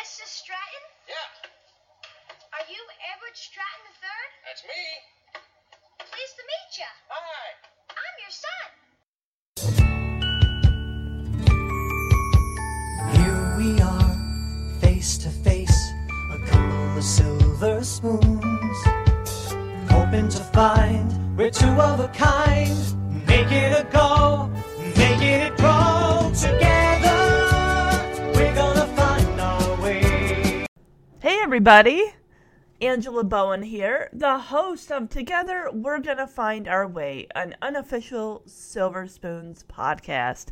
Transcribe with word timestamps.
Mrs. 0.00 0.28
Stratton? 0.40 0.84
Yeah, 1.08 1.28
Are 2.56 2.64
you 2.72 2.80
Edward 3.12 3.34
Stratton 3.36 3.84
III? 4.00 4.28
that's 4.46 4.64
me. 4.64 4.84
Pleased 5.98 6.36
to 6.38 6.44
meet 6.52 6.70
you. 6.80 6.90
Hi. 7.10 7.46
I'm 8.00 8.16
your 8.24 8.34
son. 8.44 8.68
Here 13.12 13.44
we 13.58 13.68
are, 13.82 14.16
face 14.80 15.18
to 15.18 15.28
face, 15.28 15.78
a 16.32 16.38
couple 16.46 16.96
of 16.96 17.04
silver 17.04 17.84
spoons. 17.84 18.78
Hoping 19.90 20.28
to 20.28 20.42
find 20.54 21.36
we're 21.36 21.50
two 21.50 21.68
of 21.68 22.00
a 22.00 22.08
kind. 22.08 22.78
Make 23.26 23.52
it 23.52 23.72
a 23.78 23.84
go, 23.92 24.50
make 24.96 25.20
it 25.22 25.56
grow. 25.58 25.79
Everybody! 31.50 32.14
Angela 32.80 33.24
Bowen 33.24 33.64
here, 33.64 34.08
the 34.12 34.38
host 34.38 34.92
of 34.92 35.08
Together 35.08 35.68
We're 35.72 35.98
Gonna 35.98 36.28
Find 36.28 36.68
Our 36.68 36.86
Way, 36.86 37.26
an 37.34 37.56
unofficial 37.60 38.42
Silver 38.46 39.08
Spoons 39.08 39.64
podcast. 39.68 40.50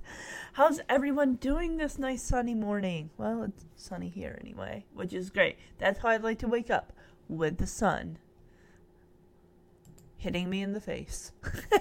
How's 0.55 0.81
everyone 0.89 1.37
doing 1.37 1.77
this 1.77 2.01
nice 2.01 2.25
sunny 2.25 2.57
morning? 2.57 3.11
Well, 3.17 3.45
it's 3.45 3.65
sunny 3.77 4.09
here 4.09 4.41
anyway, 4.41 4.87
which 4.93 5.13
is 5.13 5.31
great. 5.31 5.57
That's 5.79 6.01
how 6.01 6.09
I 6.09 6.17
like 6.17 6.41
to 6.41 6.49
wake 6.49 6.69
up 6.69 6.93
with 7.29 7.59
the 7.59 7.69
sun 7.69 8.19
hitting 10.17 10.51
me 10.51 10.63
in 10.63 10.73
the 10.73 10.81
face. 10.81 11.31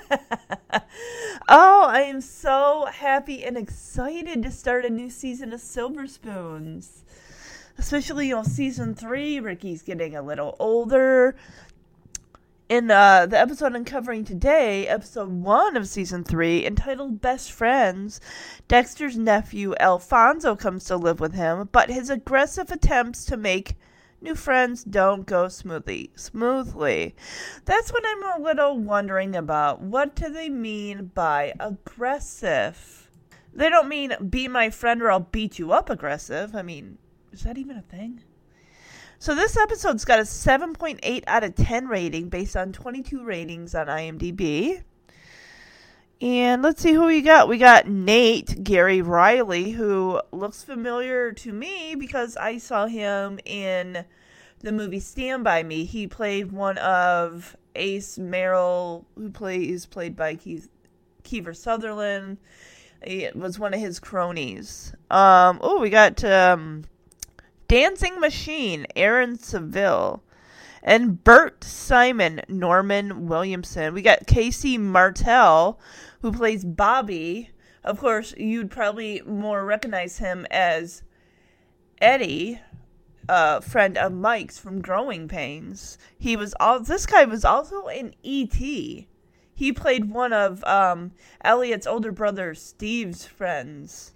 oh, 1.50 1.86
I 1.88 2.02
am 2.02 2.22
so 2.22 2.86
happy 2.94 3.44
and 3.44 3.58
excited 3.58 4.44
to 4.44 4.52
start 4.52 4.86
a 4.86 4.92
new 4.92 5.10
season 5.10 5.54
of 5.54 5.60
Silver 5.60 6.06
Spoons 6.06 7.04
especially 7.78 8.32
on 8.34 8.46
season 8.46 8.96
three. 8.96 9.40
Ricky's 9.40 9.82
getting 9.82 10.16
a 10.16 10.22
little 10.22 10.56
older. 10.60 11.36
In 12.70 12.92
uh, 12.92 13.26
the 13.28 13.40
episode 13.40 13.76
I'm 13.76 13.86
covering 13.86 14.26
today, 14.26 14.88
episode 14.88 15.30
one 15.30 15.78
of 15.78 15.88
season 15.88 16.26
three, 16.26 16.66
entitled 16.66 17.22
Best 17.22 17.50
Friends, 17.52 18.20
Dexter's 18.68 19.18
nephew 19.18 19.74
Alfonso 19.80 20.54
comes 20.58 20.84
to 20.86 20.98
live 20.98 21.22
with 21.22 21.34
him, 21.34 21.70
but 21.72 21.90
his 21.90 22.10
aggressive 22.10 22.70
attempts 22.70 23.24
to 23.26 23.38
make 23.38 23.78
new 24.20 24.36
friends 24.36 24.84
don't 24.84 25.26
go 25.26 25.48
smoothly. 25.48 26.12
Smoothly. 26.16 27.16
That's 27.64 27.94
what 27.94 28.04
I'm 28.06 28.42
a 28.42 28.44
little 28.44 28.78
wondering 28.78 29.34
about. 29.34 29.82
What 29.82 30.14
do 30.16 30.30
they 30.30 30.50
mean 30.50 31.12
by 31.14 31.54
aggressive? 31.62 33.10
They 33.54 33.70
don't 33.70 33.88
mean 33.88 34.14
be 34.30 34.50
my 34.50 34.72
friend 34.72 35.02
or 35.02 35.10
I'll 35.10 35.22
beat 35.22 35.58
you 35.58 35.72
up 35.72 35.90
aggressive. 35.90 36.54
I 36.54 36.64
mean, 36.64 36.98
is 37.32 37.42
that 37.44 37.58
even 37.58 37.78
a 37.78 37.82
thing? 37.82 38.22
So 39.20 39.34
this 39.34 39.58
episode's 39.58 40.06
got 40.06 40.20
a 40.20 40.24
7.8 40.24 41.24
out 41.26 41.44
of 41.44 41.56
10 41.56 41.88
rating 41.88 42.30
based 42.30 42.56
on 42.56 42.72
22 42.72 43.24
ratings 43.24 43.74
on 43.74 43.88
IMDb. 43.88 44.84
And 46.22 46.64
let's 46.64 46.82
see 46.82 46.94
who 46.94 47.06
we 47.06 47.22
got. 47.22 47.48
We 47.48 47.58
got 47.58 47.88
Nate 47.88 48.64
Gary 48.64 49.02
Riley, 49.02 49.72
who 49.72 50.22
looks 50.32 50.64
familiar 50.64 51.32
to 51.32 51.54
me 51.54 51.96
because 51.96 52.38
I 52.38 52.58
saw 52.58 52.88
him 52.88 53.40
in 53.46 54.04
the 54.60 54.72
movie 54.72 55.00
Stand 55.00 55.44
By 55.44 55.62
Me. 55.64 55.86
He 55.86 56.08
played 56.08 56.52
one 56.52 56.78
of 56.80 57.56
Ace 57.76 58.18
Merrill, 58.18 59.06
who 59.16 59.30
plays 59.30 59.86
played 59.86 60.16
by 60.16 60.36
Keith, 60.36 60.70
Kiefer 61.24 61.56
Sutherland. 61.56 62.38
It 63.02 63.36
was 63.36 63.60
one 63.60 63.76
of 63.76 63.80
his 63.80 64.00
cronies. 64.00 64.94
Um, 65.12 65.60
oh, 65.62 65.80
we 65.80 65.92
got 65.92 66.24
um, 66.24 66.86
Dancing 67.68 68.20
Machine, 68.20 68.86
Aaron 68.96 69.38
Seville, 69.38 70.24
and 70.82 71.22
Bert 71.22 71.66
Simon, 71.66 72.42
Norman 72.48 73.28
Williamson. 73.28 73.94
We 73.94 74.02
got 74.02 74.26
K.C. 74.26 74.78
Martel, 74.78 75.78
who 76.22 76.32
plays 76.32 76.64
Bobby. 76.64 77.50
Of 77.84 78.00
course, 78.00 78.34
you'd 78.38 78.72
probably 78.72 79.22
more 79.26 79.66
recognize 79.66 80.18
him 80.20 80.48
as 80.50 81.04
Eddie, 82.00 82.62
a 83.28 83.62
friend 83.62 83.98
of 83.98 84.14
Mike's 84.14 84.58
from 84.58 84.82
Growing 84.82 85.28
Pains. 85.28 85.98
He 86.18 86.38
was 86.38 86.54
all. 86.62 86.80
This 86.80 87.06
guy 87.06 87.26
was 87.26 87.44
also 87.44 87.88
in 87.88 88.14
E.T. 88.24 89.10
He 89.54 89.74
played 89.74 90.12
one 90.12 90.32
of 90.32 90.64
um, 90.64 91.12
Elliot's 91.44 91.88
older 91.88 92.14
brother 92.14 92.54
Steve's 92.54 93.26
friends. 93.26 94.14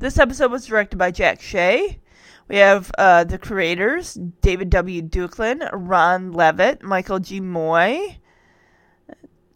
This 0.00 0.18
episode 0.18 0.52
was 0.52 0.64
directed 0.64 0.96
by 0.96 1.10
Jack 1.10 1.40
Shea. 1.42 1.98
We 2.46 2.56
have 2.58 2.92
uh, 2.96 3.24
the 3.24 3.36
creators 3.36 4.14
David 4.40 4.70
W. 4.70 5.02
Duclon, 5.02 5.68
Ron 5.72 6.30
Leavitt, 6.30 6.84
Michael 6.84 7.18
G. 7.18 7.40
Moye, 7.40 8.18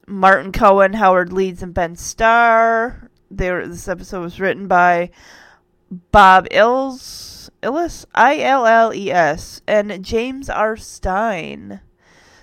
Martin 0.08 0.50
Cohan, 0.50 0.94
Howard 0.94 1.32
Leeds, 1.32 1.62
and 1.62 1.72
Ben 1.72 1.94
Starr. 1.94 3.08
This 3.30 3.86
episode 3.86 4.22
was 4.22 4.40
written 4.40 4.66
by 4.66 5.10
Bob 6.10 6.48
Ills, 6.50 7.48
Illis, 7.62 8.04
I 8.12 8.40
L 8.40 8.66
L 8.66 8.92
E 8.92 9.12
S, 9.12 9.62
and 9.68 10.04
James 10.04 10.50
R. 10.50 10.76
Stein. 10.76 11.80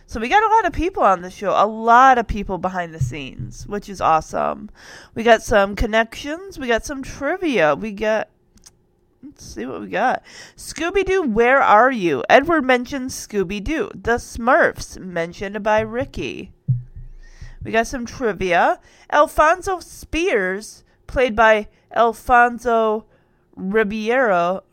So 0.09 0.19
we 0.19 0.27
got 0.27 0.41
a 0.41 0.55
lot 0.55 0.65
of 0.65 0.73
people 0.73 1.03
on 1.03 1.21
the 1.21 1.29
show, 1.29 1.51
a 1.51 1.67
lot 1.67 2.17
of 2.17 2.25
people 2.25 2.57
behind 2.57 2.95
the 2.95 2.99
scenes, 2.99 3.67
which 3.67 3.87
is 3.87 4.01
awesome. 4.01 4.71
We 5.13 5.21
got 5.21 5.43
some 5.43 5.75
connections, 5.75 6.57
we 6.57 6.65
got 6.65 6.83
some 6.83 7.03
trivia, 7.03 7.75
we 7.75 7.91
got 7.91 8.27
Let's 9.21 9.45
see 9.45 9.67
what 9.67 9.81
we 9.81 9.87
got. 9.89 10.23
Scooby 10.57 11.05
Doo, 11.05 11.21
where 11.21 11.61
are 11.61 11.91
you? 11.91 12.23
Edward 12.27 12.63
mentions 12.63 13.13
Scooby 13.13 13.63
Doo. 13.63 13.91
The 13.93 14.13
Smurfs, 14.15 14.97
mentioned 14.97 15.61
by 15.61 15.81
Ricky. 15.81 16.53
We 17.63 17.71
got 17.71 17.85
some 17.85 18.07
trivia. 18.07 18.79
Alfonso 19.11 19.79
Spears, 19.79 20.83
played 21.05 21.35
by 21.35 21.67
Alfonso 21.93 23.05
Ribeiro. 23.55 24.63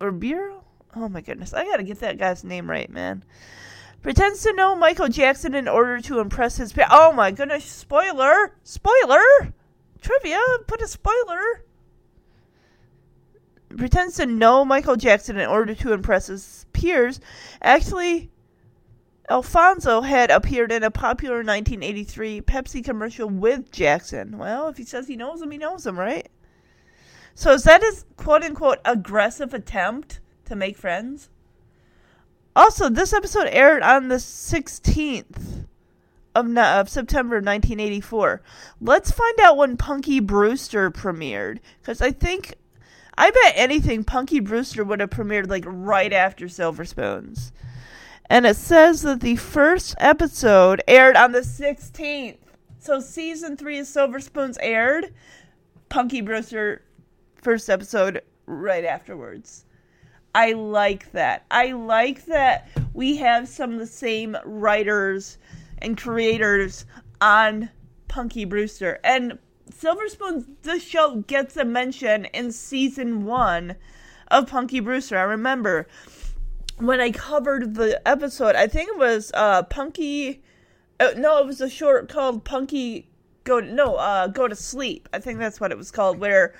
Ribeiro? 0.00 0.64
Oh 0.96 1.10
my 1.10 1.20
goodness. 1.20 1.52
I 1.52 1.66
gotta 1.66 1.82
get 1.82 2.00
that 2.00 2.16
guy's 2.16 2.44
name 2.44 2.70
right, 2.70 2.88
man 2.88 3.24
pretends 4.04 4.42
to 4.42 4.52
know 4.52 4.76
Michael 4.76 5.08
Jackson 5.08 5.54
in 5.54 5.66
order 5.66 5.98
to 6.02 6.20
impress 6.20 6.58
his 6.58 6.74
pa- 6.74 6.86
Oh 6.90 7.10
my 7.10 7.30
goodness, 7.30 7.64
spoiler! 7.64 8.54
Spoiler! 8.62 9.54
Trivia, 10.02 10.42
put 10.66 10.82
a 10.82 10.86
spoiler. 10.86 11.64
Pretends 13.74 14.16
to 14.16 14.26
know 14.26 14.62
Michael 14.62 14.96
Jackson 14.96 15.38
in 15.38 15.48
order 15.48 15.74
to 15.74 15.94
impress 15.94 16.26
his 16.26 16.66
peers. 16.74 17.18
Actually, 17.62 18.30
Alfonso 19.30 20.02
had 20.02 20.30
appeared 20.30 20.70
in 20.70 20.82
a 20.82 20.90
popular 20.90 21.36
1983 21.36 22.42
Pepsi 22.42 22.84
commercial 22.84 23.30
with 23.30 23.72
Jackson. 23.72 24.36
Well, 24.36 24.68
if 24.68 24.76
he 24.76 24.84
says 24.84 25.08
he 25.08 25.16
knows 25.16 25.40
him, 25.40 25.50
he 25.50 25.56
knows 25.56 25.86
him, 25.86 25.98
right? 25.98 26.28
So 27.34 27.52
is 27.52 27.64
that 27.64 27.80
his 27.80 28.04
quote 28.18 28.42
unquote 28.42 28.80
aggressive 28.84 29.54
attempt 29.54 30.20
to 30.44 30.54
make 30.54 30.76
friends? 30.76 31.30
Also, 32.56 32.88
this 32.88 33.12
episode 33.12 33.48
aired 33.50 33.82
on 33.82 34.08
the 34.08 34.16
16th 34.16 35.66
of, 36.34 36.56
of 36.56 36.88
September 36.88 37.36
1984. 37.36 38.42
Let's 38.80 39.10
find 39.10 39.40
out 39.40 39.56
when 39.56 39.76
Punky 39.76 40.20
Brewster 40.20 40.90
premiered. 40.90 41.58
Because 41.80 42.00
I 42.00 42.12
think, 42.12 42.54
I 43.16 43.30
bet 43.30 43.54
anything, 43.56 44.04
Punky 44.04 44.40
Brewster 44.40 44.84
would 44.84 45.00
have 45.00 45.10
premiered 45.10 45.48
like 45.48 45.64
right 45.66 46.12
after 46.12 46.48
Silver 46.48 46.84
Spoons. 46.84 47.52
And 48.30 48.46
it 48.46 48.56
says 48.56 49.02
that 49.02 49.20
the 49.20 49.36
first 49.36 49.94
episode 49.98 50.82
aired 50.86 51.16
on 51.16 51.32
the 51.32 51.40
16th. 51.40 52.38
So 52.78 53.00
season 53.00 53.56
three 53.56 53.78
of 53.78 53.86
Silver 53.86 54.20
Spoons 54.20 54.58
aired. 54.60 55.12
Punky 55.88 56.20
Brewster, 56.20 56.82
first 57.34 57.68
episode 57.68 58.22
right 58.46 58.84
afterwards. 58.84 59.64
I 60.34 60.52
like 60.52 61.12
that. 61.12 61.44
I 61.50 61.72
like 61.72 62.26
that 62.26 62.68
we 62.94 63.16
have 63.16 63.48
some 63.48 63.74
of 63.74 63.80
the 63.80 63.86
same 63.86 64.36
writers 64.44 65.36
and 65.78 65.98
creators 65.98 66.86
on 67.20 67.68
Punky 68.08 68.44
Brewster. 68.44 69.00
And 69.04 69.38
Silver 69.70 70.08
Spoons, 70.08 70.46
the 70.62 70.78
show 70.78 71.16
gets 71.26 71.56
a 71.56 71.64
mention 71.64 72.26
in 72.26 72.52
season 72.52 73.24
one 73.24 73.74
of 74.28 74.48
Punky 74.48 74.80
Brewster. 74.80 75.18
I 75.18 75.22
remember 75.22 75.88
when 76.78 77.00
I 77.00 77.10
covered 77.10 77.74
the 77.74 78.00
episode, 78.06 78.54
I 78.54 78.68
think 78.68 78.90
it 78.90 78.98
was 78.98 79.32
uh, 79.34 79.64
Punky. 79.64 80.42
Uh, 81.00 81.10
no, 81.16 81.38
it 81.38 81.46
was 81.46 81.60
a 81.60 81.68
short 81.68 82.08
called 82.08 82.44
Punky 82.44 83.08
Go 83.42 83.58
No, 83.58 83.96
uh, 83.96 84.28
Go 84.28 84.46
to 84.46 84.54
Sleep. 84.54 85.08
I 85.12 85.18
think 85.18 85.40
that's 85.40 85.60
what 85.60 85.72
it 85.72 85.78
was 85.78 85.90
called, 85.90 86.18
where 86.18 86.54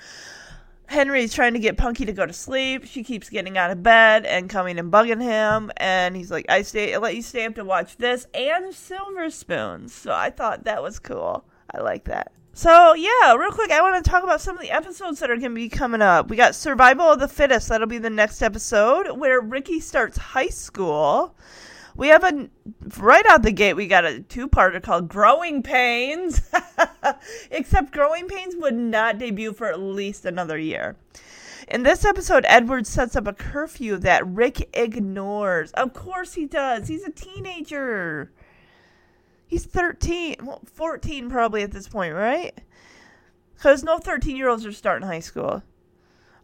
Henry's 0.87 1.33
trying 1.33 1.53
to 1.53 1.59
get 1.59 1.77
Punky 1.77 2.05
to 2.05 2.13
go 2.13 2.25
to 2.25 2.33
sleep. 2.33 2.85
She 2.85 3.03
keeps 3.03 3.29
getting 3.29 3.57
out 3.57 3.71
of 3.71 3.83
bed 3.83 4.25
and 4.25 4.49
coming 4.49 4.79
and 4.79 4.91
bugging 4.91 5.21
him, 5.21 5.71
and 5.77 6.15
he's 6.15 6.31
like, 6.31 6.45
"I 6.49 6.61
stay, 6.61 6.93
I 6.93 6.97
let 6.97 7.15
you 7.15 7.21
stay 7.21 7.45
up 7.45 7.55
to 7.55 7.65
watch 7.65 7.97
this 7.97 8.27
and 8.33 8.73
Silver 8.73 9.29
Spoons." 9.29 9.93
So 9.93 10.11
I 10.11 10.29
thought 10.29 10.65
that 10.65 10.83
was 10.83 10.99
cool. 10.99 11.45
I 11.73 11.81
like 11.81 12.05
that. 12.05 12.31
So, 12.57 12.93
yeah, 12.93 13.35
real 13.35 13.51
quick, 13.51 13.69
I 13.69 13.81
want 13.81 14.01
to 14.01 14.09
talk 14.09 14.23
about 14.23 14.39
some 14.39 14.55
of 14.55 14.61
the 14.61 14.71
episodes 14.71 15.19
that 15.19 15.29
are 15.29 15.35
going 15.35 15.51
to 15.51 15.55
be 15.55 15.67
coming 15.67 16.01
up. 16.01 16.29
We 16.29 16.37
got 16.37 16.55
Survival 16.55 17.11
of 17.11 17.19
the 17.19 17.27
Fittest. 17.27 17.67
That'll 17.67 17.85
be 17.85 17.97
the 17.97 18.09
next 18.09 18.41
episode 18.41 19.17
where 19.19 19.41
Ricky 19.41 19.81
starts 19.81 20.17
high 20.17 20.47
school. 20.47 21.35
We 21.97 22.09
have 22.09 22.23
a, 22.25 22.49
right 22.97 23.25
out 23.27 23.43
the 23.43 23.51
gate, 23.51 23.75
we 23.75 23.87
got 23.87 24.03
a 24.03 24.19
two 24.19 24.49
parter 24.49 24.83
called 24.83 25.07
Growing 25.07 25.63
Pains. 25.63 26.41
Except 27.51 27.93
Growing 27.93 28.27
Pains 28.27 28.55
would 28.57 28.75
not 28.75 29.17
debut 29.17 29.53
for 29.53 29.67
at 29.67 29.79
least 29.79 30.25
another 30.25 30.57
year. 30.57 30.97
In 31.69 31.83
this 31.83 32.03
episode, 32.03 32.45
Edward 32.47 32.85
sets 32.85 33.15
up 33.15 33.27
a 33.27 33.33
curfew 33.33 33.97
that 33.97 34.27
Rick 34.27 34.69
ignores. 34.73 35.71
Of 35.71 35.93
course 35.93 36.33
he 36.33 36.45
does. 36.45 36.87
He's 36.87 37.03
a 37.03 37.11
teenager. 37.11 38.31
He's 39.47 39.65
13, 39.65 40.35
well, 40.43 40.61
14 40.65 41.29
probably 41.29 41.63
at 41.63 41.71
this 41.71 41.87
point, 41.87 42.13
right? 42.13 42.59
Because 43.55 43.83
no 43.83 43.99
13 43.99 44.35
year 44.35 44.49
olds 44.49 44.65
are 44.65 44.71
starting 44.73 45.07
high 45.07 45.21
school. 45.21 45.63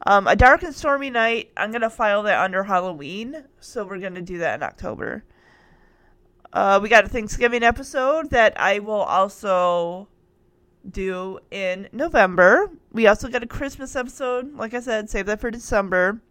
Um, 0.08 0.28
a 0.28 0.36
dark 0.36 0.64
and 0.64 0.74
stormy 0.74 1.10
night. 1.10 1.52
I'm 1.56 1.72
gonna 1.72 1.90
file 1.90 2.24
that 2.24 2.40
under 2.40 2.64
Halloween, 2.64 3.44
so 3.60 3.86
we're 3.86 4.00
gonna 4.00 4.22
do 4.22 4.40
that 4.40 4.56
in 4.56 4.64
October. 4.64 5.24
Uh, 6.54 6.80
we 6.82 6.90
got 6.90 7.06
a 7.06 7.10
Thanksgiving 7.10 7.64
episode 7.64 8.30
that 8.32 8.60
I 8.60 8.80
will 8.80 9.02
also 9.02 10.08
do 10.90 11.40
in 11.50 11.88
November. 11.94 12.70
We 12.92 13.08
also 13.08 13.30
got 13.30 13.44
a 13.44 13.48
Christmas 13.48 13.96
episode. 13.96 14.54
Like 14.56 14.74
I 14.74 14.82
said, 14.82 15.10
save 15.10 15.28
that 15.28 15.40
for 15.40 15.50
December. 15.50 16.22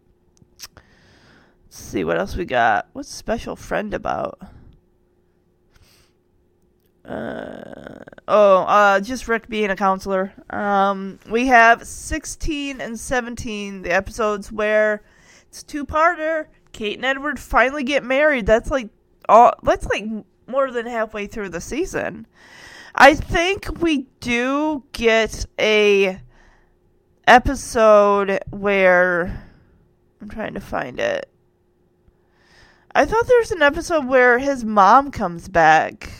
Let's 0.67 1.79
see 1.79 2.03
what 2.03 2.19
else 2.19 2.35
we 2.35 2.45
got. 2.45 2.87
What's 2.93 3.09
Special 3.09 3.55
Friend 3.55 3.93
about? 3.93 4.39
Uh, 7.03 8.03
oh, 8.27 8.57
uh, 8.63 8.99
just 8.99 9.27
Rick 9.27 9.47
being 9.47 9.71
a 9.71 9.75
counselor. 9.75 10.33
Um, 10.51 11.17
we 11.29 11.47
have 11.47 11.87
16 11.87 12.79
and 12.79 12.99
17, 12.99 13.81
the 13.81 13.91
episodes 13.91 14.51
where 14.51 15.01
it's 15.47 15.63
two-parter. 15.63 16.47
Kate 16.73 16.97
and 16.97 17.05
Edward 17.05 17.39
finally 17.39 17.83
get 17.83 18.03
married. 18.03 18.45
That's 18.45 18.69
like 18.69 18.89
all. 19.29 19.53
That's 19.63 19.87
like 19.87 20.05
more 20.47 20.71
than 20.71 20.85
halfway 20.85 21.27
through 21.27 21.49
the 21.49 21.61
season. 21.61 22.27
I 22.93 23.15
think 23.15 23.81
we 23.81 24.07
do 24.19 24.83
get 24.91 25.45
a 25.59 26.19
episode 27.27 28.39
where 28.49 29.47
I'm 30.21 30.29
trying 30.29 30.53
to 30.55 30.59
find 30.59 30.99
it. 30.99 31.29
I 32.93 33.05
thought 33.05 33.27
there's 33.27 33.51
an 33.51 33.61
episode 33.61 34.05
where 34.05 34.37
his 34.37 34.65
mom 34.65 35.11
comes 35.11 35.47
back. 35.47 36.11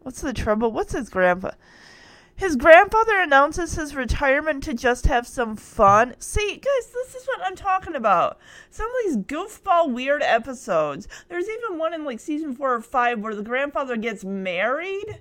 What's 0.00 0.22
the 0.22 0.32
trouble? 0.32 0.72
What's 0.72 0.94
his 0.94 1.10
grandpa? 1.10 1.50
His 2.40 2.56
grandfather 2.56 3.18
announces 3.18 3.74
his 3.74 3.94
retirement 3.94 4.62
to 4.64 4.72
just 4.72 5.06
have 5.06 5.26
some 5.26 5.56
fun. 5.56 6.14
See, 6.20 6.52
guys, 6.56 6.90
this 6.90 7.14
is 7.14 7.26
what 7.26 7.42
I'm 7.44 7.54
talking 7.54 7.94
about. 7.94 8.38
Some 8.70 8.86
of 8.86 8.94
these 9.04 9.18
goofball 9.18 9.92
weird 9.92 10.22
episodes. 10.22 11.06
There's 11.28 11.50
even 11.50 11.76
one 11.76 11.92
in 11.92 12.06
like 12.06 12.18
season 12.18 12.54
four 12.54 12.72
or 12.72 12.80
five 12.80 13.20
where 13.20 13.34
the 13.34 13.42
grandfather 13.42 13.98
gets 13.98 14.24
married 14.24 15.20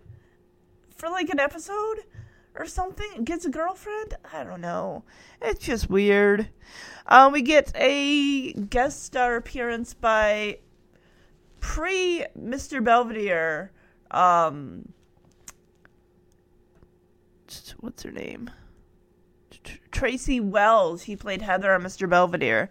for 0.95 1.09
like 1.09 1.29
an 1.29 1.41
episode 1.41 2.05
or 2.55 2.65
something. 2.65 3.25
Gets 3.25 3.43
a 3.43 3.49
girlfriend. 3.49 4.15
I 4.31 4.45
don't 4.45 4.61
know. 4.61 5.03
It's 5.41 5.65
just 5.65 5.89
weird. 5.89 6.47
Uh, 7.05 7.29
we 7.33 7.41
get 7.41 7.69
a 7.75 8.53
guest 8.53 9.03
star 9.03 9.35
appearance 9.35 9.93
by 9.93 10.59
pre 11.59 12.25
Mr. 12.39 12.81
Belvedere. 12.81 13.73
Um, 14.09 14.93
what's 17.79 18.03
her 18.03 18.11
name? 18.11 18.49
Tracy 19.91 20.39
Wells. 20.39 21.03
He 21.03 21.15
played 21.15 21.41
Heather 21.41 21.73
on 21.73 21.83
Mr. 21.83 22.09
Belvedere. 22.09 22.69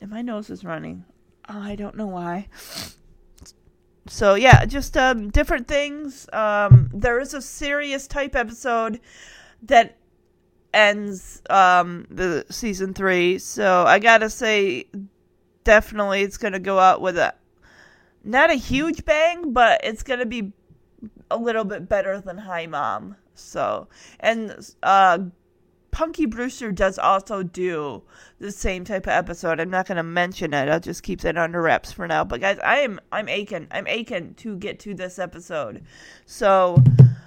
And 0.00 0.10
my 0.10 0.22
nose 0.22 0.50
is 0.50 0.64
running. 0.64 1.04
Oh, 1.48 1.60
I 1.60 1.74
don't 1.74 1.96
know 1.96 2.06
why. 2.06 2.48
So 4.06 4.34
yeah, 4.34 4.64
just 4.64 4.96
um, 4.96 5.30
different 5.30 5.68
things. 5.68 6.28
Um, 6.32 6.90
there 6.92 7.20
is 7.20 7.34
a 7.34 7.42
serious 7.42 8.06
type 8.06 8.34
episode 8.34 9.00
that 9.62 9.98
ends 10.72 11.42
um, 11.50 12.06
the 12.10 12.46
season 12.50 12.94
three. 12.94 13.38
So 13.38 13.84
I 13.84 13.98
gotta 13.98 14.30
say, 14.30 14.86
definitely 15.64 16.22
it's 16.22 16.38
gonna 16.38 16.58
go 16.58 16.78
out 16.78 17.00
with 17.00 17.18
a 17.18 17.34
not 18.24 18.50
a 18.50 18.54
huge 18.54 19.04
bang, 19.04 19.52
but 19.52 19.80
it's 19.84 20.02
gonna 20.02 20.26
be 20.26 20.52
a 21.30 21.36
little 21.36 21.64
bit 21.64 21.88
better 21.88 22.20
than 22.20 22.38
High 22.38 22.66
Mom. 22.66 23.16
So, 23.40 23.88
and 24.20 24.56
uh, 24.82 25.18
Punky 25.90 26.26
Brewster 26.26 26.72
does 26.72 26.98
also 26.98 27.42
do 27.42 28.02
the 28.38 28.52
same 28.52 28.84
type 28.84 29.06
of 29.06 29.12
episode. 29.12 29.60
I'm 29.60 29.70
not 29.70 29.86
going 29.86 29.96
to 29.96 30.02
mention 30.02 30.54
it. 30.54 30.68
I'll 30.68 30.80
just 30.80 31.02
keep 31.02 31.20
that 31.22 31.36
under 31.36 31.60
wraps 31.60 31.92
for 31.92 32.06
now. 32.06 32.24
But 32.24 32.40
guys, 32.40 32.58
I 32.60 32.78
am 32.78 33.00
I'm 33.10 33.28
aching. 33.28 33.66
I'm 33.70 33.86
aching 33.86 34.34
to 34.34 34.56
get 34.56 34.78
to 34.80 34.94
this 34.94 35.18
episode. 35.18 35.84
So, 36.26 36.82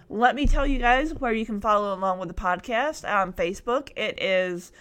let 0.10 0.36
me 0.36 0.46
tell 0.46 0.68
you 0.68 0.80
guys 0.80 1.14
where 1.14 1.34
you 1.34 1.46
can 1.46 1.60
follow 1.60 1.94
along 1.94 2.20
with 2.20 2.28
the 2.28 2.36
podcast 2.36 3.10
on 3.10 3.34
Facebook. 3.34 3.90
It 3.96 4.22
is 4.22 4.72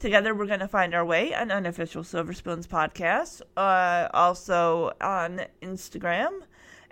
Together 0.00 0.34
We're 0.34 0.46
Going 0.46 0.60
to 0.60 0.68
Find 0.68 0.94
Our 0.94 1.04
Way, 1.04 1.32
an 1.32 1.50
unofficial 1.50 2.02
Silver 2.02 2.32
Spoons 2.32 2.66
podcast. 2.66 3.42
Uh, 3.56 4.08
also 4.12 4.92
on 5.00 5.42
Instagram 5.62 6.40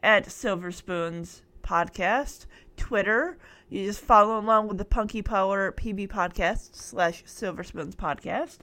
at 0.02 0.30
Silver 0.30 0.70
Spoons 0.70 1.42
Podcast, 1.62 2.46
Twitter 2.76 3.38
you 3.68 3.84
just 3.84 4.00
follow 4.00 4.38
along 4.38 4.68
with 4.68 4.78
the 4.78 4.84
Punky 4.84 5.22
Power 5.22 5.72
PB 5.72 6.08
podcast 6.08 6.74
slash 6.74 7.22
Silver 7.26 7.62
Spoons 7.62 7.94
podcast. 7.94 8.58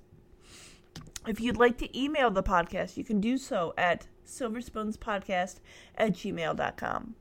If 1.28 1.40
you'd 1.40 1.58
like 1.58 1.78
to 1.80 2.00
email 2.00 2.30
the 2.30 2.44
podcast, 2.44 2.98
you 2.98 3.04
can 3.04 3.20
do 3.20 3.38
so 3.38 3.74
at 3.78 4.08
silverspoonspodcast 4.26 5.60
at 5.98 6.14
gmail.com. 6.14 7.16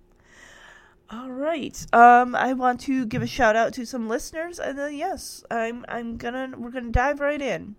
All 1.10 1.30
right. 1.30 1.86
Um, 1.92 2.34
I 2.34 2.52
want 2.54 2.80
to 2.82 3.06
give 3.06 3.22
a 3.22 3.26
shout 3.26 3.56
out 3.56 3.72
to 3.74 3.84
some 3.84 4.08
listeners, 4.08 4.58
and 4.58 4.78
then 4.78 4.94
yes, 4.94 5.44
I'm 5.50 5.84
I'm 5.88 6.16
gonna 6.16 6.54
we're 6.56 6.70
gonna 6.70 6.90
dive 6.90 7.20
right 7.20 7.40
in. 7.40 7.76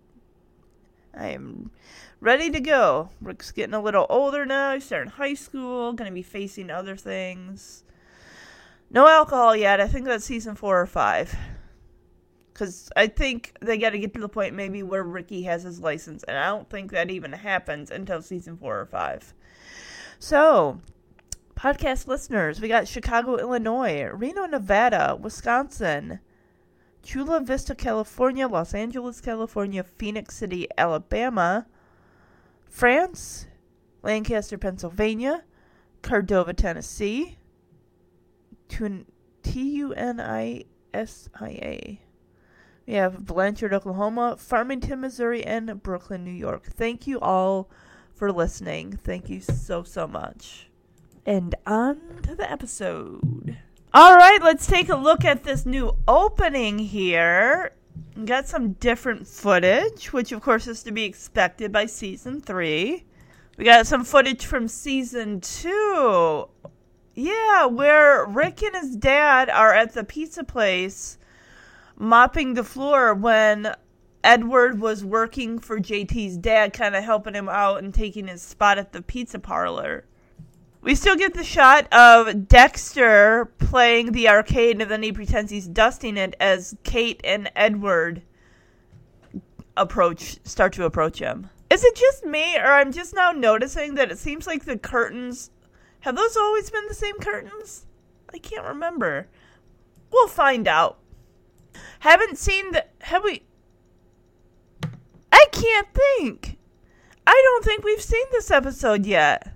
I 1.12 1.28
am 1.28 1.70
ready 2.20 2.50
to 2.50 2.60
go. 2.60 3.10
Rick's 3.20 3.50
getting 3.50 3.74
a 3.74 3.82
little 3.82 4.06
older 4.08 4.46
now. 4.46 4.74
He's 4.74 4.84
starting 4.84 5.10
high 5.10 5.34
school. 5.34 5.92
Gonna 5.92 6.12
be 6.12 6.22
facing 6.22 6.70
other 6.70 6.96
things. 6.96 7.82
No 8.96 9.06
alcohol 9.06 9.54
yet. 9.54 9.78
I 9.78 9.88
think 9.88 10.06
that's 10.06 10.24
season 10.24 10.54
four 10.54 10.80
or 10.80 10.86
five. 10.86 11.36
Because 12.50 12.90
I 12.96 13.08
think 13.08 13.54
they 13.60 13.76
got 13.76 13.90
to 13.90 13.98
get 13.98 14.14
to 14.14 14.20
the 14.20 14.26
point 14.26 14.54
maybe 14.54 14.82
where 14.82 15.02
Ricky 15.02 15.42
has 15.42 15.64
his 15.64 15.80
license. 15.80 16.22
And 16.22 16.38
I 16.38 16.46
don't 16.46 16.70
think 16.70 16.92
that 16.92 17.10
even 17.10 17.30
happens 17.30 17.90
until 17.90 18.22
season 18.22 18.56
four 18.56 18.80
or 18.80 18.86
five. 18.86 19.34
So, 20.18 20.80
podcast 21.54 22.06
listeners, 22.06 22.58
we 22.58 22.68
got 22.68 22.88
Chicago, 22.88 23.36
Illinois, 23.36 24.04
Reno, 24.04 24.46
Nevada, 24.46 25.14
Wisconsin, 25.20 26.20
Chula 27.02 27.40
Vista, 27.40 27.74
California, 27.74 28.48
Los 28.48 28.72
Angeles, 28.72 29.20
California, 29.20 29.84
Phoenix 29.84 30.36
City, 30.36 30.68
Alabama, 30.78 31.66
France, 32.64 33.46
Lancaster, 34.02 34.56
Pennsylvania, 34.56 35.44
Cordova, 36.00 36.54
Tennessee, 36.54 37.36
T 38.68 39.02
U 39.52 39.92
N 39.94 40.20
I 40.20 40.64
S 40.92 41.28
I 41.38 41.48
A. 41.48 42.00
We 42.86 42.94
have 42.94 43.26
Blanchard, 43.26 43.74
Oklahoma, 43.74 44.36
Farmington, 44.38 45.00
Missouri, 45.00 45.44
and 45.44 45.82
Brooklyn, 45.82 46.24
New 46.24 46.30
York. 46.30 46.66
Thank 46.66 47.06
you 47.06 47.18
all 47.18 47.68
for 48.14 48.30
listening. 48.30 48.96
Thank 48.96 49.28
you 49.28 49.40
so, 49.40 49.82
so 49.82 50.06
much. 50.06 50.68
And 51.24 51.54
on 51.66 52.20
to 52.22 52.36
the 52.36 52.50
episode. 52.50 53.58
All 53.92 54.14
right, 54.14 54.40
let's 54.42 54.66
take 54.66 54.88
a 54.88 54.96
look 54.96 55.24
at 55.24 55.42
this 55.42 55.66
new 55.66 55.96
opening 56.06 56.78
here. 56.78 57.72
Got 58.24 58.46
some 58.46 58.72
different 58.74 59.26
footage, 59.26 60.12
which 60.12 60.30
of 60.30 60.40
course 60.40 60.66
is 60.66 60.82
to 60.84 60.92
be 60.92 61.04
expected 61.04 61.72
by 61.72 61.86
season 61.86 62.40
three. 62.40 63.04
We 63.56 63.64
got 63.64 63.86
some 63.86 64.04
footage 64.04 64.46
from 64.46 64.68
season 64.68 65.40
two. 65.40 66.48
Yeah, 67.18 67.64
where 67.64 68.26
Rick 68.26 68.62
and 68.62 68.76
his 68.76 68.94
dad 68.94 69.48
are 69.48 69.72
at 69.72 69.94
the 69.94 70.04
pizza 70.04 70.44
place 70.44 71.16
mopping 71.96 72.52
the 72.52 72.62
floor 72.62 73.14
when 73.14 73.74
Edward 74.22 74.80
was 74.80 75.02
working 75.02 75.58
for 75.58 75.80
JT's 75.80 76.36
dad, 76.36 76.74
kind 76.74 76.94
of 76.94 77.02
helping 77.02 77.32
him 77.32 77.48
out 77.48 77.82
and 77.82 77.94
taking 77.94 78.28
his 78.28 78.42
spot 78.42 78.76
at 78.76 78.92
the 78.92 79.00
pizza 79.00 79.38
parlor. 79.38 80.04
We 80.82 80.94
still 80.94 81.16
get 81.16 81.32
the 81.32 81.42
shot 81.42 81.90
of 81.90 82.48
Dexter 82.48 83.46
playing 83.58 84.12
the 84.12 84.28
arcade, 84.28 84.82
and 84.82 84.90
then 84.90 85.02
he 85.02 85.10
pretends 85.10 85.50
he's 85.50 85.66
dusting 85.66 86.18
it 86.18 86.36
as 86.38 86.76
Kate 86.84 87.20
and 87.24 87.50
Edward 87.56 88.20
approach 89.74 90.38
start 90.44 90.74
to 90.74 90.84
approach 90.84 91.18
him. 91.18 91.48
Is 91.70 91.82
it 91.82 91.96
just 91.96 92.26
me, 92.26 92.56
or 92.58 92.72
I'm 92.72 92.92
just 92.92 93.14
now 93.14 93.32
noticing 93.32 93.94
that 93.94 94.10
it 94.10 94.18
seems 94.18 94.46
like 94.46 94.64
the 94.64 94.76
curtains 94.76 95.50
have 96.06 96.14
those 96.14 96.36
always 96.36 96.70
been 96.70 96.86
the 96.86 96.94
same 96.94 97.18
curtains? 97.18 97.84
I 98.32 98.38
can't 98.38 98.64
remember. 98.64 99.26
We'll 100.12 100.28
find 100.28 100.68
out. 100.68 101.00
Haven't 101.98 102.38
seen 102.38 102.70
the. 102.70 102.86
Have 103.00 103.24
we. 103.24 103.42
I 105.32 105.46
can't 105.50 105.88
think. 105.92 106.58
I 107.26 107.42
don't 107.44 107.64
think 107.64 107.82
we've 107.82 108.00
seen 108.00 108.24
this 108.30 108.52
episode 108.52 109.04
yet. 109.04 109.52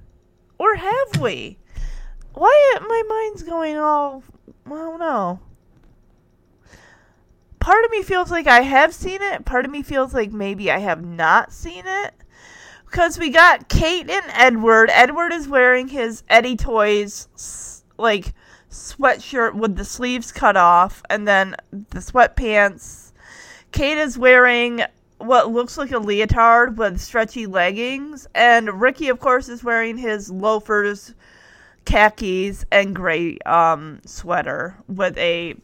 Or 0.58 0.74
have 0.74 1.20
we? 1.20 1.60
Why 2.34 2.78
my 2.80 3.02
mind's 3.08 3.44
going 3.44 3.76
all. 3.76 4.24
I 4.66 4.70
don't 4.70 4.98
know. 4.98 5.38
Part 7.60 7.84
of 7.84 7.92
me 7.92 8.02
feels 8.02 8.32
like 8.32 8.48
I 8.48 8.62
have 8.62 8.92
seen 8.92 9.22
it. 9.22 9.44
Part 9.44 9.66
of 9.66 9.70
me 9.70 9.84
feels 9.84 10.12
like 10.12 10.32
maybe 10.32 10.68
I 10.68 10.78
have 10.78 11.04
not 11.04 11.52
seen 11.52 11.84
it. 11.86 12.12
Because 12.90 13.20
we 13.20 13.30
got 13.30 13.68
Kate 13.68 14.10
and 14.10 14.24
Edward. 14.34 14.90
Edward 14.92 15.32
is 15.32 15.46
wearing 15.46 15.86
his 15.86 16.24
Eddie 16.28 16.56
Toys, 16.56 17.84
like, 17.96 18.34
sweatshirt 18.68 19.54
with 19.54 19.76
the 19.76 19.84
sleeves 19.84 20.32
cut 20.32 20.56
off, 20.56 21.00
and 21.08 21.26
then 21.26 21.54
the 21.70 22.00
sweatpants. 22.00 23.12
Kate 23.70 23.98
is 23.98 24.18
wearing 24.18 24.82
what 25.18 25.52
looks 25.52 25.78
like 25.78 25.92
a 25.92 25.98
leotard 25.98 26.78
with 26.78 27.00
stretchy 27.00 27.46
leggings, 27.46 28.26
and 28.34 28.80
Ricky, 28.80 29.08
of 29.08 29.20
course, 29.20 29.48
is 29.48 29.62
wearing 29.62 29.96
his 29.96 30.28
loafers, 30.28 31.14
khakis, 31.84 32.64
and 32.72 32.96
gray 32.96 33.38
um, 33.46 34.00
sweater 34.04 34.76
with 34.88 35.16
a 35.16 35.54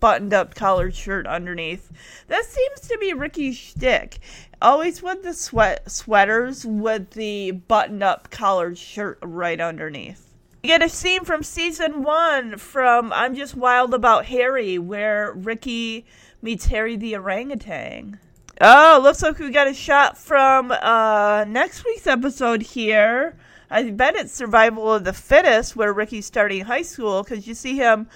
buttoned 0.00 0.32
up 0.32 0.54
collared 0.54 0.94
shirt 0.94 1.26
underneath. 1.26 1.90
That 2.28 2.44
seems 2.44 2.80
to 2.88 2.98
be 2.98 3.12
Ricky's 3.12 3.56
shtick. 3.56 4.18
Always 4.60 5.02
with 5.02 5.22
the 5.22 5.34
sweat 5.34 5.90
sweaters 5.90 6.64
with 6.66 7.10
the 7.10 7.52
buttoned 7.52 8.02
up 8.02 8.30
collared 8.30 8.78
shirt 8.78 9.18
right 9.22 9.60
underneath. 9.60 10.34
We 10.62 10.68
get 10.68 10.82
a 10.82 10.88
scene 10.88 11.24
from 11.24 11.42
season 11.42 12.02
one 12.02 12.58
from 12.58 13.12
I'm 13.12 13.36
Just 13.36 13.54
Wild 13.54 13.94
About 13.94 14.26
Harry 14.26 14.78
where 14.78 15.32
Ricky 15.32 16.06
meets 16.42 16.66
Harry 16.66 16.96
the 16.96 17.16
orangutan. 17.16 18.18
Oh, 18.60 18.98
looks 19.00 19.22
like 19.22 19.38
we 19.38 19.50
got 19.50 19.68
a 19.68 19.74
shot 19.74 20.18
from 20.18 20.72
uh, 20.72 21.44
next 21.46 21.84
week's 21.84 22.08
episode 22.08 22.62
here. 22.62 23.36
I 23.70 23.90
bet 23.90 24.16
it's 24.16 24.32
Survival 24.32 24.94
of 24.94 25.04
the 25.04 25.12
Fittest, 25.12 25.76
where 25.76 25.92
Ricky's 25.92 26.26
starting 26.26 26.64
high 26.64 26.82
school, 26.82 27.22
because 27.22 27.46
you 27.46 27.54
see 27.54 27.76
him 27.76 28.08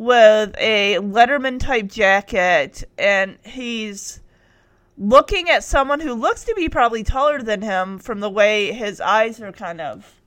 with 0.00 0.54
a 0.56 0.94
Letterman 0.94 1.60
type 1.60 1.86
jacket, 1.86 2.82
and 2.96 3.36
he's 3.44 4.22
looking 4.96 5.50
at 5.50 5.62
someone 5.62 6.00
who 6.00 6.14
looks 6.14 6.42
to 6.44 6.54
be 6.54 6.70
probably 6.70 7.02
taller 7.02 7.42
than 7.42 7.60
him 7.60 7.98
from 7.98 8.20
the 8.20 8.30
way 8.30 8.72
his 8.72 8.98
eyes 9.02 9.42
are 9.42 9.52
kind 9.52 9.78
of 9.78 10.22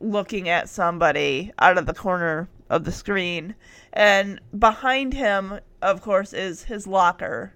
looking 0.00 0.48
at 0.48 0.68
somebody 0.68 1.52
out 1.60 1.78
of 1.78 1.86
the 1.86 1.94
corner 1.94 2.48
of 2.68 2.82
the 2.82 2.90
screen. 2.90 3.54
And 3.92 4.40
behind 4.58 5.14
him, 5.14 5.60
of 5.80 6.02
course, 6.02 6.32
is 6.32 6.64
his 6.64 6.84
locker. 6.84 7.54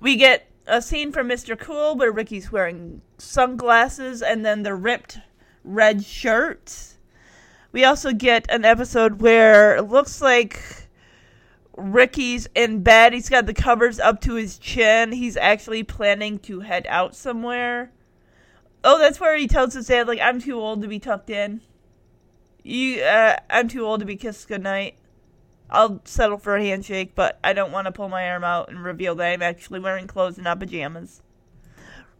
We 0.00 0.16
get 0.16 0.48
a 0.66 0.80
scene 0.80 1.12
from 1.12 1.28
Mr. 1.28 1.58
Cool 1.58 1.96
where 1.96 2.10
Ricky's 2.10 2.50
wearing 2.50 3.02
sunglasses 3.18 4.22
and 4.22 4.42
then 4.42 4.62
the 4.62 4.74
ripped 4.74 5.18
red 5.64 6.02
shirt. 6.02 6.91
We 7.72 7.84
also 7.84 8.12
get 8.12 8.50
an 8.50 8.64
episode 8.66 9.22
where 9.22 9.76
it 9.76 9.82
looks 9.82 10.20
like 10.20 10.62
Ricky's 11.74 12.46
in 12.54 12.82
bed. 12.82 13.14
He's 13.14 13.30
got 13.30 13.46
the 13.46 13.54
covers 13.54 13.98
up 13.98 14.20
to 14.22 14.34
his 14.34 14.58
chin. 14.58 15.12
He's 15.12 15.38
actually 15.38 15.82
planning 15.82 16.38
to 16.40 16.60
head 16.60 16.86
out 16.88 17.16
somewhere. 17.16 17.90
Oh, 18.84 18.98
that's 18.98 19.18
where 19.18 19.36
he 19.36 19.46
tells 19.46 19.74
his 19.74 19.86
dad, 19.86 20.06
like, 20.06 20.20
I'm 20.20 20.40
too 20.40 20.60
old 20.60 20.82
to 20.82 20.88
be 20.88 20.98
tucked 20.98 21.30
in. 21.30 21.62
You, 22.62 23.02
uh, 23.02 23.36
I'm 23.48 23.68
too 23.68 23.86
old 23.86 24.00
to 24.00 24.06
be 24.06 24.16
kissed 24.16 24.48
goodnight. 24.48 24.96
I'll 25.70 26.02
settle 26.04 26.36
for 26.36 26.56
a 26.56 26.62
handshake, 26.62 27.14
but 27.14 27.38
I 27.42 27.54
don't 27.54 27.72
want 27.72 27.86
to 27.86 27.92
pull 27.92 28.10
my 28.10 28.28
arm 28.28 28.44
out 28.44 28.68
and 28.68 28.84
reveal 28.84 29.14
that 29.14 29.32
I'm 29.32 29.42
actually 29.42 29.80
wearing 29.80 30.06
clothes 30.06 30.36
and 30.36 30.44
not 30.44 30.60
pajamas. 30.60 31.22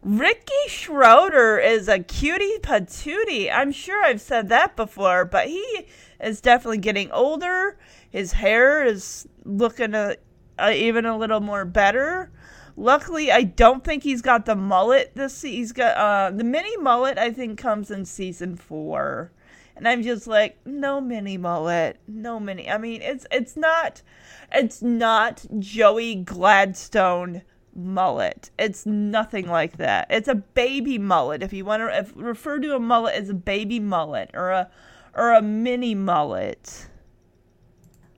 Ricky 0.03 0.51
Schroder 0.67 1.59
is 1.59 1.87
a 1.87 1.99
cutie 1.99 2.57
patootie. 2.59 3.49
I'm 3.51 3.71
sure 3.71 4.03
I've 4.03 4.19
said 4.19 4.49
that 4.49 4.75
before, 4.75 5.23
but 5.23 5.47
he 5.47 5.87
is 6.19 6.41
definitely 6.41 6.79
getting 6.79 7.09
older. 7.11 7.77
His 8.09 8.33
hair 8.33 8.83
is 8.83 9.25
looking 9.45 9.93
a, 9.93 10.17
a, 10.59 10.73
even 10.73 11.05
a 11.05 11.17
little 11.17 11.39
more 11.39 11.63
better. 11.63 12.31
Luckily, 12.75 13.31
I 13.31 13.43
don't 13.43 13.81
think 13.81 14.03
he's 14.03 14.21
got 14.21 14.45
the 14.45 14.55
mullet. 14.55 15.13
This 15.15 15.41
he's 15.41 15.71
got 15.71 15.95
uh, 15.95 16.35
the 16.35 16.43
mini 16.43 16.75
mullet. 16.77 17.17
I 17.17 17.31
think 17.31 17.57
comes 17.57 17.89
in 17.89 18.03
season 18.03 18.57
four. 18.57 19.31
And 19.77 19.87
I'm 19.87 20.03
just 20.03 20.27
like, 20.27 20.57
no 20.65 20.99
mini 20.99 21.37
mullet, 21.37 21.97
no 22.07 22.41
mini. 22.41 22.69
I 22.69 22.77
mean, 22.77 23.01
it's 23.01 23.25
it's 23.31 23.55
not, 23.55 24.01
it's 24.51 24.81
not 24.81 25.45
Joey 25.59 26.15
Gladstone 26.15 27.43
mullet. 27.75 28.51
It's 28.57 28.85
nothing 28.85 29.47
like 29.47 29.77
that. 29.77 30.07
It's 30.09 30.27
a 30.27 30.35
baby 30.35 30.97
mullet. 30.97 31.43
If 31.43 31.53
you 31.53 31.65
want 31.65 31.81
to 31.81 31.99
if, 31.99 32.13
refer 32.15 32.59
to 32.59 32.75
a 32.75 32.79
mullet 32.79 33.15
as 33.15 33.29
a 33.29 33.33
baby 33.33 33.79
mullet 33.79 34.31
or 34.33 34.51
a 34.51 34.69
or 35.13 35.33
a 35.33 35.41
mini 35.41 35.95
mullet. 35.95 36.87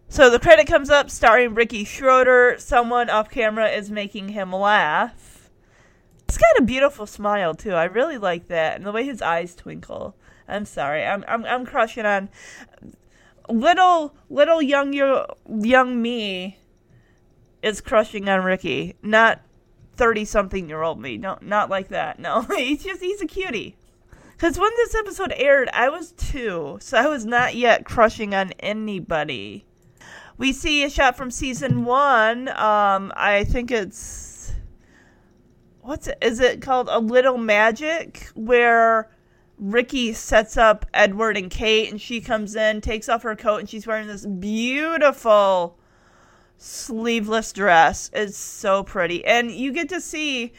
So 0.08 0.30
the 0.30 0.40
credit 0.40 0.68
comes 0.68 0.90
up 0.90 1.10
starring 1.10 1.56
Ricky 1.56 1.84
Schroder. 1.84 2.56
Someone 2.58 3.10
off 3.10 3.30
camera 3.30 3.70
is 3.70 3.92
making 3.92 4.30
him 4.30 4.54
laugh. 4.54 5.50
He's 6.28 6.38
got 6.38 6.60
a 6.60 6.64
beautiful 6.64 7.06
smile 7.06 7.54
too. 7.54 7.74
I 7.74 7.86
really 7.86 8.18
like 8.18 8.48
that, 8.48 8.78
and 8.78 8.86
the 8.86 8.92
way 8.92 9.04
his 9.04 9.22
eyes 9.22 9.56
twinkle. 9.56 10.16
I'm 10.48 10.66
sorry. 10.66 11.04
I'm 11.06 11.24
I'm 11.28 11.46
I'm 11.46 11.66
crushing 11.66 12.06
on 12.06 12.30
little 13.50 14.16
little 14.30 14.62
young 14.62 14.94
young 14.94 16.02
me 16.02 16.60
is 17.62 17.82
crushing 17.82 18.30
on 18.30 18.44
Ricky, 18.44 18.96
not 19.02 19.42
thirty 19.96 20.25
something 20.25 20.70
year 20.70 20.82
old 20.82 21.00
me. 21.00 21.18
No, 21.18 21.38
not 21.42 21.70
like 21.70 21.90
that. 21.90 22.20
No, 22.20 22.42
he's 22.56 22.84
just 22.84 23.02
he's 23.02 23.22
a 23.22 23.28
cutie. 23.28 23.75
Because 24.32 24.60
when 24.60 24.72
this 24.75 24.96
episode 24.96 25.34
aired, 25.38 25.70
I 25.72 25.88
was 25.88 26.12
two, 26.12 26.78
so 26.82 26.98
I 26.98 27.08
was 27.08 27.25
not 27.25 27.56
yet 27.56 27.86
crushing 27.86 28.36
on 28.36 28.52
anybody. 28.60 29.66
We 30.38 30.52
see 30.52 30.84
a 30.84 30.90
shot 30.90 31.16
from 31.16 31.32
season 31.32 31.86
one. 31.86 32.50
Um, 32.50 33.14
I 33.16 33.46
think 33.46 33.72
it's 33.72 34.52
what's 35.80 36.08
it? 36.08 36.18
Is 36.22 36.40
it 36.40 36.62
called 36.62 36.90
A 36.92 37.00
Little 37.00 37.38
Magic, 37.38 38.30
where 38.36 39.10
Ricky 39.58 40.12
sets 40.12 40.58
up 40.58 40.86
Edward 40.94 41.38
and 41.38 41.50
Kate, 41.50 41.90
and 41.90 42.02
she 42.02 42.20
comes 42.20 42.56
in, 42.56 42.82
takes 42.82 43.08
off 43.08 43.24
her 43.24 43.36
coat, 43.36 43.62
and 43.62 43.70
she's 43.70 43.88
wearing 43.88 44.08
this 44.08 44.25
beautiful 44.25 45.78
sleeveless 46.58 47.52
dress. 47.52 48.10
It's 48.14 48.38
so 48.38 48.84
pretty. 48.84 49.26
And 49.26 49.52
you 49.52 49.72
get 49.72 49.90
to 49.90 50.02
see 50.02 50.54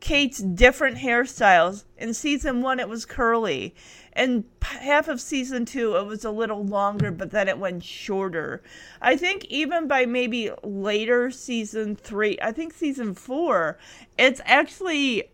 Kate's 0.00 0.38
different 0.38 0.98
hairstyles. 0.98 1.84
In 1.96 2.12
season 2.14 2.60
one, 2.60 2.80
it 2.80 2.88
was 2.88 3.04
curly. 3.04 3.74
And 4.14 4.44
half 4.62 5.08
of 5.08 5.20
season 5.20 5.64
two, 5.64 5.96
it 5.96 6.06
was 6.06 6.24
a 6.24 6.30
little 6.30 6.64
longer, 6.64 7.10
but 7.10 7.30
then 7.30 7.48
it 7.48 7.58
went 7.58 7.82
shorter. 7.84 8.62
I 9.00 9.16
think 9.16 9.44
even 9.46 9.88
by 9.88 10.04
maybe 10.04 10.50
later 10.62 11.30
season 11.30 11.96
three, 11.96 12.36
I 12.42 12.52
think 12.52 12.74
season 12.74 13.14
four, 13.14 13.78
it's 14.18 14.40
actually 14.44 15.30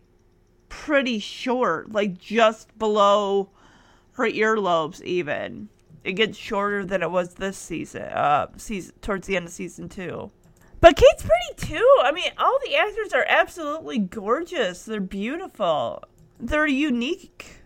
pretty 0.69 1.19
short, 1.19 1.91
like 1.91 2.19
just 2.19 2.77
below 2.77 3.49
her 4.13 4.29
earlobes, 4.29 5.01
even. 5.01 5.69
It 6.03 6.13
gets 6.13 6.37
shorter 6.37 6.85
than 6.85 7.03
it 7.03 7.11
was 7.11 7.35
this 7.35 7.57
season, 7.57 8.03
uh, 8.03 8.47
season 8.57 8.95
towards 9.01 9.27
the 9.27 9.35
end 9.35 9.47
of 9.47 9.51
season 9.51 9.89
two. 9.89 10.31
But 10.81 10.95
Kate's 10.95 11.23
pretty 11.23 11.73
too. 11.73 11.97
I 12.01 12.11
mean, 12.11 12.31
all 12.37 12.57
the 12.65 12.75
actors 12.75 13.13
are 13.13 13.25
absolutely 13.27 13.97
gorgeous. 13.97 14.83
They're 14.83 15.01
beautiful. 15.01 16.03
They're 16.39 16.67
unique. 16.67 17.57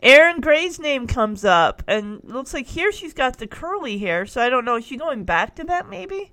Erin 0.00 0.40
Gray's 0.40 0.78
name 0.78 1.06
comes 1.06 1.44
up, 1.44 1.82
and 1.86 2.20
looks 2.22 2.54
like 2.54 2.68
here 2.68 2.92
she's 2.92 3.12
got 3.12 3.38
the 3.38 3.46
curly 3.46 3.98
hair. 3.98 4.24
So 4.24 4.40
I 4.40 4.48
don't 4.48 4.64
know. 4.64 4.76
Is 4.76 4.86
she 4.86 4.96
going 4.96 5.24
back 5.24 5.56
to 5.56 5.64
that 5.64 5.90
maybe? 5.90 6.32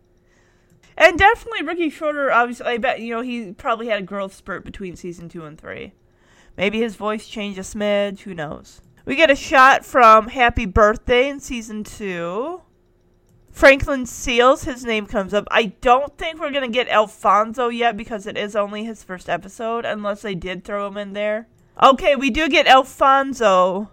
And 0.98 1.20
definitely 1.20 1.64
Ricky 1.64 1.90
Schroder, 1.90 2.32
obviously, 2.32 2.68
I 2.68 2.78
bet, 2.78 3.02
you 3.02 3.14
know, 3.14 3.22
he 3.22 3.52
probably 3.52 3.88
had 3.88 4.00
a 4.00 4.06
growth 4.06 4.34
spurt 4.34 4.64
between 4.64 4.96
season 4.96 5.28
two 5.28 5.44
and 5.44 5.60
three. 5.60 5.94
Maybe 6.56 6.80
his 6.80 6.96
voice 6.96 7.28
changed 7.28 7.60
a 7.60 7.64
smidge, 7.64 8.20
who 8.22 8.34
knows. 8.34 8.82
We 9.06 9.16
get 9.16 9.30
a 9.30 9.36
shot 9.36 9.86
from 9.86 10.30
Happy 10.30 10.66
Birthday 10.66 11.30
in 11.30 11.40
season 11.40 11.84
two. 11.84 12.64
Franklin 13.52 14.04
Seales, 14.06 14.66
his 14.66 14.84
name 14.84 15.06
comes 15.06 15.32
up. 15.32 15.48
I 15.52 15.66
don't 15.80 16.18
think 16.18 16.40
we're 16.40 16.52
going 16.52 16.70
to 16.70 16.76
get 16.76 16.90
Alfonso 16.90 17.70
yet 17.70 17.96
because 17.96 18.26
it 18.26 18.36
is 18.36 18.56
only 18.56 18.84
his 18.84 19.04
first 19.04 19.30
episode, 19.30 19.86
unless 19.86 20.24
they 20.24 20.34
did 20.34 20.64
throw 20.64 20.88
him 20.88 20.98
in 20.98 21.14
there. 21.14 21.48
Okay, 21.82 22.16
we 22.16 22.32
do 22.32 22.50
get 22.50 22.68
Alfonso 22.68 23.92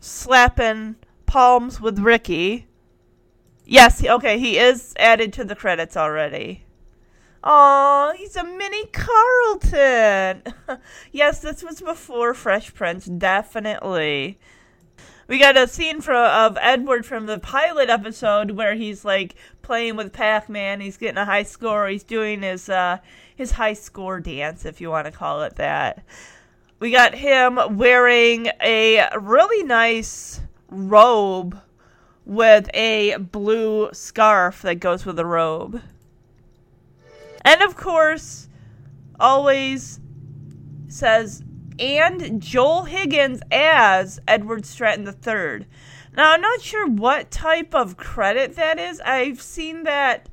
slapping 0.00 0.96
palms 1.26 1.80
with 1.80 1.98
Ricky. 1.98 2.68
Yes, 3.66 4.04
okay, 4.04 4.38
he 4.38 4.56
is 4.56 4.94
added 4.98 5.32
to 5.34 5.44
the 5.44 5.56
credits 5.56 5.96
already. 5.96 6.64
Oh, 7.42 8.12
he's 8.16 8.36
a 8.36 8.44
mini 8.44 8.86
Carlton. 8.86 10.42
yes, 11.12 11.40
this 11.40 11.62
was 11.62 11.80
before 11.80 12.34
Fresh 12.34 12.74
Prince, 12.74 13.06
definitely. 13.06 14.38
We 15.28 15.38
got 15.38 15.56
a 15.56 15.68
scene 15.68 16.00
from, 16.00 16.16
of 16.16 16.58
Edward 16.60 17.04
from 17.04 17.26
the 17.26 17.38
pilot 17.38 17.90
episode 17.90 18.52
where 18.52 18.74
he's 18.74 19.04
like 19.04 19.34
playing 19.62 19.96
with 19.96 20.12
Pac-Man. 20.12 20.80
He's 20.80 20.96
getting 20.96 21.18
a 21.18 21.26
high 21.26 21.42
score. 21.42 21.86
He's 21.86 22.02
doing 22.02 22.42
his 22.42 22.68
uh, 22.68 22.98
his 23.36 23.52
high 23.52 23.74
score 23.74 24.20
dance, 24.20 24.64
if 24.64 24.80
you 24.80 24.90
want 24.90 25.04
to 25.04 25.12
call 25.12 25.42
it 25.42 25.56
that. 25.56 26.02
We 26.80 26.90
got 26.90 27.14
him 27.14 27.58
wearing 27.76 28.48
a 28.62 29.06
really 29.18 29.64
nice 29.64 30.40
robe 30.68 31.60
with 32.24 32.70
a 32.72 33.16
blue 33.16 33.90
scarf 33.92 34.62
that 34.62 34.76
goes 34.76 35.04
with 35.04 35.16
the 35.16 35.26
robe. 35.26 35.82
And 37.42 37.62
of 37.62 37.76
course, 37.76 38.48
always 39.18 40.00
says, 40.88 41.44
and 41.78 42.40
Joel 42.42 42.84
Higgins 42.84 43.40
as 43.50 44.20
Edward 44.26 44.66
Stratton 44.66 45.06
III. 45.06 45.66
Now, 46.16 46.32
I'm 46.32 46.40
not 46.40 46.60
sure 46.60 46.86
what 46.86 47.30
type 47.30 47.74
of 47.74 47.96
credit 47.96 48.56
that 48.56 48.78
is. 48.78 49.00
I've 49.00 49.40
seen 49.40 49.84
that 49.84 50.28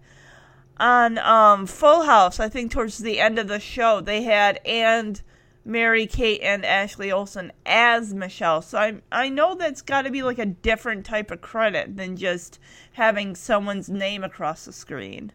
on 0.77 1.17
um, 1.19 1.65
Full 1.67 2.03
House, 2.03 2.39
I 2.39 2.49
think 2.49 2.71
towards 2.71 2.97
the 2.97 3.19
end 3.19 3.39
of 3.39 3.47
the 3.47 3.59
show, 3.59 4.01
they 4.01 4.23
had 4.23 4.59
and 4.65 5.21
Mary 5.63 6.05
Kate 6.05 6.41
and 6.41 6.63
Ashley 6.65 7.11
Olsen 7.11 7.51
as 7.65 8.13
Michelle. 8.13 8.61
So 8.61 8.77
I 8.77 9.01
I 9.11 9.29
know 9.29 9.55
that's 9.55 9.81
got 9.81 10.03
to 10.03 10.11
be 10.11 10.21
like 10.21 10.37
a 10.37 10.45
different 10.45 11.05
type 11.05 11.31
of 11.31 11.41
credit 11.41 11.97
than 11.97 12.17
just 12.17 12.59
having 12.93 13.35
someone's 13.35 13.89
name 13.89 14.23
across 14.23 14.65
the 14.65 14.73
screen. 14.73 15.31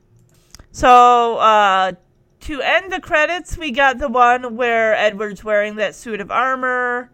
So 0.72 1.36
uh, 1.38 1.92
to 2.40 2.62
end 2.62 2.92
the 2.92 3.00
credits, 3.00 3.58
we 3.58 3.70
got 3.70 3.98
the 3.98 4.08
one 4.08 4.56
where 4.56 4.94
Edward's 4.94 5.44
wearing 5.44 5.76
that 5.76 5.94
suit 5.94 6.20
of 6.20 6.30
armor. 6.30 7.10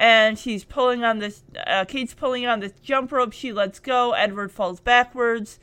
And 0.00 0.38
she's 0.38 0.64
pulling 0.64 1.02
on 1.02 1.18
this. 1.18 1.42
Uh, 1.66 1.84
Kate's 1.84 2.14
pulling 2.14 2.46
on 2.46 2.60
this 2.60 2.72
jump 2.80 3.10
rope. 3.10 3.32
She 3.32 3.52
lets 3.52 3.80
go. 3.80 4.12
Edward 4.12 4.52
falls 4.52 4.78
backwards. 4.78 5.58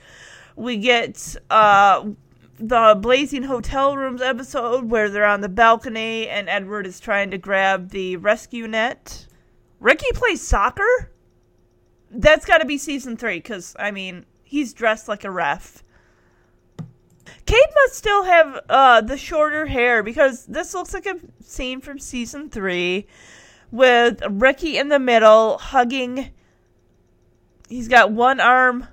We 0.58 0.76
get 0.76 1.38
uh, 1.50 2.10
the 2.58 2.98
Blazing 3.00 3.44
Hotel 3.44 3.96
Rooms 3.96 4.22
episode 4.22 4.90
where 4.90 5.10
they're 5.10 5.26
on 5.26 5.40
the 5.40 5.48
balcony 5.48 6.28
and 6.28 6.50
Edward 6.50 6.86
is 6.86 7.00
trying 7.00 7.32
to 7.32 7.38
grab 7.38 7.92
the 7.92 8.18
rescue 8.18 8.68
net. 8.68 9.26
Ricky 9.80 10.12
plays 10.14 10.42
soccer? 10.42 11.12
That's 12.12 12.46
got 12.46 12.58
to 12.58 12.66
be 12.66 12.78
season 12.78 13.16
three, 13.16 13.38
because, 13.38 13.76
I 13.80 13.92
mean, 13.92 14.26
he's 14.44 14.74
dressed 14.74 15.08
like 15.08 15.24
a 15.24 15.32
ref. 15.32 15.84
Kate 17.46 17.60
must 17.76 17.96
still 17.96 18.24
have 18.24 18.60
uh, 18.70 19.02
the 19.02 19.18
shorter 19.18 19.68
hair 19.68 20.02
because 20.02 20.46
this 20.46 20.74
looks 20.74 20.94
like 20.94 21.06
a 21.06 21.20
scene 21.42 21.80
from 21.80 22.00
season 22.00 22.50
three 22.50 23.08
with 23.72 24.22
Ricky 24.30 24.78
in 24.78 24.90
the 24.90 25.00
middle 25.00 25.58
hugging. 25.58 26.32
He's 27.70 27.88
got 27.88 28.12
one 28.12 28.40
arm 28.40 28.88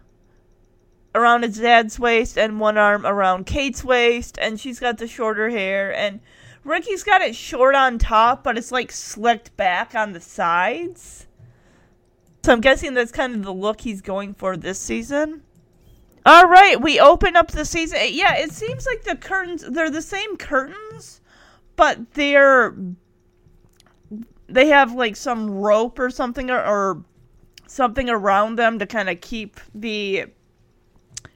around 1.15 1.45
his 1.45 1.59
dad's 1.59 1.99
waist 1.99 2.37
and 2.37 2.61
one 2.61 2.77
arm 2.77 3.07
around 3.07 3.47
Kate's 3.47 3.85
waist, 3.85 4.39
and 4.41 4.59
she's 4.59 4.81
got 4.81 4.99
the 4.99 5.07
shorter 5.07 5.51
hair. 5.51 5.95
And 5.95 6.21
Ricky's 6.65 7.03
got 7.03 7.23
it 7.23 7.35
short 7.35 7.75
on 7.75 7.99
top, 7.99 8.45
but 8.45 8.59
it's 8.59 8.73
like 8.73 8.93
slicked 8.93 9.57
back 9.57 9.95
on 9.95 10.13
the 10.13 10.21
sides. 10.21 11.27
So 12.45 12.53
I'm 12.53 12.61
guessing 12.61 12.95
that's 12.95 13.13
kind 13.13 13.35
of 13.35 13.45
the 13.45 13.53
look 13.53 13.81
he's 13.83 14.01
going 14.01 14.35
for 14.35 14.57
this 14.57 14.79
season. 14.79 15.43
All 16.25 16.45
right, 16.45 16.81
we 16.81 17.01
open 17.01 17.37
up 17.37 17.51
the 17.51 17.65
season. 17.65 17.99
Eh, 17.99 18.11
yeah, 18.13 18.37
it 18.37 18.53
seems 18.53 18.87
like 18.87 19.03
the 19.03 19.17
curtains 19.17 19.65
they're 19.69 19.91
the 19.91 20.03
same 20.03 20.37
curtains, 20.37 21.21
but 21.75 22.13
they're 22.15 22.75
they 24.49 24.69
have 24.69 24.93
like 24.93 25.17
some 25.17 25.51
rope 25.51 25.99
or 25.99 26.11
something 26.11 26.51
or, 26.51 26.63
or 26.63 27.05
something 27.67 28.09
around 28.09 28.57
them 28.57 28.79
to 28.79 28.87
kind 28.87 29.09
of 29.09 29.21
keep 29.21 29.59
the 29.75 30.27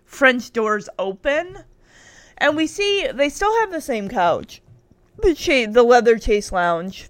French 0.04 0.52
doors 0.52 0.88
open. 0.98 1.64
And 2.38 2.56
we 2.56 2.66
see 2.68 3.08
they 3.12 3.28
still 3.28 3.54
have 3.60 3.72
the 3.72 3.80
same 3.80 4.08
couch. 4.08 4.62
The 5.18 5.34
cha- 5.34 5.70
the 5.70 5.82
leather 5.82 6.18
chase 6.18 6.52
lounge. 6.52 7.08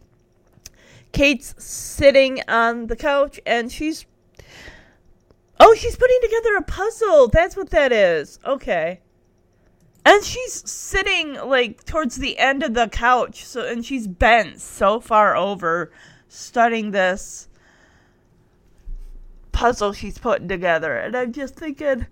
Kate's 1.12 1.54
sitting 1.58 2.40
on 2.48 2.86
the 2.86 2.96
couch 2.96 3.40
and 3.44 3.70
she's 3.70 4.06
Oh, 5.58 5.74
she's 5.74 5.96
putting 5.96 6.18
together 6.22 6.56
a 6.56 6.62
puzzle. 6.62 7.28
That's 7.28 7.56
what 7.56 7.70
that 7.70 7.92
is. 7.92 8.38
Okay. 8.44 9.00
And 10.04 10.22
she's 10.22 10.70
sitting 10.70 11.34
like 11.34 11.84
towards 11.84 12.16
the 12.16 12.38
end 12.38 12.62
of 12.62 12.74
the 12.74 12.88
couch, 12.88 13.44
so 13.44 13.66
and 13.66 13.84
she's 13.84 14.06
bent 14.06 14.60
so 14.60 15.00
far 15.00 15.36
over 15.36 15.90
studying 16.28 16.92
this 16.92 17.48
puzzle 19.50 19.92
she's 19.92 20.18
putting 20.18 20.46
together. 20.46 20.96
And 20.96 21.16
I'm 21.16 21.32
just 21.32 21.56
thinking, 21.56 22.06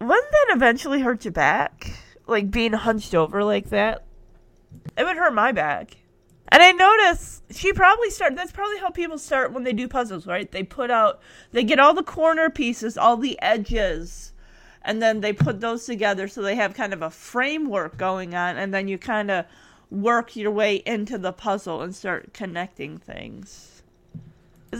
wouldn't 0.00 0.30
that 0.30 0.46
eventually 0.50 1.00
hurt 1.00 1.24
your 1.24 1.32
back? 1.32 1.92
Like 2.26 2.50
being 2.50 2.72
hunched 2.72 3.14
over 3.14 3.44
like 3.44 3.68
that? 3.68 4.06
It 4.96 5.04
would 5.04 5.16
hurt 5.16 5.34
my 5.34 5.52
back. 5.52 5.96
And 6.54 6.62
I 6.62 6.70
notice 6.70 7.42
she 7.50 7.72
probably 7.72 8.10
start 8.10 8.36
that's 8.36 8.52
probably 8.52 8.78
how 8.78 8.90
people 8.90 9.18
start 9.18 9.52
when 9.52 9.64
they 9.64 9.72
do 9.72 9.88
puzzles, 9.88 10.24
right? 10.24 10.48
They 10.48 10.62
put 10.62 10.88
out 10.88 11.20
they 11.50 11.64
get 11.64 11.80
all 11.80 11.94
the 11.94 12.04
corner 12.04 12.48
pieces, 12.48 12.96
all 12.96 13.16
the 13.16 13.36
edges, 13.42 14.32
and 14.80 15.02
then 15.02 15.20
they 15.20 15.32
put 15.32 15.60
those 15.60 15.84
together 15.84 16.28
so 16.28 16.42
they 16.42 16.54
have 16.54 16.72
kind 16.72 16.92
of 16.92 17.02
a 17.02 17.10
framework 17.10 17.96
going 17.96 18.36
on 18.36 18.56
and 18.56 18.72
then 18.72 18.86
you 18.86 18.98
kind 18.98 19.32
of 19.32 19.46
work 19.90 20.36
your 20.36 20.52
way 20.52 20.76
into 20.86 21.18
the 21.18 21.32
puzzle 21.32 21.82
and 21.82 21.92
start 21.92 22.32
connecting 22.32 22.98
things. 22.98 23.82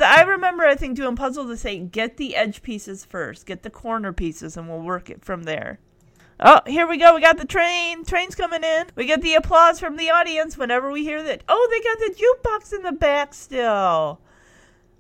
I 0.01 0.23
remember 0.23 0.63
I 0.65 0.77
think 0.77 0.97
doing 0.97 1.17
puzzles 1.17 1.51
to 1.51 1.57
say 1.57 1.81
get 1.81 2.19
the 2.19 2.37
edge 2.37 2.63
pieces 2.63 3.05
first, 3.05 3.47
get 3.47 3.65
the 3.65 3.71
corner 3.71 4.13
pieces 4.13 4.57
and 4.57 4.69
we'll 4.69 4.81
work 4.81 5.11
it 5.11 5.25
from 5.25 5.43
there. 5.43 5.81
Oh, 6.41 6.61
here 6.67 6.89
we 6.89 6.99
go. 6.99 7.15
We 7.15 7.21
got 7.21 7.39
the 7.39 7.47
train. 7.47 8.05
Train's 8.05 8.35
coming 8.35 8.65
in. 8.65 8.87
We 8.97 9.07
get 9.07 9.23
the 9.23 9.35
applause 9.35 9.79
from 9.79 9.97
the 9.97 10.11
audience 10.11 10.59
whenever 10.59 10.91
we 10.91 11.05
hear 11.05 11.23
that. 11.23 11.45
Oh, 11.49 11.69
they 11.71 11.81
got 11.81 11.99
the 11.99 12.23
jukebox 12.23 12.73
in 12.73 12.83
the 12.83 12.93
back 12.93 13.35
still. 13.35 14.21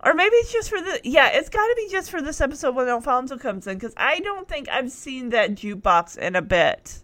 Or 0.04 0.14
maybe 0.14 0.36
it's 0.36 0.52
just 0.52 0.70
for 0.70 0.80
the. 0.80 1.00
Yeah, 1.02 1.30
it's 1.32 1.48
got 1.48 1.66
to 1.66 1.74
be 1.76 1.88
just 1.90 2.10
for 2.10 2.22
this 2.22 2.40
episode 2.40 2.76
when 2.76 2.88
Alfonso 2.88 3.36
comes 3.36 3.66
in 3.66 3.78
because 3.78 3.94
I 3.96 4.20
don't 4.20 4.46
think 4.46 4.68
I've 4.68 4.92
seen 4.92 5.30
that 5.30 5.54
jukebox 5.54 6.18
in 6.18 6.36
a 6.36 6.42
bit. 6.42 7.00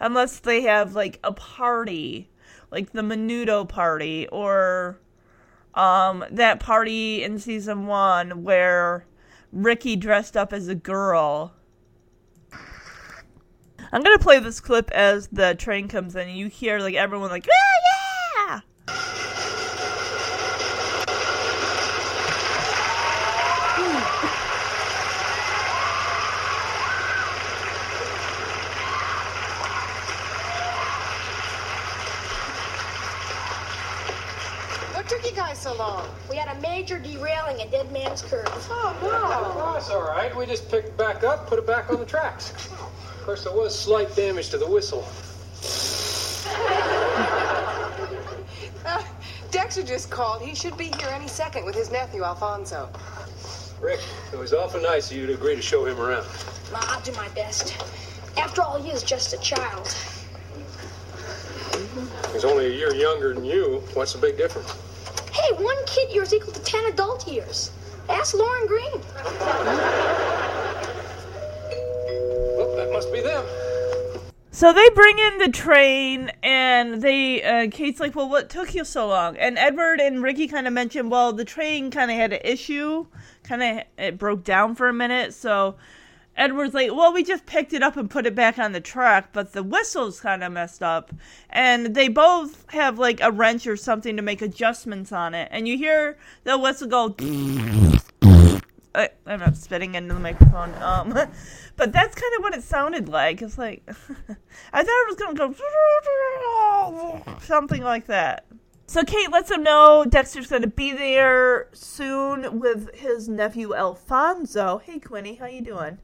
Unless 0.00 0.40
they 0.40 0.62
have 0.62 0.94
like 0.94 1.20
a 1.22 1.32
party, 1.32 2.30
like 2.70 2.92
the 2.92 3.02
Menudo 3.02 3.68
party, 3.68 4.26
or 4.28 4.98
um, 5.74 6.24
that 6.30 6.58
party 6.58 7.22
in 7.22 7.38
season 7.38 7.86
one 7.86 8.42
where 8.42 9.06
Ricky 9.52 9.94
dressed 9.94 10.36
up 10.36 10.52
as 10.52 10.66
a 10.66 10.74
girl 10.74 11.54
I'm 13.92 14.02
gonna 14.04 14.18
play 14.18 14.38
this 14.38 14.60
clip 14.60 14.90
as 14.92 15.26
the 15.28 15.56
train 15.56 15.88
comes 15.88 16.14
in, 16.14 16.28
and 16.28 16.38
you 16.38 16.46
hear 16.46 16.78
like 16.78 16.94
everyone 16.94 17.30
like, 17.30 17.48
ah, 17.50 18.62
yeah. 18.88 18.96
What 34.94 35.08
took 35.08 35.24
you 35.24 35.32
guys 35.34 35.58
so 35.58 35.74
long? 35.74 36.06
We 36.28 36.36
had 36.36 36.56
a 36.56 36.60
major 36.60 36.98
derailing 36.98 37.60
at 37.60 37.72
Dead 37.72 37.90
Man's 37.90 38.22
Curve. 38.22 38.46
Oh, 38.70 38.96
no. 39.02 39.08
Oh, 39.10 39.72
that's 39.72 39.90
all 39.90 40.02
right. 40.02 40.34
We 40.36 40.46
just 40.46 40.70
picked 40.70 40.96
back 40.96 41.24
up, 41.24 41.48
put 41.48 41.58
it 41.58 41.66
back 41.66 41.90
on 41.90 41.98
the 41.98 42.06
tracks. 42.06 42.52
Of 43.20 43.26
course, 43.26 43.44
there 43.44 43.52
was 43.52 43.78
slight 43.78 44.16
damage 44.16 44.48
to 44.48 44.56
the 44.56 44.66
whistle. 44.66 45.06
Uh, 48.86 49.04
Dexter 49.50 49.82
just 49.82 50.10
called. 50.10 50.40
He 50.40 50.54
should 50.54 50.74
be 50.78 50.86
here 50.86 51.10
any 51.12 51.28
second 51.28 51.66
with 51.66 51.74
his 51.74 51.92
nephew, 51.92 52.24
Alfonso. 52.24 52.88
Rick, 53.78 54.00
it 54.32 54.38
was 54.38 54.54
awful 54.54 54.80
nice 54.80 55.10
of 55.10 55.18
you 55.18 55.26
to 55.26 55.34
agree 55.34 55.54
to 55.54 55.60
show 55.60 55.84
him 55.84 56.00
around. 56.00 56.26
Well, 56.72 56.82
I'll 56.86 57.02
do 57.02 57.12
my 57.12 57.28
best. 57.28 57.76
After 58.38 58.62
all, 58.62 58.82
he 58.82 58.90
is 58.90 59.02
just 59.02 59.34
a 59.34 59.38
child. 59.38 59.94
He's 62.32 62.46
only 62.46 62.68
a 62.68 62.70
year 62.70 62.94
younger 62.94 63.34
than 63.34 63.44
you. 63.44 63.82
What's 63.92 64.14
the 64.14 64.18
big 64.18 64.38
difference? 64.38 64.72
Hey, 65.30 65.62
one 65.62 65.76
kid 65.84 66.10
year 66.10 66.22
is 66.22 66.32
equal 66.32 66.54
to 66.54 66.62
ten 66.62 66.86
adult 66.86 67.28
years. 67.28 67.70
Ask 68.08 68.32
Lorne 68.32 68.66
Greene. 68.66 69.02
Must 72.92 73.12
be 73.12 73.20
them. 73.20 73.44
So 74.52 74.72
they 74.72 74.90
bring 74.90 75.18
in 75.18 75.38
the 75.38 75.48
train, 75.48 76.32
and 76.42 77.00
they 77.00 77.42
uh, 77.42 77.70
Kate's 77.70 78.00
like, 78.00 78.16
"Well, 78.16 78.28
what 78.28 78.50
took 78.50 78.74
you 78.74 78.84
so 78.84 79.06
long?" 79.06 79.36
And 79.36 79.56
Edward 79.56 80.00
and 80.00 80.22
Ricky 80.22 80.48
kind 80.48 80.66
of 80.66 80.72
mentioned, 80.72 81.10
"Well, 81.10 81.32
the 81.32 81.44
train 81.44 81.90
kind 81.90 82.10
of 82.10 82.16
had 82.16 82.32
an 82.32 82.40
issue, 82.44 83.06
kind 83.44 83.62
of 83.62 83.84
it 83.96 84.18
broke 84.18 84.42
down 84.42 84.74
for 84.74 84.88
a 84.88 84.92
minute." 84.92 85.34
So 85.34 85.76
Edward's 86.36 86.74
like, 86.74 86.90
"Well, 86.92 87.12
we 87.12 87.22
just 87.22 87.46
picked 87.46 87.72
it 87.72 87.82
up 87.82 87.96
and 87.96 88.10
put 88.10 88.26
it 88.26 88.34
back 88.34 88.58
on 88.58 88.72
the 88.72 88.80
track, 88.80 89.32
but 89.32 89.52
the 89.52 89.62
whistle's 89.62 90.18
kind 90.18 90.42
of 90.42 90.50
messed 90.50 90.82
up." 90.82 91.12
And 91.48 91.94
they 91.94 92.08
both 92.08 92.68
have 92.72 92.98
like 92.98 93.20
a 93.20 93.30
wrench 93.30 93.68
or 93.68 93.76
something 93.76 94.16
to 94.16 94.22
make 94.22 94.42
adjustments 94.42 95.12
on 95.12 95.32
it, 95.32 95.48
and 95.52 95.68
you 95.68 95.78
hear 95.78 96.18
the 96.42 96.58
whistle 96.58 96.88
go. 96.88 97.14
I, 98.94 99.10
I'm 99.26 99.38
not 99.38 99.56
spitting 99.56 99.94
into 99.94 100.14
the 100.14 100.20
microphone. 100.20 100.74
Um, 100.82 101.16
but 101.80 101.92
that's 101.94 102.14
kind 102.14 102.34
of 102.36 102.42
what 102.42 102.54
it 102.54 102.62
sounded 102.62 103.08
like. 103.08 103.40
It's 103.40 103.56
like 103.56 103.82
I 103.88 103.94
thought 104.82 104.86
it 104.86 105.08
was 105.08 105.16
gonna 105.16 105.34
go 105.34 105.54
something 107.40 107.82
like 107.82 108.04
that. 108.06 108.44
So 108.86 109.02
Kate 109.02 109.32
lets 109.32 109.50
him 109.50 109.62
know 109.62 110.04
Dexter's 110.06 110.48
gonna 110.48 110.66
be 110.66 110.92
there 110.92 111.70
soon 111.72 112.60
with 112.60 112.94
his 112.94 113.30
nephew 113.30 113.74
Alfonso. 113.74 114.82
Hey 114.84 114.98
Quinny, 114.98 115.36
how 115.36 115.46
you 115.46 115.62
doing? 115.62 115.96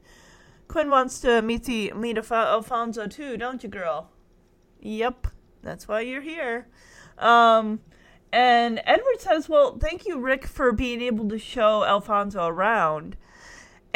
Quinn 0.67 0.89
wants 0.89 1.19
to 1.19 1.43
meet 1.43 1.65
the 1.65 1.93
meet 1.93 2.17
Alfonso 2.17 3.05
too, 3.05 3.37
don't 3.37 3.61
you, 3.61 3.69
girl? 3.69 4.09
Yep, 4.81 5.27
that's 5.61 5.87
why 5.87 6.01
you're 6.01 6.21
here. 6.21 6.69
Um, 7.19 7.81
and 8.33 8.81
Edward 8.83 9.21
says, 9.21 9.47
Well, 9.47 9.77
thank 9.77 10.07
you, 10.07 10.19
Rick, 10.19 10.47
for 10.47 10.71
being 10.71 11.01
able 11.01 11.29
to 11.29 11.37
show 11.37 11.83
Alfonso 11.83 12.47
around. 12.47 13.15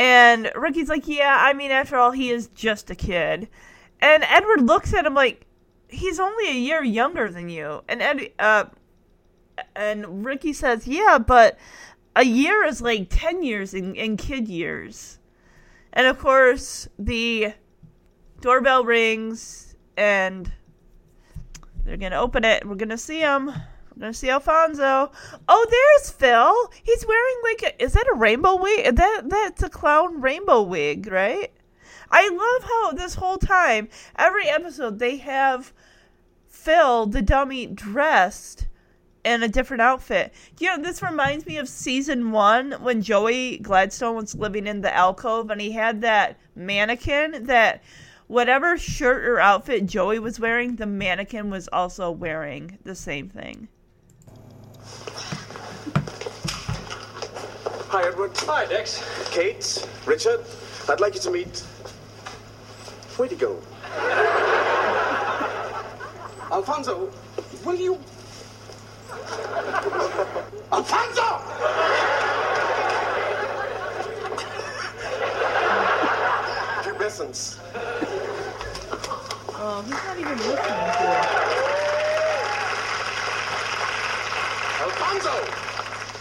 And 0.02 0.52
Ricky's 0.56 0.90
like, 0.90 1.08
Yeah, 1.08 1.38
I 1.40 1.54
mean, 1.54 1.70
after 1.70 1.96
all, 1.96 2.10
he 2.10 2.32
is 2.32 2.48
just 2.56 2.90
a 2.90 2.96
kid. 2.96 3.48
And 4.02 4.24
Edward 4.24 4.64
looks 4.64 4.96
at 4.96 5.06
him 5.06 5.14
like, 5.14 5.46
He's 5.90 6.20
only 6.20 6.50
a 6.50 6.56
year 6.56 6.84
younger 6.84 7.30
than 7.30 7.50
you. 7.50 7.84
And 7.88 8.02
Ed, 8.02 8.32
uh, 8.40 8.66
and 9.76 10.26
Ricky 10.26 10.54
says, 10.54 10.88
Yeah, 10.88 11.20
but 11.20 11.60
a 12.16 12.26
year 12.26 12.64
is 12.64 12.82
like 12.82 13.10
10 13.12 13.44
years 13.44 13.76
in, 13.76 13.94
in 13.94 14.18
kid 14.18 14.48
years. 14.48 15.20
And 15.94 16.08
of 16.08 16.18
course, 16.18 16.90
the 16.98 17.54
doorbell 18.40 18.84
rings 18.84 19.76
and 19.98 20.52
they're 21.86 21.98
going 21.98 22.12
to 22.12 22.18
open 22.18 22.44
it. 22.44 22.68
We're 22.68 22.74
going 22.74 22.90
to 22.90 22.98
see 22.98 23.20
him. 23.20 23.54
We're 24.02 24.14
see 24.14 24.32
Alfonso. 24.32 25.12
Oh, 25.48 25.68
there's 25.70 26.10
Phil. 26.10 26.72
He's 26.84 27.06
wearing 27.06 27.36
like 27.44 27.62
a, 27.62 27.84
is 27.84 27.94
that 27.94 28.08
a 28.12 28.16
rainbow 28.16 28.56
wig? 28.56 28.96
That 28.96 29.30
that's 29.30 29.62
a 29.62 29.70
clown 29.70 30.22
rainbow 30.22 30.64
wig, 30.64 31.06
right? 31.06 31.52
I 32.10 32.28
love 32.28 32.68
how 32.68 32.92
this 32.94 33.14
whole 33.14 33.38
time, 33.38 33.90
every 34.18 34.50
episode, 34.50 34.98
they 34.98 35.18
have 35.18 35.72
Phil 36.48 37.06
the 37.06 37.22
dummy 37.22 37.68
dressed 37.68 38.66
in 39.24 39.44
a 39.44 39.48
different 39.48 39.82
outfit. 39.82 40.34
You 40.60 40.70
know, 40.70 40.82
this 40.82 41.04
reminds 41.04 41.46
me 41.46 41.58
of 41.58 41.70
season 41.70 42.32
one 42.32 42.72
when 42.82 43.04
Joey 43.04 43.60
Gladstone 43.60 44.16
was 44.16 44.34
living 44.34 44.66
in 44.66 44.82
the 44.82 44.94
alcove 44.96 45.52
and 45.52 45.62
he 45.62 45.74
had 45.74 46.02
that 46.02 46.38
mannequin 46.56 47.46
that 47.46 47.84
whatever 48.26 48.80
shirt 48.80 49.26
or 49.26 49.40
outfit 49.40 49.86
Joey 49.86 50.18
was 50.18 50.40
wearing, 50.40 50.78
the 50.78 50.88
mannequin 50.88 51.52
was 51.52 51.70
also 51.72 52.10
wearing 52.10 52.80
the 52.84 52.96
same 52.96 53.30
thing. 53.30 53.68
Hi, 57.92 58.08
Edward. 58.08 58.32
Hi, 58.38 58.66
Dex. 58.66 59.04
Kate, 59.32 59.86
Richard, 60.06 60.46
I'd 60.88 61.02
like 61.02 61.16
you 61.16 61.20
to 61.22 61.32
meet. 61.32 61.60
Where'd 63.18 63.32
he 63.32 63.38
go? 63.38 63.60
Alfonso, 66.52 67.12
will 67.66 67.76
you. 67.76 68.00
Alfonso! 70.72 71.22
Pubescence. 76.82 77.60
Oh, 79.64 79.84
he's 79.84 79.92
not 79.92 80.18
even 80.18 80.38
listening 80.38 80.56
to 80.56 81.38
it. 81.38 81.41
Alfonso! 85.12 85.44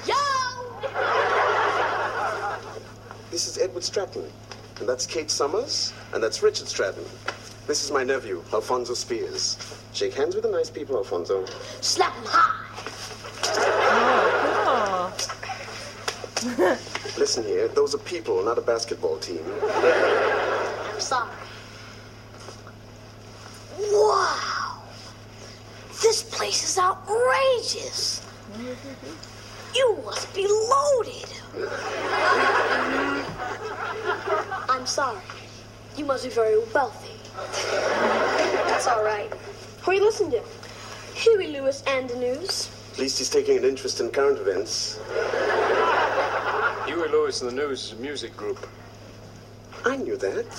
Yo! 0.04 0.14
This 3.30 3.46
is 3.46 3.56
Edward 3.58 3.84
Stratton, 3.84 4.24
and 4.80 4.88
that's 4.88 5.06
Kate 5.06 5.30
Summers, 5.30 5.92
and 6.12 6.20
that's 6.20 6.42
Richard 6.42 6.66
Stratton. 6.66 7.04
This 7.68 7.84
is 7.84 7.92
my 7.92 8.02
nephew, 8.02 8.42
Alfonso 8.52 8.94
Spears. 8.94 9.58
Shake 9.92 10.14
hands 10.14 10.34
with 10.34 10.42
the 10.42 10.50
nice 10.50 10.70
people, 10.70 10.96
Alfonso. 10.96 11.46
Slap 11.80 12.16
him 12.16 12.24
high. 12.26 12.66
Oh, 14.66 15.16
Listen 17.16 17.44
here, 17.44 17.68
those 17.68 17.94
are 17.94 17.98
people, 17.98 18.42
not 18.44 18.58
a 18.58 18.62
basketball 18.62 19.18
team. 19.18 19.44
I'm 19.72 21.00
sorry. 21.00 21.30
Wow! 23.78 24.82
This 26.02 26.24
place 26.24 26.64
is 26.64 26.76
outrageous. 26.76 28.26
You 29.74 29.98
must 30.04 30.34
be 30.34 30.46
loaded. 30.46 31.28
I'm 34.68 34.86
sorry. 34.86 35.20
You 35.96 36.04
must 36.04 36.24
be 36.24 36.30
very 36.30 36.58
wealthy. 36.74 37.20
That's 38.66 38.86
all 38.86 39.04
right. 39.04 39.32
Who 39.82 39.90
are 39.90 39.94
you 39.94 40.04
listening 40.04 40.32
to? 40.32 40.42
Huey 41.14 41.48
Lewis 41.48 41.82
and 41.86 42.08
the 42.08 42.16
news. 42.16 42.70
At 42.92 42.98
least 42.98 43.18
he's 43.18 43.30
taking 43.30 43.56
an 43.56 43.64
interest 43.64 44.00
in 44.00 44.10
current 44.10 44.38
events. 44.38 44.98
Huey 46.86 47.08
Lewis 47.08 47.40
and 47.42 47.50
the 47.50 47.54
News 47.54 47.84
is 47.84 47.92
a 47.92 47.96
music 47.96 48.36
group. 48.36 48.66
I 49.84 49.96
knew 49.96 50.16
that. 50.16 50.50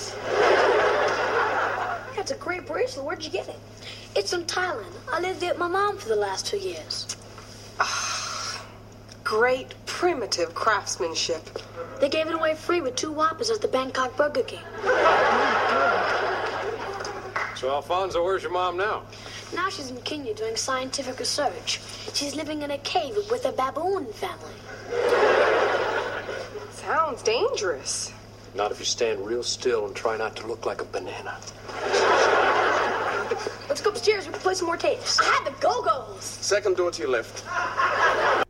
That's 2.16 2.30
a 2.30 2.36
great 2.36 2.66
bracelet. 2.66 3.04
Where'd 3.04 3.22
you 3.22 3.30
get 3.30 3.48
it? 3.48 3.58
It's 4.16 4.32
from 4.32 4.44
Thailand. 4.44 4.92
I 5.12 5.20
lived 5.20 5.40
there 5.40 5.50
with 5.50 5.58
my 5.58 5.68
mom 5.68 5.98
for 5.98 6.08
the 6.08 6.16
last 6.16 6.46
two 6.46 6.58
years. 6.58 7.16
Ah, 7.80 8.64
great 9.24 9.74
primitive 9.86 10.54
craftsmanship. 10.54 11.42
They 12.00 12.08
gave 12.08 12.26
it 12.26 12.34
away 12.34 12.54
free 12.54 12.80
with 12.80 12.96
two 12.96 13.12
whoppers 13.12 13.50
at 13.50 13.60
the 13.60 13.68
Bangkok 13.68 14.16
Burger 14.16 14.42
King. 14.42 14.60
So, 17.56 17.70
Alfonso, 17.70 18.24
where's 18.24 18.42
your 18.42 18.50
mom 18.50 18.76
now? 18.76 19.04
Now 19.54 19.68
she's 19.68 19.90
in 19.90 20.00
Kenya 20.00 20.34
doing 20.34 20.56
scientific 20.56 21.20
research. 21.20 21.80
She's 22.12 22.34
living 22.34 22.62
in 22.62 22.72
a 22.72 22.78
cave 22.78 23.16
with 23.30 23.44
a 23.44 23.52
baboon 23.52 24.06
family. 24.06 24.54
Sounds 26.72 27.22
dangerous. 27.22 28.12
Not 28.54 28.72
if 28.72 28.80
you 28.80 28.84
stand 28.84 29.24
real 29.24 29.42
still 29.42 29.86
and 29.86 29.94
try 29.94 30.16
not 30.16 30.34
to 30.36 30.46
look 30.46 30.66
like 30.66 30.80
a 30.80 30.84
banana. 30.84 31.38
Let's 33.72 33.80
go 33.80 33.88
upstairs. 33.88 34.26
We 34.26 34.34
can 34.34 34.42
play 34.42 34.52
some 34.52 34.66
more 34.66 34.76
tapes. 34.76 35.18
I 35.18 35.24
had 35.24 35.46
the 35.46 35.58
Go-Go's. 35.58 36.22
Second 36.22 36.76
door 36.76 36.90
to 36.90 37.00
your 37.00 37.10
left. 37.10 37.42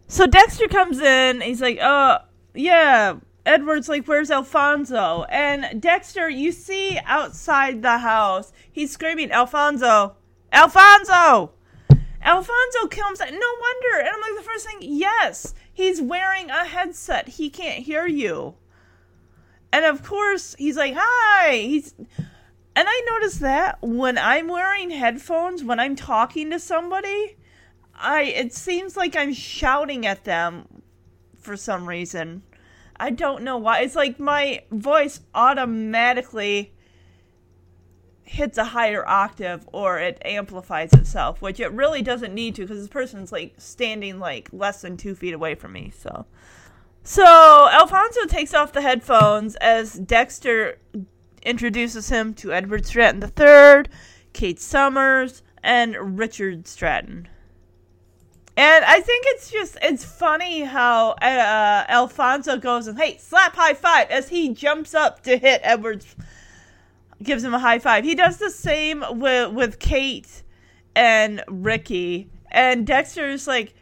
So 0.09 0.27
Dexter 0.27 0.67
comes 0.67 0.99
in. 0.99 1.41
He's 1.41 1.63
like, 1.63 1.79
"Uh, 1.81 2.19
yeah." 2.55 3.19
Edward's 3.47 3.89
like, 3.89 4.07
"Where's 4.07 4.33
Alfonso?" 4.33 5.25
And 5.29 5.81
Dexter, 5.81 6.29
you 6.29 6.51
see 6.51 6.99
outside 7.07 7.83
the 7.83 7.99
house, 7.99 8.53
he's 8.73 8.91
screaming, 8.91 9.31
"Alfonso! 9.31 10.17
Alfonso!" 10.53 11.53
Alfonso 12.25 12.89
comes. 12.89 13.21
No 13.21 13.27
wonder. 13.31 14.01
And 14.01 14.09
I'm 14.09 14.21
like, 14.21 14.37
the 14.37 14.51
first 14.51 14.67
thing, 14.67 14.79
yes, 14.81 15.55
he's 15.73 16.03
wearing 16.03 16.51
a 16.51 16.65
headset. 16.65 17.29
He 17.29 17.49
can't 17.49 17.85
hear 17.85 18.09
you. 18.09 18.55
And 19.73 19.85
of 19.85 20.03
course, 20.03 20.57
he's 20.59 20.77
like, 20.77 20.95
"Hi." 20.99 21.59
He's 21.59 21.95
and 22.75 22.89
I 22.89 23.03
notice 23.11 23.39
that 23.39 23.79
when 23.83 24.17
I'm 24.17 24.49
wearing 24.49 24.91
headphones, 24.91 25.63
when 25.63 25.79
I'm 25.79 25.97
talking 25.97 26.51
to 26.51 26.59
somebody, 26.59 27.37
I 27.95 28.23
it 28.23 28.55
seems 28.55 28.97
like 28.97 29.15
I'm 29.15 29.35
shouting 29.35 30.07
at 30.07 30.25
them 30.25 30.83
for 31.39 31.57
some 31.57 31.87
reason. 31.87 32.43
I 32.97 33.11
don't 33.11 33.43
know 33.43 33.59
why. 33.59 33.81
It's 33.81 33.97
like 33.97 34.19
my 34.19 34.63
voice 34.71 35.21
automatically 35.35 36.73
hits 38.33 38.57
a 38.57 38.65
higher 38.65 39.07
octave 39.07 39.69
or 39.73 39.99
it 39.99 40.23
amplifies 40.25 40.93
itself, 40.95 41.43
which 41.43 41.61
it 41.61 41.71
really 41.73 42.01
doesn't 42.01 42.33
need 42.33 42.55
to 42.55 42.63
because 42.63 42.79
this 42.79 42.89
person's 42.89 43.31
like 43.31 43.53
standing 43.59 44.19
like 44.19 44.49
less 44.53 44.81
than 44.81 44.97
two 44.97 45.15
feet 45.15 45.35
away 45.35 45.55
from 45.55 45.73
me. 45.73 45.93
So, 45.95 46.25
so 47.03 47.69
Alfonso 47.71 48.25
takes 48.27 48.55
off 48.55 48.73
the 48.73 48.81
headphones 48.81 49.57
as 49.57 49.95
Dexter 49.95 50.79
introduces 51.45 52.09
him 52.09 52.35
to 52.35 52.53
Edward 52.53 52.87
Stratton 52.87 53.23
III, 53.23 53.85
Kate 54.33 54.61
Summers, 54.61 55.43
and 55.63 56.19
Richard 56.19 56.67
Stratton. 56.67 57.29
And 58.57 58.85
I 58.85 59.01
think 59.01 59.25
it's 59.29 59.51
just 59.51 59.79
it's 59.81 60.05
funny 60.05 60.61
how 60.61 61.11
uh, 61.13 61.85
Alfonso 61.89 62.59
goes 62.59 62.87
and 62.87 62.99
hey 62.99 63.17
slap 63.17 63.55
high 63.57 63.73
five 63.73 64.11
as 64.11 64.29
he 64.29 64.51
jumps 64.51 64.95
up 64.95 65.23
to 65.23 65.39
hit 65.39 65.63
Edwards, 65.65 66.15
gives 67.23 67.43
him 67.43 67.55
a 67.55 67.59
high 67.59 67.79
five. 67.79 68.05
He 68.05 68.15
does 68.15 68.37
the 68.37 68.51
same 68.51 69.03
with 69.13 69.53
with 69.53 69.79
Kate 69.79 70.43
and 70.95 71.43
Ricky, 71.49 72.29
and 72.51 72.87
Dexter's 72.87 73.47
like, 73.47 73.75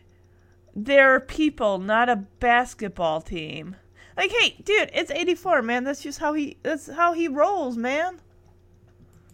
they're 0.74 1.18
people, 1.18 1.78
not 1.78 2.08
a 2.08 2.16
basketball 2.16 3.20
team. 3.20 3.74
Like, 4.16 4.30
hey, 4.30 4.56
dude, 4.62 4.90
it's 4.92 5.10
'84, 5.10 5.62
man. 5.62 5.84
That's 5.84 6.02
just 6.02 6.18
how 6.18 6.34
he 6.34 6.56
that's 6.62 6.88
how 6.88 7.12
he 7.12 7.28
rolls, 7.28 7.76
man. 7.76 8.20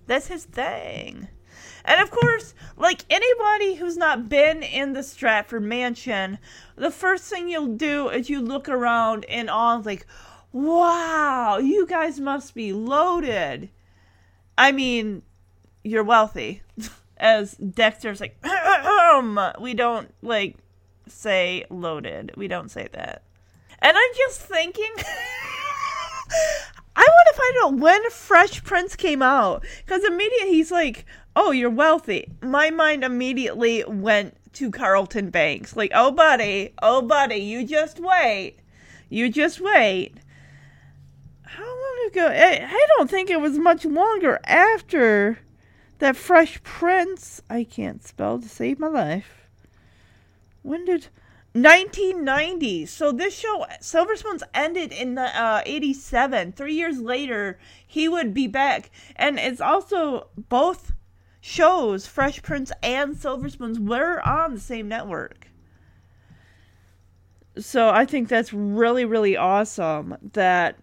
That's 0.06 0.28
his 0.28 0.44
thing. 0.44 1.28
And 1.84 2.00
of 2.00 2.10
course, 2.10 2.54
like 2.76 3.04
anybody 3.08 3.76
who's 3.76 3.96
not 3.96 4.28
been 4.28 4.62
in 4.62 4.92
the 4.92 5.02
Stratford 5.02 5.62
mansion, 5.62 6.38
the 6.74 6.90
first 6.90 7.24
thing 7.24 7.48
you'll 7.48 7.76
do 7.76 8.08
is 8.08 8.28
you 8.28 8.40
look 8.40 8.68
around 8.68 9.24
in 9.24 9.48
awe, 9.48 9.80
like, 9.84 10.06
Wow, 10.52 11.58
you 11.58 11.86
guys 11.86 12.18
must 12.18 12.54
be 12.54 12.72
loaded. 12.72 13.68
I 14.56 14.72
mean, 14.72 15.22
you're 15.84 16.02
wealthy. 16.02 16.62
As 17.18 17.54
Dexter's 17.54 18.20
like, 18.20 18.42
we 19.60 19.74
don't 19.74 20.14
like 20.22 20.56
say 21.08 21.64
loaded. 21.70 22.32
We 22.36 22.48
don't 22.48 22.70
say 22.70 22.88
that. 22.92 23.22
And 23.80 23.96
I'm 23.96 24.14
just 24.16 24.40
thinking, 24.40 24.90
I 26.96 27.06
want 27.06 27.28
to 27.28 27.34
find 27.34 27.56
out 27.64 27.80
when 27.80 28.10
Fresh 28.10 28.64
Prince 28.64 28.96
came 28.96 29.22
out. 29.22 29.64
Because 29.84 30.04
immediately 30.04 30.54
he's 30.54 30.70
like, 30.70 31.04
oh, 31.34 31.50
you're 31.50 31.70
wealthy. 31.70 32.30
My 32.42 32.70
mind 32.70 33.04
immediately 33.04 33.84
went 33.86 34.36
to 34.54 34.70
Carlton 34.70 35.30
Banks. 35.30 35.76
Like, 35.76 35.92
oh, 35.94 36.10
buddy, 36.10 36.72
oh, 36.82 37.02
buddy, 37.02 37.36
you 37.36 37.66
just 37.66 38.00
wait. 38.00 38.56
You 39.08 39.30
just 39.30 39.60
wait. 39.60 40.14
How 41.42 41.64
long 41.64 42.08
ago? 42.08 42.26
I, 42.26 42.66
I 42.66 42.86
don't 42.96 43.10
think 43.10 43.30
it 43.30 43.40
was 43.40 43.58
much 43.58 43.84
longer 43.84 44.40
after 44.44 45.38
that 45.98 46.16
Fresh 46.16 46.62
Prince. 46.62 47.40
I 47.48 47.64
can't 47.64 48.04
spell 48.04 48.38
to 48.38 48.48
save 48.48 48.78
my 48.78 48.88
life. 48.88 49.48
When 50.62 50.84
did 50.84 51.08
1990? 51.62 52.86
So 52.86 53.12
this 53.12 53.38
show, 53.38 53.66
Silver 53.80 54.16
Spoons, 54.16 54.42
ended 54.54 54.92
in 54.92 55.14
the 55.14 55.40
uh, 55.40 55.62
87. 55.64 56.52
Three 56.52 56.74
years 56.74 57.00
later, 57.00 57.58
he 57.86 58.08
would 58.08 58.34
be 58.34 58.46
back, 58.46 58.90
and 59.16 59.38
it's 59.38 59.60
also 59.60 60.28
both 60.36 60.92
shows, 61.40 62.06
Fresh 62.06 62.42
Prince 62.42 62.72
and 62.82 63.16
Silver 63.16 63.48
Spoons, 63.48 63.78
were 63.78 64.20
on 64.26 64.54
the 64.54 64.60
same 64.60 64.88
network. 64.88 65.48
So 67.58 67.88
I 67.88 68.04
think 68.04 68.28
that's 68.28 68.52
really, 68.52 69.04
really 69.04 69.36
awesome 69.36 70.16
that 70.32 70.78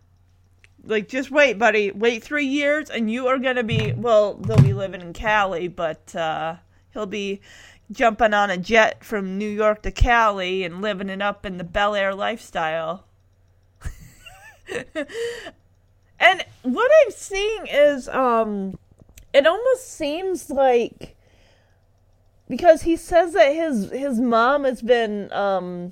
like 0.86 1.08
just 1.08 1.32
wait 1.32 1.58
buddy 1.58 1.92
wait 1.92 2.24
three 2.24 2.46
years 2.46 2.90
and 2.90 3.10
you 3.10 3.28
are 3.28 3.38
gonna 3.38 3.64
be 3.64 3.94
well 3.94 4.34
they'll 4.34 4.58
be 4.58 4.74
living 4.74 5.00
in 5.02 5.14
cali 5.14 5.68
but 5.70 6.14
uh 6.14 6.56
he'll 6.92 7.06
be 7.06 7.40
jumping 7.92 8.34
on 8.34 8.50
a 8.50 8.58
jet 8.58 9.04
from 9.04 9.38
new 9.38 9.50
york 9.50 9.82
to 9.82 9.92
cali 9.92 10.64
and 10.64 10.82
living 10.82 11.10
it 11.10 11.22
up 11.22 11.46
in 11.46 11.58
the 11.58 11.64
bel 11.64 11.96
air 11.96 12.14
lifestyle. 12.14 13.06
And 16.24 16.46
what 16.62 16.90
i'm 17.04 17.12
seeing 17.12 17.68
is 17.68 18.08
um 18.08 18.80
it 19.34 19.46
almost 19.46 19.92
seems 19.92 20.50
like 20.50 21.18
because 22.48 22.84
he 22.84 22.96
says 22.96 23.34
that 23.34 23.54
his 23.54 23.92
his 23.92 24.20
mom 24.20 24.64
has 24.64 24.82
been 24.82 25.32
um 25.34 25.92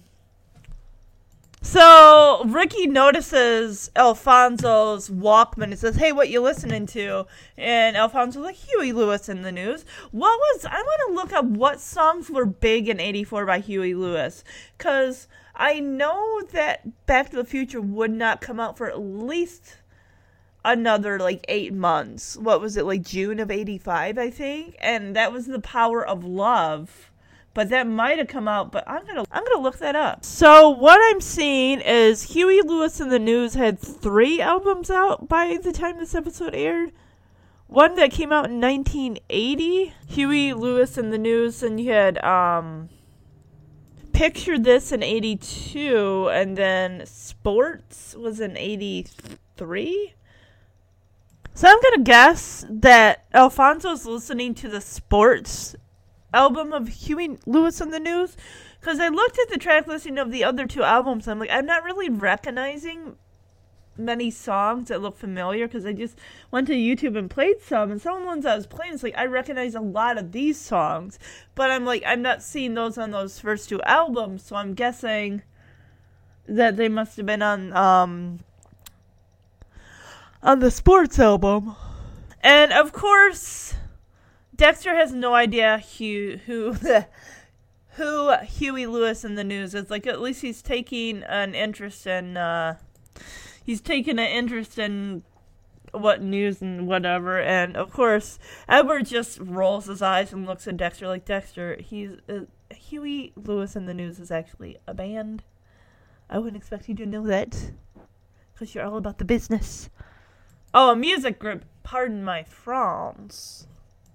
so 1.62 2.43
Ricky 2.45 2.88
notices 2.88 3.91
Alfonso's 3.95 5.10
Walkman 5.10 5.65
and 5.65 5.80
says, 5.80 5.95
"Hey, 5.95 6.12
what 6.12 6.30
you 6.30 6.41
listening 6.41 6.86
to?" 6.88 7.28
And 7.58 7.95
Alfonso's 7.95 8.43
like, 8.43 8.56
"Huey 8.56 8.91
Lewis 8.91 9.30
in 9.30 9.43
the 9.43 9.52
news." 9.52 9.86
What 10.12 10.38
was? 10.39 10.65
I 10.65 10.82
want 10.82 11.02
to 11.08 11.13
look 11.13 11.34
up 11.34 11.45
what 11.45 11.80
songs 11.80 12.30
were 12.30 12.45
big 12.45 12.89
in 12.89 13.00
'84 13.00 13.45
by 13.45 13.60
Huey 13.60 13.93
Lewis, 13.93 14.43
because 14.78 15.28
I 15.56 15.80
know 15.80 16.41
that 16.52 17.06
Back 17.06 17.30
to 17.30 17.36
the 17.38 17.45
Future 17.45 17.82
would 17.82 18.12
not 18.12 18.41
come 18.41 18.60
out 18.60 18.78
for 18.78 18.89
at 18.89 19.00
least 19.00 19.78
another 20.65 21.19
like 21.19 21.45
eight 21.47 21.74
months. 21.74 22.38
What 22.38 22.62
was 22.62 22.78
it 22.78 22.86
like 22.86 23.04
June 23.04 23.39
of 23.39 23.52
'85, 23.52 24.17
I 24.17 24.30
think, 24.30 24.76
and 24.80 25.15
that 25.15 25.32
was 25.32 25.45
the 25.45 25.60
Power 25.60 26.06
of 26.06 26.24
Love 26.24 27.11
but 27.53 27.69
that 27.69 27.87
might 27.87 28.17
have 28.17 28.27
come 28.27 28.47
out 28.47 28.71
but 28.71 28.83
i'm 28.87 29.05
gonna 29.05 29.23
i'm 29.31 29.43
gonna 29.43 29.61
look 29.61 29.77
that 29.79 29.95
up. 29.95 30.23
So 30.23 30.69
what 30.69 30.99
i'm 31.11 31.21
seeing 31.21 31.81
is 31.81 32.23
huey 32.23 32.61
lewis 32.61 32.99
in 32.99 33.09
the 33.09 33.19
news 33.19 33.53
had 33.53 33.79
three 33.79 34.41
albums 34.41 34.89
out 34.89 35.27
by 35.27 35.57
the 35.61 35.71
time 35.71 35.97
this 35.97 36.15
episode 36.15 36.55
aired. 36.55 36.91
One 37.67 37.95
that 37.95 38.11
came 38.11 38.33
out 38.33 38.49
in 38.49 38.59
1980 38.59 39.93
huey 40.05 40.53
lewis 40.53 40.97
in 40.97 41.09
the 41.09 41.17
news 41.17 41.63
and 41.63 41.79
you 41.79 41.91
had 41.91 42.21
um 42.23 42.89
picture 44.13 44.59
this 44.59 44.91
in 44.91 45.01
82 45.01 46.29
and 46.31 46.57
then 46.57 47.05
sports 47.05 48.15
was 48.15 48.39
in 48.39 48.57
83 48.57 50.13
so 51.53 51.67
i'm 51.67 51.81
gonna 51.81 52.03
guess 52.03 52.65
that 52.69 53.25
alfonso's 53.33 54.05
listening 54.05 54.53
to 54.55 54.67
the 54.67 54.81
sports 54.81 55.75
album 56.33 56.73
of 56.73 56.87
Huey 56.87 57.37
Lewis 57.45 57.81
in 57.81 57.91
the 57.91 57.99
News 57.99 58.37
because 58.79 58.99
I 58.99 59.09
looked 59.09 59.37
at 59.39 59.49
the 59.49 59.57
track 59.57 59.87
listing 59.87 60.17
of 60.17 60.31
the 60.31 60.43
other 60.43 60.65
two 60.65 60.83
albums. 60.83 61.27
I'm 61.27 61.39
like, 61.39 61.51
I'm 61.51 61.65
not 61.65 61.83
really 61.83 62.09
recognizing 62.09 63.15
many 63.97 64.31
songs 64.31 64.87
that 64.87 65.01
look 65.01 65.17
familiar 65.17 65.67
because 65.67 65.85
I 65.85 65.93
just 65.93 66.17
went 66.49 66.67
to 66.67 66.73
YouTube 66.73 67.17
and 67.17 67.29
played 67.29 67.61
some, 67.61 67.91
and 67.91 68.01
some 68.01 68.15
of 68.15 68.21
the 68.21 68.27
ones 68.27 68.45
I 68.45 68.55
was 68.55 68.67
playing, 68.67 68.93
it's 68.93 69.03
like 69.03 69.17
I 69.17 69.25
recognize 69.25 69.75
a 69.75 69.81
lot 69.81 70.17
of 70.17 70.31
these 70.31 70.57
songs, 70.57 71.19
but 71.55 71.69
I'm 71.69 71.85
like, 71.85 72.03
I'm 72.05 72.21
not 72.21 72.41
seeing 72.41 72.73
those 72.73 72.97
on 72.97 73.11
those 73.11 73.39
first 73.39 73.69
two 73.69 73.81
albums, 73.83 74.43
so 74.43 74.55
I'm 74.55 74.73
guessing 74.73 75.43
that 76.47 76.77
they 76.77 76.89
must 76.89 77.17
have 77.17 77.25
been 77.25 77.41
on 77.41 77.71
um 77.73 78.39
on 80.41 80.59
the 80.59 80.71
sports 80.71 81.19
album. 81.19 81.75
And 82.41 82.73
of 82.73 82.91
course, 82.91 83.75
Dexter 84.62 84.93
has 84.93 85.12
no 85.12 85.34
idea 85.34 85.84
who 85.97 86.38
who 86.45 86.76
who 87.93 88.38
Huey 88.43 88.86
Lewis 88.86 89.26
in 89.26 89.34
the 89.34 89.43
news 89.43 89.74
is. 89.74 89.89
Like 89.89 90.06
at 90.06 90.21
least 90.21 90.43
he's 90.43 90.62
taking 90.62 91.24
an 91.24 91.56
interest 91.56 92.06
in 92.06 92.38
uh, 92.38 92.76
he's 93.63 93.82
taking 93.82 94.19
an 94.19 94.28
interest 94.28 94.78
in 94.78 95.24
what 95.93 96.21
news 96.21 96.62
and 96.62 96.88
whatever. 96.88 97.41
And 97.41 97.76
of 97.76 97.91
course, 97.91 98.38
Edward 98.69 99.08
just 99.08 99.39
rolls 99.39 99.88
his 99.88 100.04
eyes 100.04 100.32
and 100.32 100.45
looks 100.45 100.67
at 100.67 100.78
Dexter 100.78 101.08
like 101.08 101.26
Dexter. 101.26 101.78
He's 101.82 102.12
uh, 102.30 102.41
Huey 102.71 103.34
Lewis 103.36 103.76
in 103.76 103.88
the 103.88 103.95
news 103.95 104.19
is 104.19 104.30
actually 104.30 104.78
a 104.86 104.93
band. 104.93 105.41
I 106.30 106.38
wouldn't 106.38 106.62
expect 106.62 106.88
you 106.88 106.93
to 106.97 107.06
know 107.08 107.26
that 107.26 107.71
because 108.54 108.76
you're 108.76 108.86
all 108.86 108.97
about 108.97 109.17
the 109.17 109.26
business. 109.26 109.89
Oh, 110.71 110.91
a 110.91 110.95
music 110.95 111.39
group. 111.39 111.65
Pardon 111.82 112.24
my 112.24 112.43
France. 112.43 113.65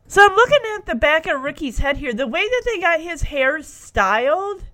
So 0.08 0.24
I'm 0.24 0.34
looking 0.36 0.60
at 0.76 0.86
the 0.86 0.94
back 0.94 1.26
of 1.26 1.42
Ricky's 1.42 1.78
head 1.78 1.96
here. 1.96 2.12
The 2.12 2.28
way 2.28 2.42
that 2.42 2.62
they 2.64 2.80
got 2.80 3.00
his 3.00 3.22
hair 3.22 3.60
styled, 3.62 4.64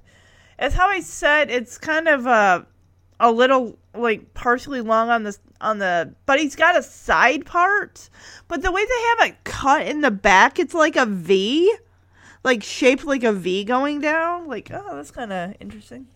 as 0.59 0.75
how 0.75 0.89
I 0.89 1.01
said, 1.01 1.51
it's 1.51 1.79
kind 1.79 2.09
of 2.09 2.27
a 2.27 2.67
a 3.19 3.31
little 3.31 3.79
like 3.95 4.35
partially 4.35 4.81
long 4.81 5.09
on 5.09 5.23
the 5.23 5.37
on 5.61 5.79
the, 5.79 6.15
but 6.27 6.41
he's 6.41 6.57
got 6.57 6.77
a 6.77 6.83
side 6.83 7.47
part. 7.47 8.11
But 8.49 8.63
the 8.63 8.73
way 8.73 8.85
they 8.85 9.25
have 9.25 9.31
it 9.31 9.45
cut 9.45 9.87
in 9.87 10.01
the 10.01 10.11
back, 10.11 10.59
it's 10.59 10.75
like 10.75 10.97
a 10.97 11.07
V, 11.07 11.75
like 12.45 12.63
shaped 12.63 13.05
like 13.05 13.23
a 13.23 13.33
V 13.33 13.65
going 13.65 14.01
down. 14.01 14.49
Like 14.49 14.71
oh, 14.73 14.97
that's 14.97 15.13
kind 15.13 15.33
of 15.33 15.55
interesting. 15.61 16.09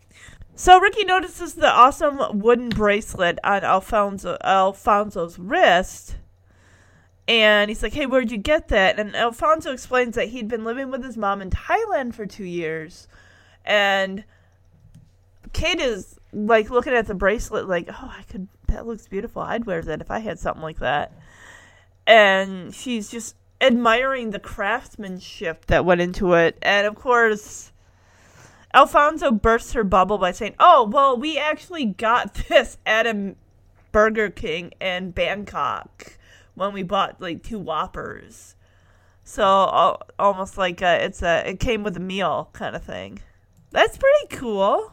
So 0.57 0.79
Ricky 0.79 1.05
notices 1.05 1.55
the 1.55 1.71
awesome 1.71 2.41
wooden 2.41 2.69
bracelet 2.69 3.39
on 3.45 3.65
Alfonso 3.65 4.37
Alfonso's 4.43 5.39
wrist 5.39 6.17
and 7.29 7.69
he's 7.69 7.83
like, 7.83 7.93
hey, 7.93 8.07
where'd 8.07 8.31
you 8.31 8.39
get 8.39 8.69
that? 8.69 8.99
And 8.99 9.17
Alfonso 9.17 9.73
explains 9.73 10.15
that 10.15 10.29
he'd 10.29 10.49
been 10.49 10.65
living 10.65 10.91
with 10.91 11.05
his 11.05 11.17
mom 11.17 11.43
in 11.43 11.51
Thailand 11.51 12.15
for 12.15 12.25
two 12.25 12.45
years. 12.45 13.09
And 13.65 14.25
Kate 15.53 15.81
is 15.81 16.19
like 16.33 16.71
looking 16.71 16.93
at 16.93 17.07
the 17.07 17.15
bracelet, 17.15 17.69
like, 17.69 17.89
oh, 17.91 18.15
I 18.17 18.23
could, 18.31 18.47
that 18.69 18.87
looks 18.87 19.09
beautiful. 19.09 19.43
I'd 19.43 19.65
wear 19.65 19.83
that 19.83 20.01
if 20.01 20.11
I 20.11 20.21
had 20.21 20.39
something 20.39 20.63
like 20.63 20.79
that. 20.79 21.13
And 22.07 22.73
she's 22.73 23.11
just 23.11 23.35
admiring 23.61 24.31
the 24.31 24.39
craftsmanship 24.39 25.67
that 25.67 25.85
went 25.85 26.01
into 26.01 26.35
it. 26.35 26.57
And 26.63 26.87
of 26.87 26.95
course, 26.95 27.73
Alfonso 28.73 29.33
bursts 29.33 29.73
her 29.73 29.83
bubble 29.83 30.19
by 30.19 30.31
saying, 30.31 30.55
oh, 30.61 30.85
well, 30.85 31.17
we 31.17 31.39
actually 31.39 31.87
got 31.87 32.35
this 32.49 32.79
at 32.87 33.07
a 33.07 33.35
Burger 33.91 34.31
King 34.31 34.73
in 34.81 35.11
Bangkok 35.11 36.19
when 36.57 36.73
we 36.73 36.83
bought 36.83 37.21
like 37.21 37.45
two 37.45 37.61
Whoppers. 37.61 38.57
So 39.23 39.45
almost 40.19 40.59
like 40.59 40.83
a, 40.83 41.05
it's 41.05 41.23
a 41.23 41.49
it 41.51 41.61
came 41.61 41.85
with 41.85 41.97
a 41.97 42.01
meal 42.01 42.49
kind 42.53 42.75
of 42.75 42.83
thing. 42.83 43.21
That's 43.71 43.97
pretty 43.97 44.37
cool. 44.37 44.93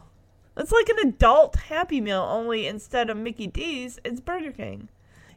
It's 0.55 0.71
like 0.71 0.89
an 0.89 1.07
adult 1.07 1.55
Happy 1.55 1.99
Meal, 1.99 2.27
only 2.29 2.67
instead 2.67 3.09
of 3.09 3.17
Mickey 3.17 3.47
D's, 3.47 3.99
it's 4.03 4.19
Burger 4.19 4.51
King. 4.51 4.89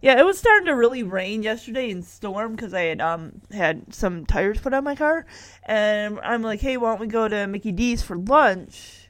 Yeah, 0.03 0.19
it 0.19 0.27
was 0.27 0.39
starting 0.39 0.67
to 0.67 0.75
really 0.75 1.03
rain 1.03 1.43
yesterday 1.43 1.91
and 1.91 2.05
storm 2.05 2.53
because 2.53 2.75
I 2.75 2.83
had 2.83 3.01
um 3.01 3.41
had 3.51 3.95
some 3.95 4.27
tires 4.27 4.61
put 4.61 4.75
on 4.75 4.85
my 4.85 4.95
car, 4.95 5.25
and 5.65 6.21
I'm 6.21 6.43
like, 6.43 6.61
hey, 6.61 6.77
why 6.77 6.91
don't 6.91 7.01
we 7.01 7.07
go 7.07 7.29
to 7.29 7.47
Mickey 7.47 7.73
D's 7.73 8.03
for 8.03 8.17
lunch? 8.17 9.06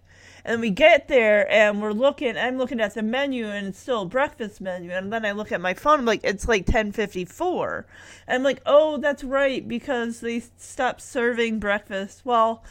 And 0.47 0.61
we 0.61 0.71
get 0.71 1.09
there 1.09 1.51
and 1.51 1.83
we're 1.83 1.91
looking. 1.91 2.37
I'm 2.37 2.57
looking 2.57 2.81
at 2.81 2.95
the 2.95 3.03
menu 3.03 3.47
and 3.47 3.67
it's 3.67 3.81
still 3.81 4.03
a 4.03 4.07
breakfast 4.07 4.61
menu. 4.61 4.93
And 4.93 5.13
then 5.13 5.27
I 5.27 5.33
look 5.33 5.51
at 5.51 5.61
my 5.61 5.75
phone. 5.75 5.99
I'm 5.99 6.05
like, 6.05 6.21
it's 6.23 6.47
like 6.47 6.67
10:54. 6.67 7.85
And 8.29 8.37
I'm 8.37 8.43
like, 8.45 8.63
oh, 8.65 8.97
that's 8.99 9.25
right 9.25 9.67
because 9.67 10.21
they 10.21 10.45
stopped 10.57 11.03
serving 11.03 11.59
breakfast. 11.59 12.23
Well, 12.25 12.63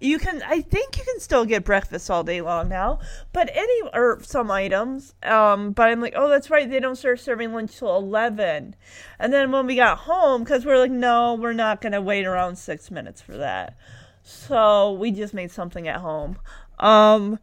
you 0.00 0.20
can. 0.20 0.42
I 0.46 0.60
think 0.60 0.96
you 0.96 1.02
can 1.02 1.18
still 1.18 1.44
get 1.44 1.64
breakfast 1.64 2.08
all 2.08 2.22
day 2.22 2.40
long 2.40 2.68
now, 2.68 3.00
but 3.32 3.50
any 3.52 3.82
or 3.92 4.20
some 4.22 4.52
items. 4.52 5.14
Um, 5.24 5.72
but 5.72 5.90
I'm 5.90 6.00
like, 6.00 6.14
oh, 6.14 6.28
that's 6.28 6.50
right. 6.50 6.70
They 6.70 6.78
don't 6.78 6.94
start 6.94 7.18
serving 7.18 7.52
lunch 7.52 7.76
till 7.76 7.96
11. 7.96 8.76
And 9.18 9.32
then 9.32 9.50
when 9.50 9.66
we 9.66 9.74
got 9.74 9.98
home, 9.98 10.44
because 10.44 10.64
we're 10.64 10.78
like, 10.78 10.92
no, 10.92 11.34
we're 11.34 11.52
not 11.52 11.80
gonna 11.80 12.00
wait 12.00 12.26
around 12.26 12.58
six 12.58 12.92
minutes 12.92 13.20
for 13.20 13.36
that. 13.38 13.76
So 14.22 14.92
we 14.92 15.10
just 15.10 15.34
made 15.34 15.50
something 15.50 15.86
at 15.86 16.00
home. 16.00 16.38
Um, 16.78 17.38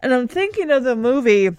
and 0.00 0.14
I'm 0.14 0.28
thinking 0.28 0.70
of 0.70 0.84
the 0.84 0.96
movie 0.96 1.50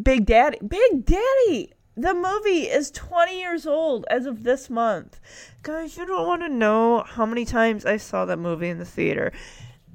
Big 0.00 0.26
Daddy. 0.26 0.58
Big 0.66 1.04
Daddy! 1.04 1.72
The 1.96 2.12
movie 2.12 2.68
is 2.68 2.90
20 2.90 3.38
years 3.38 3.66
old 3.66 4.04
as 4.10 4.26
of 4.26 4.42
this 4.42 4.68
month. 4.68 5.18
Guys, 5.62 5.96
you 5.96 6.04
don't 6.04 6.26
want 6.26 6.42
to 6.42 6.48
know 6.48 7.04
how 7.06 7.24
many 7.24 7.46
times 7.46 7.86
I 7.86 7.96
saw 7.96 8.26
that 8.26 8.38
movie 8.38 8.68
in 8.68 8.78
the 8.78 8.84
theater. 8.84 9.32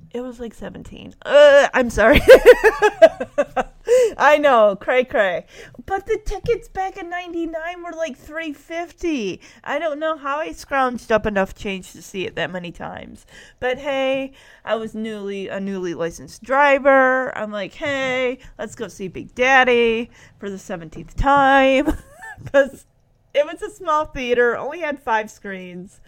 It 0.09 0.21
was 0.21 0.39
like 0.39 0.55
17. 0.55 1.13
Uh, 1.23 1.69
I'm 1.73 1.91
sorry. 1.91 2.21
I 4.17 4.38
know, 4.38 4.75
cray 4.75 5.04
cray. 5.04 5.45
But 5.86 6.06
the 6.06 6.19
tickets 6.23 6.67
back 6.67 6.97
in 6.97 7.10
99 7.10 7.84
were 7.84 7.91
like 7.91 8.17
350. 8.17 9.41
I 9.63 9.80
don't 9.80 9.99
know 9.99 10.17
how 10.17 10.39
I 10.39 10.49
scrounged 10.49 11.12
up 11.12 11.25
enough 11.25 11.56
change 11.56 11.91
to 11.93 12.01
see 12.01 12.25
it 12.25 12.36
that 12.36 12.51
many 12.51 12.71
times. 12.71 13.25
But 13.60 13.80
hey, 13.80 14.34
I 14.63 14.75
was 14.75 14.93
newly 14.93 15.47
a 15.47 15.60
newly 15.60 15.93
licensed 15.93 16.43
driver. 16.43 17.36
I'm 17.38 17.51
like, 17.51 17.73
"Hey, 17.73 18.39
let's 18.58 18.75
go 18.75 18.88
see 18.88 19.08
Big 19.08 19.34
Daddy 19.36 20.10
for 20.39 20.49
the 20.49 20.58
17th 20.60 21.15
time." 21.15 21.86
Cuz 22.51 22.86
it 23.34 23.45
was 23.45 23.62
a 23.62 23.69
small 23.69 24.06
theater, 24.06 24.58
only 24.58 24.80
had 24.80 24.99
5 24.99 25.32
screens. 25.32 26.01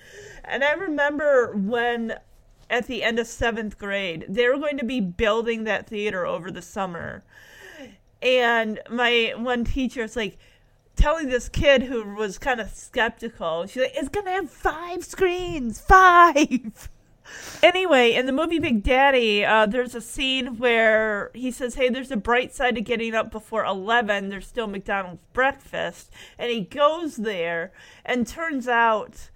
And 0.43 0.63
I 0.63 0.73
remember 0.73 1.53
when 1.55 2.17
at 2.69 2.87
the 2.87 3.03
end 3.03 3.19
of 3.19 3.27
seventh 3.27 3.77
grade. 3.77 4.25
They 4.27 4.47
were 4.47 4.57
going 4.57 4.79
to 4.79 4.85
be 4.85 4.99
building 4.99 5.63
that 5.63 5.87
theater 5.87 6.25
over 6.25 6.49
the 6.49 6.61
summer. 6.61 7.23
And 8.23 8.79
my 8.89 9.33
one 9.35 9.65
teacher 9.65 10.01
was 10.01 10.15
like 10.15 10.37
telling 10.95 11.29
this 11.29 11.49
kid 11.49 11.83
who 11.83 12.15
was 12.15 12.37
kind 12.37 12.59
of 12.59 12.69
skeptical, 12.69 13.67
she's 13.67 13.83
like, 13.83 13.93
it's 13.95 14.09
going 14.09 14.25
to 14.25 14.31
have 14.31 14.49
five 14.49 15.03
screens, 15.03 15.79
five. 15.79 16.89
Anyway, 17.63 18.11
in 18.11 18.25
the 18.25 18.33
movie 18.33 18.59
Big 18.59 18.83
Daddy, 18.83 19.45
uh, 19.45 19.65
there's 19.65 19.95
a 19.95 20.01
scene 20.01 20.57
where 20.57 21.31
he 21.33 21.51
says, 21.51 21.75
Hey, 21.75 21.87
there's 21.87 22.11
a 22.11 22.17
bright 22.17 22.53
side 22.53 22.75
to 22.75 22.81
getting 22.81 23.15
up 23.15 23.31
before 23.31 23.63
11. 23.63 24.27
There's 24.27 24.45
still 24.45 24.67
McDonald's 24.67 25.21
breakfast. 25.31 26.11
And 26.37 26.51
he 26.51 26.61
goes 26.61 27.15
there, 27.15 27.71
and 28.03 28.27
turns 28.27 28.67
out 28.67 29.29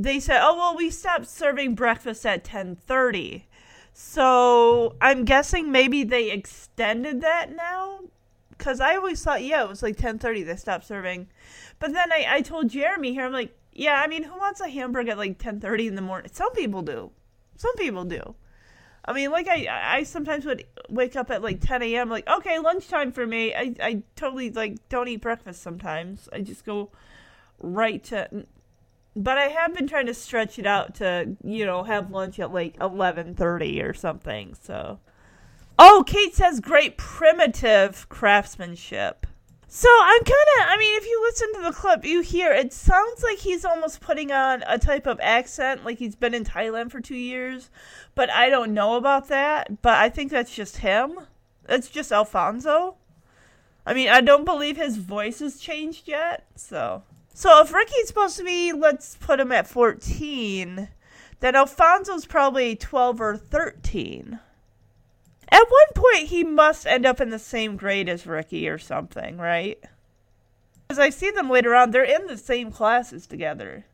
they 0.00 0.18
said, 0.18 0.40
"Oh 0.42 0.56
well, 0.56 0.76
we 0.76 0.90
stopped 0.90 1.28
serving 1.28 1.74
breakfast 1.74 2.24
at 2.24 2.42
10:30." 2.42 3.44
So 3.92 4.96
I'm 5.00 5.24
guessing 5.24 5.70
maybe 5.70 6.04
they 6.04 6.30
extended 6.30 7.20
that 7.20 7.54
now, 7.54 8.00
because 8.60 8.78
I 8.78 8.94
always 8.94 9.24
thought, 9.24 9.42
yeah, 9.42 9.62
it 9.62 9.68
was 9.68 9.82
like 9.82 9.96
10:30 9.96 10.44
they 10.44 10.54
stopped 10.56 10.84
serving. 10.84 11.28
But 11.78 11.94
then 11.94 12.12
I, 12.12 12.26
I 12.28 12.40
told 12.42 12.68
Jeremy 12.68 13.14
here, 13.14 13.24
I'm 13.24 13.32
like, 13.32 13.56
yeah, 13.72 14.02
I 14.04 14.06
mean, 14.06 14.22
who 14.22 14.38
wants 14.38 14.60
a 14.60 14.68
hamburger 14.68 15.12
at 15.12 15.18
like 15.18 15.38
10:30 15.38 15.88
in 15.88 15.94
the 15.94 16.02
morning? 16.02 16.30
Some 16.32 16.52
people 16.52 16.82
do. 16.82 17.10
Some 17.56 17.74
people 17.76 18.04
do. 18.04 18.34
I 19.02 19.14
mean, 19.14 19.30
like 19.30 19.48
I, 19.48 19.96
I 19.96 20.02
sometimes 20.02 20.44
would 20.44 20.66
wake 20.90 21.16
up 21.16 21.30
at 21.30 21.42
like 21.42 21.60
10 21.62 21.82
a.m. 21.82 22.10
Like, 22.10 22.28
okay, 22.28 22.58
lunchtime 22.58 23.12
for 23.12 23.26
me. 23.26 23.54
I, 23.54 23.74
I 23.82 24.02
totally 24.14 24.50
like 24.50 24.76
don't 24.90 25.08
eat 25.08 25.22
breakfast 25.22 25.62
sometimes. 25.62 26.28
I 26.30 26.42
just 26.42 26.66
go 26.66 26.90
right 27.62 28.04
to 28.04 28.44
but 29.16 29.38
I 29.38 29.48
have 29.48 29.74
been 29.74 29.88
trying 29.88 30.06
to 30.06 30.14
stretch 30.14 30.58
it 30.58 30.66
out 30.66 30.94
to, 30.96 31.36
you 31.42 31.66
know, 31.66 31.82
have 31.82 32.10
lunch 32.10 32.38
at 32.38 32.52
like 32.52 32.78
11:30 32.78 33.82
or 33.82 33.94
something. 33.94 34.54
So 34.60 35.00
Oh, 35.82 36.04
Kate 36.06 36.34
says 36.34 36.60
great 36.60 36.98
primitive 36.98 38.06
craftsmanship. 38.10 39.26
So 39.66 39.88
I'm 39.88 40.22
kind 40.24 40.28
of, 40.28 40.66
I 40.68 40.76
mean, 40.76 40.94
if 40.98 41.06
you 41.06 41.22
listen 41.22 41.54
to 41.54 41.62
the 41.62 41.72
clip, 41.72 42.04
you 42.04 42.20
hear 42.20 42.52
it 42.52 42.74
sounds 42.74 43.22
like 43.22 43.38
he's 43.38 43.64
almost 43.64 44.02
putting 44.02 44.30
on 44.30 44.62
a 44.66 44.78
type 44.78 45.06
of 45.06 45.18
accent, 45.22 45.82
like 45.82 45.96
he's 45.96 46.14
been 46.14 46.34
in 46.34 46.44
Thailand 46.44 46.90
for 46.90 47.00
two 47.00 47.16
years. 47.16 47.70
But 48.14 48.28
I 48.28 48.50
don't 48.50 48.74
know 48.74 48.96
about 48.96 49.28
that. 49.28 49.80
But 49.80 49.94
I 49.94 50.10
think 50.10 50.30
that's 50.30 50.54
just 50.54 50.76
him. 50.76 51.18
That's 51.64 51.88
just 51.88 52.12
Alfonso. 52.12 52.96
I 53.86 53.94
mean, 53.94 54.10
I 54.10 54.20
don't 54.20 54.44
believe 54.44 54.76
his 54.76 54.98
voice 54.98 55.38
has 55.38 55.58
changed 55.58 56.06
yet. 56.06 56.44
So 56.56 57.04
so 57.32 57.62
if 57.62 57.72
Ricky's 57.72 58.08
supposed 58.08 58.36
to 58.36 58.44
be, 58.44 58.70
let's 58.74 59.16
put 59.16 59.40
him 59.40 59.50
at 59.50 59.66
14, 59.66 60.90
then 61.40 61.56
Alfonso's 61.56 62.26
probably 62.26 62.76
12 62.76 63.18
or 63.18 63.38
13. 63.38 64.40
At 65.52 65.66
one 65.68 65.92
point, 65.94 66.28
he 66.28 66.44
must 66.44 66.86
end 66.86 67.04
up 67.04 67.20
in 67.20 67.30
the 67.30 67.38
same 67.38 67.76
grade 67.76 68.08
as 68.08 68.26
Ricky 68.26 68.68
or 68.68 68.78
something, 68.78 69.36
right? 69.36 69.78
As 70.88 70.98
I 70.98 71.10
see 71.10 71.30
them 71.30 71.50
later 71.50 71.74
on, 71.74 71.90
they're 71.90 72.04
in 72.04 72.26
the 72.26 72.36
same 72.36 72.70
classes 72.70 73.26
together. 73.26 73.86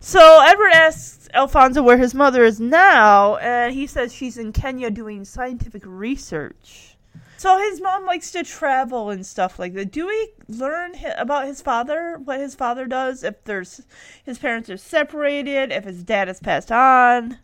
So 0.00 0.40
Edward 0.42 0.72
asks 0.72 1.28
Alfonso 1.34 1.82
where 1.82 1.98
his 1.98 2.14
mother 2.14 2.44
is 2.44 2.60
now, 2.60 3.36
and 3.36 3.74
he 3.74 3.86
says 3.86 4.14
she's 4.14 4.36
in 4.36 4.52
Kenya 4.52 4.90
doing 4.90 5.24
scientific 5.24 5.82
research. 5.84 6.96
So 7.38 7.58
his 7.58 7.80
mom 7.80 8.06
likes 8.06 8.30
to 8.32 8.42
travel 8.42 9.10
and 9.10 9.26
stuff 9.26 9.58
like 9.58 9.74
that. 9.74 9.90
Do 9.90 10.06
we 10.06 10.32
learn 10.48 10.94
about 11.16 11.46
his 11.46 11.60
father? 11.60 12.18
What 12.24 12.40
his 12.40 12.54
father 12.54 12.86
does? 12.86 13.22
If 13.22 13.44
there's 13.44 13.82
his 14.24 14.38
parents 14.38 14.70
are 14.70 14.76
separated, 14.76 15.70
if 15.70 15.84
his 15.84 16.02
dad 16.02 16.28
has 16.28 16.40
passed 16.40 16.72
on. 16.72 17.38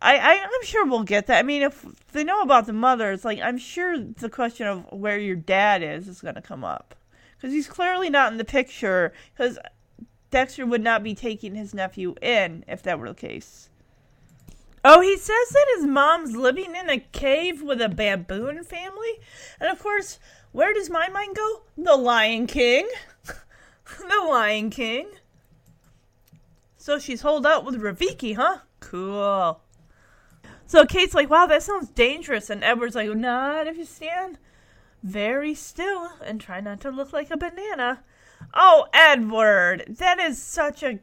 I, 0.00 0.16
I 0.18 0.42
I'm 0.42 0.64
sure 0.64 0.84
we'll 0.86 1.02
get 1.02 1.26
that. 1.26 1.38
I 1.38 1.42
mean, 1.42 1.62
if 1.62 1.84
they 2.12 2.24
know 2.24 2.42
about 2.42 2.66
the 2.66 2.72
mother, 2.72 3.12
it's 3.12 3.24
like 3.24 3.40
I'm 3.40 3.58
sure 3.58 3.98
the 3.98 4.28
question 4.28 4.66
of 4.66 4.92
where 4.92 5.18
your 5.18 5.36
dad 5.36 5.82
is 5.82 6.08
is 6.08 6.20
going 6.20 6.34
to 6.34 6.42
come 6.42 6.64
up 6.64 6.94
because 7.36 7.52
he's 7.52 7.68
clearly 7.68 8.10
not 8.10 8.32
in 8.32 8.38
the 8.38 8.44
picture. 8.44 9.12
Because 9.34 9.58
Dexter 10.30 10.66
would 10.66 10.82
not 10.82 11.02
be 11.02 11.14
taking 11.14 11.54
his 11.54 11.74
nephew 11.74 12.14
in 12.20 12.64
if 12.66 12.82
that 12.82 12.98
were 12.98 13.08
the 13.08 13.14
case. 13.14 13.70
Oh, 14.84 15.00
he 15.00 15.16
says 15.16 15.48
that 15.50 15.74
his 15.76 15.86
mom's 15.86 16.36
living 16.36 16.76
in 16.76 16.88
a 16.88 16.98
cave 16.98 17.62
with 17.62 17.80
a 17.80 17.88
baboon 17.88 18.62
family. 18.62 19.20
And 19.58 19.68
of 19.70 19.80
course, 19.80 20.18
where 20.52 20.72
does 20.72 20.90
my 20.90 21.08
mind 21.08 21.36
go? 21.36 21.62
The 21.76 21.96
Lion 21.96 22.46
King. 22.46 22.88
the 23.24 24.26
Lion 24.28 24.70
King. 24.70 25.08
So 26.76 26.98
she's 26.98 27.22
holed 27.22 27.46
out 27.46 27.64
with 27.64 27.80
Rafiki, 27.80 28.36
huh? 28.36 28.58
Cool. 28.78 29.60
So 30.66 30.84
Kate's 30.84 31.14
like, 31.14 31.30
wow, 31.30 31.46
that 31.46 31.62
sounds 31.62 31.90
dangerous. 31.90 32.50
And 32.50 32.64
Edward's 32.64 32.94
like, 32.94 33.14
not 33.14 33.66
if 33.66 33.76
you 33.76 33.84
stand 33.84 34.38
very 35.02 35.54
still 35.54 36.10
and 36.24 36.40
try 36.40 36.60
not 36.60 36.80
to 36.80 36.90
look 36.90 37.12
like 37.12 37.30
a 37.30 37.36
banana. 37.36 38.02
Oh, 38.52 38.86
Edward, 38.92 39.84
that 39.88 40.18
is 40.18 40.40
such 40.40 40.82
a. 40.82 40.98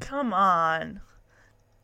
Come 0.00 0.32
on. 0.32 1.00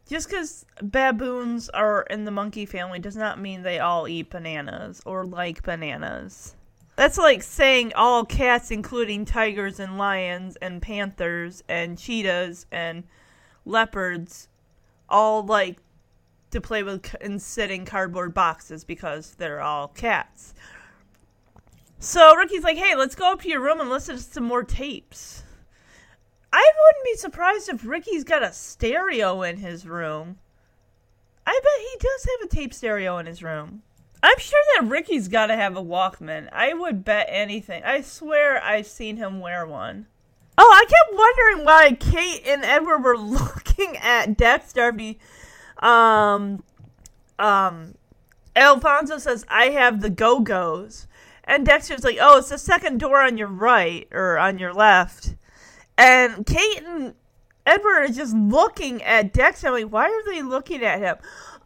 Just 0.08 0.28
because 0.28 0.66
baboons 0.82 1.68
are 1.68 2.02
in 2.02 2.24
the 2.24 2.32
monkey 2.32 2.66
family 2.66 2.98
does 2.98 3.16
not 3.16 3.40
mean 3.40 3.62
they 3.62 3.78
all 3.78 4.08
eat 4.08 4.30
bananas 4.30 5.00
or 5.06 5.24
like 5.24 5.62
bananas. 5.62 6.56
That's 6.96 7.16
like 7.16 7.42
saying 7.42 7.92
all 7.94 8.24
cats, 8.24 8.70
including 8.70 9.24
tigers 9.24 9.80
and 9.80 9.96
lions 9.96 10.56
and 10.56 10.82
panthers 10.82 11.62
and 11.68 11.96
cheetahs 11.96 12.66
and 12.70 13.04
leopards, 13.64 14.48
all 15.10 15.44
like 15.44 15.78
to 16.50 16.60
play 16.60 16.82
with 16.82 17.14
and 17.20 17.40
sit 17.40 17.70
in 17.70 17.84
cardboard 17.84 18.34
boxes 18.34 18.84
because 18.84 19.34
they're 19.34 19.60
all 19.60 19.88
cats. 19.88 20.54
So 21.98 22.34
Ricky's 22.34 22.64
like, 22.64 22.78
hey, 22.78 22.96
let's 22.96 23.14
go 23.14 23.32
up 23.32 23.42
to 23.42 23.48
your 23.48 23.60
room 23.60 23.80
and 23.80 23.90
listen 23.90 24.16
to 24.16 24.22
some 24.22 24.44
more 24.44 24.64
tapes. 24.64 25.42
I 26.52 26.72
wouldn't 26.78 27.04
be 27.04 27.16
surprised 27.16 27.68
if 27.68 27.86
Ricky's 27.86 28.24
got 28.24 28.42
a 28.42 28.52
stereo 28.52 29.42
in 29.42 29.58
his 29.58 29.86
room. 29.86 30.38
I 31.46 31.60
bet 31.62 31.80
he 31.80 31.98
does 31.98 32.24
have 32.24 32.46
a 32.46 32.54
tape 32.54 32.74
stereo 32.74 33.18
in 33.18 33.26
his 33.26 33.42
room. 33.42 33.82
I'm 34.22 34.38
sure 34.38 34.60
that 34.74 34.88
Ricky's 34.88 35.28
got 35.28 35.46
to 35.46 35.56
have 35.56 35.76
a 35.76 35.82
Walkman. 35.82 36.48
I 36.52 36.74
would 36.74 37.04
bet 37.04 37.26
anything. 37.30 37.82
I 37.84 38.02
swear 38.02 38.62
I've 38.62 38.86
seen 38.86 39.16
him 39.16 39.40
wear 39.40 39.66
one. 39.66 40.06
Oh, 40.62 40.70
I 40.70 40.84
kept 40.84 41.16
wondering 41.16 41.64
why 41.64 41.92
Kate 41.92 42.46
and 42.46 42.62
Edward 42.64 42.98
were 42.98 43.16
looking 43.18 43.96
at 43.96 44.36
Dexter. 44.36 44.94
Um, 45.78 46.62
um, 47.38 47.94
Alfonso 48.54 49.16
says, 49.16 49.46
I 49.48 49.70
have 49.70 50.02
the 50.02 50.10
Go 50.10 50.40
Go's. 50.40 51.06
And 51.44 51.64
Dexter's 51.64 52.04
like, 52.04 52.18
oh, 52.20 52.36
it's 52.38 52.50
the 52.50 52.58
second 52.58 53.00
door 53.00 53.22
on 53.22 53.38
your 53.38 53.48
right 53.48 54.06
or 54.12 54.38
on 54.38 54.58
your 54.58 54.74
left. 54.74 55.34
And 55.96 56.44
Kate 56.44 56.82
and 56.84 57.14
Edward 57.64 58.02
are 58.02 58.08
just 58.08 58.36
looking 58.36 59.02
at 59.02 59.32
Dexter. 59.32 59.68
I'm 59.68 59.72
like, 59.72 59.90
why 59.90 60.08
are 60.08 60.30
they 60.30 60.42
looking 60.42 60.84
at 60.84 61.00
him? 61.00 61.16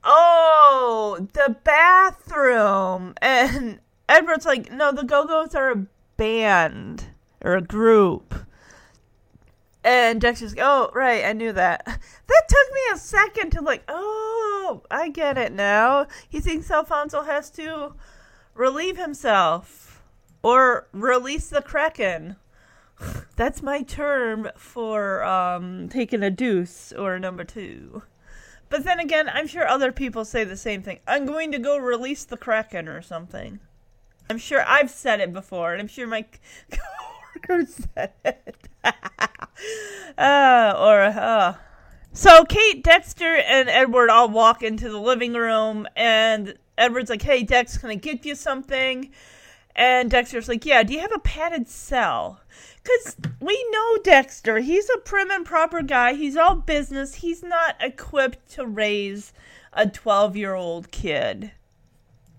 oh, 0.04 1.26
the 1.32 1.56
bathroom. 1.64 3.14
And 3.20 3.80
Edward's 4.08 4.46
like, 4.46 4.70
no, 4.70 4.92
the 4.92 5.02
Go 5.02 5.26
Go's 5.26 5.54
are 5.54 5.70
a 5.72 5.86
band 6.16 7.06
or 7.40 7.56
a 7.56 7.62
group. 7.62 8.34
And 9.84 10.18
Dexter's 10.18 10.56
like, 10.56 10.64
oh, 10.64 10.90
right, 10.94 11.24
I 11.24 11.34
knew 11.34 11.52
that. 11.52 11.86
That 12.26 12.48
took 12.48 12.74
me 12.74 12.80
a 12.94 12.96
second 12.96 13.50
to, 13.50 13.60
like, 13.60 13.84
oh, 13.86 14.82
I 14.90 15.10
get 15.10 15.36
it 15.36 15.52
now. 15.52 16.06
He 16.26 16.40
thinks 16.40 16.70
Alfonso 16.70 17.22
has 17.22 17.50
to 17.50 17.94
relieve 18.54 18.96
himself 18.96 20.02
or 20.42 20.88
release 20.92 21.48
the 21.48 21.60
Kraken. 21.60 22.36
That's 23.36 23.62
my 23.62 23.82
term 23.82 24.48
for 24.56 25.22
um, 25.22 25.90
taking 25.90 26.22
a 26.22 26.30
deuce 26.30 26.92
or 26.92 27.14
a 27.14 27.20
number 27.20 27.44
two. 27.44 28.02
But 28.70 28.84
then 28.84 28.98
again, 28.98 29.28
I'm 29.28 29.46
sure 29.46 29.68
other 29.68 29.92
people 29.92 30.24
say 30.24 30.44
the 30.44 30.56
same 30.56 30.82
thing. 30.82 31.00
I'm 31.06 31.26
going 31.26 31.52
to 31.52 31.58
go 31.58 31.76
release 31.76 32.24
the 32.24 32.36
Kraken 32.36 32.88
or 32.88 33.02
something. 33.02 33.60
I'm 34.30 34.38
sure 34.38 34.64
I've 34.66 34.90
said 34.90 35.20
it 35.20 35.32
before, 35.32 35.72
and 35.72 35.80
I'm 35.80 35.88
sure 35.88 36.06
my 36.06 36.24
said 37.66 38.12
it. 38.24 38.68
uh, 40.18 40.74
or, 40.78 41.02
uh. 41.02 41.54
So 42.12 42.44
Kate, 42.44 42.84
Dexter, 42.84 43.36
and 43.36 43.68
Edward 43.68 44.08
all 44.08 44.28
walk 44.28 44.62
into 44.62 44.88
the 44.88 45.00
living 45.00 45.34
room, 45.34 45.88
and 45.96 46.54
Edward's 46.78 47.10
like, 47.10 47.22
hey, 47.22 47.42
Dex, 47.42 47.76
can 47.78 47.90
I 47.90 47.96
get 47.96 48.24
you 48.24 48.34
something? 48.34 49.10
And 49.76 50.10
Dexter's 50.10 50.48
like, 50.48 50.64
yeah, 50.64 50.84
do 50.84 50.92
you 50.92 51.00
have 51.00 51.14
a 51.14 51.18
padded 51.18 51.68
cell? 51.68 52.40
Because 52.82 53.16
we 53.40 53.66
know 53.70 53.98
Dexter. 54.04 54.58
He's 54.58 54.88
a 54.90 54.98
prim 54.98 55.30
and 55.30 55.44
proper 55.44 55.82
guy. 55.82 56.14
He's 56.14 56.36
all 56.36 56.54
business. 56.54 57.16
He's 57.16 57.42
not 57.42 57.76
equipped 57.80 58.52
to 58.52 58.66
raise 58.66 59.32
a 59.72 59.88
12 59.88 60.36
year 60.36 60.54
old 60.54 60.90
kid. 60.90 61.50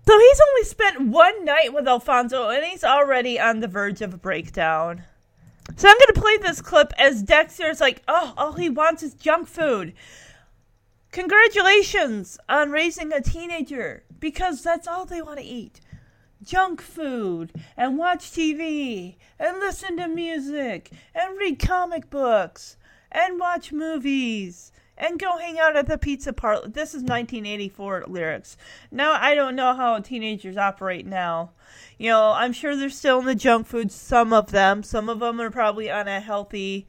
So 0.06 0.16
he's 0.18 0.40
only 0.48 0.64
spent 0.64 1.00
one 1.08 1.44
night 1.44 1.74
with 1.74 1.88
Alfonso 1.88 2.48
and 2.48 2.64
he's 2.64 2.84
already 2.84 3.40
on 3.40 3.58
the 3.58 3.66
verge 3.66 4.00
of 4.02 4.14
a 4.14 4.18
breakdown. 4.18 5.02
So 5.76 5.88
I'm 5.88 5.96
going 5.96 6.14
to 6.14 6.20
play 6.20 6.36
this 6.36 6.60
clip 6.60 6.92
as 6.96 7.24
Dexter's 7.24 7.80
like, 7.80 8.02
oh, 8.06 8.32
all 8.36 8.52
he 8.52 8.68
wants 8.68 9.02
is 9.02 9.14
junk 9.14 9.48
food. 9.48 9.94
Congratulations 11.10 12.38
on 12.48 12.70
raising 12.70 13.12
a 13.12 13.20
teenager 13.20 14.04
because 14.20 14.62
that's 14.62 14.86
all 14.86 15.06
they 15.06 15.22
want 15.22 15.38
to 15.38 15.44
eat 15.44 15.80
junk 16.42 16.80
food 16.80 17.52
and 17.76 17.98
watch 17.98 18.30
TV 18.30 19.16
and 19.38 19.58
listen 19.58 19.96
to 19.96 20.06
music 20.06 20.90
and 21.14 21.36
read 21.36 21.58
comic 21.58 22.08
books 22.10 22.76
and 23.10 23.40
watch 23.40 23.72
movies 23.72 24.70
and 24.98 25.18
go 25.18 25.36
hang 25.36 25.58
out 25.58 25.76
at 25.76 25.86
the 25.86 25.98
pizza 25.98 26.32
parlor. 26.32 26.68
This 26.68 26.90
is 26.90 27.02
1984 27.02 28.04
lyrics. 28.06 28.56
Now 28.90 29.12
I 29.12 29.34
don't 29.34 29.56
know 29.56 29.74
how 29.74 29.98
teenagers 30.00 30.56
operate 30.56 31.06
now. 31.06 31.50
You 31.98 32.10
know, 32.10 32.32
I'm 32.32 32.52
sure 32.52 32.76
they're 32.76 32.90
still 32.90 33.20
in 33.20 33.26
the 33.26 33.34
junk 33.34 33.66
food. 33.66 33.90
Some 33.92 34.32
of 34.32 34.50
them, 34.50 34.82
some 34.82 35.08
of 35.08 35.20
them 35.20 35.40
are 35.40 35.50
probably 35.50 35.90
on 35.90 36.08
a 36.08 36.20
healthy 36.20 36.86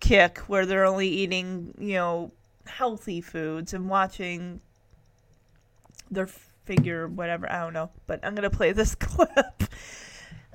kick 0.00 0.38
where 0.40 0.66
they're 0.66 0.84
only 0.84 1.08
eating, 1.08 1.74
you 1.78 1.94
know, 1.94 2.32
healthy 2.66 3.20
foods 3.20 3.74
and 3.74 3.88
watching 3.88 4.60
their 6.10 6.26
figure, 6.64 7.06
whatever. 7.08 7.50
I 7.50 7.60
don't 7.60 7.72
know, 7.72 7.90
but 8.06 8.20
I'm 8.22 8.34
gonna 8.34 8.50
play 8.50 8.72
this 8.72 8.94
clip. 8.98 9.64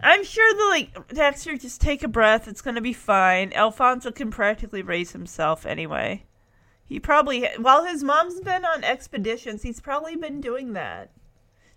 I'm 0.04 0.24
sure 0.24 0.54
the 0.54 0.66
like 0.70 1.08
Dexter 1.10 1.58
just 1.58 1.82
take 1.82 2.04
a 2.04 2.08
breath. 2.08 2.48
It's 2.48 2.62
gonna 2.62 2.82
be 2.82 2.94
fine. 2.94 3.54
Alfonso 3.54 4.12
can 4.12 4.32
practically 4.32 4.82
raise 4.82 5.12
himself 5.12 5.66
anyway. 5.66 6.24
He 6.88 7.00
probably, 7.00 7.48
while 7.58 7.86
his 7.86 8.04
mom's 8.04 8.40
been 8.40 8.64
on 8.64 8.84
expeditions, 8.84 9.64
he's 9.64 9.80
probably 9.80 10.16
been 10.16 10.40
doing 10.40 10.74
that, 10.74 11.10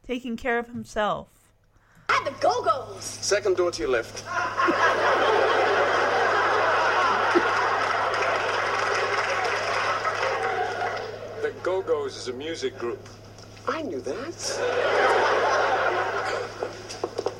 taking 0.07 0.37
care 0.37 0.59
of 0.59 0.69
himself. 0.69 1.29
At 2.11 2.25
the 2.25 2.33
Go 2.41 2.63
Go's. 2.63 3.05
Second 3.05 3.57
door 3.57 3.71
to 3.71 3.83
your 3.83 3.91
left. 3.91 4.25
The 11.43 11.55
Go 11.63 11.81
Go's 11.83 12.17
is 12.17 12.29
a 12.29 12.33
music 12.33 12.77
group. 12.79 13.09
I 13.67 13.81
knew 13.81 14.01
that. 14.01 14.59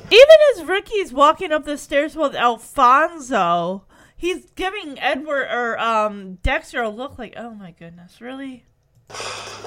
Even 0.09 0.37
as 0.55 0.63
Ricky's 0.65 1.11
walking 1.11 1.51
up 1.51 1.65
the 1.65 1.77
stairs 1.77 2.15
with 2.15 2.33
Alfonso, 2.33 3.83
he's 4.19 4.51
giving 4.51 4.99
Edward 4.99 5.47
or 5.49 5.79
um 5.79 6.35
Dexter 6.43 6.83
a 6.83 6.89
look 6.89 7.17
like, 7.17 7.33
"Oh 7.35 7.55
my 7.55 7.71
goodness, 7.71 8.21
really?" 8.21 8.65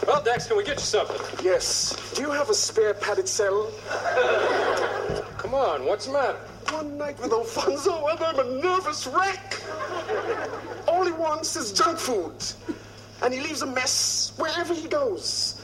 Well, 0.07 0.22
Dex, 0.22 0.46
can 0.46 0.57
we 0.57 0.64
get 0.64 0.76
you 0.76 0.84
something? 0.84 1.44
Yes. 1.44 2.12
Do 2.14 2.22
you 2.22 2.30
have 2.30 2.50
a 2.50 2.55
spare 2.55 2.94
padded 2.94 3.28
cell? 3.28 3.70
Come 5.38 5.55
on, 5.55 5.84
what's 5.84 6.07
the 6.07 6.12
matter? 6.12 6.38
One 6.70 6.96
night 6.96 7.20
with 7.20 7.32
Alfonso 7.32 8.07
and 8.07 8.20
I'm 8.20 8.38
a 8.38 8.62
nervous 8.62 9.07
wreck. 9.07 9.61
All 10.88 11.05
he 11.05 11.12
wants 11.12 11.57
is 11.57 11.72
junk 11.72 11.98
food. 11.98 12.34
And 13.22 13.32
he 13.32 13.40
leaves 13.40 13.62
a 13.62 13.66
mess 13.66 14.32
wherever 14.36 14.74
he 14.74 14.88
goes. 14.88 15.61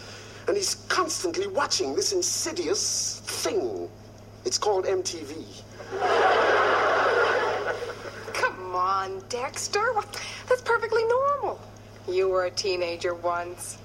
And 0.47 0.57
he's 0.57 0.77
constantly 0.89 1.47
watching 1.47 1.95
this 1.95 2.13
insidious 2.13 3.21
thing. 3.25 3.89
It's 4.45 4.59
called 4.59 4.87
MTV. 4.87 5.45
Come 8.79 8.87
on, 8.87 9.23
Dexter. 9.29 9.93
That's 10.49 10.63
perfectly 10.63 11.03
normal. 11.07 11.61
You 12.09 12.29
were 12.29 12.45
a 12.45 12.51
teenager 12.51 13.13
once. 13.13 13.77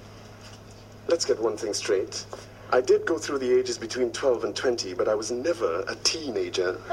Let's 1.07 1.25
get 1.25 1.41
one 1.41 1.57
thing 1.57 1.73
straight. 1.73 2.23
I 2.71 2.79
did 2.79 3.03
go 3.03 3.17
through 3.17 3.39
the 3.39 3.51
ages 3.51 3.79
between 3.79 4.11
12 4.11 4.43
and 4.43 4.55
20, 4.55 4.93
but 4.93 5.07
I 5.07 5.15
was 5.15 5.31
never 5.31 5.83
a 5.87 5.95
teenager. 6.03 6.79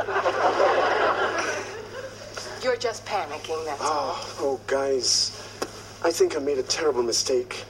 You're 2.63 2.79
just 2.79 3.05
panicking, 3.05 3.63
that's 3.67 3.83
ah, 3.83 3.93
all. 3.93 4.17
Oh, 4.17 4.37
oh, 4.41 4.61
guys. 4.67 5.47
I 6.03 6.11
think 6.11 6.35
I 6.35 6.39
made 6.39 6.57
a 6.57 6.63
terrible 6.63 7.03
mistake. 7.03 7.67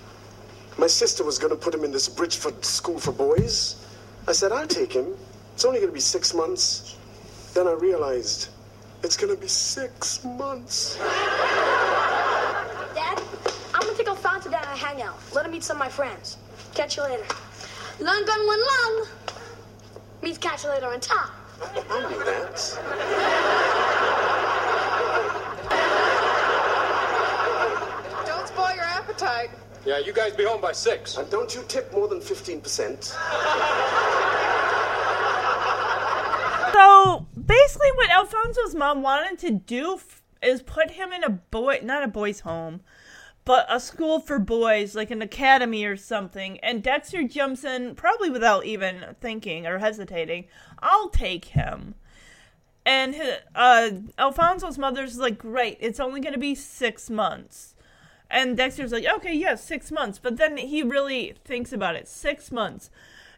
My 0.78 0.86
sister 0.86 1.24
was 1.24 1.40
going 1.40 1.50
to 1.50 1.56
put 1.56 1.74
him 1.74 1.82
in 1.82 1.90
this 1.90 2.08
Bridgeford 2.08 2.64
school 2.64 3.00
for 3.00 3.10
boys. 3.10 3.84
I 4.28 4.32
said, 4.32 4.52
I'll 4.52 4.68
take 4.68 4.92
him. 4.92 5.12
It's 5.54 5.64
only 5.64 5.80
going 5.80 5.90
to 5.90 5.94
be 5.94 5.98
six 5.98 6.34
months. 6.34 6.96
Then 7.52 7.66
I 7.66 7.72
realized 7.72 8.50
it's 9.02 9.16
going 9.16 9.34
to 9.34 9.40
be 9.40 9.48
six 9.48 10.24
months. 10.24 10.96
Dad, 12.94 13.22
I'm 13.74 13.80
gonna 13.80 13.96
take 13.96 14.08
Alfonso 14.08 14.50
down 14.50 14.64
and 14.68 14.78
hang 14.78 15.02
out. 15.02 15.18
Let 15.34 15.46
him 15.46 15.52
meet 15.52 15.62
some 15.62 15.76
of 15.76 15.80
my 15.80 15.88
friends. 15.88 16.36
Catch 16.74 16.96
you 16.96 17.04
later. 17.04 17.24
Long 18.00 18.24
gun 18.24 18.46
one 18.46 18.60
long. 18.60 19.06
Meets 20.22 20.38
catch 20.38 20.64
you 20.64 20.70
later 20.70 20.86
on 20.86 21.00
top. 21.00 21.30
I 21.62 22.08
knew 22.10 22.24
that. 22.24 22.56
Don't 28.26 28.48
spoil 28.48 28.74
your 28.74 28.84
appetite. 28.84 29.50
Yeah, 29.84 29.98
you 29.98 30.12
guys 30.12 30.32
be 30.34 30.44
home 30.44 30.60
by 30.60 30.72
six. 30.72 31.16
And 31.16 31.28
don't 31.30 31.54
you 31.54 31.62
tip 31.68 31.92
more 31.92 32.08
than 32.08 32.20
15%. 32.20 33.16
So 36.72 37.26
basically, 37.50 37.90
what 37.96 38.10
Alfonso's 38.10 38.74
mom 38.74 39.02
wanted 39.02 39.38
to 39.40 39.50
do 39.50 39.94
f- 39.94 40.22
is 40.40 40.62
put 40.62 40.92
him 40.92 41.12
in 41.12 41.24
a 41.24 41.30
boy, 41.30 41.80
not 41.82 42.04
a 42.04 42.08
boys' 42.08 42.40
home, 42.40 42.80
but 43.44 43.66
a 43.68 43.80
school 43.80 44.20
for 44.20 44.38
boys, 44.38 44.94
like 44.94 45.10
an 45.10 45.20
academy 45.20 45.84
or 45.84 45.96
something. 45.96 46.60
And 46.60 46.82
Dexter 46.82 47.24
jumps 47.24 47.64
in, 47.64 47.96
probably 47.96 48.30
without 48.30 48.66
even 48.66 49.16
thinking 49.20 49.66
or 49.66 49.78
hesitating. 49.78 50.44
I'll 50.78 51.08
take 51.08 51.46
him. 51.46 51.96
And 52.86 53.16
uh, 53.54 53.90
Alfonso's 54.16 54.78
mother's 54.78 55.18
like, 55.18 55.38
great, 55.38 55.76
it's 55.80 56.00
only 56.00 56.20
going 56.20 56.34
to 56.34 56.38
be 56.38 56.54
six 56.54 57.10
months. 57.10 57.74
And 58.30 58.56
Dexter's 58.56 58.92
like, 58.92 59.06
okay, 59.16 59.34
yeah, 59.34 59.56
six 59.56 59.90
months. 59.90 60.20
But 60.20 60.36
then 60.36 60.56
he 60.56 60.84
really 60.84 61.34
thinks 61.44 61.72
about 61.72 61.96
it. 61.96 62.06
Six 62.06 62.52
months. 62.52 62.90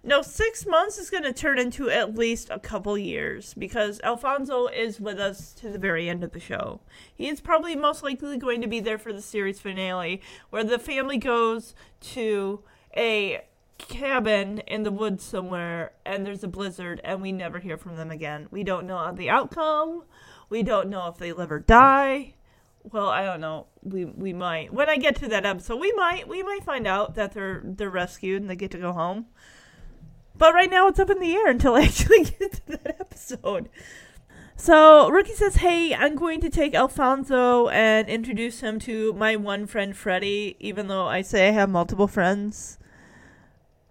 No, 0.04 0.20
six 0.20 0.66
months 0.66 0.98
is 0.98 1.10
going 1.10 1.22
to 1.22 1.32
turn 1.32 1.60
into 1.60 1.88
at 1.88 2.16
least 2.16 2.50
a 2.50 2.58
couple 2.58 2.98
years 2.98 3.54
because 3.54 4.00
Alfonso 4.02 4.66
is 4.66 5.00
with 5.00 5.20
us 5.20 5.52
to 5.54 5.68
the 5.70 5.78
very 5.78 6.08
end 6.08 6.24
of 6.24 6.32
the 6.32 6.40
show. 6.40 6.80
He 7.14 7.28
is 7.28 7.40
probably 7.40 7.76
most 7.76 8.02
likely 8.02 8.36
going 8.36 8.60
to 8.62 8.66
be 8.66 8.80
there 8.80 8.98
for 8.98 9.12
the 9.12 9.22
series 9.22 9.60
finale 9.60 10.20
where 10.50 10.64
the 10.64 10.80
family 10.80 11.18
goes 11.18 11.76
to 12.00 12.64
a 12.96 13.42
cabin 13.78 14.58
in 14.66 14.82
the 14.82 14.90
woods 14.90 15.22
somewhere 15.22 15.92
and 16.04 16.26
there's 16.26 16.42
a 16.42 16.48
blizzard 16.48 17.00
and 17.04 17.22
we 17.22 17.30
never 17.30 17.60
hear 17.60 17.76
from 17.76 17.94
them 17.94 18.10
again. 18.10 18.48
We 18.50 18.64
don't 18.64 18.88
know 18.88 19.12
the 19.12 19.30
outcome. 19.30 20.02
We 20.48 20.64
don't 20.64 20.88
know 20.88 21.06
if 21.08 21.16
they 21.16 21.32
live 21.32 21.52
or 21.52 21.60
die. 21.60 22.34
Well, 22.82 23.08
I 23.08 23.24
don't 23.24 23.40
know. 23.40 23.66
We 23.84 24.04
we 24.04 24.32
might. 24.32 24.74
When 24.74 24.88
I 24.88 24.96
get 24.96 25.14
to 25.16 25.28
that 25.28 25.46
episode, 25.46 25.80
we 25.80 25.92
might 25.92 26.26
we 26.26 26.42
might 26.42 26.64
find 26.64 26.88
out 26.88 27.14
that 27.14 27.32
they're 27.32 27.62
they're 27.64 27.88
rescued 27.88 28.42
and 28.42 28.50
they 28.50 28.56
get 28.56 28.72
to 28.72 28.78
go 28.78 28.92
home. 28.92 29.26
But 30.42 30.54
right 30.54 30.72
now 30.72 30.88
it's 30.88 30.98
up 30.98 31.08
in 31.08 31.20
the 31.20 31.34
air 31.34 31.48
until 31.48 31.74
I 31.76 31.82
actually 31.82 32.24
get 32.24 32.54
to 32.54 32.66
that 32.66 32.96
episode. 32.98 33.68
So 34.56 35.08
Rookie 35.08 35.34
says, 35.34 35.54
"Hey, 35.54 35.94
I'm 35.94 36.16
going 36.16 36.40
to 36.40 36.50
take 36.50 36.74
Alfonso 36.74 37.68
and 37.68 38.08
introduce 38.08 38.58
him 38.58 38.80
to 38.80 39.12
my 39.12 39.36
one 39.36 39.68
friend 39.68 39.96
Freddie, 39.96 40.56
even 40.58 40.88
though 40.88 41.06
I 41.06 41.22
say 41.22 41.46
I 41.46 41.52
have 41.52 41.70
multiple 41.70 42.08
friends." 42.08 42.76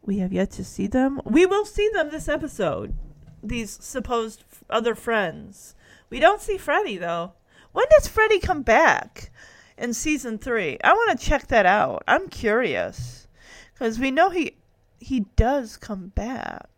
We 0.02 0.18
have 0.18 0.34
yet 0.34 0.52
to 0.52 0.66
see 0.66 0.88
them. 0.88 1.22
We 1.24 1.46
will 1.46 1.64
see 1.64 1.90
them 1.94 2.10
this 2.10 2.28
episode. 2.28 2.96
These 3.42 3.78
supposed 3.82 4.44
f- 4.52 4.66
other 4.70 4.94
friends. 4.94 5.74
We 6.10 6.20
don't 6.20 6.42
see 6.42 6.58
Freddy 6.58 6.98
though. 6.98 7.32
When 7.72 7.86
does 7.92 8.10
Freddy 8.10 8.42
come 8.42 8.62
back 8.62 9.32
in 9.78 9.94
season 9.94 10.38
three? 10.38 10.78
I 10.84 10.92
want 10.92 11.18
to 11.18 11.26
check 11.26 11.48
that 11.48 11.66
out. 11.66 12.04
I'm 12.10 12.28
curious 12.28 13.30
because 13.74 14.00
we 14.00 14.12
know 14.12 14.30
he 14.30 14.58
he 15.02 15.22
does 15.36 15.78
come 15.78 16.08
back. 16.10 16.70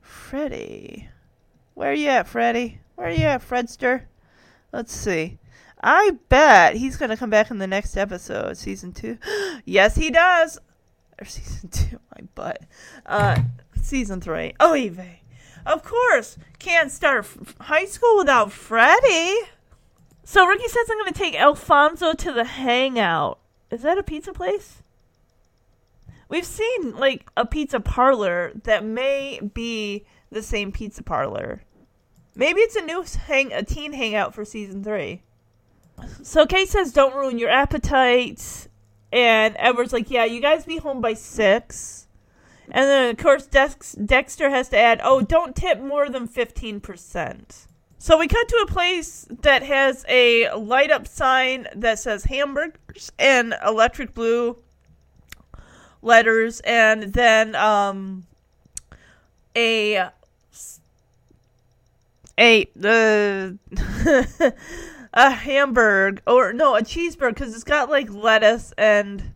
Freddy, 0.00 1.08
where 1.74 1.92
you 1.92 2.08
at, 2.08 2.26
Freddy? 2.26 2.80
Where 2.96 3.10
you 3.10 3.24
at, 3.24 3.46
Fredster? 3.46 4.02
Let's 4.72 4.92
see. 4.92 5.38
I 5.82 6.12
bet 6.28 6.76
he's 6.76 6.96
gonna 6.96 7.16
come 7.16 7.30
back 7.30 7.50
in 7.50 7.58
the 7.58 7.66
next 7.66 7.96
episode, 7.96 8.56
season 8.56 8.92
two. 8.92 9.18
yes, 9.64 9.96
he 9.96 10.10
does. 10.10 10.58
Or 11.20 11.24
season 11.24 11.68
two, 11.70 12.00
my 12.16 12.26
butt. 12.34 12.62
Uh, 13.06 13.42
season 13.80 14.20
three. 14.20 14.54
Oh, 14.60 14.74
Eve. 14.74 15.00
Of 15.66 15.84
course, 15.84 16.38
can't 16.58 16.90
start 16.90 17.24
f- 17.24 17.54
high 17.60 17.84
school 17.84 18.16
without 18.16 18.50
Freddy. 18.50 19.36
So 20.24 20.46
Ricky 20.46 20.68
says 20.68 20.86
I'm 20.90 20.98
gonna 20.98 21.12
take 21.12 21.38
Alfonso 21.38 22.12
to 22.14 22.32
the 22.32 22.44
Hangout. 22.44 23.38
Is 23.70 23.82
that 23.82 23.98
a 23.98 24.02
pizza 24.02 24.32
place? 24.32 24.82
We've 26.30 26.46
seen 26.46 26.96
like 26.96 27.28
a 27.36 27.44
pizza 27.44 27.80
parlor 27.80 28.52
that 28.62 28.84
may 28.84 29.40
be 29.40 30.06
the 30.30 30.42
same 30.42 30.70
pizza 30.70 31.02
parlor. 31.02 31.64
Maybe 32.36 32.60
it's 32.60 32.76
a 32.76 32.82
new 32.82 33.04
hang 33.26 33.52
a 33.52 33.64
teen 33.64 33.92
hangout 33.92 34.32
for 34.32 34.44
season 34.44 34.84
three. 34.84 35.22
So 36.22 36.46
Kate 36.46 36.68
says, 36.68 36.92
"Don't 36.92 37.16
ruin 37.16 37.36
your 37.36 37.50
appetite," 37.50 38.68
and 39.12 39.56
Edward's 39.58 39.92
like, 39.92 40.08
"Yeah, 40.08 40.24
you 40.24 40.40
guys 40.40 40.64
be 40.64 40.76
home 40.76 41.00
by 41.00 41.14
six. 41.14 42.06
And 42.70 42.88
then 42.88 43.10
of 43.10 43.16
course 43.18 43.46
Dex- 43.46 43.92
Dexter 43.94 44.50
has 44.50 44.68
to 44.68 44.78
add, 44.78 45.00
"Oh, 45.02 45.22
don't 45.22 45.56
tip 45.56 45.80
more 45.80 46.08
than 46.08 46.28
fifteen 46.28 46.80
percent." 46.80 47.66
So 47.98 48.16
we 48.16 48.28
cut 48.28 48.48
to 48.48 48.64
a 48.68 48.72
place 48.72 49.26
that 49.42 49.64
has 49.64 50.06
a 50.08 50.48
light 50.54 50.92
up 50.92 51.08
sign 51.08 51.66
that 51.74 51.98
says 51.98 52.24
hamburgers 52.24 53.10
and 53.18 53.52
electric 53.66 54.14
blue 54.14 54.62
letters, 56.02 56.60
and 56.60 57.12
then 57.12 57.54
um 57.54 58.26
a 59.56 60.08
a 62.38 62.68
uh, 62.82 63.52
a 65.12 65.30
hamburger 65.30 66.22
or 66.26 66.52
no 66.52 66.76
a 66.76 66.82
cheeseburger 66.82 67.30
because 67.30 67.54
it's 67.54 67.64
got 67.64 67.90
like 67.90 68.10
lettuce 68.10 68.72
and 68.78 69.34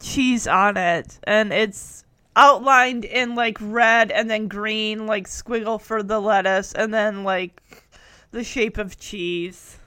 cheese 0.00 0.46
on 0.46 0.76
it. 0.76 1.18
And 1.24 1.52
it's 1.52 2.04
outlined 2.36 3.04
in 3.04 3.34
like 3.34 3.58
red 3.60 4.10
and 4.10 4.30
then 4.30 4.48
green 4.48 5.06
like 5.06 5.26
squiggle 5.26 5.80
for 5.80 6.02
the 6.02 6.20
lettuce 6.20 6.72
and 6.72 6.94
then 6.94 7.24
like 7.24 7.60
the 8.30 8.44
shape 8.44 8.78
of 8.78 8.98
cheese 8.98 9.79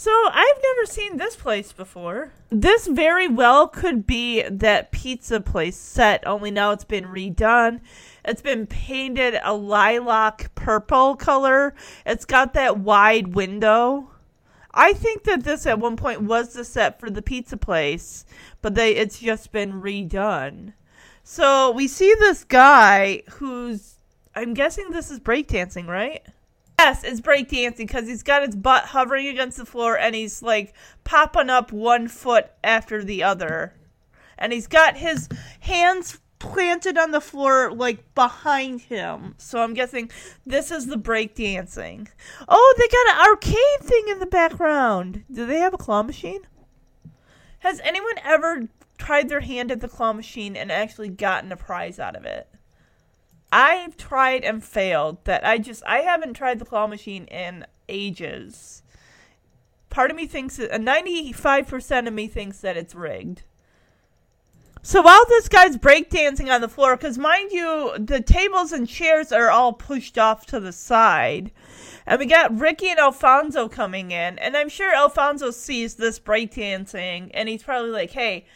so 0.00 0.10
I've 0.32 0.62
never 0.62 0.86
seen 0.86 1.18
this 1.18 1.36
place 1.36 1.74
before. 1.74 2.32
This 2.48 2.86
very 2.86 3.28
well 3.28 3.68
could 3.68 4.06
be 4.06 4.42
that 4.48 4.92
pizza 4.92 5.42
place 5.42 5.76
set, 5.76 6.26
only 6.26 6.50
now 6.50 6.70
it's 6.70 6.84
been 6.84 7.04
redone. 7.04 7.80
It's 8.24 8.40
been 8.40 8.66
painted 8.66 9.38
a 9.42 9.52
lilac 9.52 10.54
purple 10.54 11.16
color. 11.16 11.74
It's 12.06 12.24
got 12.24 12.54
that 12.54 12.78
wide 12.78 13.34
window. 13.34 14.10
I 14.72 14.94
think 14.94 15.24
that 15.24 15.44
this 15.44 15.66
at 15.66 15.78
one 15.78 15.98
point 15.98 16.22
was 16.22 16.54
the 16.54 16.64
set 16.64 16.98
for 16.98 17.10
the 17.10 17.20
pizza 17.20 17.58
place, 17.58 18.24
but 18.62 18.74
they 18.74 18.92
it's 18.92 19.18
just 19.18 19.52
been 19.52 19.82
redone. 19.82 20.72
So 21.24 21.72
we 21.72 21.86
see 21.86 22.14
this 22.18 22.44
guy 22.44 23.22
who's 23.32 23.96
I'm 24.34 24.54
guessing 24.54 24.92
this 24.92 25.10
is 25.10 25.20
breakdancing, 25.20 25.88
right? 25.88 26.22
Yes, 26.82 27.04
it's 27.04 27.20
breakdancing 27.20 27.76
because 27.76 28.08
he's 28.08 28.22
got 28.22 28.40
his 28.40 28.56
butt 28.56 28.84
hovering 28.84 29.26
against 29.26 29.58
the 29.58 29.66
floor 29.66 29.98
and 29.98 30.14
he's 30.14 30.40
like 30.40 30.72
popping 31.04 31.50
up 31.50 31.72
one 31.72 32.08
foot 32.08 32.50
after 32.64 33.04
the 33.04 33.22
other. 33.22 33.74
And 34.38 34.50
he's 34.50 34.66
got 34.66 34.96
his 34.96 35.28
hands 35.60 36.18
planted 36.38 36.96
on 36.96 37.10
the 37.10 37.20
floor 37.20 37.70
like 37.70 38.14
behind 38.14 38.80
him. 38.80 39.34
So 39.36 39.62
I'm 39.62 39.74
guessing 39.74 40.10
this 40.46 40.70
is 40.70 40.86
the 40.86 40.96
breakdancing. 40.96 42.08
Oh, 42.48 42.74
they 42.78 42.88
got 42.88 43.14
an 43.14 43.30
arcade 43.30 43.82
thing 43.82 44.04
in 44.08 44.18
the 44.18 44.24
background. 44.24 45.24
Do 45.30 45.44
they 45.44 45.58
have 45.58 45.74
a 45.74 45.78
claw 45.78 46.02
machine? 46.02 46.46
Has 47.58 47.82
anyone 47.84 48.16
ever 48.24 48.68
tried 48.96 49.28
their 49.28 49.40
hand 49.40 49.70
at 49.70 49.82
the 49.82 49.88
claw 49.88 50.14
machine 50.14 50.56
and 50.56 50.72
actually 50.72 51.10
gotten 51.10 51.52
a 51.52 51.58
prize 51.58 51.98
out 51.98 52.16
of 52.16 52.24
it? 52.24 52.49
I've 53.52 53.96
tried 53.96 54.44
and 54.44 54.62
failed. 54.62 55.24
That 55.24 55.44
I 55.44 55.58
just 55.58 55.82
I 55.86 56.00
haven't 56.00 56.34
tried 56.34 56.58
the 56.58 56.64
claw 56.64 56.86
machine 56.86 57.24
in 57.24 57.66
ages. 57.88 58.82
Part 59.88 60.10
of 60.10 60.16
me 60.16 60.26
thinks 60.26 60.58
a 60.58 60.78
ninety 60.78 61.32
five 61.32 61.66
percent 61.66 62.06
of 62.06 62.14
me 62.14 62.28
thinks 62.28 62.60
that 62.60 62.76
it's 62.76 62.94
rigged. 62.94 63.42
So 64.82 65.02
while 65.02 65.26
this 65.28 65.46
guy's 65.46 65.76
breakdancing 65.76 66.48
on 66.48 66.62
the 66.62 66.68
floor, 66.68 66.96
because 66.96 67.18
mind 67.18 67.52
you, 67.52 67.92
the 67.98 68.22
tables 68.22 68.72
and 68.72 68.88
chairs 68.88 69.30
are 69.30 69.50
all 69.50 69.74
pushed 69.74 70.16
off 70.16 70.46
to 70.46 70.58
the 70.58 70.72
side. 70.72 71.52
And 72.06 72.18
we 72.18 72.24
got 72.24 72.58
Ricky 72.58 72.88
and 72.88 72.98
Alfonso 72.98 73.68
coming 73.68 74.10
in, 74.10 74.38
and 74.38 74.56
I'm 74.56 74.70
sure 74.70 74.94
Alfonso 74.94 75.50
sees 75.50 75.96
this 75.96 76.18
breakdancing, 76.18 77.30
and 77.34 77.46
he's 77.46 77.62
probably 77.62 77.90
like, 77.90 78.12
hey, 78.12 78.46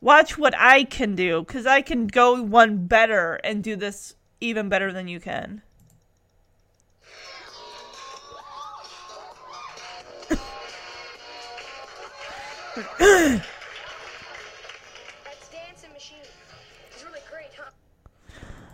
watch 0.00 0.38
what 0.38 0.54
I 0.56 0.84
can 0.84 1.14
do, 1.14 1.42
because 1.42 1.66
I 1.66 1.82
can 1.82 2.06
go 2.06 2.42
one 2.42 2.86
better 2.86 3.34
and 3.44 3.62
do 3.62 3.76
this 3.76 4.14
even 4.40 4.68
better 4.68 4.92
than 4.92 5.08
you 5.08 5.20
can. 5.20 5.62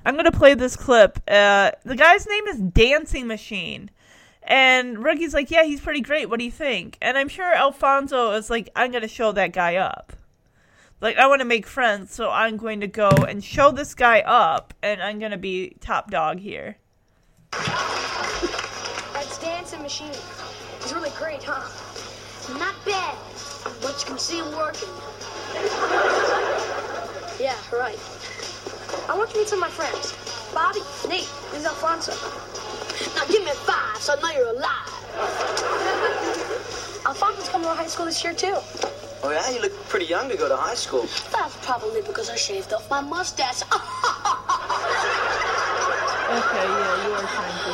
I'm 0.06 0.16
gonna 0.16 0.30
play 0.30 0.54
this 0.54 0.76
clip. 0.76 1.18
Uh, 1.26 1.70
the 1.84 1.96
guy's 1.96 2.26
name 2.26 2.46
is 2.46 2.58
Dancing 2.58 3.26
Machine, 3.26 3.90
and 4.42 5.02
Ricky's 5.02 5.32
like, 5.32 5.50
"Yeah, 5.50 5.64
he's 5.64 5.80
pretty 5.80 6.02
great. 6.02 6.28
What 6.28 6.38
do 6.38 6.44
you 6.44 6.50
think?" 6.50 6.98
And 7.00 7.16
I'm 7.16 7.28
sure 7.28 7.54
Alfonso 7.54 8.32
is 8.32 8.50
like, 8.50 8.68
"I'm 8.76 8.92
gonna 8.92 9.08
show 9.08 9.32
that 9.32 9.52
guy 9.52 9.76
up. 9.76 10.12
Like, 11.04 11.18
I 11.18 11.26
want 11.26 11.40
to 11.40 11.44
make 11.44 11.66
friends, 11.66 12.14
so 12.14 12.30
I'm 12.30 12.56
going 12.56 12.80
to 12.80 12.86
go 12.86 13.10
and 13.10 13.44
show 13.44 13.70
this 13.70 13.94
guy 13.94 14.20
up, 14.20 14.72
and 14.82 15.02
I'm 15.02 15.18
gonna 15.18 15.36
be 15.36 15.76
top 15.78 16.10
dog 16.10 16.38
here." 16.38 16.78
That's 17.52 19.38
dancing 19.38 19.82
machine. 19.82 20.08
It's 20.08 20.94
really 20.94 21.10
great, 21.18 21.42
huh? 21.42 21.60
Not 22.58 22.74
bad, 22.86 23.18
but 23.82 24.00
you 24.00 24.06
can 24.06 24.18
see 24.18 24.38
him 24.38 24.50
working. 24.56 24.88
yeah, 27.38 27.58
right. 27.70 28.00
I 29.06 29.14
want 29.14 29.28
to 29.32 29.36
meet 29.36 29.48
some 29.48 29.62
of 29.62 29.68
my 29.68 29.68
friends. 29.68 30.14
Bobby, 30.54 30.80
Nate, 31.06 31.28
this 31.50 31.60
is 31.60 31.66
Alfonso. 31.66 32.12
Now 33.14 33.26
give 33.26 33.44
me 33.44 33.50
a 33.50 33.54
five 33.68 33.98
so 33.98 34.14
I 34.16 34.22
know 34.22 34.30
you're 34.38 34.56
alive. 34.56 34.88
Alfonso's 37.04 37.50
coming 37.50 37.68
to 37.68 37.74
high 37.74 37.88
school 37.88 38.06
this 38.06 38.24
year, 38.24 38.32
too. 38.32 38.56
Oh 39.26 39.30
yeah, 39.30 39.48
you 39.48 39.58
look 39.62 39.72
pretty 39.88 40.04
young 40.04 40.28
to 40.28 40.36
go 40.36 40.48
to 40.50 40.56
high 40.56 40.74
school. 40.74 41.08
That's 41.32 41.56
probably 41.64 42.02
because 42.02 42.28
I 42.28 42.36
shaved 42.36 42.74
off 42.74 42.90
my 42.90 43.00
mustache. 43.00 43.62
Okay, 46.24 46.64
yeah, 46.64 47.06
you 47.06 47.12
are 47.12 47.20
trying 47.20 47.58
too 47.62 47.72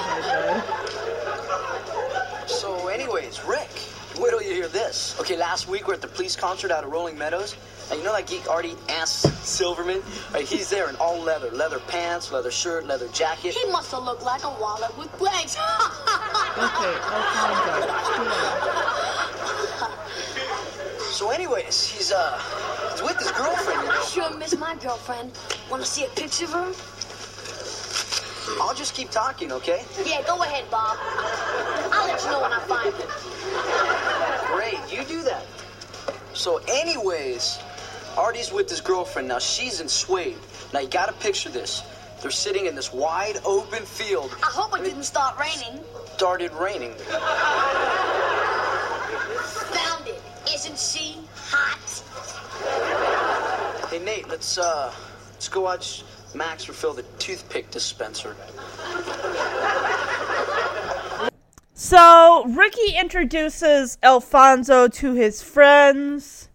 hard, 2.43 2.51
So, 2.51 2.89
anyways, 2.89 3.43
Rick, 3.45 3.71
wait 4.19 4.31
till 4.31 4.43
you 4.43 4.53
hear 4.53 4.69
this. 4.69 5.17
Okay, 5.19 5.35
last 5.37 5.67
week 5.67 5.89
we're 5.89 5.95
at 5.95 6.03
the 6.03 6.09
police 6.09 6.37
concert 6.37 6.71
out 6.71 6.85
of 6.85 6.91
Rolling 6.91 7.17
Meadows. 7.17 7.57
And 7.91 7.99
you 7.99 8.05
know 8.05 8.13
that 8.13 8.27
geek 8.27 8.47
Artie 8.51 8.75
Ass 8.89 9.11
Silverman? 9.49 10.03
Right, 10.35 10.45
he's 10.47 10.69
there 10.69 10.91
in 10.91 10.97
all 10.97 11.19
leather. 11.21 11.51
Leather 11.53 11.79
pants, 11.79 12.31
leather 12.33 12.51
shirt, 12.51 12.85
leather 12.87 13.09
jacket. 13.09 13.55
he 13.55 13.65
must 13.71 13.93
have 13.93 14.03
looked 14.03 14.25
like 14.25 14.43
a 14.45 14.51
wallet 14.61 14.95
with 14.99 15.09
legs. 15.21 15.57
Okay, 16.61 16.93
Alfonso. 17.01 17.81
So 21.21 21.29
anyways, 21.29 21.87
he's 21.87 22.13
uh 22.13 22.41
he's 22.93 23.03
with 23.03 23.19
his 23.19 23.31
girlfriend. 23.33 23.87
sure 24.09 24.35
miss 24.39 24.57
my 24.57 24.75
girlfriend. 24.77 25.39
Want 25.71 25.83
to 25.83 25.87
see 25.87 26.07
a 26.07 26.09
picture 26.09 26.47
of 26.47 26.53
her? 26.53 26.73
I'll 28.63 28.75
just 28.75 28.95
keep 28.95 29.11
talking, 29.11 29.53
okay? 29.53 29.85
Yeah, 30.07 30.23
go 30.27 30.43
ahead, 30.43 30.65
Bob. 30.71 30.97
I'll 31.93 32.07
let 32.09 32.25
you 32.25 32.31
know 32.31 32.41
when 32.41 32.55
I 32.55 32.61
find 32.61 32.95
her. 32.95 34.57
Great, 34.57 34.81
you 34.91 35.05
do 35.05 35.23
that. 35.25 35.45
So 36.33 36.63
anyways, 36.67 37.59
Artie's 38.17 38.51
with 38.51 38.71
his 38.71 38.81
girlfriend. 38.81 39.29
Now 39.29 39.41
she's 39.41 39.83
in 39.83 39.89
Suede. 39.89 40.39
Now 40.73 40.81
you 40.81 40.89
gotta 40.89 41.13
picture 41.13 41.51
this. 41.51 41.83
They're 42.23 42.31
sitting 42.31 42.65
in 42.65 42.75
this 42.75 42.95
wide 42.95 43.41
open 43.45 43.85
field. 43.85 44.35
I 44.43 44.47
hope 44.47 44.75
it 44.75 44.85
didn't 44.85 45.03
start 45.03 45.39
raining. 45.39 45.85
Started 46.17 46.51
raining. 46.55 46.95
Found 50.51 50.67
it. 50.67 50.71
Isn't 50.71 50.79
she 50.79 51.19
hot? 51.35 51.91
Hey 53.91 53.99
Nate, 53.99 54.29
let's 54.29 54.59
uh 54.59 54.93
Let's 55.41 55.49
go 55.49 55.63
watch 55.63 56.05
Max 56.35 56.69
refill 56.69 56.93
the 56.93 57.03
toothpick 57.19 57.71
dispenser. 57.71 58.37
So 61.73 62.45
Ricky 62.47 62.95
introduces 62.99 63.97
Alfonso 64.03 64.87
to 64.87 65.15
his 65.15 65.41
friends. 65.41 66.51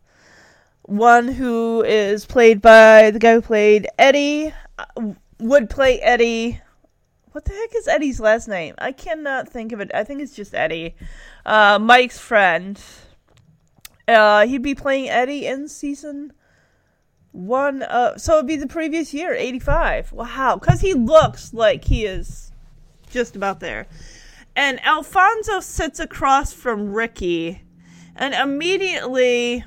One 0.83 1.29
who 1.29 1.83
is 1.83 2.27
played 2.27 2.61
by 2.61 3.09
the 3.09 3.17
guy 3.17 3.33
who 3.33 3.41
played 3.41 3.87
Eddie, 3.97 4.53
uh, 4.77 4.85
would 5.39 5.67
play 5.67 5.99
Eddie. 5.99 6.61
What 7.31 7.45
the 7.45 7.53
heck 7.53 7.75
is 7.75 7.87
Eddie's 7.87 8.19
last 8.19 8.47
name? 8.47 8.75
I 8.77 8.91
cannot 8.91 9.49
think 9.49 9.71
of 9.71 9.79
it. 9.79 9.89
I 9.95 10.03
think 10.03 10.21
it's 10.21 10.35
just 10.35 10.53
Eddie. 10.53 10.93
Uh, 11.43 11.79
Mike's 11.79 12.19
friend. 12.19 12.79
Uh, 14.07 14.45
he'd 14.45 14.61
be 14.61 14.75
playing 14.75 15.09
Eddie 15.09 15.45
in 15.45 15.67
season 15.67 16.33
one. 17.31 17.83
Uh, 17.83 18.17
so 18.17 18.35
it'd 18.35 18.47
be 18.47 18.55
the 18.55 18.67
previous 18.67 19.13
year, 19.13 19.33
85. 19.33 20.11
Wow. 20.11 20.57
Because 20.59 20.81
he 20.81 20.93
looks 20.93 21.53
like 21.53 21.85
he 21.85 22.05
is 22.05 22.51
just 23.09 23.35
about 23.35 23.59
there. 23.59 23.87
And 24.55 24.83
Alfonso 24.85 25.59
sits 25.59 25.99
across 25.99 26.53
from 26.53 26.93
Ricky. 26.93 27.61
And 28.15 28.33
immediately. 28.33 29.63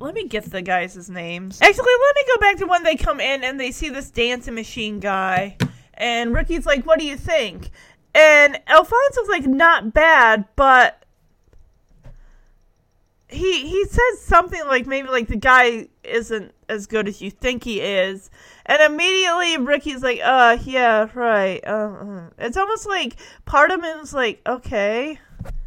Let 0.00 0.14
me 0.14 0.28
get 0.28 0.44
the 0.44 0.62
guys' 0.62 1.08
names. 1.10 1.60
Actually, 1.60 1.92
let 2.06 2.16
me 2.16 2.22
go 2.34 2.40
back 2.40 2.56
to 2.58 2.66
when 2.66 2.84
they 2.84 2.94
come 2.94 3.20
in 3.20 3.42
and 3.42 3.58
they 3.58 3.72
see 3.72 3.88
this 3.88 4.10
dancing 4.10 4.54
machine 4.54 5.00
guy. 5.00 5.56
And 5.94 6.32
Ricky's 6.32 6.66
like, 6.66 6.84
What 6.86 6.98
do 6.98 7.04
you 7.04 7.16
think? 7.16 7.70
And 8.14 8.60
Alfonso's 8.68 9.28
like, 9.28 9.46
Not 9.46 9.92
bad, 9.92 10.44
but 10.54 11.04
he 13.28 13.68
he 13.68 13.84
says 13.84 14.20
something 14.20 14.60
like 14.66 14.86
maybe 14.86 15.08
like 15.08 15.28
the 15.28 15.36
guy 15.36 15.86
isn't 16.02 16.52
as 16.68 16.86
good 16.86 17.06
as 17.06 17.20
you 17.20 17.30
think 17.30 17.64
he 17.64 17.80
is 17.80 18.30
and 18.64 18.80
immediately 18.80 19.58
ricky's 19.58 20.02
like 20.02 20.20
uh 20.22 20.56
yeah 20.64 21.08
right 21.14 21.60
uh, 21.66 21.92
uh. 21.92 22.30
it's 22.38 22.56
almost 22.56 22.86
like 22.86 23.16
part 23.44 23.70
of 23.70 23.82
him 23.82 23.98
is 23.98 24.14
like 24.14 24.40
okay 24.46 25.18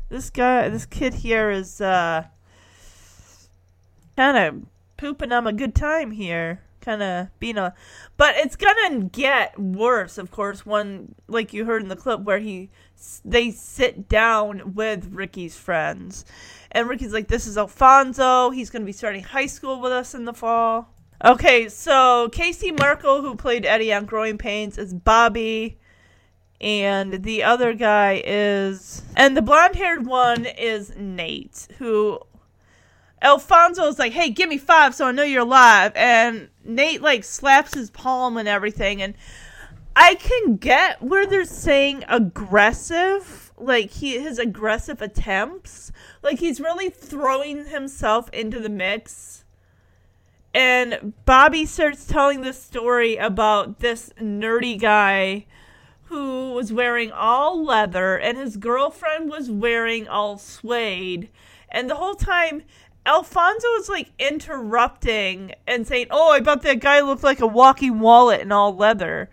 this 0.09 0.30
guy 0.32 0.70
this 0.70 0.86
kid 0.86 1.14
here 1.14 1.51
is 1.51 1.80
uh 1.82 2.24
kind 4.16 4.38
of 4.38 4.64
pooping 4.97 5.32
on 5.32 5.45
a 5.45 5.53
good 5.53 5.76
time 5.76 6.12
here 6.12 6.62
kind 6.82 7.03
of 7.03 7.28
being 7.39 7.57
a 7.57 7.74
but 8.18 8.36
it's 8.38 8.55
gonna 8.55 9.01
get 9.05 9.57
worse 9.59 10.18
of 10.18 10.32
course 10.32 10.66
when 10.66 11.14
like 11.28 11.53
you 11.53 11.66
heard 11.66 11.84
in 11.84 11.89
the 11.89 11.95
clip 11.95 12.22
where 12.22 12.39
he 12.39 12.70
they 13.24 13.51
sit 13.51 14.09
down 14.09 14.74
with 14.74 15.12
ricky's 15.12 15.55
friends 15.55 16.26
and 16.72 16.88
Ricky's 16.88 17.13
like, 17.13 17.28
this 17.28 17.47
is 17.47 17.57
Alfonso. 17.57 18.49
He's 18.49 18.69
going 18.69 18.82
to 18.82 18.86
be 18.86 18.91
starting 18.91 19.24
high 19.24 19.45
school 19.45 19.82
with 19.82 19.91
us 19.91 20.13
in 20.13 20.26
the 20.26 20.34
fall. 20.34 20.93
Okay, 21.24 21.69
so 21.69 22.30
K.C. 22.32 22.72
Martel, 22.72 23.22
who 23.22 23.36
played 23.36 23.65
Eddie 23.65 23.93
on 23.93 24.05
Growing 24.05 24.38
Pains, 24.38 24.78
is 24.78 24.93
Bobby. 24.93 25.78
And 26.59 27.24
the 27.24 27.43
other 27.43 27.74
guy 27.74 28.22
is. 28.26 29.03
And 29.15 29.36
the 29.36 29.41
blonde 29.41 29.76
haired 29.76 30.05
one 30.05 30.45
is 30.45 30.95
Nate, 30.95 31.67
who. 31.78 32.19
Alfonso 33.24 33.84
is 33.86 33.99
like, 33.99 34.13
hey, 34.13 34.32
give 34.32 34.49
me 34.49 34.57
five 34.57 34.95
so 34.95 35.05
I 35.05 35.11
know 35.11 35.22
you're 35.22 35.43
alive. 35.43 35.91
And 35.95 36.49
Nate, 36.63 37.03
like, 37.03 37.24
slaps 37.24 37.76
his 37.76 37.91
palm 37.91 38.36
and 38.36 38.47
everything. 38.47 38.99
And 39.01 39.13
I 39.95 40.15
can 40.15 40.55
get 40.55 41.03
where 41.03 41.28
they're 41.28 41.45
saying 41.45 42.03
aggressive 42.07 43.41
like 43.62 43.91
he 43.91 44.20
his 44.20 44.39
aggressive 44.39 45.01
attempts 45.01 45.91
like 46.24 46.39
he's 46.39 46.59
really 46.59 46.89
throwing 46.89 47.66
himself 47.66 48.30
into 48.32 48.59
the 48.59 48.70
mix. 48.70 49.43
And 50.53 51.14
bobby 51.26 51.66
starts 51.66 52.05
telling 52.05 52.41
the 52.41 52.53
story 52.53 53.18
about 53.18 53.80
this 53.80 54.12
nerdy 54.20 54.80
guy 54.80 55.45
who 56.05 56.51
was 56.51 56.74
wearing 56.74 57.12
all 57.12 57.64
leather 57.64 58.18
and 58.18 58.38
his 58.38 58.57
girlfriend 58.57 59.30
was 59.30 59.49
wearing 59.49 60.07
all 60.07 60.38
suede. 60.38 61.30
And 61.70 61.89
the 61.89 61.95
whole 61.95 62.16
time 62.16 62.64
alfonso 63.05 63.68
was 63.70 63.89
like 63.89 64.12
interrupting 64.20 65.51
and 65.66 65.88
saying 65.88 66.05
oh 66.12 66.30
i 66.30 66.39
bet 66.39 66.62
that 66.62 66.80
guy 66.80 66.99
looked 67.01 67.24
like 67.24 67.39
a 67.39 67.47
walking 67.47 67.99
wallet 67.99 68.41
in 68.41 68.51
all 68.51 68.76
leather 68.76 69.28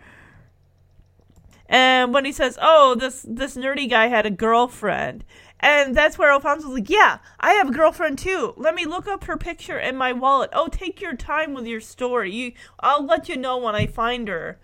and 1.69 2.13
when 2.13 2.25
he 2.25 2.31
says, 2.31 2.57
"Oh, 2.59 2.95
this 2.95 3.23
this 3.27 3.55
nerdy 3.55 3.87
guy 3.87 4.07
had 4.07 4.25
a 4.25 4.31
girlfriend," 4.31 5.23
and 5.59 5.95
that's 5.95 6.17
where 6.17 6.31
Alfonso's 6.31 6.73
like, 6.73 6.89
"Yeah, 6.89 7.19
I 7.39 7.53
have 7.53 7.69
a 7.69 7.73
girlfriend 7.73 8.17
too. 8.17 8.55
Let 8.57 8.73
me 8.73 8.85
look 8.85 9.07
up 9.07 9.25
her 9.25 9.37
picture 9.37 9.79
in 9.79 9.95
my 9.95 10.11
wallet. 10.11 10.49
Oh, 10.51 10.67
take 10.67 10.99
your 10.99 11.15
time 11.15 11.53
with 11.53 11.67
your 11.67 11.79
story. 11.79 12.33
You, 12.33 12.53
I'll 12.79 13.05
let 13.05 13.29
you 13.29 13.37
know 13.37 13.57
when 13.57 13.75
I 13.75 13.85
find 13.85 14.27
her." 14.27 14.59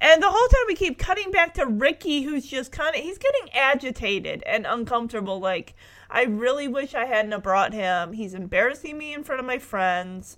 And 0.00 0.22
the 0.22 0.30
whole 0.30 0.48
time 0.48 0.64
we 0.66 0.74
keep 0.74 0.98
cutting 0.98 1.30
back 1.30 1.54
to 1.54 1.66
Ricky, 1.66 2.22
who's 2.22 2.46
just 2.46 2.72
kind 2.72 2.94
of 2.94 3.02
he's 3.02 3.18
getting 3.18 3.52
agitated 3.52 4.42
and 4.44 4.66
uncomfortable. 4.66 5.40
Like, 5.40 5.74
I 6.10 6.22
really 6.24 6.68
wish 6.68 6.94
I 6.94 7.06
hadn't 7.06 7.42
brought 7.42 7.72
him. 7.72 8.12
He's 8.12 8.34
embarrassing 8.34 8.96
me 8.96 9.12
in 9.12 9.24
front 9.24 9.40
of 9.40 9.46
my 9.46 9.58
friends. 9.58 10.36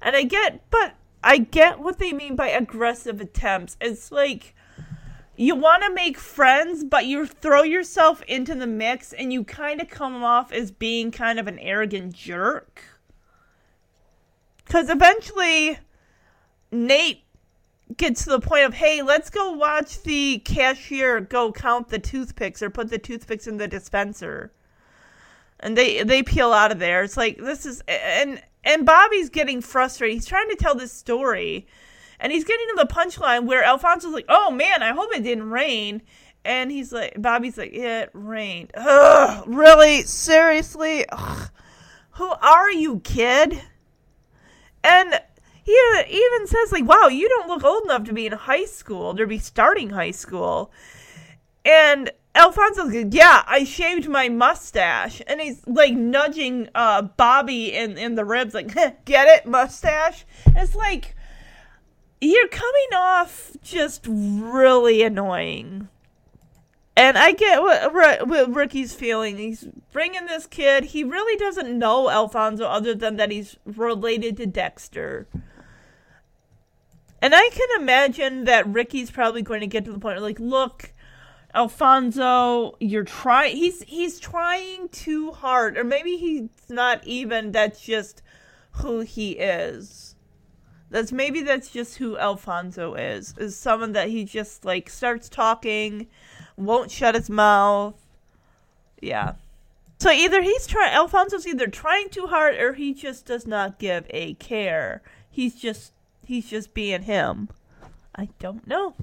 And 0.00 0.14
I 0.14 0.22
get, 0.22 0.70
but 0.70 0.94
I 1.24 1.38
get 1.38 1.78
what 1.80 1.98
they 1.98 2.12
mean 2.12 2.36
by 2.36 2.48
aggressive 2.48 3.20
attempts. 3.20 3.76
It's 3.80 4.12
like 4.12 4.54
you 5.40 5.54
want 5.54 5.84
to 5.84 5.94
make 5.94 6.18
friends, 6.18 6.82
but 6.82 7.06
you 7.06 7.24
throw 7.24 7.62
yourself 7.62 8.22
into 8.26 8.56
the 8.56 8.66
mix 8.66 9.12
and 9.12 9.32
you 9.32 9.44
kind 9.44 9.80
of 9.80 9.88
come 9.88 10.24
off 10.24 10.50
as 10.50 10.72
being 10.72 11.12
kind 11.12 11.38
of 11.38 11.46
an 11.46 11.60
arrogant 11.60 12.12
jerk. 12.12 12.82
Because 14.64 14.90
eventually, 14.90 15.78
Nate 16.72 17.22
gets 17.96 18.24
to 18.24 18.30
the 18.30 18.40
point 18.40 18.64
of, 18.64 18.74
hey, 18.74 19.00
let's 19.00 19.30
go 19.30 19.52
watch 19.52 20.02
the 20.02 20.38
cashier 20.38 21.20
go 21.20 21.52
count 21.52 21.88
the 21.88 22.00
toothpicks 22.00 22.60
or 22.60 22.68
put 22.68 22.90
the 22.90 22.98
toothpicks 22.98 23.46
in 23.46 23.58
the 23.58 23.68
dispenser. 23.68 24.52
And 25.60 25.78
they 25.78 26.02
they 26.02 26.24
peel 26.24 26.52
out 26.52 26.72
of 26.72 26.80
there. 26.80 27.04
It's 27.04 27.16
like 27.16 27.38
this 27.38 27.64
is 27.64 27.80
and 27.86 28.42
and 28.64 28.84
Bobby's 28.84 29.28
getting 29.28 29.60
frustrated. 29.60 30.14
He's 30.14 30.26
trying 30.26 30.48
to 30.50 30.56
tell 30.56 30.74
this 30.74 30.92
story 30.92 31.68
and 32.20 32.32
he's 32.32 32.44
getting 32.44 32.66
to 32.68 32.84
the 32.86 32.92
punchline 32.92 33.46
where 33.46 33.62
Alfonso's 33.62 34.12
like, 34.12 34.26
"Oh 34.28 34.50
man, 34.50 34.82
I 34.82 34.92
hope 34.92 35.14
it 35.14 35.22
didn't 35.22 35.50
rain." 35.50 36.02
And 36.44 36.70
he's 36.70 36.92
like, 36.92 37.20
Bobby's 37.20 37.58
like, 37.58 37.72
"It 37.72 38.10
rained." 38.12 38.70
Ugh, 38.74 39.44
really? 39.46 40.02
Seriously? 40.02 41.04
Ugh. 41.10 41.50
Who 42.12 42.30
are 42.42 42.70
you, 42.70 43.00
kid? 43.00 43.60
And 44.82 45.20
he 45.62 45.72
even 46.08 46.46
says 46.46 46.72
like, 46.72 46.84
"Wow, 46.84 47.08
you 47.08 47.28
don't 47.28 47.48
look 47.48 47.62
old 47.62 47.84
enough 47.84 48.04
to 48.04 48.12
be 48.12 48.26
in 48.26 48.32
high 48.32 48.64
school, 48.64 49.14
to 49.14 49.26
be 49.26 49.38
starting 49.38 49.90
high 49.90 50.12
school." 50.12 50.72
And 51.64 52.10
Alfonso's 52.34 52.94
like, 52.94 53.08
"Yeah, 53.10 53.42
I 53.46 53.64
shaved 53.64 54.08
my 54.08 54.28
mustache," 54.28 55.20
and 55.26 55.40
he's 55.40 55.60
like 55.66 55.92
nudging 55.92 56.68
uh, 56.74 57.02
Bobby 57.02 57.74
in 57.74 57.98
in 57.98 58.14
the 58.14 58.24
ribs, 58.24 58.54
like, 58.54 58.74
"Get 59.04 59.28
it, 59.28 59.46
mustache?" 59.46 60.24
And 60.46 60.56
it's 60.56 60.74
like, 60.74 61.14
you're 62.20 62.48
coming 62.48 62.88
off 62.94 63.52
just 63.62 64.06
really 64.08 65.02
annoying. 65.02 65.88
And 66.96 67.16
I 67.16 67.30
get 67.30 67.62
what, 67.62 67.94
what 68.26 68.54
Ricky's 68.54 68.92
feeling. 68.92 69.36
He's 69.36 69.68
bringing 69.92 70.26
this 70.26 70.46
kid. 70.46 70.86
He 70.86 71.04
really 71.04 71.36
doesn't 71.38 71.78
know 71.78 72.10
Alfonso 72.10 72.64
other 72.64 72.92
than 72.92 73.16
that 73.16 73.30
he's 73.30 73.56
related 73.64 74.36
to 74.38 74.46
Dexter. 74.46 75.28
And 77.22 77.34
I 77.34 77.50
can 77.50 77.80
imagine 77.80 78.44
that 78.44 78.66
Ricky's 78.66 79.12
probably 79.12 79.42
going 79.42 79.60
to 79.60 79.66
get 79.68 79.84
to 79.84 79.92
the 79.92 80.00
point 80.00 80.16
of 80.16 80.24
like, 80.24 80.40
look, 80.40 80.92
Alfonso, 81.54 82.76
you're 82.78 83.04
trying. 83.04 83.56
He's 83.56 83.82
he's 83.82 84.20
trying 84.20 84.88
too 84.90 85.32
hard, 85.32 85.78
or 85.78 85.84
maybe 85.84 86.16
he's 86.16 86.48
not 86.68 87.04
even. 87.06 87.52
That's 87.52 87.80
just 87.80 88.22
who 88.72 89.00
he 89.00 89.32
is. 89.32 90.07
That's 90.90 91.12
maybe 91.12 91.42
that's 91.42 91.70
just 91.70 91.98
who 91.98 92.16
Alfonso 92.16 92.94
is. 92.94 93.34
Is 93.38 93.56
someone 93.56 93.92
that 93.92 94.08
he 94.08 94.24
just 94.24 94.64
like 94.64 94.88
starts 94.88 95.28
talking, 95.28 96.06
won't 96.56 96.90
shut 96.90 97.14
his 97.14 97.28
mouth. 97.28 97.94
Yeah. 99.00 99.34
So 100.00 100.10
either 100.10 100.42
he's 100.42 100.66
trying 100.66 100.94
Alfonso's 100.94 101.46
either 101.46 101.66
trying 101.66 102.08
too 102.08 102.28
hard 102.28 102.56
or 102.56 102.74
he 102.74 102.94
just 102.94 103.26
does 103.26 103.46
not 103.46 103.78
give 103.78 104.06
a 104.10 104.34
care. 104.34 105.02
He's 105.30 105.54
just 105.54 105.92
he's 106.24 106.48
just 106.48 106.72
being 106.72 107.02
him. 107.02 107.48
I 108.14 108.28
don't 108.38 108.66
know. 108.66 108.94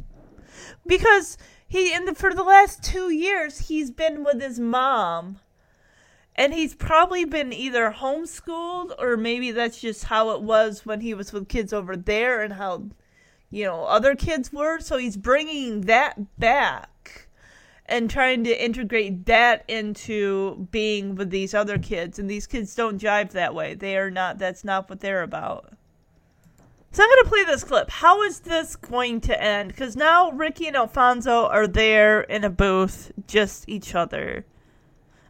Because 0.87 1.37
he 1.67 1.93
in 1.93 2.05
the 2.05 2.15
for 2.15 2.33
the 2.33 2.43
last 2.43 2.83
2 2.83 3.11
years 3.11 3.67
he's 3.67 3.91
been 3.91 4.23
with 4.23 4.41
his 4.41 4.59
mom 4.59 5.39
and 6.35 6.53
he's 6.53 6.75
probably 6.75 7.25
been 7.25 7.53
either 7.53 7.91
homeschooled 7.91 8.93
or 8.99 9.15
maybe 9.17 9.51
that's 9.51 9.79
just 9.79 10.05
how 10.05 10.31
it 10.31 10.41
was 10.41 10.85
when 10.85 11.01
he 11.01 11.13
was 11.13 11.31
with 11.31 11.47
kids 11.47 11.71
over 11.73 11.95
there 11.95 12.41
and 12.41 12.53
how 12.53 12.83
you 13.49 13.63
know 13.63 13.85
other 13.85 14.15
kids 14.15 14.51
were 14.51 14.79
so 14.79 14.97
he's 14.97 15.17
bringing 15.17 15.81
that 15.81 16.37
back 16.37 17.27
and 17.87 18.09
trying 18.09 18.43
to 18.43 18.63
integrate 18.63 19.25
that 19.27 19.63
into 19.67 20.67
being 20.71 21.15
with 21.15 21.29
these 21.29 21.53
other 21.53 21.77
kids 21.77 22.19
and 22.19 22.29
these 22.29 22.47
kids 22.47 22.75
don't 22.75 23.01
jive 23.01 23.31
that 23.31 23.55
way 23.55 23.73
they 23.73 23.97
are 23.97 24.11
not 24.11 24.37
that's 24.37 24.63
not 24.63 24.89
what 24.89 24.99
they're 24.99 25.23
about 25.23 25.71
So 26.91 27.03
I'm 27.03 27.09
gonna 27.09 27.29
play 27.29 27.43
this 27.43 27.65
clip. 27.65 27.89
How 27.89 28.23
is 28.23 28.39
this 28.39 28.77
going 28.77 29.19
to 29.21 29.41
end? 29.43 29.67
Because 29.67 29.97
now 29.97 30.31
Ricky 30.31 30.67
and 30.67 30.77
Alfonso 30.77 31.47
are 31.47 31.67
there 31.67 32.21
in 32.21 32.45
a 32.45 32.49
booth, 32.49 33.11
just 33.27 33.67
each 33.67 33.93
other. 33.95 34.45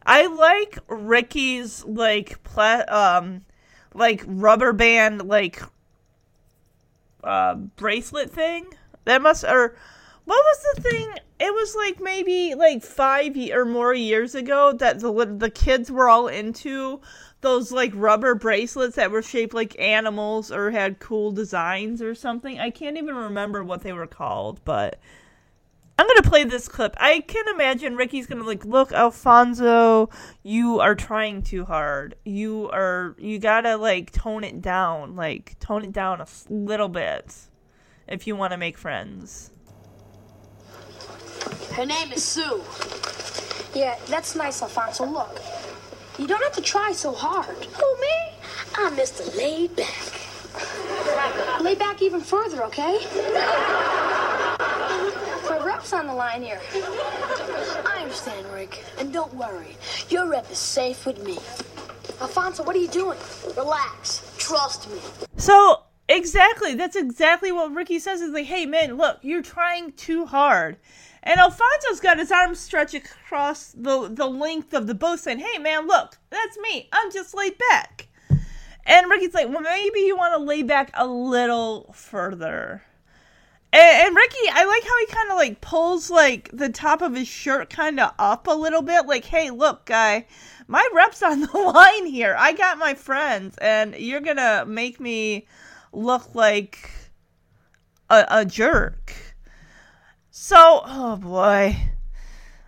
I 0.05 0.27
like 0.27 0.77
Ricky's 0.87 1.83
like 1.85 2.43
pla- 2.43 2.85
um 2.87 3.41
like 3.93 4.23
rubber 4.25 4.73
band 4.73 5.27
like 5.27 5.61
uh 7.23 7.55
bracelet 7.55 8.31
thing. 8.31 8.67
That 9.05 9.21
must 9.21 9.43
or 9.43 9.75
what 10.25 10.43
was 10.43 10.65
the 10.75 10.81
thing? 10.81 11.13
It 11.39 11.53
was 11.53 11.75
like 11.75 11.99
maybe 12.01 12.55
like 12.55 12.83
five 12.83 13.35
or 13.53 13.65
more 13.65 13.93
years 13.93 14.35
ago 14.35 14.73
that 14.73 14.99
the 14.99 15.35
the 15.37 15.49
kids 15.49 15.91
were 15.91 16.09
all 16.09 16.27
into 16.27 17.01
those 17.41 17.71
like 17.71 17.91
rubber 17.93 18.33
bracelets 18.33 18.95
that 18.95 19.11
were 19.11 19.21
shaped 19.21 19.53
like 19.53 19.79
animals 19.79 20.51
or 20.51 20.71
had 20.71 20.99
cool 20.99 21.31
designs 21.31 22.01
or 22.01 22.15
something. 22.15 22.59
I 22.59 22.71
can't 22.71 22.97
even 22.97 23.15
remember 23.15 23.63
what 23.63 23.81
they 23.81 23.93
were 23.93 24.07
called, 24.07 24.61
but 24.65 24.99
I'm 25.97 26.07
gonna 26.07 26.23
play 26.23 26.43
this 26.43 26.67
clip. 26.67 26.95
I 26.99 27.21
can 27.21 27.47
imagine 27.47 27.95
Ricky's 27.95 28.27
gonna 28.27 28.43
like, 28.43 28.65
look, 28.65 28.91
Alfonso, 28.91 30.09
you 30.43 30.79
are 30.81 30.93
trying 30.93 31.41
too 31.41 31.63
hard. 31.63 32.15
You 32.25 32.69
are, 32.71 33.15
you 33.17 33.39
gotta 33.39 33.77
like 33.77 34.11
tone 34.11 34.43
it 34.43 34.61
down, 34.61 35.15
like 35.15 35.57
tone 35.59 35.85
it 35.85 35.93
down 35.93 36.19
a 36.19 36.27
little 36.49 36.89
bit, 36.89 37.33
if 38.07 38.27
you 38.27 38.35
want 38.35 38.51
to 38.51 38.57
make 38.57 38.77
friends. 38.77 39.51
Her 41.71 41.85
name 41.85 42.11
is 42.11 42.23
Sue. 42.23 42.61
Yeah, 43.73 43.97
that's 44.07 44.35
nice, 44.35 44.61
Alfonso. 44.61 45.05
Look, 45.05 45.41
you 46.17 46.27
don't 46.27 46.43
have 46.43 46.53
to 46.53 46.61
try 46.61 46.91
so 46.91 47.13
hard. 47.13 47.55
Who, 47.55 48.01
me? 48.01 48.37
I'm 48.77 48.95
Mr. 48.97 49.35
Laid 49.37 49.75
Back. 49.75 50.24
Lay 51.61 51.75
back 51.75 52.01
even 52.01 52.21
further, 52.21 52.63
okay? 52.65 52.99
My 55.49 55.61
rep's 55.63 55.93
on 55.93 56.07
the 56.07 56.13
line 56.13 56.43
here. 56.43 56.61
I 56.73 57.99
understand, 58.01 58.45
Rick. 58.53 58.83
And 58.99 59.11
don't 59.13 59.33
worry. 59.33 59.77
Your 60.09 60.27
rep 60.29 60.49
is 60.51 60.57
safe 60.57 61.05
with 61.05 61.23
me. 61.23 61.37
Alfonso, 62.21 62.63
what 62.63 62.75
are 62.75 62.79
you 62.79 62.87
doing? 62.87 63.19
Relax. 63.57 64.31
Trust 64.37 64.89
me. 64.89 64.99
So 65.37 65.83
exactly, 66.07 66.75
that's 66.75 66.95
exactly 66.95 67.51
what 67.51 67.73
Ricky 67.73 67.99
says. 67.99 68.21
Is 68.21 68.31
like, 68.31 68.45
hey 68.45 68.65
man, 68.65 68.97
look, 68.97 69.19
you're 69.21 69.41
trying 69.41 69.91
too 69.93 70.25
hard. 70.25 70.77
And 71.23 71.39
Alfonso's 71.39 71.99
got 71.99 72.19
his 72.19 72.31
arms 72.31 72.59
stretched 72.59 72.93
across 72.93 73.71
the 73.71 74.07
the 74.07 74.27
length 74.27 74.73
of 74.73 74.85
the 74.85 74.93
boat, 74.93 75.19
saying, 75.19 75.39
"Hey 75.39 75.57
man, 75.57 75.87
look, 75.87 76.19
that's 76.29 76.57
me. 76.59 76.87
I'm 76.93 77.11
just 77.11 77.33
laid 77.33 77.57
back." 77.71 78.07
And 78.85 79.09
Ricky's 79.09 79.33
like, 79.33 79.49
"Well, 79.49 79.61
maybe 79.61 80.01
you 80.01 80.15
want 80.15 80.33
to 80.33 80.43
lay 80.43 80.63
back 80.63 80.91
a 80.93 81.07
little 81.07 81.91
further." 81.93 82.83
And, 83.73 84.07
and 84.07 84.15
Ricky, 84.15 84.47
I 84.51 84.65
like 84.65 84.83
how 84.83 84.99
he 84.99 85.05
kind 85.07 85.31
of 85.31 85.37
like 85.37 85.61
pulls 85.61 86.09
like 86.09 86.49
the 86.53 86.69
top 86.69 87.01
of 87.01 87.15
his 87.15 87.27
shirt 87.27 87.69
kind 87.69 87.99
of 87.99 88.13
up 88.19 88.47
a 88.47 88.53
little 88.53 88.81
bit, 88.81 89.05
like, 89.07 89.25
"Hey, 89.25 89.49
look, 89.49 89.85
guy, 89.85 90.27
my 90.67 90.87
rep's 90.93 91.23
on 91.23 91.41
the 91.41 91.57
line 91.73 92.05
here. 92.05 92.35
I 92.37 92.53
got 92.53 92.77
my 92.77 92.93
friends, 92.93 93.57
and 93.57 93.95
you're 93.95 94.21
gonna 94.21 94.65
make 94.67 94.99
me 94.99 95.47
look 95.91 96.35
like 96.35 96.91
a, 98.09 98.25
a 98.29 98.45
jerk." 98.45 99.13
So, 100.37 100.81
oh 100.85 101.15
boy. 101.15 101.77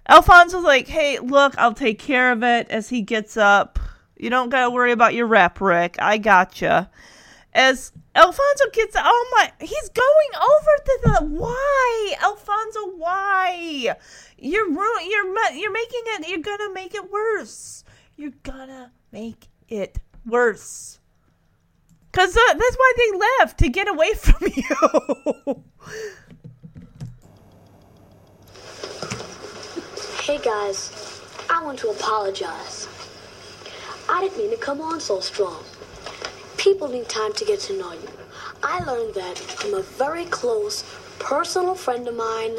Alfonso's 0.10 0.64
like, 0.64 0.88
hey, 0.88 1.20
look, 1.20 1.58
I'll 1.58 1.74
take 1.74 2.00
care 2.00 2.32
of 2.32 2.42
it 2.42 2.70
as 2.70 2.88
he 2.88 3.02
gets 3.02 3.36
up. 3.36 3.78
You 4.20 4.30
don't 4.30 4.50
gotta 4.50 4.70
worry 4.72 4.92
about 4.92 5.14
your 5.14 5.28
rep, 5.28 5.62
Rick. 5.62 5.98
I 6.00 6.18
gotcha. 6.18 6.90
As 7.54 7.92
Alfonso 8.16 8.66
gets, 8.74 8.96
oh 8.98 9.30
my, 9.32 9.52
he's 9.60 9.90
going 9.90 10.32
over 10.36 10.84
to 10.86 11.00
the, 11.04 11.26
why? 11.26 12.16
Alfonso, 12.22 12.92
why? 12.98 13.96
You're 14.38 14.70
ruin, 14.70 15.10
you're, 15.10 15.54
you're 15.54 15.72
making 15.72 16.02
it, 16.06 16.28
you're 16.30 16.40
gonna 16.40 16.74
make 16.74 16.94
it 16.94 17.12
worse. 17.12 17.84
You're 18.16 18.34
gonna 18.44 18.92
make 19.12 19.48
it 19.70 20.00
worse. 20.26 21.00
Cause 22.12 22.36
uh, 22.36 22.54
that's 22.54 22.76
why 22.76 22.94
they 22.98 23.18
left, 23.18 23.60
to 23.60 23.70
get 23.70 23.88
away 23.88 24.14
from 24.16 24.48
you. 24.56 25.64
Hey, 30.22 30.40
guys. 30.40 31.22
I 31.50 31.64
want 31.64 31.80
to 31.80 31.90
apologize. 31.90 32.88
I 34.10 34.22
didn't 34.22 34.38
mean 34.38 34.52
to 34.52 34.58
come 34.58 34.82
on 34.82 35.00
so 35.00 35.20
strong. 35.20 35.64
People 36.58 36.88
need 36.88 37.08
time 37.10 37.34
to 37.34 37.46
get 37.46 37.60
to 37.62 37.78
know 37.78 37.92
you. 37.94 38.10
I 38.64 38.84
learned 38.84 39.14
that 39.16 39.38
from 39.38 39.74
a 39.76 39.82
very 39.82 40.26
close 40.26 40.84
personal 41.20 41.76
friend 41.76 42.08
of 42.08 42.16
mine, 42.16 42.56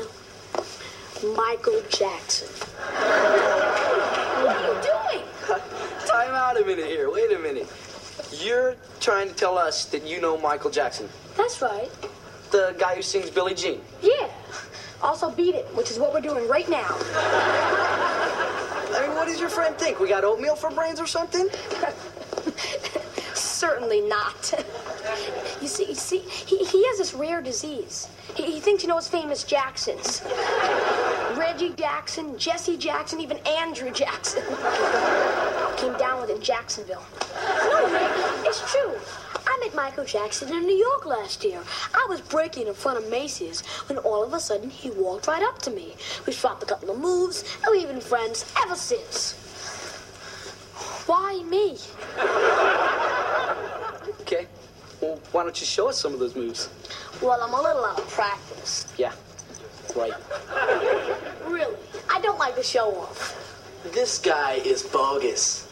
Michael 1.36 1.82
Jackson. 1.90 2.48
What 2.86 4.56
are 4.56 4.74
you 4.76 4.82
doing? 4.82 5.24
Time 6.06 6.34
out 6.34 6.60
a 6.60 6.64
minute 6.64 6.86
here. 6.86 7.10
Wait 7.10 7.32
a 7.32 7.38
minute. 7.38 7.66
You're 8.32 8.76
trying 9.00 9.28
to 9.28 9.34
tell 9.34 9.58
us 9.58 9.86
that 9.86 10.06
you 10.06 10.20
know 10.20 10.36
Michael 10.38 10.70
Jackson, 10.70 11.08
That's 11.36 11.60
right. 11.60 11.90
the 12.50 12.74
guy 12.78 12.94
who 12.94 13.02
sings 13.02 13.30
Billie 13.30 13.54
Jean. 13.54 13.80
Yeah. 14.02 14.28
Also, 15.02 15.30
beat 15.30 15.54
it, 15.54 15.64
which 15.76 15.90
is 15.90 15.98
what 15.98 16.12
we're 16.12 16.20
doing 16.20 16.48
right 16.48 16.68
now. 16.68 16.86
I 18.90 19.04
mean, 19.06 19.14
what 19.14 19.28
does 19.28 19.40
your 19.40 19.48
friend 19.48 19.76
think? 19.76 20.00
We 20.00 20.08
got 20.08 20.24
oatmeal 20.24 20.56
for 20.56 20.70
brains 20.70 20.98
or 21.00 21.06
something? 21.06 21.48
Certainly 23.34 24.02
not. 24.02 24.54
You 25.60 25.66
see, 25.66 25.86
you 25.86 25.94
see, 25.94 26.18
he, 26.18 26.58
he 26.64 26.86
has 26.88 26.98
this 26.98 27.14
rare 27.14 27.40
disease. 27.42 28.08
He, 28.34 28.44
he 28.52 28.60
thinks 28.60 28.82
he 28.82 28.88
knows 28.88 29.08
famous 29.08 29.42
Jacksons. 29.42 30.22
Reggie 31.36 31.70
Jackson, 31.70 32.38
Jesse 32.38 32.76
Jackson, 32.76 33.20
even 33.20 33.38
Andrew 33.38 33.90
Jackson. 33.90 34.42
Came 35.78 35.96
down 35.98 36.20
with 36.20 36.30
it 36.30 36.36
in 36.36 36.42
Jacksonville. 36.42 37.02
No, 37.32 37.88
it's 38.44 38.60
true. 38.70 38.94
I 39.48 39.58
met 39.60 39.74
Michael 39.74 40.04
Jackson 40.04 40.52
in 40.52 40.66
New 40.66 40.76
York 40.76 41.06
last 41.06 41.42
year. 41.42 41.62
I 41.94 42.06
was 42.10 42.20
breaking 42.20 42.66
in 42.66 42.74
front 42.74 42.98
of 42.98 43.08
Macy's 43.10 43.62
when 43.88 43.96
all 43.98 44.22
of 44.22 44.34
a 44.34 44.40
sudden 44.40 44.68
he 44.68 44.90
walked 44.90 45.26
right 45.26 45.42
up 45.42 45.58
to 45.62 45.70
me. 45.70 45.94
We 46.26 46.34
swapped 46.34 46.62
a 46.62 46.66
couple 46.66 46.90
of 46.90 46.98
moves, 46.98 47.44
and 47.64 47.72
we've 47.72 47.88
been 47.88 48.02
friends 48.02 48.44
ever 48.62 48.74
since. 48.76 49.32
Why 51.06 51.42
me? 51.44 51.78
Okay. 54.20 54.46
Well, 55.00 55.18
why 55.32 55.44
don't 55.44 55.58
you 55.58 55.66
show 55.66 55.88
us 55.88 55.98
some 55.98 56.12
of 56.12 56.20
those 56.20 56.36
moves? 56.36 56.68
Well, 57.22 57.40
I'm 57.42 57.54
a 57.54 57.62
little 57.62 57.86
out 57.86 57.98
of 57.98 58.08
practice. 58.10 58.92
Yeah. 58.98 59.12
Right. 59.96 60.12
Really, 61.46 61.76
I 62.10 62.20
don't 62.20 62.38
like 62.38 62.54
to 62.56 62.62
show 62.62 62.94
off. 63.00 63.34
This 63.94 64.18
guy 64.18 64.60
is 64.64 64.82
bogus. 64.82 65.66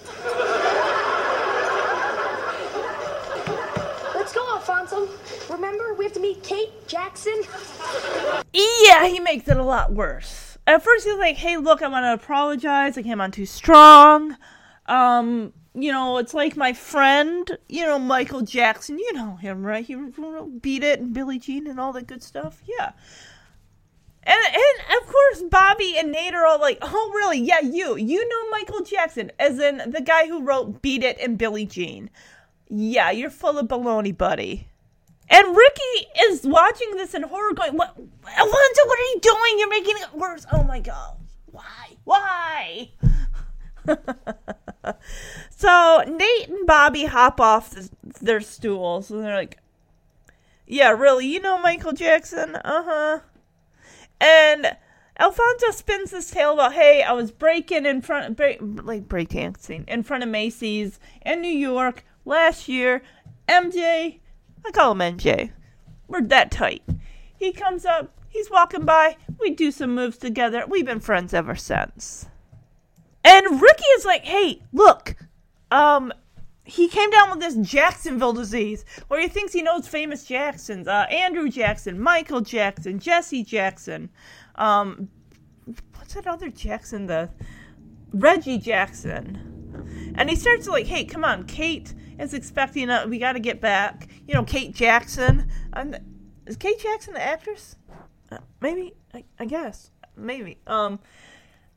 Alfonso. 4.93 5.53
Remember, 5.53 5.95
we 5.95 6.05
have 6.05 6.12
to 6.14 6.20
meet 6.20 6.43
Kate 6.43 6.87
Jackson. 6.87 7.34
Yeah, 8.53 9.07
he 9.07 9.20
makes 9.20 9.49
it 9.49 9.57
a 9.57 9.62
lot 9.62 9.93
worse. 9.93 10.59
At 10.66 10.82
first, 10.82 11.05
he's 11.05 11.16
like, 11.16 11.37
"Hey, 11.37 11.57
look, 11.57 11.82
I 11.82 11.89
want 11.89 12.05
to 12.05 12.12
apologize. 12.12 12.99
I 12.99 13.03
came 13.03 13.20
on 13.20 13.30
too 13.30 13.47
strong. 13.47 14.37
Um, 14.87 15.53
you 15.74 15.93
know, 15.93 16.18
it's 16.18 16.34
like 16.34 16.57
my 16.57 16.72
friend, 16.72 17.59
you 17.68 17.84
know, 17.84 17.99
Michael 17.99 18.43
Jackson. 18.43 18.99
You 18.99 19.12
know 19.12 19.37
him, 19.37 19.64
right? 19.64 19.84
He 19.84 19.95
beat 20.61 20.82
it 20.82 21.01
and 21.01 21.12
Billie 21.12 21.39
Jean 21.39 21.66
and 21.66 21.78
all 21.78 21.93
that 21.93 22.07
good 22.07 22.22
stuff. 22.22 22.62
Yeah." 22.66 22.93
And, 24.28 24.45
and 24.45 25.01
of 25.01 25.07
course, 25.07 25.43
Bobby 25.49 25.95
and 25.97 26.11
Nate 26.11 26.34
are 26.34 26.47
all 26.47 26.61
like, 26.61 26.78
"Oh, 26.82 27.12
really? 27.14 27.39
Yeah, 27.39 27.61
you. 27.61 27.97
You 27.97 28.28
know 28.28 28.51
Michael 28.51 28.82
Jackson, 28.82 29.30
as 29.39 29.61
in 29.61 29.91
the 29.91 30.01
guy 30.01 30.26
who 30.26 30.43
wrote 30.43 30.82
"Beat 30.82 31.05
It" 31.05 31.18
and 31.20 31.39
Billie 31.39 31.66
Jean. 31.66 32.11
Yeah, 32.68 33.12
you're 33.12 33.30
full 33.30 33.59
of 33.59 33.68
baloney, 33.68 34.16
buddy." 34.16 34.68
And 35.29 35.57
Ricky 35.57 36.07
is 36.22 36.45
watching 36.45 36.93
this 36.97 37.14
in 37.14 37.22
horror, 37.22 37.53
going, 37.53 37.77
"What, 37.77 37.97
Alonzo? 37.97 38.87
What 38.87 38.99
are 38.99 39.03
you 39.03 39.20
doing? 39.20 39.59
You're 39.59 39.68
making 39.68 39.97
it 39.97 40.14
worse. 40.14 40.47
Oh 40.53 40.62
my 40.62 40.81
god, 40.81 41.16
why? 41.47 41.97
Why?" 42.05 42.91
so 45.51 46.05
Nate 46.07 46.49
and 46.49 46.66
Bobby 46.66 47.07
hop 47.07 47.41
off 47.41 47.74
th- 47.74 47.91
their 48.20 48.41
stools, 48.41 49.11
and 49.11 49.24
they're 49.24 49.35
like, 49.35 49.59
"Yeah, 50.66 50.91
really? 50.91 51.27
You 51.27 51.41
know 51.41 51.59
Michael 51.59 51.93
Jackson? 51.93 52.55
Uh 52.57 52.83
huh." 52.85 53.20
And 54.20 54.77
Alfonso 55.18 55.70
spins 55.72 56.12
this 56.12 56.31
tale 56.31 56.53
about, 56.55 56.74
"Hey, 56.74 57.03
I 57.03 57.12
was 57.12 57.33
breaking 57.33 57.85
in 57.85 58.01
front, 58.01 58.37
break, 58.37 58.59
like 58.61 59.09
breakdancing 59.09 59.89
in 59.89 60.05
front 60.05 60.22
of 60.22 60.29
Macy's 60.29 61.01
in 61.24 61.41
New 61.41 61.49
York 61.49 62.05
last 62.24 62.68
year. 62.68 63.03
MJ." 63.49 64.20
I 64.66 64.70
call 64.72 64.92
him 64.92 64.98
MJ. 64.98 65.52
We're 66.08 66.22
that 66.22 66.50
tight. 66.50 66.82
He 67.38 67.52
comes 67.52 67.84
up, 67.84 68.12
he's 68.28 68.50
walking 68.50 68.84
by, 68.84 69.16
we 69.40 69.50
do 69.50 69.70
some 69.70 69.94
moves 69.94 70.18
together. 70.18 70.64
We've 70.66 70.86
been 70.86 71.00
friends 71.00 71.34
ever 71.34 71.54
since. 71.54 72.26
And 73.24 73.60
Ricky 73.60 73.84
is 73.96 74.04
like, 74.04 74.24
hey, 74.24 74.62
look, 74.72 75.16
um, 75.70 76.12
he 76.64 76.88
came 76.88 77.10
down 77.10 77.30
with 77.30 77.40
this 77.40 77.54
Jacksonville 77.56 78.32
disease, 78.32 78.84
where 79.08 79.20
he 79.20 79.28
thinks 79.28 79.52
he 79.52 79.62
knows 79.62 79.86
famous 79.86 80.24
Jacksons, 80.24 80.88
uh, 80.88 81.06
Andrew 81.10 81.48
Jackson, 81.48 82.00
Michael 82.00 82.40
Jackson, 82.40 82.98
Jesse 82.98 83.44
Jackson, 83.44 84.10
um, 84.56 85.08
what's 85.96 86.14
that 86.14 86.26
other 86.26 86.48
Jackson? 86.48 87.06
The 87.06 87.30
Reggie 88.12 88.58
Jackson, 88.58 90.14
and 90.16 90.30
he 90.30 90.36
starts 90.36 90.64
to 90.64 90.72
like, 90.72 90.86
hey, 90.86 91.04
come 91.04 91.24
on, 91.24 91.44
Kate 91.44 91.94
is 92.18 92.34
expecting. 92.34 92.90
A, 92.90 93.06
we 93.06 93.18
got 93.18 93.32
to 93.32 93.40
get 93.40 93.60
back. 93.60 94.08
You 94.26 94.34
know, 94.34 94.44
Kate 94.44 94.74
Jackson. 94.74 95.48
And 95.72 96.00
is 96.46 96.56
Kate 96.56 96.78
Jackson 96.78 97.14
the 97.14 97.22
actress? 97.22 97.76
Uh, 98.30 98.38
maybe. 98.60 98.94
I, 99.14 99.24
I 99.38 99.44
guess. 99.44 99.90
Maybe. 100.16 100.58
Um, 100.66 100.98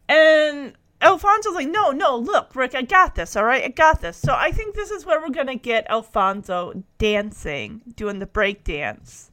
and 0.07 0.73
Alfonso's 1.01 1.55
like, 1.55 1.69
no, 1.69 1.91
no, 1.91 2.17
look, 2.17 2.55
Rick, 2.55 2.75
I 2.75 2.81
got 2.81 3.15
this, 3.15 3.35
all 3.35 3.45
right? 3.45 3.63
I 3.63 3.69
got 3.69 4.01
this. 4.01 4.17
So 4.17 4.33
I 4.35 4.51
think 4.51 4.75
this 4.75 4.91
is 4.91 5.05
where 5.05 5.21
we're 5.21 5.29
to 5.47 5.55
get 5.55 5.89
Alfonso 5.89 6.83
dancing, 6.97 7.81
doing 7.95 8.19
the 8.19 8.25
break 8.25 8.63
dance. 8.63 9.31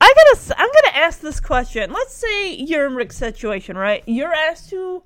I 0.00 0.14
gotta, 0.14 0.60
I'm 0.60 0.68
gonna 0.68 0.96
ask 0.96 1.20
this 1.20 1.40
question. 1.40 1.92
Let's 1.92 2.14
say 2.14 2.54
you're 2.54 2.86
in 2.86 2.94
Rick's 2.94 3.16
situation, 3.16 3.76
right? 3.76 4.04
You're 4.06 4.32
asked 4.32 4.70
to 4.70 5.02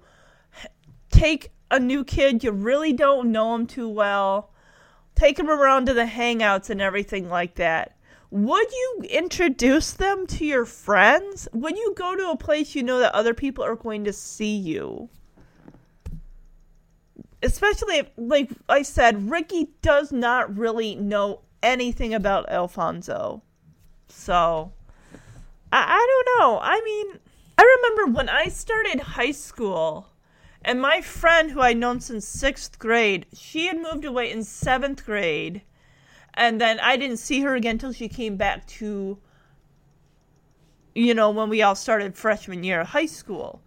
take 1.10 1.50
a 1.70 1.80
new 1.80 2.04
kid, 2.04 2.44
you 2.44 2.52
really 2.52 2.92
don't 2.92 3.32
know 3.32 3.54
him 3.54 3.66
too 3.66 3.88
well, 3.88 4.51
take 5.14 5.38
him 5.38 5.50
around 5.50 5.86
to 5.86 5.94
the 5.94 6.04
hangouts 6.04 6.70
and 6.70 6.80
everything 6.80 7.28
like 7.28 7.56
that. 7.56 7.96
Would 8.30 8.72
you 8.72 9.04
introduce 9.10 9.92
them 9.92 10.26
to 10.28 10.44
your 10.44 10.64
friends? 10.64 11.48
Would 11.52 11.76
you 11.76 11.94
go 11.96 12.16
to 12.16 12.30
a 12.30 12.36
place 12.36 12.74
you 12.74 12.82
know 12.82 12.98
that 13.00 13.14
other 13.14 13.34
people 13.34 13.64
are 13.64 13.76
going 13.76 14.04
to 14.04 14.12
see 14.12 14.56
you? 14.56 15.10
especially 17.42 17.98
if, 17.98 18.10
like 18.16 18.50
I 18.68 18.82
said, 18.82 19.30
Ricky 19.30 19.70
does 19.82 20.12
not 20.12 20.56
really 20.56 20.94
know 20.94 21.40
anything 21.62 22.14
about 22.14 22.48
Alfonso. 22.48 23.42
So, 24.08 24.72
I, 25.72 25.84
I 25.98 26.22
don't 26.24 26.38
know. 26.38 26.58
I 26.62 26.80
mean, 26.84 27.18
I 27.58 27.78
remember 27.82 28.16
when 28.16 28.28
I 28.28 28.46
started 28.46 29.00
high 29.00 29.32
school, 29.32 30.08
and 30.64 30.80
my 30.80 31.00
friend 31.00 31.50
who 31.50 31.60
I'd 31.60 31.76
known 31.76 32.00
since 32.00 32.26
sixth 32.26 32.78
grade, 32.78 33.26
she 33.32 33.66
had 33.66 33.80
moved 33.80 34.04
away 34.04 34.30
in 34.30 34.44
seventh 34.44 35.04
grade, 35.04 35.62
and 36.34 36.60
then 36.60 36.80
I 36.80 36.96
didn't 36.96 37.18
see 37.18 37.40
her 37.40 37.54
again 37.54 37.76
until 37.76 37.92
she 37.92 38.08
came 38.08 38.36
back 38.36 38.66
to, 38.78 39.18
you 40.94 41.14
know, 41.14 41.30
when 41.30 41.48
we 41.48 41.62
all 41.62 41.74
started 41.74 42.16
freshman 42.16 42.64
year 42.64 42.80
of 42.80 42.88
high 42.88 43.06
school 43.06 43.62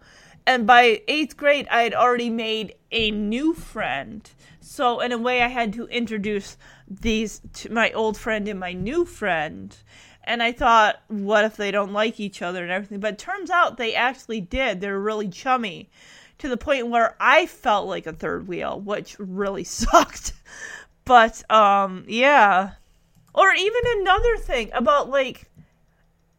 and 0.46 0.66
by 0.66 1.02
eighth 1.08 1.36
grade, 1.36 1.66
I 1.70 1.82
had 1.82 1.92
already 1.92 2.30
made 2.30 2.76
a 2.92 3.10
new 3.10 3.52
friend. 3.52 4.30
So 4.60 5.00
in 5.00 5.10
a 5.10 5.18
way, 5.18 5.42
I 5.42 5.48
had 5.48 5.72
to 5.72 5.86
introduce 5.88 6.56
these 6.88 7.40
to 7.54 7.72
my 7.72 7.90
old 7.90 8.16
friend 8.16 8.46
and 8.46 8.60
my 8.60 8.72
new 8.72 9.04
friend. 9.04 9.76
And 10.22 10.42
I 10.42 10.52
thought, 10.52 11.02
what 11.08 11.44
if 11.44 11.56
they 11.56 11.72
don't 11.72 11.92
like 11.92 12.20
each 12.20 12.42
other 12.42 12.62
and 12.62 12.70
everything? 12.70 13.00
But 13.00 13.18
turns 13.18 13.50
out 13.50 13.76
they 13.76 13.94
actually 13.94 14.40
did. 14.40 14.80
They're 14.80 15.00
really 15.00 15.28
chummy 15.28 15.90
to 16.38 16.48
the 16.48 16.56
point 16.56 16.88
where 16.88 17.16
I 17.20 17.46
felt 17.46 17.88
like 17.88 18.06
a 18.06 18.12
third 18.12 18.46
wheel, 18.48 18.80
which 18.80 19.16
really 19.18 19.64
sucked. 19.82 20.32
but 21.04 21.48
um 21.50 22.04
yeah. 22.08 22.72
Or 23.34 23.52
even 23.52 23.82
another 23.98 24.36
thing 24.38 24.70
about 24.72 25.10
like 25.10 25.50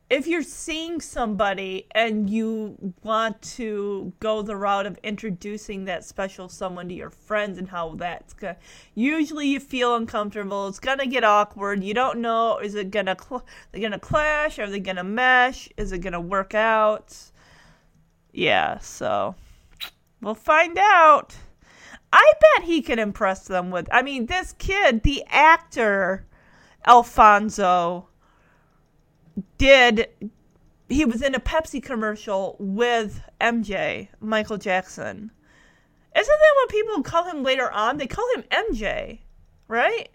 if 0.10 0.26
you're 0.26 0.42
seeing 0.42 1.02
somebody 1.02 1.86
and 1.92 2.30
you 2.30 2.94
want 3.04 3.42
to 3.42 4.14
go 4.22 4.42
the 4.42 4.56
route 4.56 4.86
of 4.86 4.98
introducing 5.04 5.84
that 5.86 6.06
special 6.06 6.48
someone 6.48 6.88
to 6.88 6.94
your 6.94 7.10
friends 7.10 7.58
and 7.58 7.68
how 7.68 7.94
that's 7.96 8.34
gonna 8.34 8.56
usually 8.96 9.48
you 9.48 9.60
feel 9.60 9.96
uncomfortable. 9.96 10.68
It's 10.68 10.80
gonna 10.80 11.08
get 11.08 11.24
awkward. 11.26 11.84
You 11.84 11.94
don't 11.94 12.20
know 12.20 12.58
is 12.60 12.76
it 12.76 12.90
gonna 12.90 13.18
cl- 13.20 13.46
they 13.72 13.82
gonna 13.82 14.00
clash? 14.00 14.60
Are 14.60 14.70
they 14.70 14.80
gonna 14.80 15.04
mesh? 15.04 15.68
Is 15.78 15.92
it 15.92 16.00
gonna 16.00 16.22
work 16.22 16.56
out? 16.56 17.14
Yeah 18.32 18.78
so 18.80 19.36
we'll 20.22 20.36
find 20.36 20.78
out 20.78 21.36
i 22.12 22.34
bet 22.42 22.66
he 22.66 22.82
can 22.82 23.00
impress 23.00 23.46
them 23.46 23.70
with 23.72 23.88
i 23.92 24.02
mean 24.02 24.26
this 24.26 24.54
kid 24.58 25.04
the 25.04 25.24
actor 25.30 26.26
alfonso 26.86 28.08
did 29.58 30.08
he 30.90 31.06
was 31.06 31.22
in 31.22 31.36
a 31.36 31.40
Pepsi 31.40 31.84
commercial 31.84 32.56
with 32.60 33.22
MJ, 33.42 34.08
Michael 34.20 34.58
Jackson. 34.58 35.32
Isn't 36.16 36.40
that 36.40 36.56
what 36.56 36.70
people 36.70 37.04
call 37.04 37.26
him 37.26 37.44
later 37.44 37.72
on? 37.72 37.98
They 37.98 38.08
call 38.08 38.26
him 38.36 38.44
MJ, 38.44 39.20
right? 39.68 40.10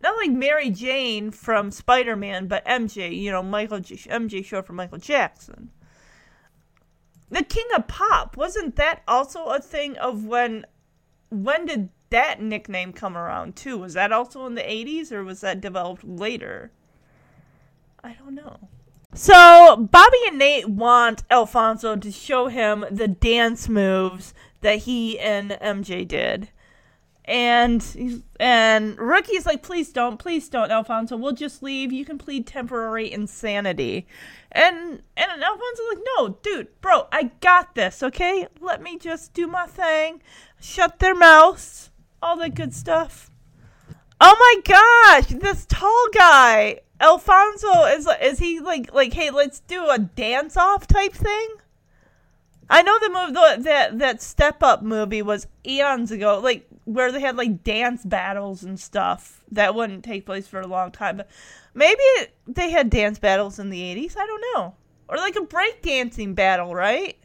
Not 0.00 0.16
like 0.16 0.30
Mary 0.30 0.70
Jane 0.70 1.30
from 1.30 1.70
Spider 1.70 2.16
Man, 2.16 2.48
but 2.48 2.64
MJ, 2.64 3.16
you 3.16 3.30
know, 3.30 3.42
Michael 3.42 3.80
J- 3.80 3.96
MJ 3.96 4.44
short 4.44 4.66
for 4.66 4.72
Michael 4.72 4.98
Jackson. 4.98 5.70
The 7.30 7.42
King 7.42 7.66
of 7.76 7.88
Pop, 7.88 8.36
wasn't 8.36 8.76
that 8.76 9.02
also 9.08 9.46
a 9.46 9.60
thing 9.60 9.96
of 9.98 10.24
when 10.24 10.64
when 11.28 11.66
did 11.66 11.88
that 12.10 12.40
nickname 12.40 12.92
come 12.92 13.16
around 13.16 13.56
too? 13.56 13.78
Was 13.78 13.94
that 13.94 14.12
also 14.12 14.46
in 14.46 14.54
the 14.54 14.62
80s 14.62 15.10
or 15.10 15.24
was 15.24 15.40
that 15.40 15.60
developed 15.60 16.04
later? 16.04 16.70
I 18.02 18.12
don't 18.12 18.34
know. 18.34 18.68
So 19.12 19.88
Bobby 19.90 20.18
and 20.26 20.38
Nate 20.38 20.68
want 20.68 21.24
Alfonso 21.30 21.96
to 21.96 22.12
show 22.12 22.46
him 22.46 22.84
the 22.90 23.08
dance 23.08 23.68
moves 23.68 24.34
that 24.60 24.80
he 24.80 25.18
and 25.18 25.50
MJ 25.50 26.06
did. 26.06 26.50
And 27.26 28.22
and 28.38 28.96
Rookie's 28.98 29.46
like, 29.46 29.62
please 29.62 29.92
don't, 29.92 30.16
please 30.16 30.48
don't, 30.48 30.70
Alfonso. 30.70 31.16
We'll 31.16 31.32
just 31.32 31.62
leave. 31.62 31.92
You 31.92 32.04
can 32.04 32.18
plead 32.18 32.46
temporary 32.46 33.10
insanity. 33.12 34.06
And 34.52 35.02
and 35.16 35.42
Alfonso's 35.42 35.86
like, 35.94 36.04
no, 36.16 36.38
dude, 36.42 36.80
bro, 36.80 37.08
I 37.10 37.30
got 37.40 37.74
this, 37.74 38.02
okay? 38.02 38.46
Let 38.60 38.80
me 38.80 38.96
just 38.96 39.34
do 39.34 39.48
my 39.48 39.66
thing. 39.66 40.22
Shut 40.60 41.00
their 41.00 41.16
mouths. 41.16 41.90
All 42.22 42.36
that 42.36 42.54
good 42.54 42.72
stuff. 42.72 43.30
Oh 44.20 44.36
my 44.38 45.20
gosh, 45.20 45.38
this 45.40 45.66
tall 45.66 46.06
guy. 46.12 46.80
Alfonso 47.00 47.84
is 47.84 48.08
is 48.22 48.38
he 48.38 48.60
like 48.60 48.94
like 48.94 49.12
hey 49.12 49.30
let's 49.30 49.60
do 49.60 49.86
a 49.90 49.98
dance 49.98 50.56
off 50.56 50.86
type 50.86 51.12
thing? 51.12 51.48
I 52.70 52.82
know 52.82 52.98
the 52.98 53.10
movie 53.10 53.62
that 53.64 53.98
that 53.98 54.22
Step 54.22 54.62
Up 54.62 54.82
movie 54.82 55.22
was 55.22 55.46
eons 55.66 56.10
ago, 56.10 56.40
like 56.42 56.66
where 56.86 57.12
they 57.12 57.20
had 57.20 57.36
like 57.36 57.62
dance 57.62 58.04
battles 58.04 58.62
and 58.62 58.80
stuff 58.80 59.42
that 59.50 59.74
wouldn't 59.74 60.04
take 60.04 60.24
place 60.24 60.48
for 60.48 60.60
a 60.60 60.66
long 60.66 60.90
time. 60.90 61.18
But 61.18 61.28
maybe 61.74 62.02
they 62.46 62.70
had 62.70 62.88
dance 62.88 63.18
battles 63.18 63.58
in 63.58 63.68
the 63.70 63.82
eighties. 63.82 64.16
I 64.16 64.26
don't 64.26 64.44
know, 64.54 64.74
or 65.08 65.18
like 65.18 65.36
a 65.36 65.40
breakdancing 65.40 66.34
battle, 66.34 66.74
right? 66.74 67.18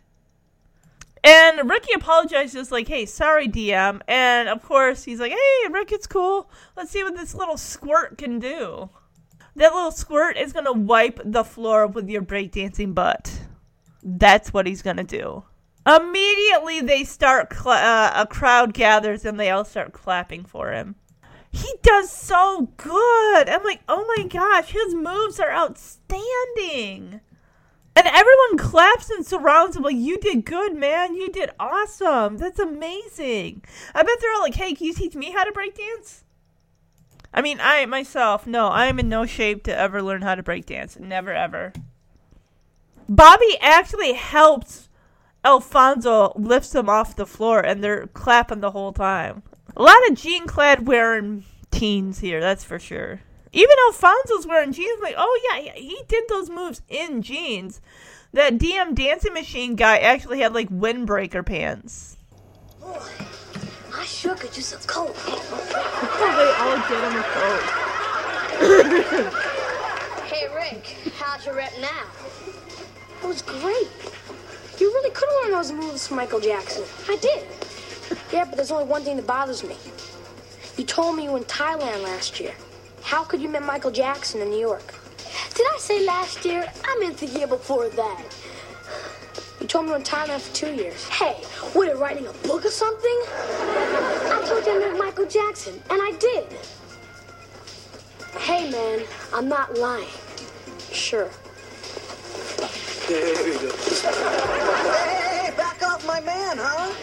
And 1.24 1.70
Ricky 1.70 1.94
apologizes, 1.94 2.72
like, 2.72 2.88
hey, 2.88 3.06
sorry, 3.06 3.48
DM. 3.48 4.02
And 4.08 4.50
of 4.50 4.64
course, 4.64 5.04
he's 5.04 5.20
like, 5.20 5.32
hey, 5.32 5.68
Rick, 5.70 5.92
it's 5.92 6.08
cool. 6.08 6.50
Let's 6.76 6.90
see 6.90 7.04
what 7.04 7.16
this 7.16 7.36
little 7.36 7.58
squirt 7.58 8.18
can 8.18 8.40
do. 8.40 8.90
That 9.56 9.74
little 9.74 9.92
squirt 9.92 10.38
is 10.38 10.52
gonna 10.52 10.74
wipe 10.74 11.20
the 11.24 11.44
floor 11.44 11.86
with 11.86 12.10
your 12.10 12.24
breakdancing 12.24 12.96
butt. 12.96 13.42
That's 14.02 14.52
what 14.52 14.66
he's 14.66 14.82
gonna 14.82 15.04
do. 15.04 15.44
Immediately, 15.86 16.82
they 16.82 17.04
start, 17.04 17.54
cl- 17.54 17.76
uh, 17.76 18.14
a 18.16 18.28
crowd 18.28 18.74
gathers 18.74 19.26
and 19.26 19.40
they 19.40 19.50
all 19.50 19.66
start 19.66 19.94
clapping 19.94 20.46
for 20.46 20.72
him. 20.72 20.96
He 21.52 21.74
does 21.82 22.12
so 22.12 22.70
good. 22.78 23.50
I'm 23.50 23.64
like, 23.64 23.82
oh 23.90 24.06
my 24.18 24.26
gosh, 24.26 24.72
his 24.72 24.94
moves 24.94 25.40
are 25.40 25.52
outstanding. 25.52 27.22
And 27.94 28.08
everyone 28.08 28.58
claps 28.58 29.10
and 29.10 29.26
surrounds 29.26 29.76
him 29.76 29.84
like, 29.84 29.98
you 29.98 30.18
did 30.18 30.46
good, 30.46 30.76
man. 30.76 31.16
You 31.16 31.30
did 31.30 31.50
awesome. 31.60 32.38
That's 32.38 32.60
amazing. 32.60 33.64
I 33.94 34.04
bet 34.04 34.18
they're 34.22 34.34
all 34.34 34.42
like, 34.42 34.56
hey, 34.56 34.74
can 34.74 34.88
you 34.88 34.94
teach 34.94 35.14
me 35.14 35.32
how 35.32 35.44
to 35.44 35.52
break 35.52 35.76
dance? 35.76 36.24
I 37.34 37.42
mean, 37.42 37.60
I 37.62 37.86
myself, 37.86 38.48
no, 38.48 38.68
I 38.68 38.86
am 38.86 39.00
in 39.00 39.10
no 39.10 39.26
shape 39.26 39.64
to 39.64 39.78
ever 39.78 40.02
learn 40.02 40.22
how 40.22 40.36
to 40.36 40.44
break 40.44 40.66
dance. 40.66 40.98
Never, 41.00 41.34
ever. 41.34 41.74
Bobby 43.10 43.58
actually 43.60 44.14
helps 44.14 44.88
Alfonso 45.44 46.34
lifts 46.36 46.76
him 46.76 46.90
off 46.90 47.16
the 47.16 47.26
floor, 47.26 47.60
and 47.60 47.84
they're 47.84 48.08
clapping 48.08 48.60
the 48.60 48.72
whole 48.72 48.94
time. 48.94 49.44
A 49.76 49.82
lot 49.82 50.10
of 50.10 50.18
jean 50.18 50.46
clad 50.48 50.86
wearing 50.88 51.44
teens 51.72 52.20
here, 52.20 52.40
that's 52.40 52.64
for 52.64 52.78
sure. 52.78 53.22
Even 53.54 53.76
Alfonso's 53.88 54.46
wearing 54.48 54.72
jeans. 54.72 55.02
Like, 55.02 55.16
oh 55.18 55.42
yeah, 55.50 55.74
he 55.74 56.02
did 56.08 56.26
those 56.30 56.50
moves 56.50 56.82
in 56.88 57.22
jeans. 57.22 57.82
That 58.34 58.58
DM 58.58 58.96
dancing 58.96 59.34
machine 59.34 59.76
guy 59.76 59.98
actually 59.98 60.40
had 60.40 60.54
like 60.54 60.70
windbreaker 60.70 61.46
pants. 61.46 62.18
Boy, 62.80 62.98
I 63.94 64.06
sure 64.06 64.36
could 64.36 64.56
use 64.56 64.68
some 64.68 64.80
coat. 64.82 65.14
they 65.26 65.34
all 66.60 66.78
get 66.88 67.04
him 67.12 67.18
a 67.20 67.24
coat. 67.24 67.64
Hey, 70.28 70.48
Rick, 70.56 70.96
how's 71.18 71.46
your 71.46 71.56
rep 71.56 71.74
now? 71.82 72.06
It 73.22 73.28
was 73.28 73.42
great. 73.42 73.90
You 74.82 74.92
really 74.94 75.12
could 75.12 75.30
learn 75.44 75.52
those 75.52 75.72
moves 75.72 76.08
from 76.08 76.18
Michael 76.18 76.40
Jackson. 76.40 76.84
I 77.08 77.16
did. 77.18 77.44
Yeah, 78.34 78.46
but 78.46 78.56
there's 78.56 78.72
only 78.72 78.86
one 78.86 79.04
thing 79.04 79.16
that 79.16 79.28
bothers 79.28 79.64
me. 79.64 79.76
You 80.76 80.84
told 80.86 81.16
me 81.16 81.26
you 81.26 81.32
were 81.34 81.38
in 81.38 81.44
Thailand 81.44 82.02
last 82.02 82.40
year. 82.40 82.56
How 83.04 83.24
could 83.24 83.44
you 83.44 83.48
meet 83.48 83.62
Michael 83.62 83.92
Jackson 83.92 84.42
in 84.42 84.50
New 84.50 84.60
York? 84.60 84.96
Did 85.54 85.68
I 85.72 85.78
say 85.78 86.04
last 86.04 86.44
year? 86.46 86.66
I 86.84 86.98
meant 87.00 87.18
the 87.18 87.28
year 87.28 87.46
before 87.46 87.90
that. 87.90 88.24
You 89.60 89.68
told 89.68 89.86
me 89.86 89.90
you 89.90 89.94
were 89.94 90.00
in 90.00 90.04
Thailand 90.04 90.42
for 90.42 90.56
two 90.56 90.74
years. 90.74 91.08
Hey, 91.10 91.34
what, 91.74 91.88
are 91.88 91.98
writing 91.98 92.26
a 92.26 92.34
book 92.48 92.66
or 92.66 92.72
something? 92.72 93.18
I 93.30 94.44
told 94.48 94.66
you 94.66 94.84
I 94.84 94.90
met 94.90 94.98
Michael 94.98 95.28
Jackson, 95.28 95.76
and 95.92 96.02
I 96.02 96.12
did. 96.20 96.48
Hey, 98.40 98.72
man, 98.72 99.06
I'm 99.32 99.48
not 99.48 99.78
lying. 99.78 100.08
Sure. 100.92 101.30
There 103.08 103.48
you 103.48 103.54
go. 103.60 103.70
Hey, 104.92 105.52
back 105.58 105.82
off 105.84 106.06
my 106.06 106.20
man, 106.22 106.58
huh? 106.60 106.94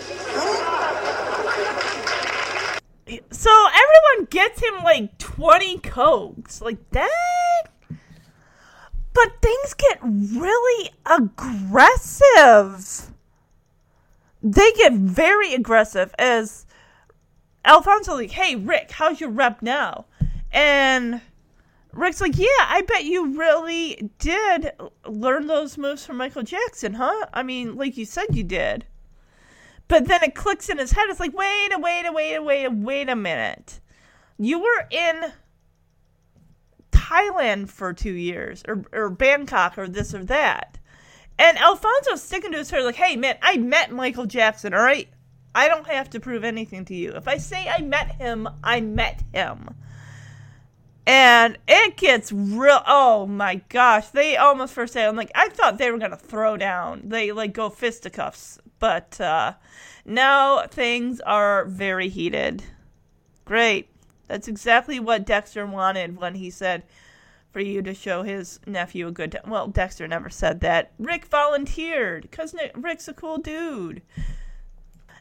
So 3.31 3.51
everyone 3.51 4.27
gets 4.31 4.63
him 4.63 4.85
like 4.85 5.19
20 5.19 5.79
cokes. 5.79 6.61
Like, 6.61 6.91
that? 6.91 7.65
But 9.15 9.43
things 9.43 9.75
get 9.75 9.99
really 10.03 10.91
aggressive. 11.07 13.11
They 14.43 14.73
get 14.73 14.93
very 14.93 15.55
aggressive 15.55 16.15
as 16.19 16.67
Alfonso 17.65 18.15
like, 18.15 18.31
hey 18.31 18.57
Rick, 18.57 18.93
how's 18.93 19.21
your 19.21 19.31
rep 19.31 19.63
now? 19.63 20.05
And 20.53 21.21
Rick's 21.93 22.21
like, 22.21 22.39
yeah, 22.39 22.47
I 22.59 22.83
bet 22.87 23.05
you 23.05 23.39
really 23.39 24.11
did 24.19 24.73
learn 25.07 25.47
those 25.47 25.79
moves 25.79 26.05
from 26.05 26.17
Michael 26.17 26.43
Jackson, 26.43 26.95
huh? 26.95 27.27
I 27.33 27.43
mean, 27.43 27.77
like 27.77 27.97
you 27.97 28.05
said 28.05 28.37
you 28.37 28.45
did. 28.45 28.85
But 29.89 30.07
then 30.07 30.23
it 30.23 30.35
clicks 30.35 30.69
in 30.69 30.79
his 30.79 30.93
head. 30.93 31.09
It's 31.09 31.19
like, 31.19 31.37
wait 31.37 31.73
a 31.73 31.79
wait 31.79 32.05
a 32.05 32.13
wait 32.13 32.35
a 32.35 32.43
wait 32.43 32.65
a 32.67 32.71
wait 32.71 33.09
a 33.09 33.17
minute. 33.17 33.81
You 34.39 34.61
were 34.61 34.87
in 34.91 35.33
Thailand 36.93 37.71
for 37.71 37.95
two 37.95 38.13
years, 38.13 38.63
or 38.69 38.85
or 38.93 39.09
Bangkok, 39.09 39.79
or 39.79 39.89
this 39.89 40.15
or 40.15 40.25
that. 40.25 40.79
And 41.39 41.57
Alfonso's 41.57 42.23
sticking 42.23 42.53
to 42.53 42.59
his 42.59 42.71
head 42.71 42.85
like, 42.85 42.97
hey 42.97 43.17
man, 43.17 43.39
I 43.41 43.57
met 43.57 43.91
Michael 43.91 44.27
Jackson, 44.27 44.75
all 44.75 44.83
right? 44.83 45.09
I 45.55 45.69
don't 45.69 45.87
have 45.87 46.11
to 46.11 46.21
prove 46.21 46.45
anything 46.45 46.85
to 46.87 46.95
you. 46.95 47.13
If 47.13 47.27
I 47.27 47.39
say 47.39 47.69
I 47.69 47.81
met 47.81 48.17
him, 48.17 48.49
I 48.63 48.81
met 48.81 49.23
him. 49.33 49.71
And 51.09 51.57
it 51.67 51.97
gets 51.97 52.31
real. 52.31 52.83
Oh 52.87 53.25
my 53.25 53.63
gosh. 53.71 54.09
They 54.09 54.37
almost 54.37 54.75
first 54.75 54.93
say, 54.93 55.07
I'm 55.07 55.17
like, 55.17 55.33
I 55.35 55.49
thought 55.49 55.79
they 55.79 55.91
were 55.91 55.99
to 55.99 56.17
throw 56.17 56.59
down. 56.59 57.01
They 57.07 57.33
like 57.33 57.55
go 57.55 57.71
fisticuffs. 57.71 58.59
But 58.79 59.19
uh, 59.19 59.55
now 60.05 60.67
things 60.67 61.21
are 61.21 61.65
very 61.65 62.11
heated. 62.11 62.63
Great. 63.47 63.89
That's 64.27 64.49
exactly 64.49 65.01
what 65.01 65.25
Dexter 65.25 65.65
wanted 65.65 66.19
when 66.19 66.35
he 66.35 66.51
said 66.51 66.83
for 67.51 67.61
you 67.61 67.81
to 67.81 67.95
show 67.95 68.23
his 68.23 68.61
nephew 68.67 69.09
a 69.09 69.11
good 69.11 69.33
time. 69.33 69.49
Well, 69.51 69.69
Dexter 69.69 70.07
never 70.07 70.29
said 70.29 70.61
that. 70.61 70.93
Rick 70.99 71.25
volunteered 71.25 72.25
because 72.25 72.55
Rick's 72.75 73.09
a 73.09 73.15
cool 73.15 73.39
dude. 73.39 74.03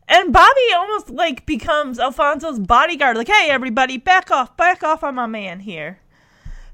And 0.07 0.31
Bobby 0.31 0.73
almost 0.73 1.09
like 1.09 1.45
becomes 1.45 1.99
Alfonso's 1.99 2.59
bodyguard. 2.59 3.17
Like, 3.17 3.27
hey, 3.27 3.49
everybody, 3.49 3.97
back 3.97 4.31
off, 4.31 4.55
back 4.55 4.83
off 4.83 5.03
on 5.03 5.15
my 5.15 5.25
man 5.25 5.59
here. 5.59 5.99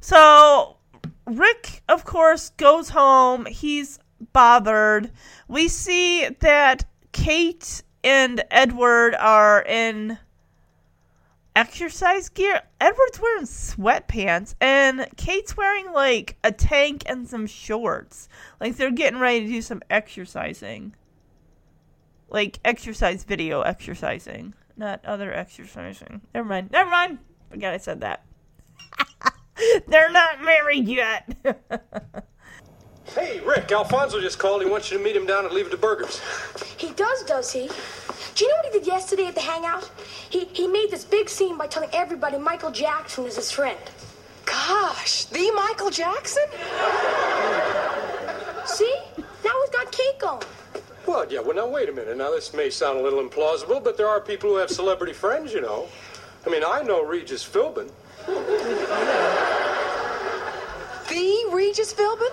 So 0.01 0.77
Rick, 1.25 1.81
of 1.89 2.05
course, 2.05 2.49
goes 2.51 2.89
home. 2.89 3.45
He's 3.45 3.99
bothered. 4.33 5.11
We 5.47 5.67
see 5.67 6.29
that 6.41 6.85
Kate 7.11 7.81
and 8.03 8.43
Edward 8.51 9.15
are 9.15 9.63
in 9.63 10.17
exercise 11.55 12.29
gear. 12.29 12.61
Edward's 12.79 13.19
wearing 13.19 13.45
sweatpants, 13.45 14.55
and 14.59 15.07
Kate's 15.17 15.55
wearing 15.55 15.91
like 15.91 16.37
a 16.43 16.51
tank 16.51 17.03
and 17.05 17.27
some 17.27 17.47
shorts. 17.47 18.27
Like 18.59 18.75
they're 18.75 18.91
getting 18.91 19.19
ready 19.19 19.41
to 19.41 19.47
do 19.47 19.61
some 19.61 19.81
exercising 19.89 20.95
like 22.33 22.59
exercise 22.65 23.23
video 23.23 23.61
exercising, 23.61 24.53
not 24.75 25.05
other 25.05 25.33
exercising. 25.33 26.21
Never 26.33 26.47
mind. 26.47 26.71
Never 26.71 26.89
mind. 26.89 27.19
Forget 27.49 27.73
I 27.73 27.77
said 27.77 28.01
that. 28.01 28.25
They're 29.87 30.11
not 30.11 30.41
married 30.41 30.87
yet. 30.87 31.37
Hey, 33.15 33.41
Rick, 33.41 33.71
Alfonso 33.71 34.19
just 34.21 34.39
called. 34.39 34.63
He 34.63 34.69
wants 34.69 34.89
you 34.89 34.97
to 34.97 35.03
meet 35.03 35.15
him 35.15 35.27
down 35.27 35.45
at 35.45 35.53
Leave 35.53 35.67
It 35.67 35.71
to 35.71 35.77
Burgers. 35.77 36.19
He 36.77 36.91
does, 36.93 37.23
does 37.23 37.51
he? 37.51 37.69
Do 38.35 38.43
you 38.43 38.49
know 38.49 38.55
what 38.57 38.73
he 38.73 38.79
did 38.79 38.87
yesterday 38.87 39.25
at 39.25 39.35
the 39.35 39.41
hangout? 39.41 39.89
He 40.29 40.45
he 40.45 40.67
made 40.67 40.89
this 40.89 41.05
big 41.05 41.29
scene 41.29 41.57
by 41.57 41.67
telling 41.67 41.89
everybody 41.93 42.37
Michael 42.37 42.71
Jackson 42.71 43.25
is 43.25 43.35
his 43.35 43.51
friend. 43.51 43.77
Gosh, 44.45 45.25
the 45.25 45.51
Michael 45.51 45.91
Jackson? 45.91 46.43
See? 48.65 48.95
Now 49.17 49.53
he's 49.61 49.69
got 49.69 49.91
Kate 49.91 50.19
going. 50.19 50.43
Well, 51.05 51.25
yeah, 51.29 51.41
well, 51.41 51.55
now, 51.55 51.67
wait 51.67 51.89
a 51.89 51.91
minute. 51.91 52.15
Now, 52.17 52.31
this 52.31 52.53
may 52.53 52.69
sound 52.69 52.97
a 52.97 53.01
little 53.01 53.21
implausible, 53.21 53.83
but 53.83 53.97
there 53.97 54.07
are 54.07 54.21
people 54.21 54.51
who 54.51 54.55
have 54.57 54.69
celebrity 54.69 55.11
friends, 55.13 55.53
you 55.53 55.59
know. 55.61 55.87
I 56.45 56.49
mean, 56.49 56.63
I 56.65 56.81
know 56.81 57.03
Regis 57.03 57.45
Philbin. 57.45 57.89
The 61.09 61.49
Regis 61.51 61.93
Philbin? 61.93 62.31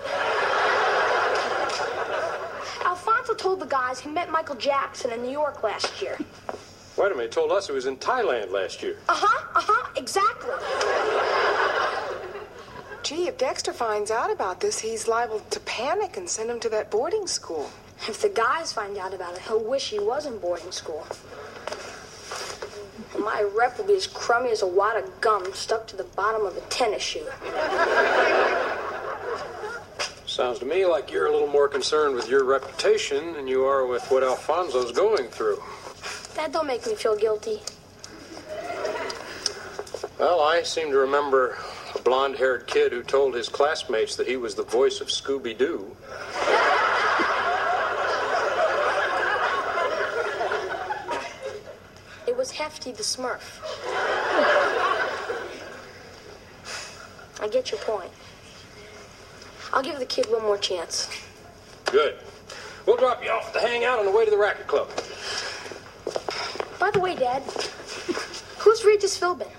Alfonso 2.85 3.33
told 3.33 3.59
the 3.59 3.65
guys 3.65 3.99
he 3.99 4.09
met 4.09 4.31
Michael 4.31 4.55
Jackson 4.55 5.11
in 5.11 5.21
New 5.21 5.31
York 5.31 5.63
last 5.63 6.01
year. 6.01 6.17
Wait 6.97 7.11
a 7.11 7.15
minute, 7.15 7.23
he 7.23 7.29
told 7.29 7.51
us 7.51 7.67
he 7.67 7.73
was 7.73 7.85
in 7.85 7.97
Thailand 7.97 8.51
last 8.51 8.81
year. 8.81 8.97
Uh 9.09 9.15
huh, 9.15 9.47
uh 9.55 9.61
huh, 9.63 9.89
exactly. 9.95 10.51
Gee, 13.03 13.27
if 13.27 13.37
Dexter 13.37 13.73
finds 13.73 14.11
out 14.11 14.31
about 14.31 14.59
this, 14.61 14.79
he's 14.79 15.07
liable 15.07 15.41
to 15.49 15.59
panic 15.61 16.17
and 16.17 16.29
send 16.29 16.49
him 16.49 16.59
to 16.61 16.69
that 16.69 16.89
boarding 16.91 17.27
school. 17.27 17.69
If 18.07 18.21
the 18.21 18.29
guys 18.29 18.73
find 18.73 18.97
out 18.97 19.13
about 19.13 19.35
it, 19.35 19.41
he'll 19.43 19.63
wish 19.63 19.91
he 19.91 19.99
was 19.99 20.25
in 20.25 20.39
boarding 20.39 20.71
school. 20.71 21.05
My 23.19 23.43
rep 23.55 23.77
will 23.77 23.85
be 23.85 23.93
as 23.93 24.07
crummy 24.07 24.49
as 24.49 24.63
a 24.63 24.67
wad 24.67 24.97
of 24.97 25.21
gum 25.21 25.53
stuck 25.53 25.85
to 25.87 25.95
the 25.95 26.03
bottom 26.03 26.45
of 26.45 26.57
a 26.57 26.61
tennis 26.61 27.03
shoe. 27.03 27.27
Sounds 30.25 30.59
to 30.59 30.65
me 30.65 30.85
like 30.85 31.11
you're 31.11 31.27
a 31.27 31.31
little 31.31 31.47
more 31.47 31.67
concerned 31.67 32.15
with 32.15 32.27
your 32.27 32.43
reputation 32.43 33.33
than 33.33 33.47
you 33.47 33.65
are 33.65 33.85
with 33.85 34.09
what 34.09 34.23
Alfonso's 34.23 34.91
going 34.91 35.27
through. 35.27 35.61
That 36.35 36.51
don't 36.51 36.65
make 36.65 36.87
me 36.87 36.95
feel 36.95 37.15
guilty. 37.15 37.59
Well, 40.17 40.39
I 40.39 40.63
seem 40.63 40.89
to 40.91 40.97
remember 40.97 41.57
a 41.93 41.99
blonde 41.99 42.37
haired 42.37 42.65
kid 42.65 42.93
who 42.93 43.03
told 43.03 43.35
his 43.35 43.49
classmates 43.49 44.15
that 44.15 44.27
he 44.27 44.37
was 44.37 44.55
the 44.55 44.63
voice 44.63 45.01
of 45.01 45.09
Scooby 45.09 45.55
Doo. 45.55 45.95
It 52.71 52.85
was 52.85 52.85
Hefty 52.85 52.91
the 52.91 53.03
Smurf. 53.03 53.59
I 57.41 57.47
get 57.47 57.71
your 57.71 57.79
point. 57.81 58.11
I'll 59.73 59.83
give 59.83 59.99
the 59.99 60.05
kid 60.05 60.27
one 60.29 60.43
more 60.43 60.57
chance. 60.57 61.09
Good. 61.85 62.15
We'll 62.85 62.97
drop 62.97 63.23
you 63.23 63.29
off 63.29 63.47
at 63.47 63.53
the 63.53 63.67
hangout 63.67 63.99
on 63.99 64.05
the 64.05 64.11
way 64.11 64.25
to 64.25 64.31
the 64.31 64.37
racket 64.37 64.67
club. 64.67 64.89
By 66.79 66.91
the 66.91 66.99
way, 66.99 67.15
Dad, 67.15 67.43
who's 68.59 68.85
Regis 68.85 69.19
Philbin? 69.19 69.49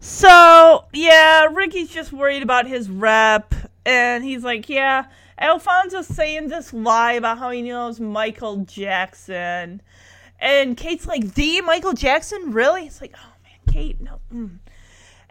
So, 0.00 0.84
yeah, 0.92 1.46
Ricky's 1.46 1.90
just 1.90 2.12
worried 2.12 2.42
about 2.42 2.66
his 2.66 2.88
rep. 2.88 3.54
And 3.84 4.24
he's 4.24 4.44
like, 4.44 4.68
yeah, 4.68 5.06
Alfonso's 5.38 6.06
saying 6.06 6.48
this 6.48 6.72
lie 6.72 7.12
about 7.12 7.38
how 7.38 7.50
he 7.50 7.62
knows 7.62 7.98
Michael 7.98 8.58
Jackson. 8.58 9.80
And 10.40 10.76
Kate's 10.76 11.06
like, 11.06 11.34
the 11.34 11.60
Michael 11.60 11.92
Jackson? 11.92 12.52
Really? 12.52 12.86
It's 12.86 13.00
like, 13.00 13.14
oh 13.16 13.32
man, 13.44 13.74
Kate, 13.74 14.00
no. 14.00 14.20
Mm. 14.32 14.58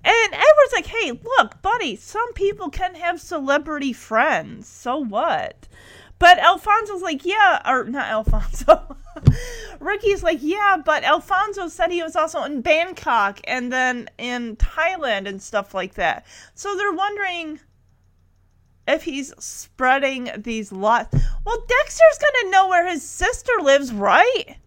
And 0.01 0.33
Edward's 0.33 0.73
like, 0.73 0.85
hey, 0.85 1.11
look, 1.11 1.61
buddy, 1.61 1.95
some 1.95 2.31
people 2.33 2.69
can 2.69 2.95
have 2.95 3.19
celebrity 3.19 3.91
friends. 3.91 4.67
So 4.67 4.97
what? 4.97 5.67
But 6.19 6.37
Alfonso's 6.39 7.01
like, 7.01 7.25
yeah, 7.25 7.61
or 7.65 7.85
not 7.85 8.07
Alfonso. 8.07 8.97
Ricky's 9.79 10.21
like, 10.21 10.39
yeah, 10.41 10.77
but 10.83 11.03
Alfonso 11.03 11.67
said 11.69 11.91
he 11.91 12.03
was 12.03 12.15
also 12.15 12.43
in 12.43 12.61
Bangkok 12.61 13.39
and 13.45 13.71
then 13.71 14.09
in 14.17 14.57
Thailand 14.57 15.27
and 15.27 15.41
stuff 15.41 15.73
like 15.73 15.95
that. 15.95 16.25
So 16.55 16.75
they're 16.75 16.93
wondering 16.93 17.59
if 18.87 19.03
he's 19.03 19.33
spreading 19.39 20.29
these 20.37 20.71
lots. 20.71 21.13
Well, 21.45 21.63
Dexter's 21.67 22.19
gonna 22.19 22.51
know 22.51 22.67
where 22.67 22.87
his 22.87 23.03
sister 23.03 23.53
lives, 23.61 23.93
right? 23.93 24.57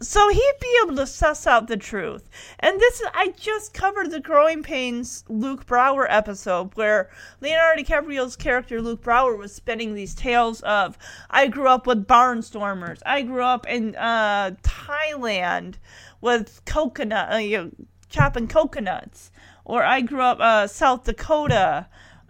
So 0.00 0.28
he'd 0.28 0.54
be 0.60 0.80
able 0.82 0.96
to 0.96 1.06
suss 1.06 1.46
out 1.46 1.66
the 1.66 1.76
truth. 1.76 2.28
And 2.60 2.80
this 2.80 3.00
is, 3.00 3.08
I 3.14 3.34
just 3.36 3.74
covered 3.74 4.10
the 4.10 4.20
Growing 4.20 4.62
Pains 4.62 5.24
Luke 5.28 5.66
Brower 5.66 6.10
episode 6.10 6.74
where 6.76 7.10
Leonardo 7.40 7.82
DiCaprio's 7.82 8.36
character 8.36 8.80
Luke 8.80 9.02
Brower 9.02 9.36
was 9.36 9.54
spinning 9.54 9.94
these 9.94 10.14
tales 10.14 10.60
of 10.62 10.96
I 11.30 11.48
grew 11.48 11.68
up 11.68 11.86
with 11.86 12.06
barnstormers. 12.06 13.00
I 13.04 13.22
grew 13.22 13.42
up 13.42 13.66
in 13.66 13.96
uh, 13.96 14.52
Thailand 14.62 15.74
with 16.20 16.62
coconut, 16.64 17.32
uh, 17.32 17.36
you 17.38 17.56
know, 17.56 17.70
chopping 18.08 18.48
coconuts. 18.48 19.30
Or 19.64 19.82
I 19.82 20.00
grew 20.00 20.22
up 20.22 20.38
uh, 20.40 20.66
South 20.66 21.04
Dakota 21.04 21.88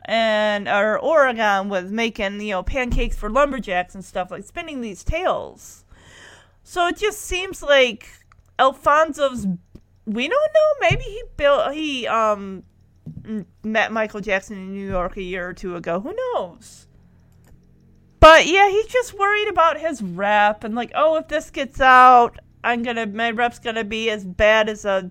and 0.08 0.68
or 0.68 0.98
Oregon 0.98 1.68
with 1.68 1.90
making 1.90 2.40
you 2.40 2.52
know 2.52 2.62
pancakes 2.62 3.16
for 3.16 3.28
lumberjacks 3.28 3.94
and 3.94 4.04
stuff 4.04 4.30
like 4.30 4.44
spinning 4.44 4.80
these 4.80 5.04
tales. 5.04 5.84
So 6.68 6.86
it 6.88 6.98
just 6.98 7.22
seems 7.22 7.62
like 7.62 8.10
Alfonso's. 8.58 9.46
We 10.04 10.28
don't 10.28 10.52
know. 10.54 10.88
Maybe 10.90 11.02
he 11.02 11.22
built. 11.38 11.72
He 11.72 12.06
um 12.06 12.62
met 13.62 13.90
Michael 13.90 14.20
Jackson 14.20 14.58
in 14.58 14.72
New 14.74 14.86
York 14.86 15.16
a 15.16 15.22
year 15.22 15.48
or 15.48 15.54
two 15.54 15.76
ago. 15.76 15.98
Who 15.98 16.14
knows? 16.14 16.86
But 18.20 18.46
yeah, 18.46 18.68
he's 18.68 18.86
just 18.86 19.18
worried 19.18 19.48
about 19.48 19.80
his 19.80 20.02
rep 20.02 20.62
and 20.62 20.74
like, 20.74 20.92
oh, 20.94 21.16
if 21.16 21.28
this 21.28 21.50
gets 21.50 21.80
out, 21.80 22.38
I'm 22.62 22.82
gonna 22.82 23.06
my 23.06 23.30
rep's 23.30 23.58
gonna 23.58 23.82
be 23.82 24.10
as 24.10 24.26
bad 24.26 24.68
as 24.68 24.84
a 24.84 25.10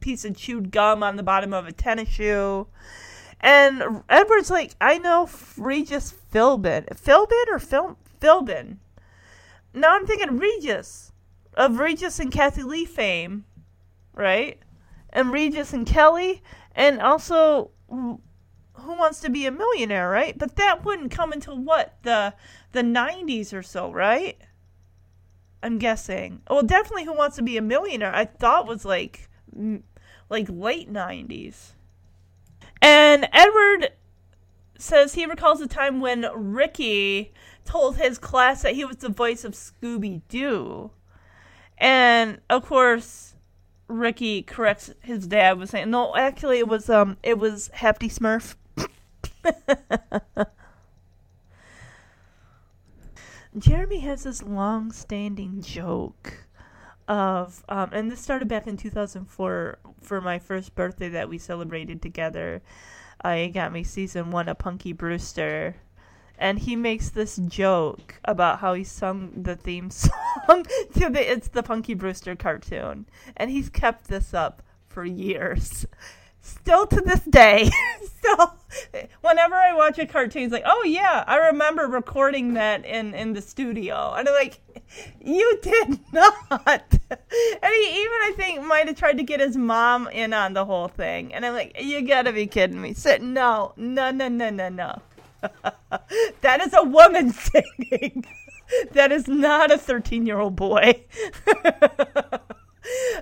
piece 0.00 0.24
of 0.24 0.36
chewed 0.36 0.72
gum 0.72 1.04
on 1.04 1.14
the 1.14 1.22
bottom 1.22 1.52
of 1.52 1.68
a 1.68 1.72
tennis 1.72 2.08
shoe. 2.08 2.66
And 3.40 4.02
Edward's 4.08 4.50
like, 4.50 4.74
I 4.80 4.98
know 4.98 5.30
Regis 5.56 6.12
Philbin. 6.32 6.88
Philbin 6.98 7.46
or 7.46 7.60
Phil 7.60 7.96
Philbin? 8.20 8.78
Now 9.76 9.94
I'm 9.94 10.06
thinking 10.06 10.38
Regis 10.38 11.12
of 11.52 11.78
Regis 11.78 12.18
and 12.18 12.32
Kathie 12.32 12.62
Lee 12.62 12.86
fame, 12.86 13.44
right? 14.14 14.58
And 15.10 15.30
Regis 15.30 15.74
and 15.74 15.86
Kelly, 15.86 16.42
and 16.74 17.00
also 17.00 17.72
Who 17.90 18.20
Wants 18.74 19.20
to 19.20 19.30
Be 19.30 19.44
a 19.44 19.50
Millionaire, 19.50 20.08
right? 20.08 20.36
But 20.36 20.56
that 20.56 20.82
wouldn't 20.82 21.10
come 21.10 21.30
until 21.30 21.58
what 21.58 21.98
the 22.04 22.32
the 22.72 22.80
90s 22.80 23.52
or 23.52 23.62
so, 23.62 23.92
right? 23.92 24.38
I'm 25.62 25.78
guessing. 25.78 26.40
Well, 26.48 26.62
definitely 26.62 27.04
Who 27.04 27.14
Wants 27.14 27.36
to 27.36 27.42
Be 27.42 27.58
a 27.58 27.62
Millionaire. 27.62 28.14
I 28.14 28.24
thought 28.24 28.66
was 28.66 28.86
like 28.86 29.28
like 30.30 30.48
late 30.48 30.90
90s. 30.90 31.72
And 32.80 33.28
Edward 33.30 33.92
says 34.78 35.14
he 35.14 35.26
recalls 35.26 35.60
a 35.60 35.66
time 35.66 36.00
when 36.00 36.26
Ricky 36.34 37.32
told 37.64 37.96
his 37.96 38.18
class 38.18 38.62
that 38.62 38.74
he 38.74 38.84
was 38.84 38.98
the 38.98 39.08
voice 39.08 39.44
of 39.44 39.54
Scooby 39.54 40.22
Doo. 40.28 40.90
And 41.78 42.40
of 42.48 42.66
course, 42.66 43.34
Ricky 43.88 44.42
corrects 44.42 44.90
his 45.00 45.26
dad 45.26 45.58
was 45.58 45.70
saying, 45.70 45.90
"No, 45.90 46.16
actually, 46.16 46.58
it 46.58 46.68
was 46.68 46.88
um, 46.90 47.16
it 47.22 47.38
was 47.38 47.70
Hefty 47.74 48.08
Smurf." 48.08 48.56
Jeremy 53.58 54.00
has 54.00 54.24
this 54.24 54.42
long-standing 54.42 55.62
joke 55.62 56.46
of, 57.08 57.64
um, 57.68 57.90
and 57.92 58.10
this 58.10 58.20
started 58.20 58.48
back 58.48 58.66
in 58.66 58.76
2004 58.76 59.78
for 60.02 60.20
my 60.20 60.38
first 60.38 60.74
birthday 60.74 61.08
that 61.08 61.28
we 61.28 61.38
celebrated 61.38 62.02
together. 62.02 62.60
Me 63.72 63.82
season 63.82 64.30
one 64.30 64.48
of 64.48 64.58
Punky 64.58 64.92
Brewster 64.92 65.76
and 66.38 66.58
he 66.58 66.76
makes 66.76 67.10
this 67.10 67.36
joke 67.36 68.20
about 68.24 68.58
how 68.58 68.74
he 68.74 68.84
sung 68.84 69.32
the 69.36 69.56
theme 69.56 69.90
song 69.90 70.64
to 70.94 71.08
the 71.08 71.32
It's 71.32 71.48
the 71.48 71.62
Punky 71.62 71.94
Brewster 71.94 72.36
cartoon. 72.36 73.06
And 73.36 73.50
he's 73.50 73.68
kept 73.68 74.08
this 74.08 74.34
up 74.34 74.62
for 74.86 75.04
years. 75.04 75.86
Still 76.46 76.86
to 76.86 77.00
this 77.00 77.20
day. 77.20 77.70
Still 78.18 78.56
whenever 79.20 79.54
I 79.54 79.74
watch 79.74 79.98
a 79.98 80.06
cartoon, 80.06 80.44
it's 80.44 80.52
like, 80.52 80.64
oh 80.66 80.84
yeah, 80.84 81.24
I 81.26 81.48
remember 81.48 81.82
recording 81.86 82.54
that 82.54 82.84
in, 82.84 83.14
in 83.14 83.32
the 83.32 83.42
studio. 83.42 84.14
And 84.16 84.28
I'm 84.28 84.34
like, 84.34 84.60
you 85.20 85.58
did 85.62 85.98
not. 86.12 86.84
and 87.10 87.74
he 87.74 88.00
even 88.00 88.18
I 88.22 88.32
think 88.36 88.62
might 88.62 88.86
have 88.86 88.96
tried 88.96 89.18
to 89.18 89.22
get 89.22 89.40
his 89.40 89.56
mom 89.56 90.08
in 90.08 90.32
on 90.32 90.52
the 90.52 90.64
whole 90.64 90.88
thing. 90.88 91.34
And 91.34 91.44
I'm 91.44 91.54
like, 91.54 91.80
you 91.80 92.06
gotta 92.06 92.32
be 92.32 92.46
kidding 92.46 92.80
me. 92.80 92.94
Sit 92.94 93.22
no, 93.22 93.72
no, 93.76 94.10
no, 94.10 94.28
no, 94.28 94.50
no, 94.50 94.68
no. 94.68 95.02
that 96.40 96.60
is 96.60 96.74
a 96.74 96.82
woman 96.82 97.32
singing. 97.32 98.24
that 98.92 99.12
is 99.12 99.28
not 99.28 99.70
a 99.70 99.78
13 99.78 100.26
year 100.26 100.38
old 100.38 100.56
boy. 100.56 101.04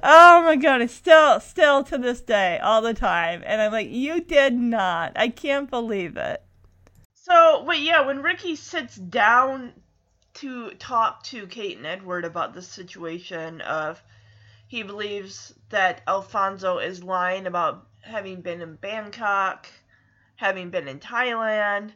Oh 0.02 0.42
my 0.44 0.56
god, 0.56 0.82
it's 0.82 0.94
still, 0.94 1.40
still 1.40 1.82
to 1.84 1.98
this 1.98 2.20
day, 2.20 2.58
all 2.58 2.82
the 2.82 2.94
time. 2.94 3.42
And 3.46 3.60
I'm 3.60 3.72
like, 3.72 3.90
you 3.90 4.20
did 4.20 4.54
not. 4.54 5.12
I 5.16 5.28
can't 5.28 5.70
believe 5.70 6.16
it. 6.16 6.42
So, 7.14 7.62
but 7.66 7.80
yeah, 7.80 8.02
when 8.02 8.22
Ricky 8.22 8.56
sits 8.56 8.96
down 8.96 9.72
to 10.34 10.70
talk 10.72 11.22
to 11.24 11.46
Kate 11.46 11.76
and 11.76 11.86
Edward 11.86 12.24
about 12.24 12.54
the 12.54 12.62
situation 12.62 13.60
of 13.60 14.02
he 14.66 14.82
believes 14.82 15.54
that 15.70 16.02
Alfonso 16.06 16.78
is 16.78 17.02
lying 17.02 17.46
about 17.46 17.86
having 18.02 18.40
been 18.42 18.60
in 18.60 18.74
Bangkok, 18.76 19.68
having 20.36 20.70
been 20.70 20.88
in 20.88 20.98
Thailand, 20.98 21.92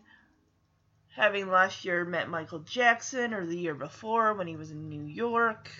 having 1.14 1.51
last 1.51 1.85
year 1.85 2.05
met 2.05 2.29
Michael 2.29 2.61
Jackson 2.61 3.35
or 3.35 3.45
the 3.45 3.59
year 3.59 3.75
before 3.75 4.35
when 4.35 4.47
he 4.47 4.57
was 4.57 4.71
in 4.71 4.89
New 4.89 5.05
York. 5.05 5.71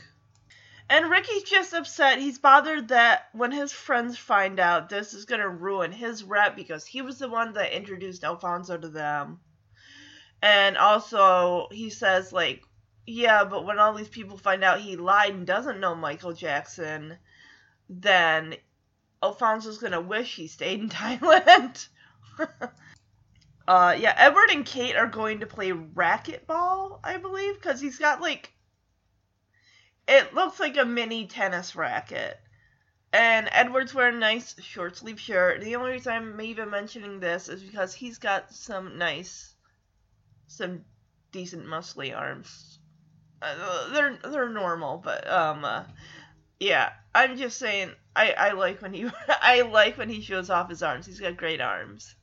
And 0.91 1.11
Ricky's 1.11 1.43
just 1.43 1.75
upset. 1.75 2.19
He's 2.19 2.39
bothered 2.39 2.89
that 2.89 3.29
when 3.33 3.53
his 3.53 3.73
friends 3.73 4.17
find 4.17 4.59
out, 4.59 4.89
this 4.89 5.13
is 5.13 5.27
going 5.27 5.43
to 5.43 5.49
ruin 5.49 5.93
his 5.93 6.25
rep 6.25 6.57
because 6.57 6.87
he 6.87 7.03
was 7.03 7.19
the 7.19 7.29
one 7.29 7.53
that 7.55 7.77
introduced 7.77 8.25
Alfonso 8.25 8.79
to 8.79 8.89
them. 8.89 9.41
And 10.41 10.79
also, 10.79 11.69
he 11.71 11.91
says, 11.91 12.33
like, 12.33 12.63
yeah, 13.07 13.45
but 13.45 13.67
when 13.67 13.79
all 13.79 13.95
these 13.95 14.09
people 14.09 14.39
find 14.39 14.65
out 14.65 14.81
he 14.81 14.97
lied 14.97 15.35
and 15.35 15.47
doesn't 15.47 15.81
know 15.81 15.95
Michael 15.95 16.33
Jackson, 16.33 17.19
then 17.91 18.57
Alfonso's 19.23 19.79
going 19.79 19.93
to 19.93 20.01
wish 20.01 20.37
he 20.37 20.47
stayed 20.49 20.81
in 20.81 20.89
Thailand. 20.91 21.89
Uh, 23.69 23.95
yeah, 24.01 24.15
Edward 24.17 24.49
and 24.51 24.65
Kate 24.65 24.97
are 24.97 25.07
going 25.07 25.41
to 25.41 25.47
play 25.47 25.73
racquetball, 25.73 27.01
I 27.05 27.19
believe, 27.19 27.57
because 27.57 27.83
he's 27.83 27.99
got 27.99 28.19
like. 28.19 28.51
It 30.09 30.35
looks 30.35 30.59
like 30.59 30.79
a 30.79 30.87
mini 30.87 31.27
tennis 31.27 31.77
racket. 31.77 32.41
And 33.13 33.49
Edward's 33.53 33.95
wearing 33.95 34.17
a 34.17 34.21
nice 34.21 34.59
short 34.63 34.97
sleeve 34.97 35.21
shirt. 35.21 35.61
The 35.61 35.77
only 35.77 35.93
reason 35.93 36.13
I'm 36.13 36.41
even 36.41 36.71
mentioning 36.71 37.21
this 37.21 37.49
is 37.49 37.63
because 37.63 37.95
he's 37.95 38.19
got 38.19 38.51
some 38.53 38.97
nice, 38.97 39.55
some 40.47 40.85
decent 41.31 41.67
muscly 41.67 42.17
arms. 42.17 42.79
Uh, 43.41 43.93
they're 43.93 44.19
they're 44.25 44.49
normal, 44.49 44.99
but 44.99 45.31
um, 45.31 45.65
uh, 45.65 45.85
yeah. 46.59 46.93
I'm 47.15 47.37
just 47.37 47.59
saying, 47.59 47.93
I 48.17 48.33
I 48.33 48.53
like 48.53 48.81
when 48.83 48.95
he 48.95 49.11
I 49.29 49.61
like 49.63 49.99
when 49.99 50.09
he 50.09 50.23
shows 50.23 50.51
off 50.51 50.71
his 50.71 50.83
arms. 50.83 51.07
He's 51.07 51.21
got 51.21 51.37
great 51.37 51.61
arms. 51.61 52.15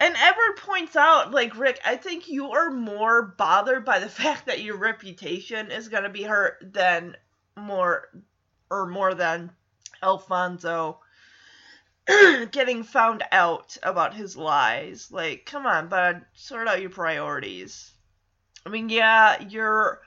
And 0.00 0.16
Edward 0.16 0.56
points 0.56 0.96
out, 0.96 1.30
like, 1.30 1.58
Rick, 1.58 1.78
I 1.84 1.96
think 1.96 2.26
you 2.26 2.52
are 2.52 2.70
more 2.70 3.20
bothered 3.20 3.84
by 3.84 3.98
the 3.98 4.08
fact 4.20 4.46
that 4.46 4.62
your 4.62 4.78
reputation 4.78 5.70
is 5.70 5.88
going 5.88 6.04
to 6.04 6.08
be 6.08 6.22
hurt 6.22 6.72
than 6.72 7.16
more, 7.54 8.08
or 8.70 8.86
more 8.86 9.12
than 9.12 9.50
Alfonso 10.02 11.00
getting 12.50 12.82
found 12.82 13.22
out 13.30 13.76
about 13.82 14.14
his 14.14 14.38
lies. 14.38 15.10
Like, 15.12 15.44
come 15.44 15.66
on, 15.66 15.88
bud, 15.88 16.24
sort 16.32 16.66
out 16.66 16.80
your 16.80 16.90
priorities. 16.90 17.92
I 18.64 18.70
mean, 18.70 18.88
yeah, 18.88 19.42
you're. 19.42 20.00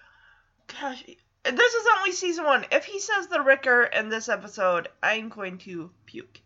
Gosh, 0.68 1.04
this 1.44 1.74
is 1.74 1.88
only 1.98 2.14
season 2.14 2.46
one. 2.46 2.66
If 2.72 2.86
he 2.86 3.00
says 3.00 3.28
the 3.28 3.42
Ricker 3.42 3.84
in 3.84 4.10
this 4.10 4.28
episode, 4.28 4.88
I'm 5.04 5.30
going 5.30 5.60
to 5.60 5.92
puke. 6.06 6.40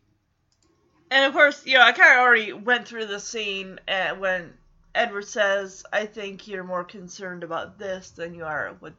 And 1.11 1.25
of 1.25 1.33
course, 1.33 1.65
you 1.65 1.73
know, 1.75 1.81
I 1.81 1.91
kind 1.91 2.13
of 2.13 2.19
already 2.19 2.53
went 2.53 2.87
through 2.87 3.07
the 3.07 3.19
scene 3.19 3.79
uh, 3.87 4.15
when 4.15 4.57
Edward 4.95 5.25
says, 5.25 5.83
"I 5.91 6.05
think 6.05 6.47
you're 6.47 6.63
more 6.63 6.83
concerned 6.85 7.43
about 7.43 7.77
this 7.77 8.11
than 8.11 8.33
you 8.33 8.45
are 8.45 8.73
with, 8.79 8.93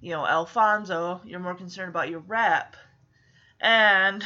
you 0.00 0.10
know, 0.10 0.26
Alfonso. 0.26 1.20
You're 1.24 1.40
more 1.40 1.54
concerned 1.54 1.90
about 1.90 2.10
your 2.10 2.20
rap." 2.20 2.76
And 3.60 4.24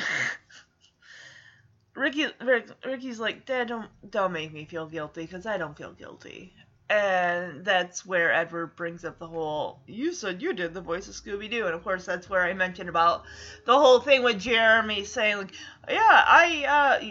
Ricky, 1.94 2.26
Rick, 2.40 2.70
Ricky's 2.84 3.20
like, 3.20 3.46
"Dad, 3.46 3.68
don't 3.68 3.90
don't 4.10 4.32
make 4.32 4.52
me 4.52 4.64
feel 4.64 4.86
guilty 4.86 5.22
because 5.22 5.46
I 5.46 5.58
don't 5.58 5.76
feel 5.76 5.92
guilty." 5.92 6.54
And 6.90 7.64
that's 7.64 8.06
where 8.06 8.32
Edward 8.32 8.74
brings 8.74 9.04
up 9.04 9.18
the 9.18 9.26
whole, 9.26 9.80
you 9.86 10.14
said 10.14 10.40
you 10.40 10.54
did 10.54 10.72
the 10.72 10.80
voice 10.80 11.06
of 11.06 11.14
Scooby 11.14 11.50
Doo. 11.50 11.66
And 11.66 11.74
of 11.74 11.84
course, 11.84 12.06
that's 12.06 12.30
where 12.30 12.42
I 12.42 12.54
mentioned 12.54 12.88
about 12.88 13.24
the 13.66 13.78
whole 13.78 14.00
thing 14.00 14.22
with 14.22 14.40
Jeremy 14.40 15.04
saying, 15.04 15.36
like, 15.36 15.52
yeah, 15.88 15.98
I 16.00 16.64
uh, 17.00 17.04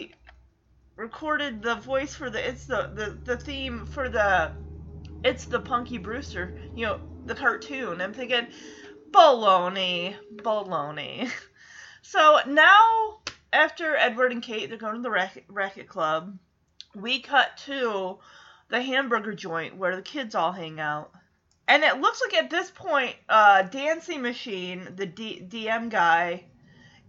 recorded 0.96 1.62
the 1.62 1.76
voice 1.76 2.14
for 2.14 2.28
the, 2.28 2.48
it's 2.48 2.64
the, 2.64 2.90
the, 2.92 3.18
the 3.24 3.36
theme 3.36 3.86
for 3.86 4.08
the, 4.08 4.50
it's 5.22 5.44
the 5.44 5.60
Punky 5.60 5.98
Brewster, 5.98 6.54
you 6.74 6.86
know, 6.86 7.00
the 7.24 7.36
cartoon. 7.36 8.00
I'm 8.00 8.12
thinking, 8.12 8.48
Baloney. 9.10 10.16
Baloney. 10.36 11.30
So 12.00 12.38
now, 12.46 13.18
after 13.52 13.94
Edward 13.94 14.32
and 14.32 14.42
Kate, 14.42 14.70
they're 14.70 14.78
going 14.78 14.94
to 14.94 15.02
the 15.02 15.10
racket, 15.10 15.44
racket 15.48 15.88
club. 15.88 16.38
We 16.94 17.20
cut 17.20 17.58
to 17.66 18.18
the 18.68 18.82
hamburger 18.82 19.34
joint 19.34 19.76
where 19.76 19.96
the 19.96 20.02
kids 20.02 20.34
all 20.34 20.52
hang 20.52 20.78
out. 20.80 21.10
And 21.66 21.84
it 21.84 22.00
looks 22.00 22.22
like 22.22 22.42
at 22.42 22.50
this 22.50 22.70
point, 22.70 23.14
uh, 23.28 23.62
Dancing 23.62 24.22
Machine, 24.22 24.88
the 24.96 25.06
D- 25.06 25.44
DM 25.46 25.90
guy, 25.90 26.44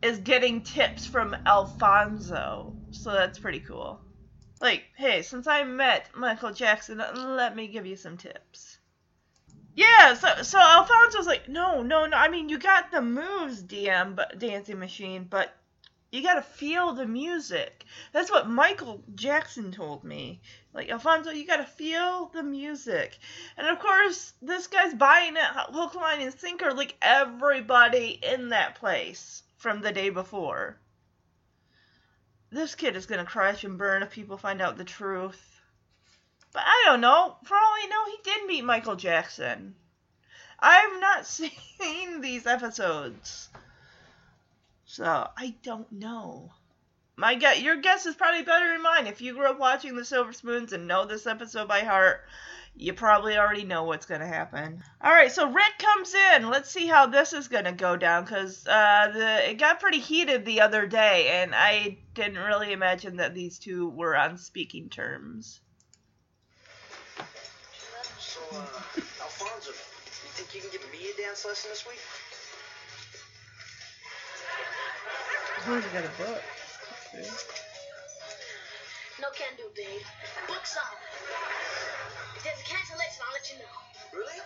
is 0.02 0.20
getting 0.20 0.62
tips 0.62 1.06
from 1.06 1.36
Alfonso. 1.46 2.76
So 2.92 3.12
that's 3.12 3.40
pretty 3.40 3.60
cool. 3.62 4.02
Like, 4.62 4.84
hey, 4.98 5.22
since 5.22 5.48
I 5.48 5.64
met 5.64 6.10
Michael 6.14 6.52
Jackson, 6.52 6.98
let 7.16 7.56
me 7.56 7.68
give 7.68 7.86
you 7.86 7.96
some 7.96 8.18
tips. 8.18 8.78
Yeah, 9.76 10.14
so 10.16 10.42
so 10.42 10.60
Alfonso's 10.60 11.28
like, 11.28 11.48
no, 11.48 11.82
no, 11.82 12.06
no. 12.06 12.18
I 12.18 12.28
mean, 12.28 12.50
you 12.50 12.58
got 12.58 12.92
the 12.92 13.02
moves, 13.02 13.64
DM, 13.64 14.16
but 14.16 14.38
Dancing 14.38 14.78
Machine, 14.78 15.26
but 15.30 15.56
you 16.12 16.24
gotta 16.24 16.42
feel 16.42 16.94
the 16.94 17.06
music. 17.06 17.86
That's 18.14 18.32
what 18.32 18.50
Michael 18.50 19.04
Jackson 19.14 19.72
told 19.72 20.04
me. 20.04 20.42
Like, 20.74 20.90
Alfonso, 20.90 21.30
you 21.32 21.46
gotta 21.46 21.66
feel 21.66 22.28
the 22.34 22.42
music. 22.42 23.18
And 23.58 23.68
of 23.68 23.80
course, 23.80 24.34
this 24.42 24.68
guy's 24.68 24.96
buying 24.96 25.36
it 25.36 25.44
hook, 25.44 25.94
line, 25.94 26.22
and 26.22 26.34
sinker, 26.34 26.74
like 26.74 26.98
everybody 27.02 28.20
in 28.24 28.50
that 28.50 28.76
place 28.76 29.44
from 29.58 29.82
the 29.82 29.92
day 29.92 30.10
before. 30.10 30.80
This 32.50 32.74
kid 32.74 32.96
is 32.96 33.06
gonna 33.06 33.26
crash 33.26 33.64
and 33.64 33.78
burn 33.78 34.02
if 34.02 34.10
people 34.10 34.38
find 34.38 34.62
out 34.62 34.78
the 34.78 34.84
truth. 34.84 35.62
But 36.52 36.64
I 36.66 36.84
don't 36.86 37.02
know. 37.02 37.38
For 37.44 37.54
all 37.54 37.62
I 37.62 37.88
know, 37.88 38.06
he 38.06 38.18
did 38.24 38.48
meet 38.48 38.66
Michael 38.66 38.96
Jackson. 38.96 39.76
I've 40.58 41.00
not 41.00 41.28
seen 41.28 42.22
these 42.22 42.48
episodes. 42.48 43.50
So 44.90 45.06
I 45.38 45.54
don't 45.62 45.92
know. 45.92 46.50
My 47.16 47.36
guess, 47.36 47.62
your 47.62 47.76
guess 47.76 48.08
is 48.08 48.16
probably 48.16 48.42
better 48.42 48.72
than 48.72 48.82
mine. 48.82 49.06
If 49.06 49.22
you 49.22 49.36
grew 49.36 49.46
up 49.46 49.60
watching 49.60 49.96
The 49.96 50.04
Silver 50.04 50.34
Spoons 50.34 50.74
and 50.74 50.88
know 50.88 51.06
this 51.06 51.28
episode 51.28 51.68
by 51.68 51.82
heart, 51.82 52.26
you 52.76 52.94
probably 52.94 53.38
already 53.38 53.66
know 53.66 53.84
what's 53.84 54.08
going 54.08 54.22
to 54.22 54.28
happen. 54.28 54.84
All 55.00 55.12
right, 55.12 55.32
so 55.32 55.48
Rick 55.52 55.78
comes 55.78 56.16
in. 56.16 56.50
Let's 56.50 56.72
see 56.72 56.88
how 56.88 57.06
this 57.06 57.34
is 57.34 57.48
going 57.48 57.66
to 57.66 57.72
go 57.72 57.98
down 57.98 58.24
because 58.24 58.66
uh, 58.66 59.12
the 59.14 59.52
it 59.52 59.60
got 59.60 59.80
pretty 59.80 60.00
heated 60.00 60.44
the 60.44 60.62
other 60.62 60.88
day, 60.88 61.40
and 61.40 61.54
I 61.54 62.00
didn't 62.16 62.40
really 62.40 62.72
imagine 62.72 63.18
that 63.18 63.36
these 63.36 63.60
two 63.60 63.90
were 63.90 64.18
on 64.18 64.40
speaking 64.40 64.90
terms. 64.90 65.62
So, 68.18 68.40
uh, 68.54 68.66
Alfonso, 69.22 69.70
you 69.70 70.32
think 70.34 70.56
you 70.56 70.62
can 70.62 70.72
give 70.72 70.92
me 70.92 71.12
a 71.14 71.22
dance 71.22 71.46
lesson 71.46 71.70
this 71.70 71.86
week? 71.86 72.00
Who's 75.66 75.86
got 75.92 76.06
a 76.06 76.14
book? 76.18 76.42
No 79.20 79.28
can 79.36 79.52
do, 79.58 79.68
babe. 79.76 80.02
Book's 80.48 80.78
on. 80.78 80.96
If 82.38 82.44
there's 82.44 82.60
a 82.60 82.64
cancellation, 82.64 83.22
I'll 83.28 83.34
let 83.34 83.52
you 83.52 83.60
know. 83.60 83.76
Really? 84.14 84.40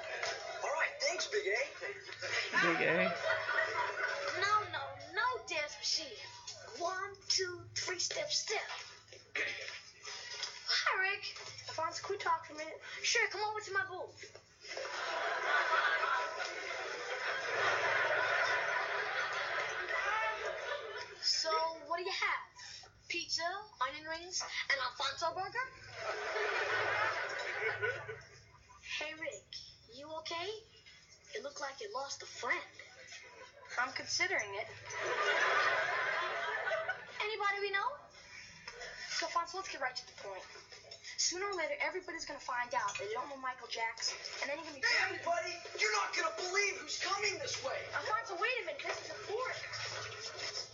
All 0.64 0.74
right, 0.74 0.90
thanks, 1.00 1.28
Big 1.28 1.46
A. 1.46 1.62
Big 2.66 2.88
A. 2.88 3.14
No, 4.42 4.54
no, 4.74 4.84
no 5.14 5.28
dance 5.48 5.78
machine. 5.80 6.18
One, 6.80 7.14
two, 7.30 7.62
three, 7.76 8.00
step, 8.00 8.32
step. 8.32 8.70
Hi, 10.68 11.00
Rick. 11.00 11.38
Alfonso, 11.70 12.02
can 12.02 12.16
we 12.16 12.20
talk 12.22 12.46
for 12.48 12.54
a 12.54 12.58
minute? 12.58 12.82
Sure, 13.04 13.28
come 13.32 13.42
over 13.50 13.60
to 13.62 13.72
my 13.72 13.86
booth. 13.88 14.34
So, 21.24 21.48
what 21.88 21.96
do 21.96 22.04
you 22.04 22.12
have? 22.12 22.44
Pizza, 23.08 23.48
onion 23.80 24.04
rings, 24.04 24.44
and 24.44 24.78
Alfonso 24.84 25.32
burger? 25.32 25.68
Hey, 29.00 29.16
Rick, 29.16 29.48
you 29.96 30.04
okay? 30.20 30.52
You 31.32 31.40
look 31.40 31.64
like 31.64 31.80
you 31.80 31.88
lost 31.96 32.20
a 32.24 32.26
friend. 32.28 32.76
I'm 33.80 33.96
considering 33.96 34.52
it. 34.60 34.68
Anybody 37.24 37.58
we 37.64 37.72
know? 37.72 37.88
So, 39.16 39.32
Alfonso, 39.32 39.64
let's 39.64 39.72
get 39.72 39.80
right 39.80 39.96
to 39.96 40.04
the 40.04 40.18
point. 40.28 40.44
Sooner 41.16 41.48
or 41.48 41.56
later, 41.56 41.80
everybody's 41.80 42.28
gonna 42.28 42.44
find 42.44 42.68
out 42.76 43.00
that 43.00 43.08
you 43.08 43.16
don't 43.16 43.32
know 43.32 43.40
Michael 43.40 43.72
Jackson, 43.72 44.20
and 44.44 44.52
then 44.52 44.60
you're 44.60 44.68
gonna 44.68 44.76
be 44.76 44.84
Damn, 44.84 45.24
buddy, 45.24 45.56
you're 45.80 45.96
not 45.96 46.12
gonna 46.12 46.36
believe 46.36 46.84
who's 46.84 47.00
coming 47.00 47.40
this 47.40 47.64
way. 47.64 47.80
Alfonso, 47.96 48.36
wait 48.44 48.52
a 48.60 48.66
minute. 48.68 48.84
This 48.84 49.00
is 49.08 49.16
important. 49.16 50.73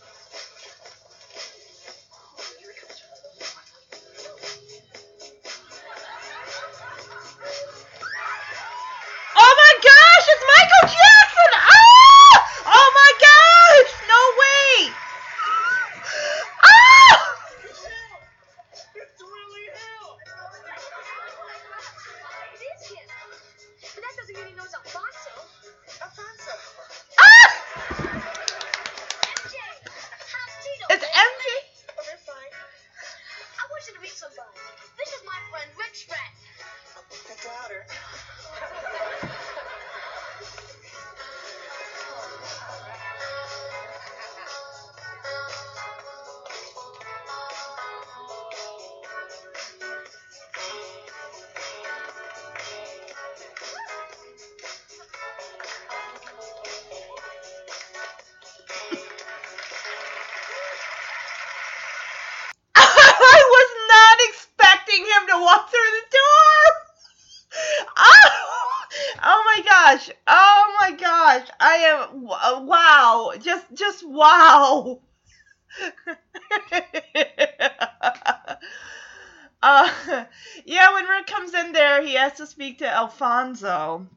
Alfonso. 83.20 84.08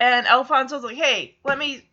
And 0.00 0.26
Alfonso's 0.26 0.82
like, 0.82 0.96
"Hey, 0.96 1.36
let 1.44 1.56
me 1.56 1.88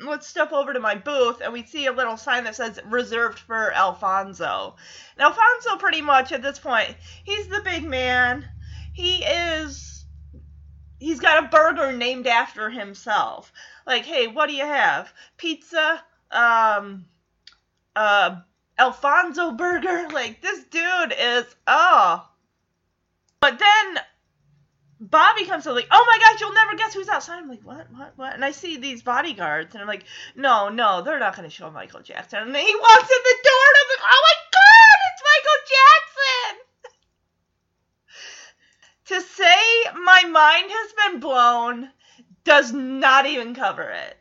let's 0.00 0.26
step 0.26 0.50
over 0.52 0.72
to 0.72 0.80
my 0.80 0.94
booth 0.94 1.40
and 1.42 1.52
we 1.52 1.64
see 1.64 1.86
a 1.86 1.92
little 1.92 2.16
sign 2.16 2.44
that 2.44 2.56
says 2.56 2.80
reserved 2.86 3.38
for 3.38 3.72
Alfonso. 3.72 4.74
And 5.16 5.22
Alfonso 5.22 5.76
pretty 5.76 6.00
much 6.00 6.32
at 6.32 6.42
this 6.42 6.58
point, 6.58 6.96
he's 7.24 7.46
the 7.48 7.60
big 7.60 7.84
man. 7.84 8.48
He 8.94 9.22
is 9.22 10.06
he's 10.98 11.20
got 11.20 11.44
a 11.44 11.48
burger 11.48 11.92
named 11.92 12.26
after 12.26 12.70
himself. 12.70 13.52
Like, 13.86 14.06
hey, 14.06 14.28
what 14.28 14.48
do 14.48 14.54
you 14.54 14.64
have? 14.64 15.12
Pizza, 15.36 16.02
um 16.30 17.04
uh 17.94 18.36
Alfonso 18.78 19.52
burger. 19.52 20.08
Like 20.12 20.40
this 20.40 20.64
dude 20.64 21.14
is 21.18 21.54
oh. 21.66 22.26
But 23.40 23.58
then 23.58 23.98
Bobby 25.02 25.46
comes 25.46 25.66
in 25.66 25.74
like, 25.74 25.88
oh 25.90 26.04
my 26.06 26.18
gosh, 26.20 26.40
you'll 26.40 26.52
never 26.52 26.76
guess 26.76 26.94
who's 26.94 27.08
outside. 27.08 27.38
I'm 27.38 27.48
like, 27.48 27.64
what, 27.64 27.90
what, 27.90 28.12
what? 28.14 28.34
And 28.34 28.44
I 28.44 28.52
see 28.52 28.76
these 28.76 29.02
bodyguards, 29.02 29.74
and 29.74 29.82
I'm 29.82 29.88
like, 29.88 30.04
no, 30.36 30.68
no, 30.68 31.02
they're 31.02 31.18
not 31.18 31.34
going 31.34 31.48
to 31.48 31.54
show 31.54 31.72
Michael 31.72 32.02
Jackson. 32.02 32.38
And 32.38 32.54
he 32.54 32.74
walks 32.76 33.10
in 33.10 33.22
the 33.24 33.38
door, 33.42 33.66
and 33.66 33.78
I'm 33.82 33.88
like, 33.90 34.04
oh 34.12 34.22
my 34.22 34.36
god, 34.52 34.98
it's 35.10 35.22
Michael 35.32 35.60
Jackson! 36.06 36.54
to 39.06 39.20
say 39.22 40.00
my 40.04 40.22
mind 40.30 40.70
has 40.70 40.92
been 41.10 41.20
blown 41.20 41.90
does 42.44 42.72
not 42.72 43.26
even 43.26 43.56
cover 43.56 43.90
it. 43.90 44.16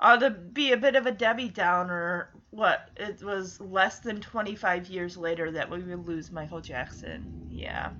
Uh, 0.00 0.16
to 0.16 0.30
be 0.30 0.72
a 0.72 0.78
bit 0.78 0.96
of 0.96 1.04
a 1.04 1.12
Debbie 1.12 1.50
Downer, 1.50 2.30
what, 2.48 2.88
it 2.96 3.22
was 3.22 3.60
less 3.60 3.98
than 3.98 4.22
25 4.22 4.86
years 4.86 5.18
later 5.18 5.50
that 5.50 5.68
we 5.68 5.80
would 5.80 6.08
lose 6.08 6.30
Michael 6.30 6.62
Jackson. 6.62 7.48
Yeah. 7.50 7.90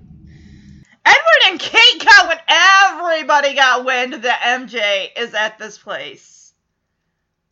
Edward 1.46 1.52
and 1.52 1.60
Kate 1.60 2.04
got 2.04 2.26
what 2.26 2.42
everybody 2.48 3.54
got 3.54 3.84
wind 3.84 4.14
that 4.14 4.40
MJ 4.42 5.08
is 5.16 5.34
at 5.34 5.58
this 5.58 5.78
place. 5.78 6.52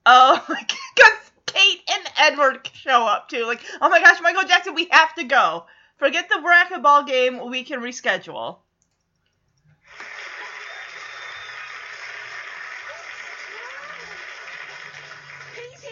Oh, 0.07 0.45
because 0.49 1.31
Kate 1.47 1.81
and 1.93 2.09
Edward 2.19 2.69
show 2.75 3.05
up 3.05 3.29
too. 3.29 3.45
Like, 3.47 3.61
oh 3.81 3.89
my 3.89 4.01
gosh, 4.01 4.21
Michael 4.21 4.49
Jackson, 4.49 4.75
we 4.75 4.89
have 4.91 5.15
to 5.15 5.25
go. 5.25 5.67
Forget 5.97 6.29
the 6.29 6.37
racquetball 6.37 7.07
game. 7.07 7.49
We 7.51 7.63
can 7.63 7.81
reschedule. 7.81 8.59
He's 15.55 15.83
here. 15.83 15.91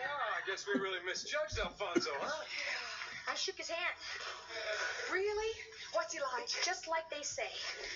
Yeah, 0.00 0.42
I 0.42 0.50
guess 0.50 0.66
we 0.66 0.80
really 0.80 0.98
misjudged 1.06 1.58
Alfonso, 1.60 2.10
huh? 2.20 2.44
I 3.24 3.34
shook 3.34 3.56
his 3.56 3.72
hand. 3.72 3.96
Really? 5.08 5.52
What's 5.96 6.12
he 6.12 6.20
like? 6.20 6.44
Just 6.60 6.84
like 6.84 7.08
they 7.08 7.24
say. 7.24 7.48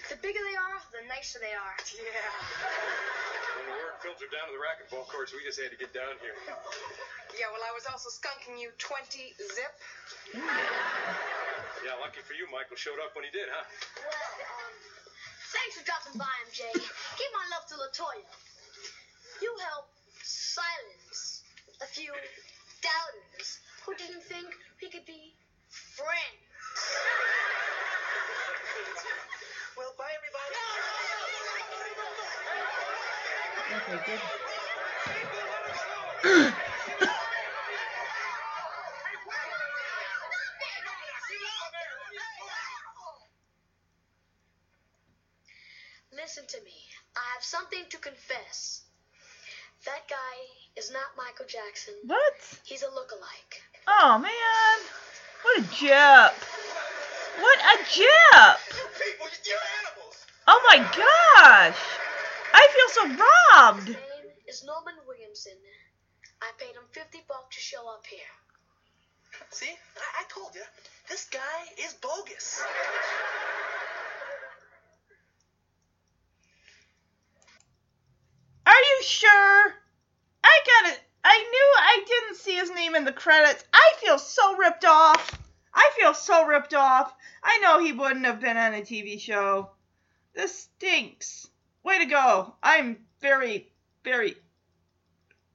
The 0.09 0.17
bigger 0.25 0.41
they 0.41 0.57
are, 0.57 0.81
the 0.89 1.05
nicer 1.05 1.37
they 1.37 1.53
are. 1.53 1.77
Yeah. 1.93 2.33
When 3.61 3.65
the 3.69 3.77
word 3.77 3.97
filtered 4.01 4.33
down 4.33 4.49
to 4.49 4.55
the 4.57 4.63
racquetball 4.63 5.05
courts, 5.13 5.37
we 5.37 5.45
just 5.45 5.61
had 5.61 5.69
to 5.69 5.77
get 5.77 5.93
down 5.93 6.17
here. 6.25 6.33
Yeah, 7.37 7.53
well, 7.53 7.61
I 7.61 7.73
was 7.77 7.85
also 7.85 8.09
skunking 8.09 8.57
you 8.57 8.73
20 8.81 9.37
zip. 9.53 9.75
Yeah, 11.85 11.95
lucky 12.01 12.25
for 12.25 12.33
you, 12.33 12.49
Michael 12.49 12.81
showed 12.81 12.99
up 13.05 13.13
when 13.13 13.29
he 13.29 13.31
did, 13.31 13.53
huh? 13.53 13.65
Well, 14.01 14.33
um, 14.49 14.75
thanks 15.53 15.77
for 15.77 15.85
dropping 15.85 16.17
by, 16.17 16.33
MJ. 16.49 16.65
Give 16.73 17.31
my 17.37 17.45
love 17.53 17.69
to 17.69 17.77
Latoya. 17.77 18.25
You 19.45 19.53
help 19.71 19.93
silence 20.25 21.45
a 21.85 21.87
few 21.87 22.11
doubters 22.83 23.61
who 23.89 23.95
didn't 23.97 24.23
think 24.23 24.47
we 24.83 24.89
could 24.91 25.07
be 25.07 25.35
friends. 25.71 26.21
Well, 29.79 29.95
bye, 29.97 30.05
everybody. 30.19 30.55
Okay, 33.77 33.99
good. 34.07 34.21
Listen 46.13 46.45
to 46.47 46.61
me. 46.63 46.73
I 47.17 47.21
have 47.33 47.43
something 47.43 47.85
to 47.89 47.97
confess. 47.99 48.83
That 49.87 50.09
guy 50.11 50.37
is 50.77 50.91
not 50.91 51.17
Michael 51.17 51.47
Jackson. 51.47 51.95
What? 52.05 52.61
He's 52.65 52.83
a 52.83 52.91
look-alike. 52.95 53.63
Oh 53.91 54.19
man, 54.19 54.79
what 55.43 55.59
a 55.59 55.63
jip! 55.75 56.35
What 57.41 57.59
a 57.59 57.77
jip! 57.89 58.59
People, 59.01 59.27
you're 59.47 59.65
animals. 59.81 60.27
Oh 60.47 60.61
my 60.69 60.77
gosh! 60.77 61.79
I 62.53 62.69
feel 62.69 62.89
so 62.93 63.25
robbed. 63.25 63.89
His 63.89 63.97
name 63.97 64.33
is 64.47 64.65
Norman 64.65 64.95
Williamson. 65.07 65.55
I 66.43 66.51
paid 66.59 66.77
him 66.77 66.85
50 66.93 67.25
bucks 67.29 67.57
to 67.57 67.63
show 67.63 67.89
up 67.89 68.05
here. 68.07 68.21
See, 69.51 69.71
I, 69.71 70.21
I 70.21 70.25
told 70.29 70.55
you, 70.55 70.63
this 71.09 71.25
guy 71.33 71.41
is 71.83 71.95
bogus. 71.95 72.63
Are 78.67 78.73
you 78.73 79.03
sure? 79.03 79.75
I 80.45 80.61
got 80.67 80.93
it. 80.93 81.01
I 81.31 81.37
knew 81.37 81.75
I 81.77 82.05
didn't 82.07 82.39
see 82.39 82.55
his 82.55 82.71
name 82.71 82.95
in 82.95 83.05
the 83.05 83.13
credits. 83.13 83.63
I 83.71 83.93
feel 84.01 84.19
so 84.19 84.57
ripped 84.57 84.87
off. 84.87 85.39
I 85.75 85.91
feel 85.99 86.15
so 86.15 86.47
ripped 86.47 86.73
off. 86.73 87.15
I 87.45 87.59
know 87.59 87.85
he 87.85 87.93
wouldn't 87.93 88.25
have 88.25 88.41
been 88.41 88.57
on 88.57 88.73
a 88.73 88.81
TV 88.81 89.21
show. 89.21 89.69
This 90.35 90.61
stinks. 90.61 91.47
Way 91.85 91.99
to 91.99 92.07
go. 92.07 92.55
I'm 92.63 93.01
very, 93.21 93.71
very, 94.05 94.37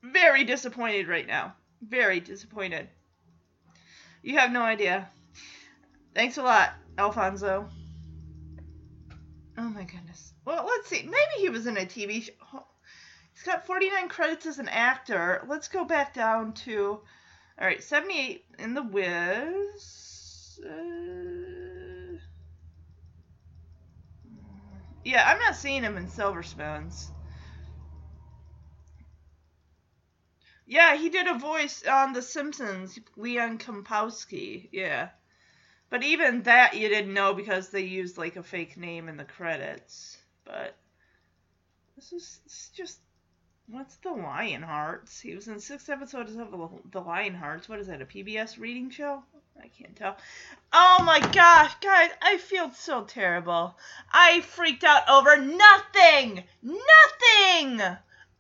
very 0.04 0.44
disappointed 0.44 1.08
right 1.08 1.26
now. 1.26 1.56
Very 1.82 2.20
disappointed. 2.20 2.88
You 4.22 4.38
have 4.38 4.52
no 4.52 4.62
idea. 4.62 5.10
Thanks 6.14 6.38
a 6.38 6.44
lot, 6.44 6.72
Alfonso. 7.00 7.68
Oh 9.58 9.70
my 9.70 9.86
goodness. 9.86 10.34
Well, 10.46 10.66
let's 10.68 10.88
see. 10.88 11.02
Maybe 11.02 11.40
he 11.40 11.50
was 11.50 11.66
in 11.66 11.78
a 11.78 11.86
TV 11.88 12.26
show. 12.26 12.64
He's 13.34 13.44
got 13.44 13.66
49 13.66 14.10
credits 14.10 14.46
as 14.46 14.60
an 14.60 14.70
actor. 14.70 15.44
Let's 15.48 15.68
go 15.68 15.86
back 15.86 16.14
down 16.14 16.54
to. 16.66 17.02
All 17.60 17.68
right, 17.68 17.84
78 17.84 18.46
in 18.60 18.74
The 18.74 18.84
Wiz. 18.84 20.60
Uh, 20.64 22.18
yeah, 25.04 25.28
I'm 25.28 25.40
not 25.40 25.56
seeing 25.56 25.84
him 25.84 25.98
in 25.98 26.08
Silver 26.08 26.44
Spoons. 26.44 27.12
Yeah, 30.66 30.96
he 30.96 31.10
did 31.10 31.28
a 31.28 31.38
voice 31.38 31.84
on 31.84 32.14
The 32.14 32.22
Simpsons, 32.22 32.98
Leon 33.18 33.58
Kompowski. 33.58 34.70
Yeah. 34.72 35.10
But 35.90 36.04
even 36.04 36.44
that 36.44 36.76
you 36.76 36.90
didn't 36.90 37.14
know 37.14 37.34
because 37.34 37.70
they 37.70 37.82
used 37.82 38.18
like 38.18 38.36
a 38.36 38.44
fake 38.44 38.78
name 38.78 39.10
in 39.10 39.18
the 39.18 39.26
credits. 39.26 40.18
But 40.46 40.76
this 41.96 42.12
is, 42.14 42.40
this 42.46 42.54
is 42.54 42.72
just 42.76 43.00
what's 43.68 43.96
the 43.98 44.10
Lionhearts? 44.10 45.22
He 45.22 45.36
was 45.36 45.48
in 45.48 45.60
six 45.60 45.90
episodes 45.90 46.36
of 46.36 46.52
the 46.92 47.02
Lionhearts. 47.02 47.68
What 47.70 47.80
is 47.80 47.88
that? 47.88 48.02
A 48.02 48.06
PBS 48.06 48.60
reading 48.60 48.90
show? 48.90 49.24
I 49.62 49.68
can't 49.68 49.96
tell. 49.96 50.18
Oh 50.72 51.04
my 51.06 51.20
gosh, 51.20 51.74
guys, 51.80 52.10
I 52.22 52.38
feel 52.38 52.72
so 52.72 53.04
terrible. 53.04 53.78
I 54.12 54.42
freaked 54.42 54.84
out 54.84 55.08
over 55.08 55.38
nothing. 55.38 56.44
Nothing. 56.64 57.82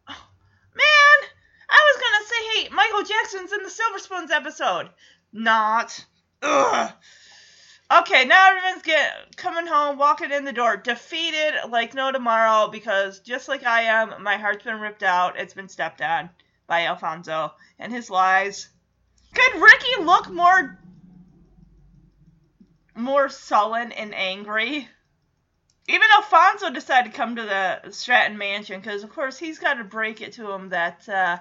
Oh, 0.10 0.28
man, 0.76 1.20
I 1.70 1.80
was 1.80 2.02
gonna 2.02 2.26
say, 2.28 2.42
hey, 2.54 2.70
Michael 2.74 3.04
Jackson's 3.04 3.54
in 3.54 3.64
the 3.64 3.70
Silver 3.70 4.00
Spoons 4.00 4.32
episode. 4.32 4.90
Not. 5.32 6.06
Ugh. 6.42 6.92
Okay, 8.00 8.26
now 8.26 8.50
everyone's 8.50 8.82
get 8.82 9.38
coming 9.38 9.68
home, 9.68 10.00
walking 10.00 10.32
in 10.32 10.46
the 10.46 10.54
door, 10.54 10.78
defeated 10.78 11.54
like 11.70 11.94
no 11.94 12.12
tomorrow 12.12 12.68
because 12.68 13.20
just 13.20 13.48
like 13.48 13.64
I 13.64 13.84
am, 13.84 14.24
my 14.24 14.38
heart's 14.38 14.64
been 14.64 14.80
ripped 14.80 15.04
out. 15.04 15.38
It's 15.38 15.54
been 15.54 15.70
stepped 15.70 16.02
on 16.02 16.32
by 16.66 16.88
Alfonso 16.88 17.52
and 17.78 17.94
his 17.94 18.10
lies. 18.10 18.68
Could 19.36 19.62
Ricky 19.62 20.04
look 20.04 20.32
more 20.32 20.80
more 22.96 23.30
sullen 23.30 23.92
and 23.92 24.16
angry? 24.16 24.88
Even 25.88 26.08
Alfonso 26.16 26.72
decided 26.72 27.12
to 27.12 27.18
come 27.18 27.36
to 27.36 27.44
the 27.44 27.92
Stratton 27.92 28.40
Mansion 28.40 28.80
because, 28.80 29.04
of 29.04 29.12
course, 29.12 29.38
he's 29.38 29.60
got 29.60 29.76
to 29.76 29.84
break 29.84 30.22
it 30.22 30.34
to 30.34 30.50
him 30.50 30.70
that 30.70 31.08
uh, 31.10 31.38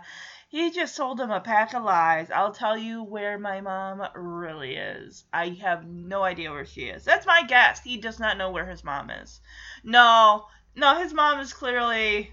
he 0.52 0.70
just 0.70 0.98
told 0.98 1.18
him 1.18 1.30
a 1.30 1.40
pack 1.40 1.72
of 1.72 1.82
lies. 1.82 2.30
I'll 2.30 2.52
tell 2.52 2.76
you 2.76 3.02
where 3.02 3.38
my 3.38 3.62
mom 3.62 4.06
really 4.14 4.76
is. 4.76 5.24
I 5.32 5.48
have 5.62 5.86
no 5.86 6.22
idea 6.22 6.50
where 6.50 6.66
she 6.66 6.82
is. 6.82 7.04
That's 7.04 7.24
my 7.24 7.42
guess. 7.44 7.82
He 7.82 7.96
does 7.96 8.20
not 8.20 8.36
know 8.36 8.50
where 8.50 8.66
his 8.66 8.84
mom 8.84 9.08
is. 9.08 9.40
No, 9.82 10.44
no, 10.76 10.96
his 10.96 11.14
mom 11.14 11.40
is 11.40 11.54
clearly, 11.54 12.30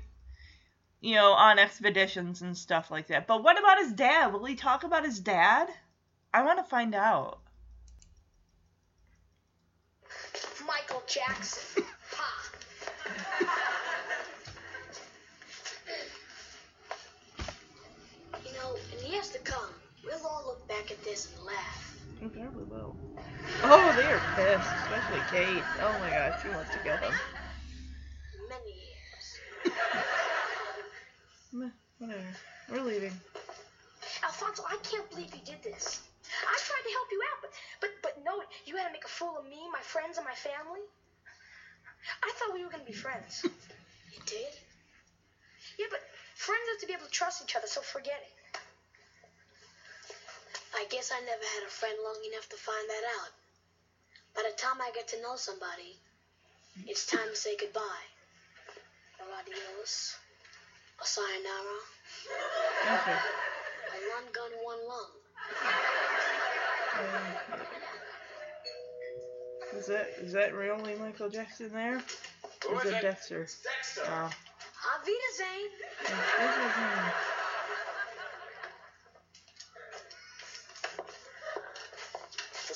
you 0.99 1.15
know, 1.15 1.31
on 1.31 1.59
expeditions 1.59 2.41
and 2.41 2.57
stuff 2.57 2.91
like 2.91 3.07
that. 3.07 3.25
But 3.25 3.41
what 3.41 3.57
about 3.57 3.79
his 3.79 3.93
dad? 3.93 4.33
Will 4.33 4.43
he 4.43 4.55
talk 4.55 4.83
about 4.83 5.05
his 5.05 5.21
dad? 5.21 5.69
I 6.33 6.43
want 6.43 6.59
to 6.59 6.65
find 6.65 6.93
out. 6.93 7.39
Michael 10.67 11.03
Jackson. 11.07 11.85
Ha. 12.11 13.65
Know, 18.69 18.77
in 18.93 19.11
years 19.11 19.29
to 19.29 19.39
come, 19.39 19.73
we'll 20.05 20.27
all 20.27 20.45
look 20.45 20.67
back 20.67 20.91
at 20.91 21.03
this 21.03 21.27
and 21.33 21.43
laugh. 21.43 21.95
Probably 22.19 22.65
will. 22.65 22.95
Oh, 23.63 23.93
they 23.97 24.05
are 24.05 24.21
pissed, 24.35 24.69
especially 24.83 25.21
Kate. 25.31 25.63
Oh 25.81 25.97
my 25.99 26.09
gosh, 26.11 26.41
she 26.43 26.49
wants 26.49 26.69
to 26.73 26.77
kill 26.79 26.97
him. 26.97 27.13
Many 28.47 28.73
years. 28.85 29.25
Whatever. 31.97 32.37
We're 32.69 32.81
leaving. 32.81 33.13
Alfonso, 34.23 34.63
I 34.69 34.77
can't 34.83 35.09
believe 35.09 35.33
you 35.33 35.41
did 35.41 35.63
this. 35.63 35.99
I 36.45 36.57
tried 36.61 36.83
to 36.85 36.91
help 36.93 37.07
you 37.11 37.21
out, 37.33 37.41
but 37.41 37.51
but 37.81 37.89
but 38.03 38.13
no, 38.23 38.43
you 38.65 38.75
had 38.75 38.85
to 38.85 38.91
make 38.91 39.05
a 39.05 39.07
fool 39.07 39.37
of 39.39 39.45
me, 39.45 39.65
my 39.73 39.81
friends, 39.81 40.17
and 40.17 40.25
my 40.25 40.35
family. 40.35 40.81
I 42.21 42.31
thought 42.37 42.53
we 42.53 42.63
were 42.63 42.69
gonna 42.69 42.83
be 42.83 42.93
friends. 42.93 43.45
You 44.11 44.19
did? 44.25 44.53
Yeah, 45.77 45.85
but 45.91 46.01
friends 46.35 46.65
have 46.71 46.79
to 46.81 46.87
be 46.87 46.93
able 46.93 47.05
to 47.05 47.11
trust 47.11 47.43
each 47.43 47.55
other, 47.55 47.67
so 47.67 47.81
forget 47.81 48.19
it. 48.25 48.38
I 50.75 50.85
guess 50.89 51.11
I 51.11 51.19
never 51.21 51.43
had 51.55 51.63
a 51.67 51.71
friend 51.71 51.97
long 52.03 52.19
enough 52.31 52.47
to 52.49 52.57
find 52.57 52.89
that 52.89 53.05
out. 53.21 53.31
By 54.35 54.43
the 54.49 54.55
time 54.57 54.81
I 54.81 54.91
get 54.93 55.07
to 55.09 55.21
know 55.21 55.35
somebody, 55.35 55.97
it's 56.87 57.05
time 57.05 57.27
to 57.29 57.35
say 57.35 57.57
goodbye. 57.59 58.07
Or 59.19 59.25
adios. 59.39 60.15
Or 60.99 61.05
sayonara. 61.05 61.79
Okay. 62.85 63.19
Or 63.89 63.99
one 64.15 64.31
gun, 64.31 64.51
one 64.63 64.87
lung. 64.87 65.11
Is 69.77 69.85
that 69.87 70.07
is 70.19 70.33
that 70.33 70.53
really 70.53 70.95
Michael 70.95 71.29
Jackson 71.29 71.69
there? 71.71 72.01
Who 72.67 72.77
Is 72.77 72.85
is 72.85 72.91
it 72.91 72.95
it? 72.97 73.01
Dexter? 73.01 73.47
Dexter. 73.63 74.01
Oh. 74.07 74.25
Auf 74.25 75.05
Wiedersehen. 75.05 75.71
This 76.03 76.57
is 76.57 76.75
him. 76.75 77.38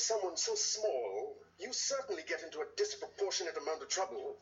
Someone 0.04 0.36
so 0.36 0.54
small, 0.56 1.40
you 1.60 1.72
certainly 1.72 2.24
get 2.28 2.44
into 2.44 2.60
a 2.60 2.68
disproportionate 2.76 3.56
amount 3.56 3.82
of 3.82 3.88
trouble. 3.88 4.36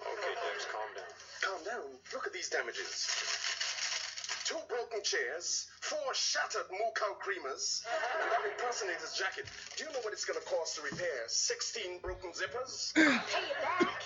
Okay, 0.00 0.32
Dex, 0.32 0.64
calm 0.72 0.88
down. 0.96 1.12
Calm 1.44 1.60
down. 1.68 1.88
Look 2.12 2.26
at 2.26 2.32
these 2.32 2.48
damages. 2.48 3.06
Two 4.48 4.58
broken 4.68 5.04
chairs, 5.04 5.68
four 5.80 6.12
shattered 6.14 6.66
moo 6.72 6.90
cow 6.96 7.14
creamers, 7.22 7.84
and 8.20 8.26
that 8.32 8.42
impersonator's 8.42 9.14
jacket. 9.14 9.46
Do 9.76 9.84
you 9.84 9.92
know 9.92 10.00
what 10.02 10.12
it's 10.12 10.24
going 10.24 10.40
to 10.40 10.46
cost 10.48 10.76
to 10.76 10.82
repair 10.82 11.28
16 11.28 12.00
broken 12.00 12.32
zippers? 12.32 12.92
Pay 12.96 13.06
it 13.06 13.60
back. 13.62 14.02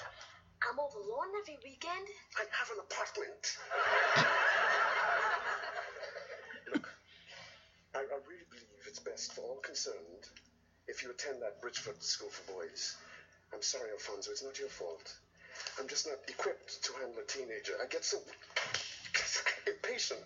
I'm 0.67 0.79
over 0.79 0.99
lawn 0.99 1.31
every 1.41 1.57
weekend. 1.65 2.07
I 2.37 2.45
have 2.53 2.69
an 2.75 2.83
apartment. 2.85 3.43
Look, 6.75 6.87
I, 7.95 7.99
I 7.99 8.19
really 8.29 8.45
believe 8.51 8.85
it's 8.87 8.99
best 8.99 9.33
for 9.33 9.41
all 9.43 9.61
concerned 9.63 10.29
if 10.89 11.03
you 11.03 11.11
attend 11.11 11.43
that 11.43 11.61
Bridgeford 11.61 12.01
School 12.03 12.31
for 12.31 12.53
Boys. 12.53 12.97
I'm 13.53 13.63
sorry, 13.63 13.91
Alfonso, 13.91 14.31
it's 14.31 14.43
not 14.43 14.59
your 14.59 14.69
fault. 14.69 15.15
I'm 15.79 15.89
just 15.89 16.07
not 16.07 16.19
equipped 16.29 16.83
to 16.85 16.93
handle 16.95 17.19
a 17.19 17.27
teenager. 17.27 17.75
I 17.83 17.87
get 17.87 18.05
so 18.05 18.19
impatient. 19.67 20.21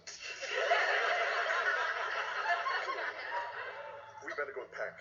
We 4.24 4.32
better 4.36 4.52
go 4.54 4.62
and 4.62 4.72
pack. 4.72 5.00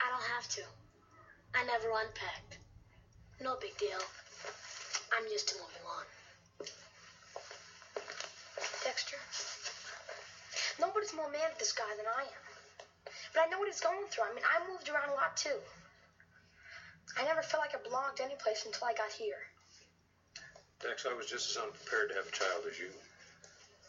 I 0.00 0.10
don't 0.10 0.28
have 0.34 0.48
to. 0.56 0.62
I 1.54 1.64
never 1.64 1.88
unpacked. 1.90 2.58
No 3.40 3.56
big 3.60 3.76
deal. 3.78 4.00
I'm 5.16 5.26
used 5.30 5.48
to 5.48 5.54
moving 5.54 5.84
on. 5.86 6.04
Dexter, 8.84 9.16
nobody's 10.80 11.12
more 11.14 11.30
mad 11.30 11.50
at 11.52 11.58
this 11.58 11.72
guy 11.72 11.90
than 11.96 12.06
I 12.06 12.22
am. 12.22 12.49
But 13.32 13.42
I 13.42 13.46
know 13.46 13.58
what 13.58 13.68
he's 13.68 13.80
going 13.80 14.06
through. 14.10 14.24
I 14.24 14.34
mean, 14.34 14.44
I 14.44 14.58
moved 14.70 14.88
around 14.88 15.10
a 15.10 15.14
lot 15.14 15.36
too. 15.36 15.56
I 17.16 17.24
never 17.24 17.42
felt 17.42 17.62
like 17.62 17.74
I 17.74 17.78
belonged 17.82 18.20
anyplace 18.20 18.64
until 18.64 18.86
I 18.86 18.92
got 18.92 19.10
here. 19.10 19.38
Dex, 20.80 21.04
I 21.06 21.12
was 21.12 21.26
just 21.26 21.50
as 21.50 21.56
unprepared 21.56 22.08
to 22.08 22.14
have 22.14 22.26
a 22.26 22.30
child 22.30 22.64
as 22.70 22.78
you. 22.78 22.90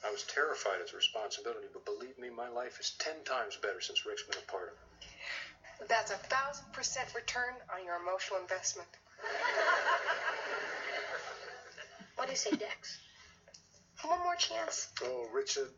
I 0.04 0.10
was 0.10 0.24
terrified 0.24 0.82
of 0.82 0.90
the 0.90 0.98
responsibility, 0.98 1.68
but 1.72 1.86
believe 1.86 2.18
me, 2.18 2.30
my 2.30 2.50
life 2.50 2.80
is 2.80 2.92
ten 2.98 3.24
times 3.24 3.56
better 3.56 3.80
since 3.80 4.06
Rick's 4.06 4.24
been 4.24 4.38
a 4.38 4.52
part 4.52 4.70
of 4.70 4.74
it. 4.74 5.88
That's 5.88 6.12
a 6.12 6.18
thousand 6.18 6.72
percent 6.74 7.08
return 7.16 7.54
on 7.74 7.86
your 7.86 7.96
emotional 7.96 8.40
investment. 8.40 8.90
What 12.16 12.26
do 12.26 12.32
you 12.32 12.38
say, 12.38 12.52
Dex? 12.52 13.00
One 14.04 14.22
more 14.24 14.36
chance? 14.36 14.88
Oh, 15.04 15.28
Richard. 15.32 15.70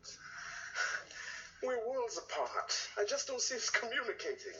We're 1.66 1.80
worlds 1.88 2.18
apart. 2.18 2.76
I 2.98 3.04
just 3.08 3.26
don't 3.26 3.40
see 3.40 3.56
us 3.56 3.70
communicating. 3.70 4.52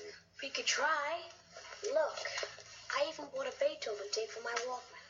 We 0.42 0.48
could 0.48 0.64
try. 0.64 1.20
Look, 1.92 2.18
I 2.96 3.08
even 3.12 3.26
bought 3.34 3.46
a 3.46 3.52
Beethoven 3.60 4.08
tape 4.12 4.30
for 4.30 4.42
my 4.42 4.54
Walkman. 4.64 5.04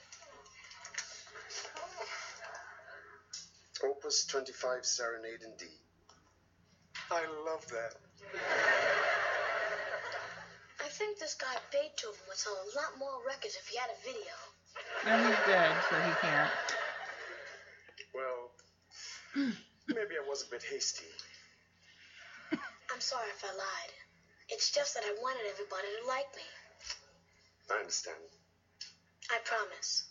Opus 3.84 4.26
25 4.26 4.84
Serenade 4.84 5.42
in 5.44 5.52
D. 5.56 5.66
I 7.10 7.26
love 7.46 7.66
that. 7.68 7.94
I 10.80 10.88
think 10.88 11.18
this 11.18 11.34
guy 11.34 11.54
Beethoven 11.70 12.20
would 12.28 12.36
sell 12.36 12.54
a 12.54 12.76
lot 12.76 12.98
more 12.98 13.22
records 13.26 13.56
if 13.60 13.68
he 13.68 13.76
had 13.78 13.90
a 13.90 13.98
video. 14.02 14.34
And 15.06 15.26
he's 15.28 15.46
dead, 15.46 15.76
so 15.90 15.96
he 15.96 16.12
can't. 16.20 16.50
Well, 18.14 18.50
maybe 19.88 20.16
I 20.16 20.28
was 20.28 20.42
a 20.42 20.50
bit 20.50 20.62
hasty. 20.62 21.06
I'm 22.94 23.00
sorry 23.00 23.26
if 23.36 23.42
I 23.44 23.48
lied. 23.48 23.92
It's 24.48 24.70
just 24.70 24.94
that 24.94 25.02
I 25.04 25.12
wanted 25.20 25.42
everybody 25.50 25.88
to 26.00 26.06
like 26.06 26.32
me. 26.36 26.42
I 27.68 27.80
understand. 27.80 28.16
I 29.30 29.38
promise. 29.44 30.04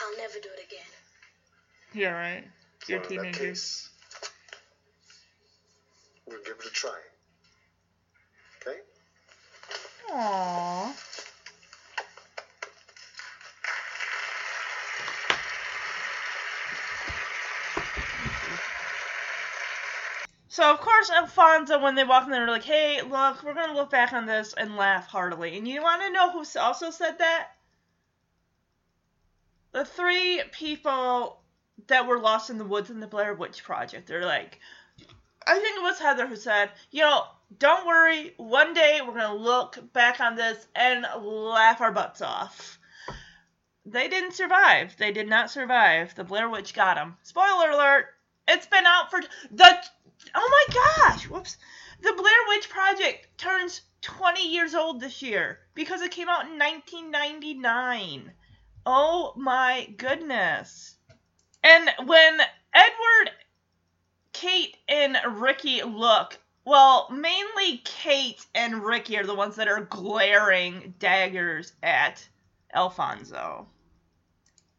I'll 0.00 0.16
never 0.16 0.40
do 0.42 0.48
it 0.58 0.66
again. 0.66 0.90
Yeah, 1.94 2.10
right. 2.10 2.44
You're 2.88 2.98
well, 2.98 3.08
in 3.10 3.16
that 3.18 3.22
teenagers. 3.22 3.40
case, 3.40 3.90
we'll 6.26 6.42
give 6.44 6.56
it 6.58 6.66
a 6.66 6.70
try. 6.70 6.98
Okay? 8.66 8.78
Aww. 10.10 10.92
So 20.58 20.72
of 20.72 20.80
course 20.80 21.08
Alfonso, 21.08 21.78
when 21.78 21.94
they 21.94 22.02
walk 22.02 22.24
in, 22.24 22.30
they're 22.30 22.48
like, 22.48 22.64
"Hey, 22.64 23.00
look, 23.00 23.44
we're 23.44 23.54
gonna 23.54 23.76
look 23.76 23.90
back 23.90 24.12
on 24.12 24.26
this 24.26 24.54
and 24.54 24.76
laugh 24.76 25.06
heartily." 25.06 25.56
And 25.56 25.68
you 25.68 25.80
want 25.80 26.02
to 26.02 26.10
know 26.10 26.32
who 26.32 26.44
also 26.58 26.90
said 26.90 27.18
that? 27.18 27.50
The 29.70 29.84
three 29.84 30.42
people 30.50 31.44
that 31.86 32.08
were 32.08 32.18
lost 32.18 32.50
in 32.50 32.58
the 32.58 32.64
woods 32.64 32.90
in 32.90 32.98
the 32.98 33.06
Blair 33.06 33.34
Witch 33.34 33.62
Project. 33.62 34.08
They're 34.08 34.24
like, 34.24 34.58
I 35.46 35.60
think 35.60 35.76
it 35.76 35.82
was 35.82 36.00
Heather 36.00 36.26
who 36.26 36.34
said, 36.34 36.72
you 36.90 37.02
know, 37.02 37.28
don't 37.56 37.86
worry, 37.86 38.34
one 38.36 38.74
day 38.74 39.00
we're 39.00 39.14
to 39.14 39.34
look 39.34 39.92
back 39.92 40.18
on 40.18 40.34
this 40.34 40.66
and 40.74 41.06
laugh 41.22 41.80
our 41.80 41.92
butts 41.92 42.20
off. 42.20 42.80
They 43.86 44.08
didn't 44.08 44.32
survive. 44.32 44.96
They 44.96 45.12
did 45.12 45.28
not 45.28 45.52
survive. 45.52 46.16
The 46.16 46.24
Blair 46.24 46.48
Witch 46.48 46.74
got 46.74 46.96
them. 46.96 47.16
Spoiler 47.22 47.70
alert. 47.70 48.06
It's 48.48 48.66
been 48.66 48.86
out 48.86 49.10
for 49.10 49.20
the 49.52 49.84
Oh 50.34 50.66
my 50.68 50.74
gosh. 50.74 51.28
Whoops. 51.28 51.56
The 52.00 52.12
Blair 52.12 52.34
Witch 52.48 52.68
Project 52.68 53.38
turns 53.38 53.82
20 54.02 54.48
years 54.48 54.74
old 54.74 55.00
this 55.00 55.22
year 55.22 55.58
because 55.74 56.00
it 56.02 56.12
came 56.12 56.28
out 56.28 56.46
in 56.46 56.58
1999. 56.58 58.32
Oh 58.86 59.32
my 59.36 59.92
goodness. 59.96 60.96
And 61.62 61.90
when 62.06 62.40
Edward, 62.72 63.30
Kate, 64.32 64.76
and 64.88 65.18
Ricky 65.40 65.82
look, 65.82 66.38
well, 66.64 67.08
mainly 67.10 67.78
Kate 67.84 68.44
and 68.54 68.84
Ricky 68.84 69.18
are 69.18 69.26
the 69.26 69.34
ones 69.34 69.56
that 69.56 69.68
are 69.68 69.80
glaring 69.80 70.94
daggers 70.98 71.72
at 71.82 72.26
Alfonso. 72.72 73.66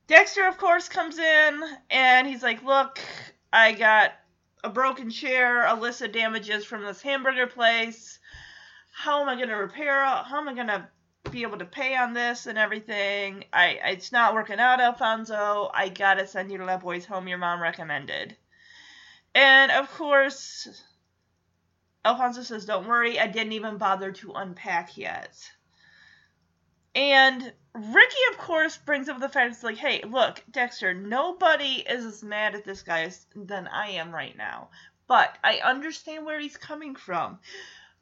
Dexter, 0.07 0.47
of 0.47 0.57
course, 0.57 0.87
comes 0.87 1.17
in 1.17 1.63
and 1.89 2.27
he's 2.27 2.43
like, 2.43 2.63
Look, 2.63 2.99
I 3.51 3.73
got 3.73 4.13
a 4.63 4.69
broken 4.69 5.09
chair, 5.09 5.65
a 5.65 5.73
list 5.73 6.01
of 6.01 6.11
damages 6.11 6.65
from 6.65 6.83
this 6.83 7.01
hamburger 7.01 7.47
place. 7.47 8.19
How 8.91 9.21
am 9.21 9.29
I 9.29 9.35
going 9.35 9.49
to 9.49 9.55
repair 9.55 10.03
it? 10.03 10.25
How 10.25 10.39
am 10.39 10.49
I 10.49 10.53
going 10.53 10.67
to 10.67 10.87
be 11.31 11.43
able 11.43 11.57
to 11.57 11.65
pay 11.65 11.95
on 11.95 12.13
this 12.13 12.47
and 12.47 12.57
everything. 12.57 13.45
I 13.53 13.79
it's 13.85 14.11
not 14.11 14.33
working 14.33 14.59
out, 14.59 14.81
Alfonso. 14.81 15.69
I 15.73 15.89
gotta 15.89 16.25
send 16.25 16.51
you 16.51 16.57
to 16.57 16.65
that 16.65 16.81
boy's 16.81 17.05
home 17.05 17.27
your 17.27 17.37
mom 17.37 17.61
recommended. 17.61 18.35
And 19.35 19.71
of 19.71 19.91
course, 19.91 20.67
Alfonso 22.03 22.41
says, 22.41 22.65
"Don't 22.65 22.87
worry, 22.87 23.19
I 23.19 23.27
didn't 23.27 23.53
even 23.53 23.77
bother 23.77 24.11
to 24.13 24.33
unpack 24.33 24.97
yet." 24.97 25.51
And 26.95 27.53
Ricky, 27.73 28.17
of 28.31 28.37
course, 28.37 28.77
brings 28.77 29.09
up 29.09 29.19
the 29.19 29.29
fact 29.29 29.53
it's 29.53 29.63
like, 29.63 29.77
"Hey, 29.77 30.01
look, 30.01 30.43
Dexter, 30.51 30.93
nobody 30.93 31.83
is 31.87 32.05
as 32.05 32.23
mad 32.23 32.55
at 32.55 32.65
this 32.65 32.81
guy 32.81 33.03
as, 33.03 33.25
than 33.35 33.67
I 33.67 33.89
am 33.91 34.13
right 34.13 34.35
now, 34.35 34.69
but 35.07 35.37
I 35.43 35.59
understand 35.59 36.25
where 36.25 36.39
he's 36.39 36.57
coming 36.57 36.95
from 36.95 37.39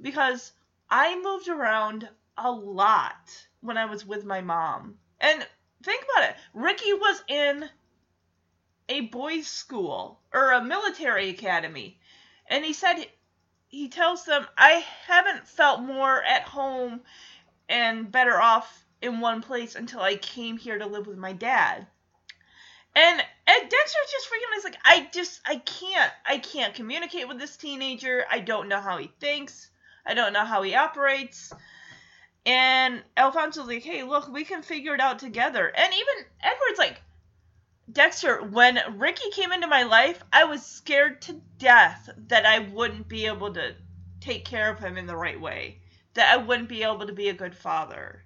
because 0.02 0.54
I 0.90 1.20
moved 1.22 1.48
around." 1.48 2.10
a 2.38 2.52
lot 2.52 3.48
when 3.62 3.78
I 3.78 3.86
was 3.86 4.06
with 4.06 4.24
my 4.24 4.42
mom. 4.42 4.98
And 5.20 5.46
think 5.84 6.04
about 6.04 6.30
it. 6.30 6.36
Ricky 6.54 6.94
was 6.94 7.24
in 7.28 7.70
a 8.90 9.02
boys' 9.02 9.48
school 9.48 10.22
or 10.32 10.52
a 10.52 10.64
military 10.64 11.30
academy. 11.30 12.00
And 12.48 12.64
he 12.64 12.74
said 12.74 13.06
he 13.68 13.90
tells 13.90 14.24
them, 14.24 14.48
I 14.58 14.86
haven't 15.08 15.48
felt 15.48 15.82
more 15.82 16.24
at 16.24 16.44
home 16.44 17.02
and 17.70 18.12
better 18.12 18.42
off 18.42 18.86
in 19.02 19.20
one 19.20 19.42
place 19.42 19.76
until 19.76 20.02
I 20.02 20.16
came 20.16 20.58
here 20.58 20.78
to 20.78 20.86
live 20.86 21.08
with 21.08 21.18
my 21.18 21.34
dad. 21.34 21.88
And 22.96 23.22
and 23.48 23.70
Dexter's 23.70 24.12
just 24.12 24.28
freaking 24.28 24.58
is 24.58 24.64
like, 24.64 24.78
I 24.84 25.08
just 25.14 25.40
I 25.46 25.58
can't 25.58 26.12
I 26.26 26.40
can't 26.40 26.74
communicate 26.74 27.28
with 27.28 27.40
this 27.40 27.56
teenager. 27.56 28.26
I 28.32 28.40
don't 28.40 28.68
know 28.68 28.82
how 28.82 28.98
he 28.98 29.12
thinks. 29.20 29.70
I 30.06 30.14
don't 30.14 30.34
know 30.34 30.46
how 30.46 30.64
he 30.64 30.74
operates. 30.74 31.54
And 32.46 33.04
Alfonso's 33.18 33.68
like, 33.68 33.84
hey, 33.84 34.04
look, 34.04 34.30
we 34.30 34.46
can 34.46 34.62
figure 34.64 34.96
it 34.96 35.02
out 35.02 35.20
together. 35.20 35.68
And 35.68 35.94
even 35.94 36.26
Edward's 36.42 36.80
like, 36.80 37.02
Dexter, 37.92 38.42
when 38.42 38.80
Ricky 38.98 39.30
came 39.32 39.52
into 39.52 39.68
my 39.68 39.84
life, 39.84 40.24
I 40.32 40.46
was 40.46 40.66
scared 40.66 41.22
to 41.24 41.42
death 41.58 42.10
that 42.28 42.46
I 42.46 42.60
wouldn't 42.60 43.08
be 43.08 43.26
able 43.26 43.54
to 43.54 43.76
take 44.22 44.46
care 44.46 44.70
of 44.70 44.80
him 44.80 44.98
in 44.98 45.08
the 45.08 45.16
right 45.16 45.40
way, 45.40 45.80
that 46.18 46.34
I 46.34 46.38
wouldn't 46.38 46.68
be 46.68 46.84
able 46.84 47.06
to 47.06 47.14
be 47.14 47.30
a 47.30 47.34
good 47.34 47.56
father. 47.56 48.24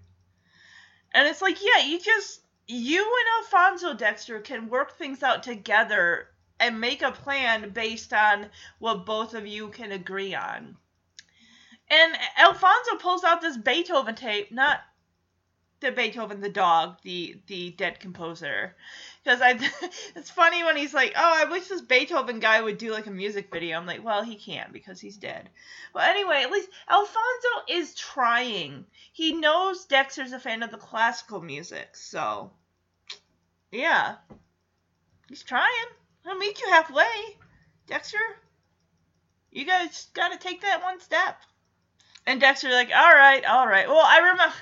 And 1.13 1.27
it's 1.27 1.41
like, 1.41 1.57
yeah, 1.61 1.85
you 1.85 1.99
just 1.99 2.41
you 2.67 2.99
and 3.01 3.45
Alfonso 3.45 3.93
Dexter 3.93 4.39
can 4.39 4.69
work 4.69 4.97
things 4.97 5.23
out 5.23 5.43
together 5.43 6.29
and 6.57 6.79
make 6.79 7.01
a 7.01 7.11
plan 7.11 7.71
based 7.71 8.13
on 8.13 8.47
what 8.79 9.05
both 9.05 9.33
of 9.33 9.45
you 9.45 9.69
can 9.69 9.91
agree 9.91 10.33
on. 10.33 10.77
And 11.89 12.17
Alfonso 12.37 12.95
pulls 12.97 13.25
out 13.25 13.41
this 13.41 13.57
Beethoven 13.57 14.15
tape, 14.15 14.53
not 14.53 14.79
the 15.81 15.91
Beethoven 15.91 16.39
the 16.39 16.49
dog, 16.49 16.97
the 17.03 17.41
the 17.47 17.71
dead 17.71 17.99
composer. 17.99 18.77
Because 19.23 19.41
I, 19.41 19.51
it's 20.15 20.29
funny 20.29 20.63
when 20.63 20.75
he's 20.75 20.93
like, 20.93 21.13
"Oh, 21.15 21.33
I 21.35 21.45
wish 21.45 21.67
this 21.67 21.81
Beethoven 21.81 22.39
guy 22.39 22.61
would 22.61 22.77
do 22.77 22.91
like 22.91 23.07
a 23.07 23.11
music 23.11 23.51
video." 23.51 23.77
I'm 23.77 23.85
like, 23.85 24.03
"Well, 24.03 24.23
he 24.23 24.35
can't 24.35 24.73
because 24.73 24.99
he's 24.99 25.17
dead." 25.17 25.49
But 25.93 26.09
anyway, 26.09 26.41
at 26.43 26.51
least 26.51 26.69
Alfonso 26.89 27.49
is 27.69 27.93
trying. 27.95 28.85
He 29.13 29.33
knows 29.33 29.85
Dexter's 29.85 30.33
a 30.33 30.39
fan 30.39 30.63
of 30.63 30.71
the 30.71 30.77
classical 30.77 31.41
music, 31.41 31.95
so 31.95 32.51
yeah, 33.71 34.15
he's 35.29 35.43
trying. 35.43 35.67
I'll 36.25 36.37
meet 36.37 36.59
you 36.59 36.69
halfway, 36.69 37.37
Dexter. 37.87 38.19
You 39.51 39.65
guys 39.65 40.07
got 40.13 40.31
to 40.31 40.37
take 40.37 40.61
that 40.61 40.83
one 40.83 40.99
step. 40.99 41.37
And 42.25 42.39
Dexter's 42.39 42.73
like, 42.73 42.91
all 42.95 43.13
right, 43.13 43.43
all 43.45 43.67
right. 43.67 43.87
Well, 43.87 44.03
I 44.03 44.19
remember 44.19 44.53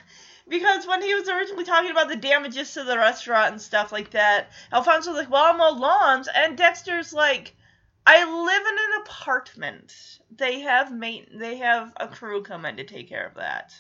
because 0.50 0.88
when 0.88 1.02
he 1.02 1.14
was 1.14 1.30
originally 1.30 1.64
talking 1.64 1.92
about 1.92 2.10
the 2.10 2.16
damages 2.16 2.74
to 2.74 2.84
the 2.84 2.98
restaurant 2.98 3.52
and 3.52 3.62
stuff 3.62 3.92
like 3.92 4.12
that, 4.12 4.52
Alfonso 4.74 5.12
was 5.12 5.20
like, 5.20 5.30
well, 5.30 5.46
I'm 5.46 5.62
all 5.62 5.78
lawns. 5.78 6.28
And 6.34 6.58
Dexter's 6.58 7.14
like, 7.14 7.56
I 8.06 8.24
live 8.24 8.62
in 8.62 8.78
an 8.78 9.02
apartment. 9.02 9.94
They 10.36 10.62
have 10.62 10.92
mate. 10.92 11.30
They 11.32 11.58
have 11.58 11.94
a 11.98 12.08
crew 12.08 12.42
come 12.42 12.66
in 12.66 12.78
to 12.78 12.84
take 12.84 13.10
care 13.10 13.28
of 13.28 13.36
that. 13.36 13.74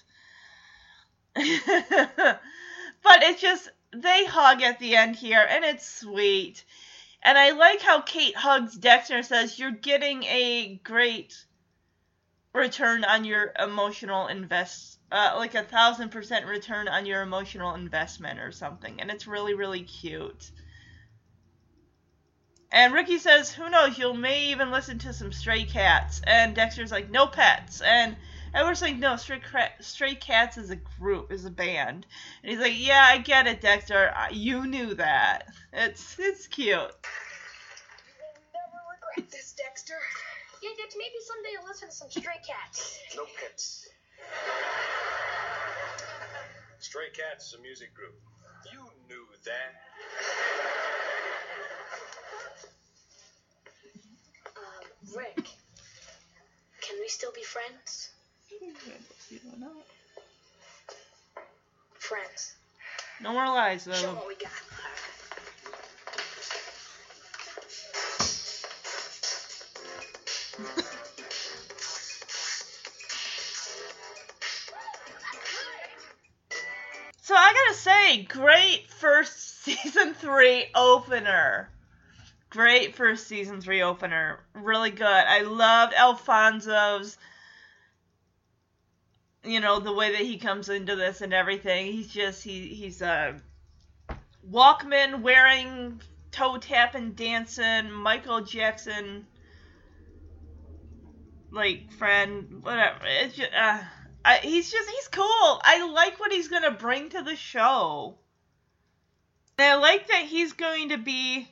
but 3.03 3.23
it's 3.23 3.41
just 3.41 3.69
they 3.91 4.25
hug 4.25 4.61
at 4.61 4.79
the 4.79 4.95
end 4.95 5.15
here, 5.15 5.45
and 5.49 5.65
it's 5.65 5.87
sweet. 5.87 6.63
And 7.23 7.37
I 7.37 7.51
like 7.51 7.81
how 7.81 8.01
Kate 8.01 8.35
hugs 8.35 8.75
Dexter 8.75 9.15
and 9.15 9.25
says, 9.25 9.57
"You're 9.57 9.71
getting 9.71 10.23
a 10.25 10.79
great 10.83 11.35
return 12.53 13.03
on 13.03 13.25
your 13.25 13.53
emotional 13.59 14.27
invest, 14.27 14.99
uh, 15.11 15.33
like 15.35 15.55
a 15.55 15.63
thousand 15.63 16.09
percent 16.09 16.45
return 16.45 16.87
on 16.87 17.05
your 17.05 17.21
emotional 17.21 17.75
investment 17.75 18.39
or 18.39 18.51
something." 18.51 19.01
And 19.01 19.11
it's 19.11 19.27
really, 19.27 19.53
really 19.53 19.83
cute. 19.83 20.51
And 22.71 22.93
Ricky 22.93 23.17
says, 23.17 23.51
"Who 23.51 23.69
knows? 23.69 23.97
You 23.97 24.13
may 24.13 24.45
even 24.45 24.69
listen 24.69 24.99
to 24.99 25.13
some 25.13 25.31
Stray 25.31 25.63
Cats." 25.63 26.21
And 26.27 26.55
Dexter's 26.55 26.91
like, 26.91 27.09
"No 27.09 27.25
pets." 27.25 27.81
And 27.81 28.15
Edward's 28.53 28.81
like, 28.81 28.95
"No, 28.95 29.15
Stray, 29.15 29.41
Stray 29.79 30.15
Cats 30.15 30.57
is 30.57 30.69
a 30.69 30.75
group, 30.75 31.31
is 31.31 31.45
a 31.45 31.49
band." 31.49 32.05
And 32.43 32.51
he's 32.51 32.59
like, 32.59 32.77
"Yeah, 32.77 33.03
I 33.03 33.17
get 33.17 33.47
it, 33.47 33.61
Dexter. 33.61 34.13
You 34.31 34.67
knew 34.67 34.93
that. 34.95 35.47
It's 35.73 36.19
it's 36.19 36.45
cute." 36.45 36.69
You 36.69 36.77
will 36.77 36.91
never 38.53 38.79
regret 38.93 39.31
this, 39.31 39.53
Dexter. 39.53 39.97
Yeah, 40.61 40.69
Dex, 40.75 40.95
maybe 40.97 41.15
someday 41.23 41.49
you'll 41.53 41.67
listen 41.67 41.87
to 41.87 41.95
some 41.95 42.09
Stray 42.09 42.39
Cats. 42.45 42.99
No 43.15 43.25
pets. 43.39 43.87
Stray 46.79 47.09
Cats 47.15 47.47
is 47.47 47.53
a 47.53 47.61
music 47.61 47.93
group. 47.93 48.13
You 48.71 48.79
knew 49.07 49.25
that. 49.45 49.71
Um, 54.57 55.15
Rick, 55.17 55.47
can 56.81 56.97
we 56.99 57.07
still 57.07 57.31
be 57.33 57.43
friends? 57.43 58.09
Friends. 61.99 62.55
No 63.21 63.33
more 63.33 63.45
lies, 63.45 63.85
though. 63.85 63.93
Show 63.93 64.13
what 64.13 64.27
we 64.27 64.35
got. 64.35 64.51
So 77.21 77.35
I 77.35 77.53
gotta 77.53 77.77
say, 77.77 78.23
great 78.23 78.89
first 78.89 79.63
season 79.63 80.13
three 80.13 80.65
opener. 80.75 81.69
Great 82.49 82.95
first 82.95 83.27
season 83.27 83.61
three 83.61 83.81
opener. 83.81 84.39
Really 84.53 84.89
good. 84.91 85.05
I 85.05 85.41
loved 85.41 85.93
Alfonso's 85.93 87.17
you 89.43 89.59
know 89.59 89.79
the 89.79 89.93
way 89.93 90.11
that 90.11 90.21
he 90.21 90.37
comes 90.37 90.69
into 90.69 90.95
this 90.95 91.21
and 91.21 91.33
everything. 91.33 91.91
He's 91.91 92.07
just 92.07 92.43
he 92.43 92.67
he's 92.67 93.01
a 93.01 93.37
Walkman 94.49 95.21
wearing 95.21 96.01
toe 96.31 96.57
tapping 96.57 97.11
dancing 97.11 97.91
Michael 97.91 98.41
Jackson 98.41 99.25
like 101.51 101.91
friend 101.93 102.63
whatever. 102.63 102.99
It's 103.05 103.35
just 103.35 103.51
uh, 103.53 103.79
I, 104.25 104.37
he's 104.37 104.71
just 104.71 104.89
he's 104.89 105.07
cool. 105.07 105.61
I 105.63 105.89
like 105.91 106.19
what 106.19 106.31
he's 106.31 106.47
gonna 106.47 106.71
bring 106.71 107.09
to 107.09 107.21
the 107.21 107.35
show. 107.35 108.17
And 109.57 109.67
I 109.67 109.75
like 109.75 110.07
that 110.07 110.23
he's 110.23 110.53
going 110.53 110.89
to 110.89 110.97
be 110.97 111.49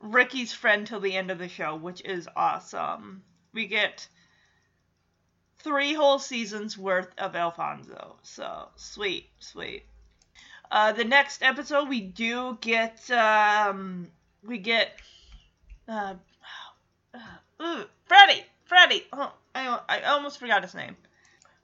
Ricky's 0.00 0.52
friend 0.52 0.86
till 0.86 1.00
the 1.00 1.16
end 1.16 1.30
of 1.30 1.38
the 1.38 1.48
show, 1.48 1.74
which 1.74 2.00
is 2.04 2.28
awesome. 2.36 3.24
We 3.52 3.66
get 3.66 4.06
three 5.58 5.94
whole 5.94 6.18
seasons 6.18 6.76
worth 6.78 7.08
of 7.18 7.34
Alfonso. 7.34 8.16
So 8.22 8.68
sweet, 8.76 9.30
sweet. 9.38 9.84
Uh, 10.70 10.92
the 10.92 11.04
next 11.04 11.42
episode 11.42 11.88
we 11.88 12.00
do 12.00 12.58
get 12.60 13.10
um, 13.10 14.08
we 14.44 14.58
get 14.58 14.92
uh, 15.88 16.14
uh, 17.58 17.84
Freddy. 18.06 18.44
Freddy. 18.64 19.04
Oh, 19.12 19.32
I, 19.54 19.80
I 19.88 20.02
almost 20.02 20.38
forgot 20.38 20.62
his 20.62 20.74
name. 20.74 20.96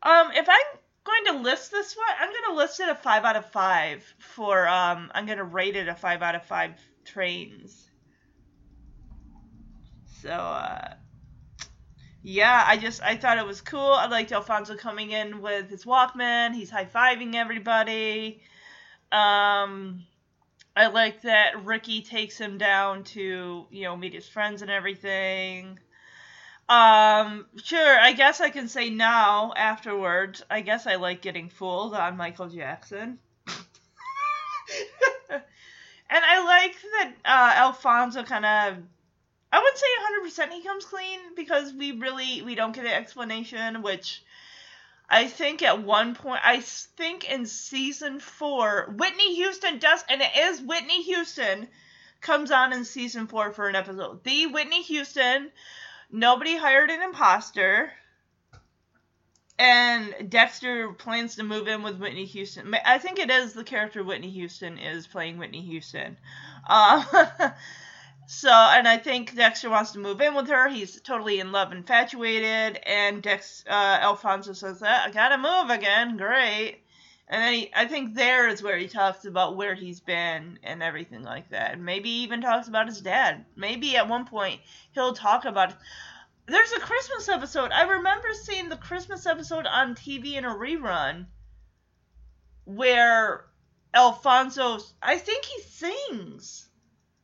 Um, 0.02 0.30
if 0.32 0.48
I'm 0.48 0.78
going 1.04 1.36
to 1.36 1.42
list 1.42 1.70
this 1.70 1.96
one, 1.96 2.06
I'm 2.18 2.28
going 2.28 2.44
to 2.50 2.54
list 2.54 2.80
it 2.80 2.88
a 2.88 2.94
five 2.94 3.24
out 3.24 3.36
of 3.36 3.50
five 3.50 4.04
for 4.18 4.66
um, 4.66 5.10
I'm 5.14 5.26
going 5.26 5.38
to 5.38 5.44
rate 5.44 5.76
it 5.76 5.88
a 5.88 5.94
five 5.94 6.22
out 6.22 6.34
of 6.34 6.44
five 6.44 6.72
trains. 7.04 7.90
So 10.22 10.30
uh, 10.30 10.94
yeah, 12.22 12.64
I 12.66 12.76
just 12.76 13.02
I 13.02 13.16
thought 13.16 13.38
it 13.38 13.46
was 13.46 13.60
cool. 13.60 13.92
I 13.92 14.06
liked 14.06 14.32
Alfonso 14.32 14.76
coming 14.76 15.12
in 15.12 15.40
with 15.40 15.70
his 15.70 15.84
Walkman. 15.84 16.54
He's 16.54 16.70
high 16.70 16.84
fiving 16.84 17.34
everybody. 17.34 18.42
Um, 19.10 20.04
I 20.76 20.88
like 20.88 21.22
that 21.22 21.64
Ricky 21.64 22.02
takes 22.02 22.38
him 22.38 22.58
down 22.58 23.04
to 23.04 23.66
you 23.70 23.82
know 23.82 23.96
meet 23.96 24.12
his 24.12 24.28
friends 24.28 24.60
and 24.60 24.70
everything. 24.70 25.78
Um, 26.70 27.46
sure, 27.64 27.98
I 27.98 28.12
guess 28.12 28.40
I 28.40 28.50
can 28.50 28.68
say 28.68 28.90
now 28.90 29.52
afterwards. 29.56 30.44
I 30.48 30.60
guess 30.60 30.86
I 30.86 30.94
like 30.94 31.20
getting 31.20 31.48
fooled 31.48 31.94
on 31.94 32.16
Michael 32.16 32.48
Jackson. 32.48 33.18
and 35.30 35.42
I 36.10 36.44
like 36.44 36.76
that 36.92 37.12
uh, 37.24 37.54
Alfonso 37.56 38.22
kind 38.22 38.44
of 38.44 38.76
I 39.52 39.58
wouldn't 39.58 39.78
say 39.78 40.46
100% 40.46 40.52
he 40.52 40.62
comes 40.62 40.84
clean 40.84 41.18
because 41.34 41.72
we 41.72 41.90
really 41.90 42.42
we 42.42 42.54
don't 42.54 42.72
get 42.72 42.86
an 42.86 42.92
explanation 42.92 43.82
which 43.82 44.22
I 45.08 45.26
think 45.26 45.62
at 45.62 45.82
one 45.82 46.14
point 46.14 46.40
I 46.44 46.60
think 46.60 47.28
in 47.28 47.46
season 47.46 48.20
4 48.20 48.94
Whitney 48.96 49.34
Houston 49.34 49.80
does 49.80 50.04
and 50.08 50.22
it 50.22 50.30
is 50.36 50.62
Whitney 50.62 51.02
Houston 51.02 51.66
comes 52.20 52.52
on 52.52 52.72
in 52.72 52.84
season 52.84 53.26
4 53.26 53.52
for 53.52 53.68
an 53.68 53.74
episode. 53.74 54.22
The 54.22 54.46
Whitney 54.46 54.82
Houston 54.82 55.50
nobody 56.12 56.56
hired 56.56 56.90
an 56.90 57.02
imposter 57.02 57.92
and 59.58 60.30
Dexter 60.30 60.92
plans 60.92 61.36
to 61.36 61.42
move 61.42 61.68
in 61.68 61.82
with 61.82 61.98
Whitney 61.98 62.24
Houston. 62.24 62.74
I 62.84 62.98
think 62.98 63.18
it 63.18 63.30
is 63.30 63.52
the 63.52 63.64
character 63.64 64.02
Whitney 64.02 64.30
Houston 64.30 64.78
is 64.78 65.06
playing 65.06 65.38
Whitney 65.38 65.62
Houston. 65.62 66.16
Uh, 66.66 67.50
So, 68.32 68.48
and 68.48 68.86
I 68.86 68.96
think 68.96 69.34
Dexter 69.34 69.68
wants 69.68 69.90
to 69.90 69.98
move 69.98 70.20
in 70.20 70.36
with 70.36 70.46
her. 70.50 70.68
He's 70.68 71.00
totally 71.00 71.40
in 71.40 71.50
love, 71.50 71.72
infatuated, 71.72 72.76
and 72.86 73.20
Dex 73.20 73.64
uh, 73.68 73.72
Alfonso 73.72 74.52
says 74.52 74.78
that 74.78 75.08
I 75.08 75.10
gotta 75.10 75.36
move 75.36 75.68
again. 75.68 76.16
Great. 76.16 76.84
And 77.30 77.42
then 77.42 77.54
he, 77.54 77.70
I 77.74 77.86
think 77.86 78.14
there 78.14 78.48
is 78.48 78.62
where 78.62 78.76
he 78.76 78.88
talks 78.88 79.24
about 79.24 79.56
where 79.56 79.74
he's 79.74 80.00
been 80.00 80.58
and 80.62 80.82
everything 80.82 81.22
like 81.22 81.48
that. 81.50 81.80
Maybe 81.80 82.10
even 82.10 82.42
talks 82.42 82.68
about 82.68 82.88
his 82.88 83.00
dad. 83.00 83.46
Maybe 83.56 83.96
at 83.96 84.08
one 84.08 84.26
point 84.26 84.60
he'll 84.92 85.14
talk 85.14 85.46
about. 85.46 85.72
There's 86.46 86.72
a 86.72 86.80
Christmas 86.80 87.28
episode. 87.28 87.70
I 87.70 87.82
remember 87.82 88.28
seeing 88.34 88.68
the 88.68 88.76
Christmas 88.76 89.24
episode 89.24 89.66
on 89.66 89.94
TV 89.94 90.34
in 90.34 90.44
a 90.44 90.54
rerun 90.54 91.26
where 92.64 93.46
Alfonso, 93.94 94.80
I 95.00 95.16
think 95.16 95.46
he 95.46 95.62
sings 95.62 96.68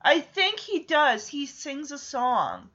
I 0.06 0.20
think 0.20 0.60
he 0.60 0.84
does. 0.84 1.26
He 1.26 1.46
sings 1.46 1.90
a 1.90 1.98
song. 1.98 2.70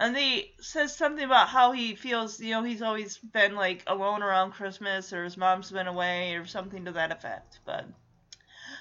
And 0.00 0.16
he 0.16 0.52
says 0.60 0.96
something 0.96 1.24
about 1.24 1.48
how 1.48 1.72
he 1.72 1.96
feels, 1.96 2.38
you 2.38 2.52
know, 2.52 2.62
he's 2.62 2.82
always 2.82 3.18
been 3.18 3.56
like 3.56 3.82
alone 3.86 4.22
around 4.22 4.52
Christmas 4.52 5.12
or 5.12 5.24
his 5.24 5.36
mom's 5.36 5.72
been 5.72 5.88
away 5.88 6.36
or 6.36 6.46
something 6.46 6.84
to 6.84 6.92
that 6.92 7.10
effect. 7.10 7.58
But 7.64 7.84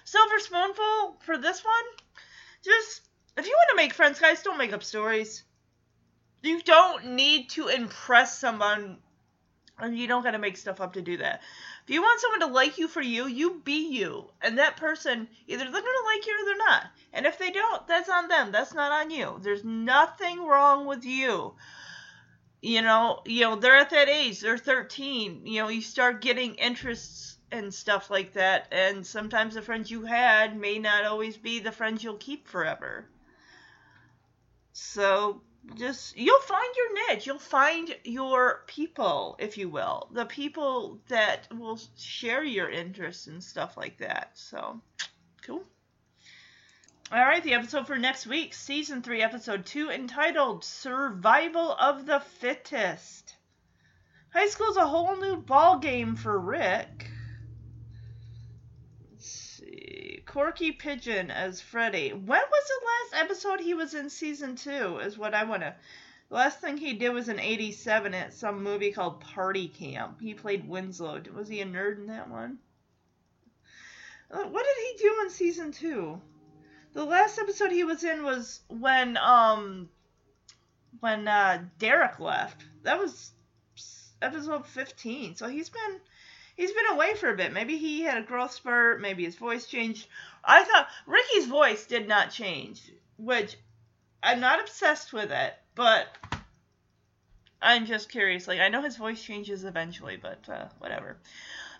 Silver 0.03 0.39
spoonful 0.39 1.17
for 1.21 1.37
this 1.37 1.65
one. 1.65 1.83
Just 2.63 3.01
if 3.35 3.45
you 3.45 3.51
want 3.51 3.69
to 3.71 3.75
make 3.75 3.93
friends, 3.93 4.19
guys, 4.19 4.41
don't 4.41 4.57
make 4.57 4.73
up 4.73 4.83
stories. 4.83 5.43
You 6.43 6.61
don't 6.61 7.15
need 7.15 7.49
to 7.51 7.67
impress 7.67 8.37
someone, 8.39 8.99
and 9.79 9.97
you 9.97 10.07
don't 10.07 10.23
got 10.23 10.31
to 10.31 10.37
make 10.37 10.55
stuff 10.55 10.79
up 10.79 10.93
to 10.93 11.01
do 11.01 11.17
that. 11.17 11.41
If 11.87 11.93
you 11.93 12.01
want 12.01 12.19
someone 12.19 12.41
to 12.41 12.47
like 12.47 12.77
you 12.77 12.89
for 12.89 13.01
you, 13.01 13.27
you 13.27 13.61
be 13.63 13.87
you, 13.97 14.29
and 14.41 14.57
that 14.57 14.75
person 14.75 15.29
either 15.47 15.63
they're 15.63 15.71
gonna 15.71 16.05
like 16.05 16.27
you 16.27 16.33
or 16.33 16.45
they're 16.45 16.57
not. 16.57 16.91
And 17.13 17.25
if 17.25 17.39
they 17.39 17.49
don't, 17.49 17.87
that's 17.87 18.09
on 18.09 18.27
them. 18.27 18.51
That's 18.51 18.73
not 18.73 18.91
on 18.91 19.09
you. 19.09 19.39
There's 19.41 19.63
nothing 19.63 20.45
wrong 20.45 20.85
with 20.85 21.05
you 21.05 21.55
you 22.61 22.81
know 22.81 23.21
you 23.25 23.41
know 23.41 23.55
they're 23.55 23.77
at 23.77 23.91
that 23.91 24.09
age 24.09 24.39
they're 24.39 24.57
13 24.57 25.45
you 25.45 25.61
know 25.61 25.67
you 25.69 25.81
start 25.81 26.21
getting 26.21 26.55
interests 26.55 27.37
and 27.51 27.73
stuff 27.73 28.09
like 28.09 28.33
that 28.33 28.67
and 28.71 29.05
sometimes 29.05 29.53
the 29.53 29.61
friends 29.61 29.91
you 29.91 30.03
had 30.03 30.57
may 30.57 30.79
not 30.79 31.05
always 31.05 31.37
be 31.37 31.59
the 31.59 31.71
friends 31.71 32.03
you'll 32.03 32.17
keep 32.17 32.47
forever 32.47 33.05
so 34.73 35.41
just 35.75 36.17
you'll 36.17 36.39
find 36.41 36.73
your 36.75 37.09
niche 37.09 37.27
you'll 37.27 37.39
find 37.39 37.95
your 38.03 38.63
people 38.67 39.35
if 39.39 39.57
you 39.57 39.69
will 39.69 40.07
the 40.11 40.25
people 40.25 40.99
that 41.09 41.47
will 41.57 41.79
share 41.97 42.43
your 42.43 42.69
interests 42.69 43.27
and 43.27 43.43
stuff 43.43 43.75
like 43.75 43.97
that 43.97 44.31
so 44.33 44.79
cool 45.45 45.63
all 47.09 47.19
right, 47.19 47.41
the 47.41 47.53
episode 47.53 47.87
for 47.87 47.97
next 47.97 48.27
week, 48.27 48.53
season 48.53 49.01
three, 49.01 49.21
episode 49.23 49.65
two, 49.65 49.89
entitled 49.89 50.65
"Survival 50.65 51.71
of 51.71 52.05
the 52.05 52.19
Fittest." 52.19 53.33
High 54.33 54.49
school's 54.49 54.75
a 54.75 54.85
whole 54.85 55.15
new 55.15 55.37
ball 55.37 55.79
game 55.79 56.17
for 56.17 56.37
Rick. 56.37 57.09
Let's 59.09 59.25
see, 59.25 60.21
Corky 60.37 60.71
Pigeon 60.71 61.31
as 61.31 61.61
Freddy. 61.61 62.13
When 62.13 62.39
was 62.39 62.67
the 62.67 63.17
last 63.17 63.23
episode 63.23 63.59
he 63.59 63.73
was 63.73 63.95
in 63.95 64.07
season 64.07 64.55
two? 64.55 64.99
Is 64.99 65.17
what 65.17 65.33
I 65.33 65.43
want 65.45 65.63
to. 65.63 65.73
The 66.29 66.35
last 66.35 66.61
thing 66.61 66.77
he 66.77 66.93
did 66.93 67.09
was 67.09 67.27
in 67.27 67.39
'87 67.39 68.13
at 68.13 68.35
some 68.35 68.61
movie 68.61 68.91
called 68.91 69.19
Party 69.19 69.67
Camp. 69.67 70.21
He 70.21 70.35
played 70.35 70.69
Winslow. 70.69 71.23
Was 71.33 71.47
he 71.47 71.61
a 71.61 71.65
nerd 71.65 71.97
in 71.97 72.05
that 72.05 72.29
one? 72.29 72.59
Uh, 74.29 74.43
what 74.43 74.63
did 74.63 74.85
he 74.85 75.07
do 75.07 75.21
in 75.23 75.31
season 75.31 75.71
two? 75.71 76.21
The 76.93 77.03
last 77.03 77.39
episode 77.39 77.71
he 77.71 77.83
was 77.83 78.03
in 78.03 78.23
was 78.23 78.61
when 78.67 79.17
um 79.17 79.89
when 80.99 81.27
uh 81.27 81.63
Derek 81.79 82.19
left. 82.19 82.63
That 82.83 82.99
was 82.99 83.31
episode 84.21 84.67
15. 84.67 85.35
So 85.35 85.47
he's 85.47 85.69
been 85.69 85.99
he's 86.57 86.73
been 86.73 86.87
away 86.91 87.13
for 87.13 87.29
a 87.29 87.37
bit. 87.37 87.53
Maybe 87.53 87.77
he 87.77 88.01
had 88.01 88.17
a 88.17 88.25
growth 88.25 88.51
spurt, 88.51 88.99
maybe 88.99 89.23
his 89.23 89.35
voice 89.35 89.67
changed. 89.67 90.07
I 90.43 90.63
thought 90.63 90.89
Ricky's 91.05 91.45
voice 91.45 91.85
did 91.85 92.07
not 92.07 92.31
change, 92.31 92.91
which 93.17 93.55
I'm 94.21 94.41
not 94.41 94.59
obsessed 94.59 95.13
with 95.13 95.31
it, 95.31 95.53
but 95.75 96.07
I'm 97.61 97.85
just 97.85 98.11
curious. 98.11 98.47
Like 98.47 98.59
I 98.59 98.69
know 98.69 98.81
his 98.81 98.97
voice 98.97 99.23
changes 99.23 99.63
eventually, 99.63 100.17
but 100.17 100.49
uh, 100.49 100.67
whatever. 100.79 101.17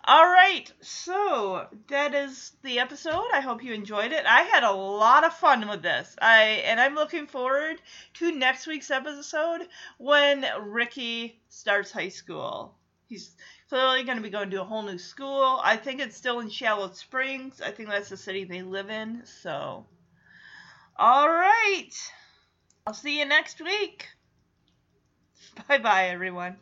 All 0.10 0.26
right, 0.26 0.72
so 0.80 1.68
that 1.90 2.14
is 2.14 2.54
the 2.64 2.80
episode. 2.80 3.28
I 3.34 3.42
hope 3.42 3.62
you 3.62 3.74
enjoyed 3.74 4.14
it. 4.14 4.26
I 4.26 4.44
had 4.44 4.64
a 4.64 4.72
lot 4.72 5.26
of 5.26 5.34
fun 5.34 5.68
with 5.68 5.82
this. 5.82 6.16
I 6.22 6.64
and 6.66 6.80
I'm 6.80 6.96
looking 6.96 7.28
forward 7.28 7.82
to 8.14 8.32
next 8.32 8.68
week's 8.68 8.90
episode 8.90 9.68
when 9.98 10.46
Ricky 10.62 11.42
starts 11.50 11.92
high 11.92 12.08
school. 12.08 12.76
He's 13.08 13.36
clearly 13.70 14.04
going 14.04 14.18
to 14.18 14.24
be 14.24 14.30
going 14.30 14.50
to 14.52 14.62
a 14.62 14.66
whole 14.66 14.84
new 14.84 14.98
school. 14.98 15.60
I 15.64 15.78
think 15.78 16.00
it's 16.02 16.16
still 16.18 16.40
in 16.40 16.50
Charlotte 16.50 16.96
Springs. 16.96 17.62
I 17.62 17.72
think 17.72 17.90
that's 17.90 18.10
the 18.10 18.18
city 18.18 18.46
they 18.46 18.62
live 18.62 18.90
in. 18.90 19.26
So, 19.26 19.88
all 20.98 21.30
right. 21.30 21.90
I'll 22.86 22.94
see 22.94 23.20
you 23.20 23.26
next 23.26 23.62
week. 23.62 24.08
Bye 25.68 25.80
bye, 25.80 26.10
everyone. 26.10 26.58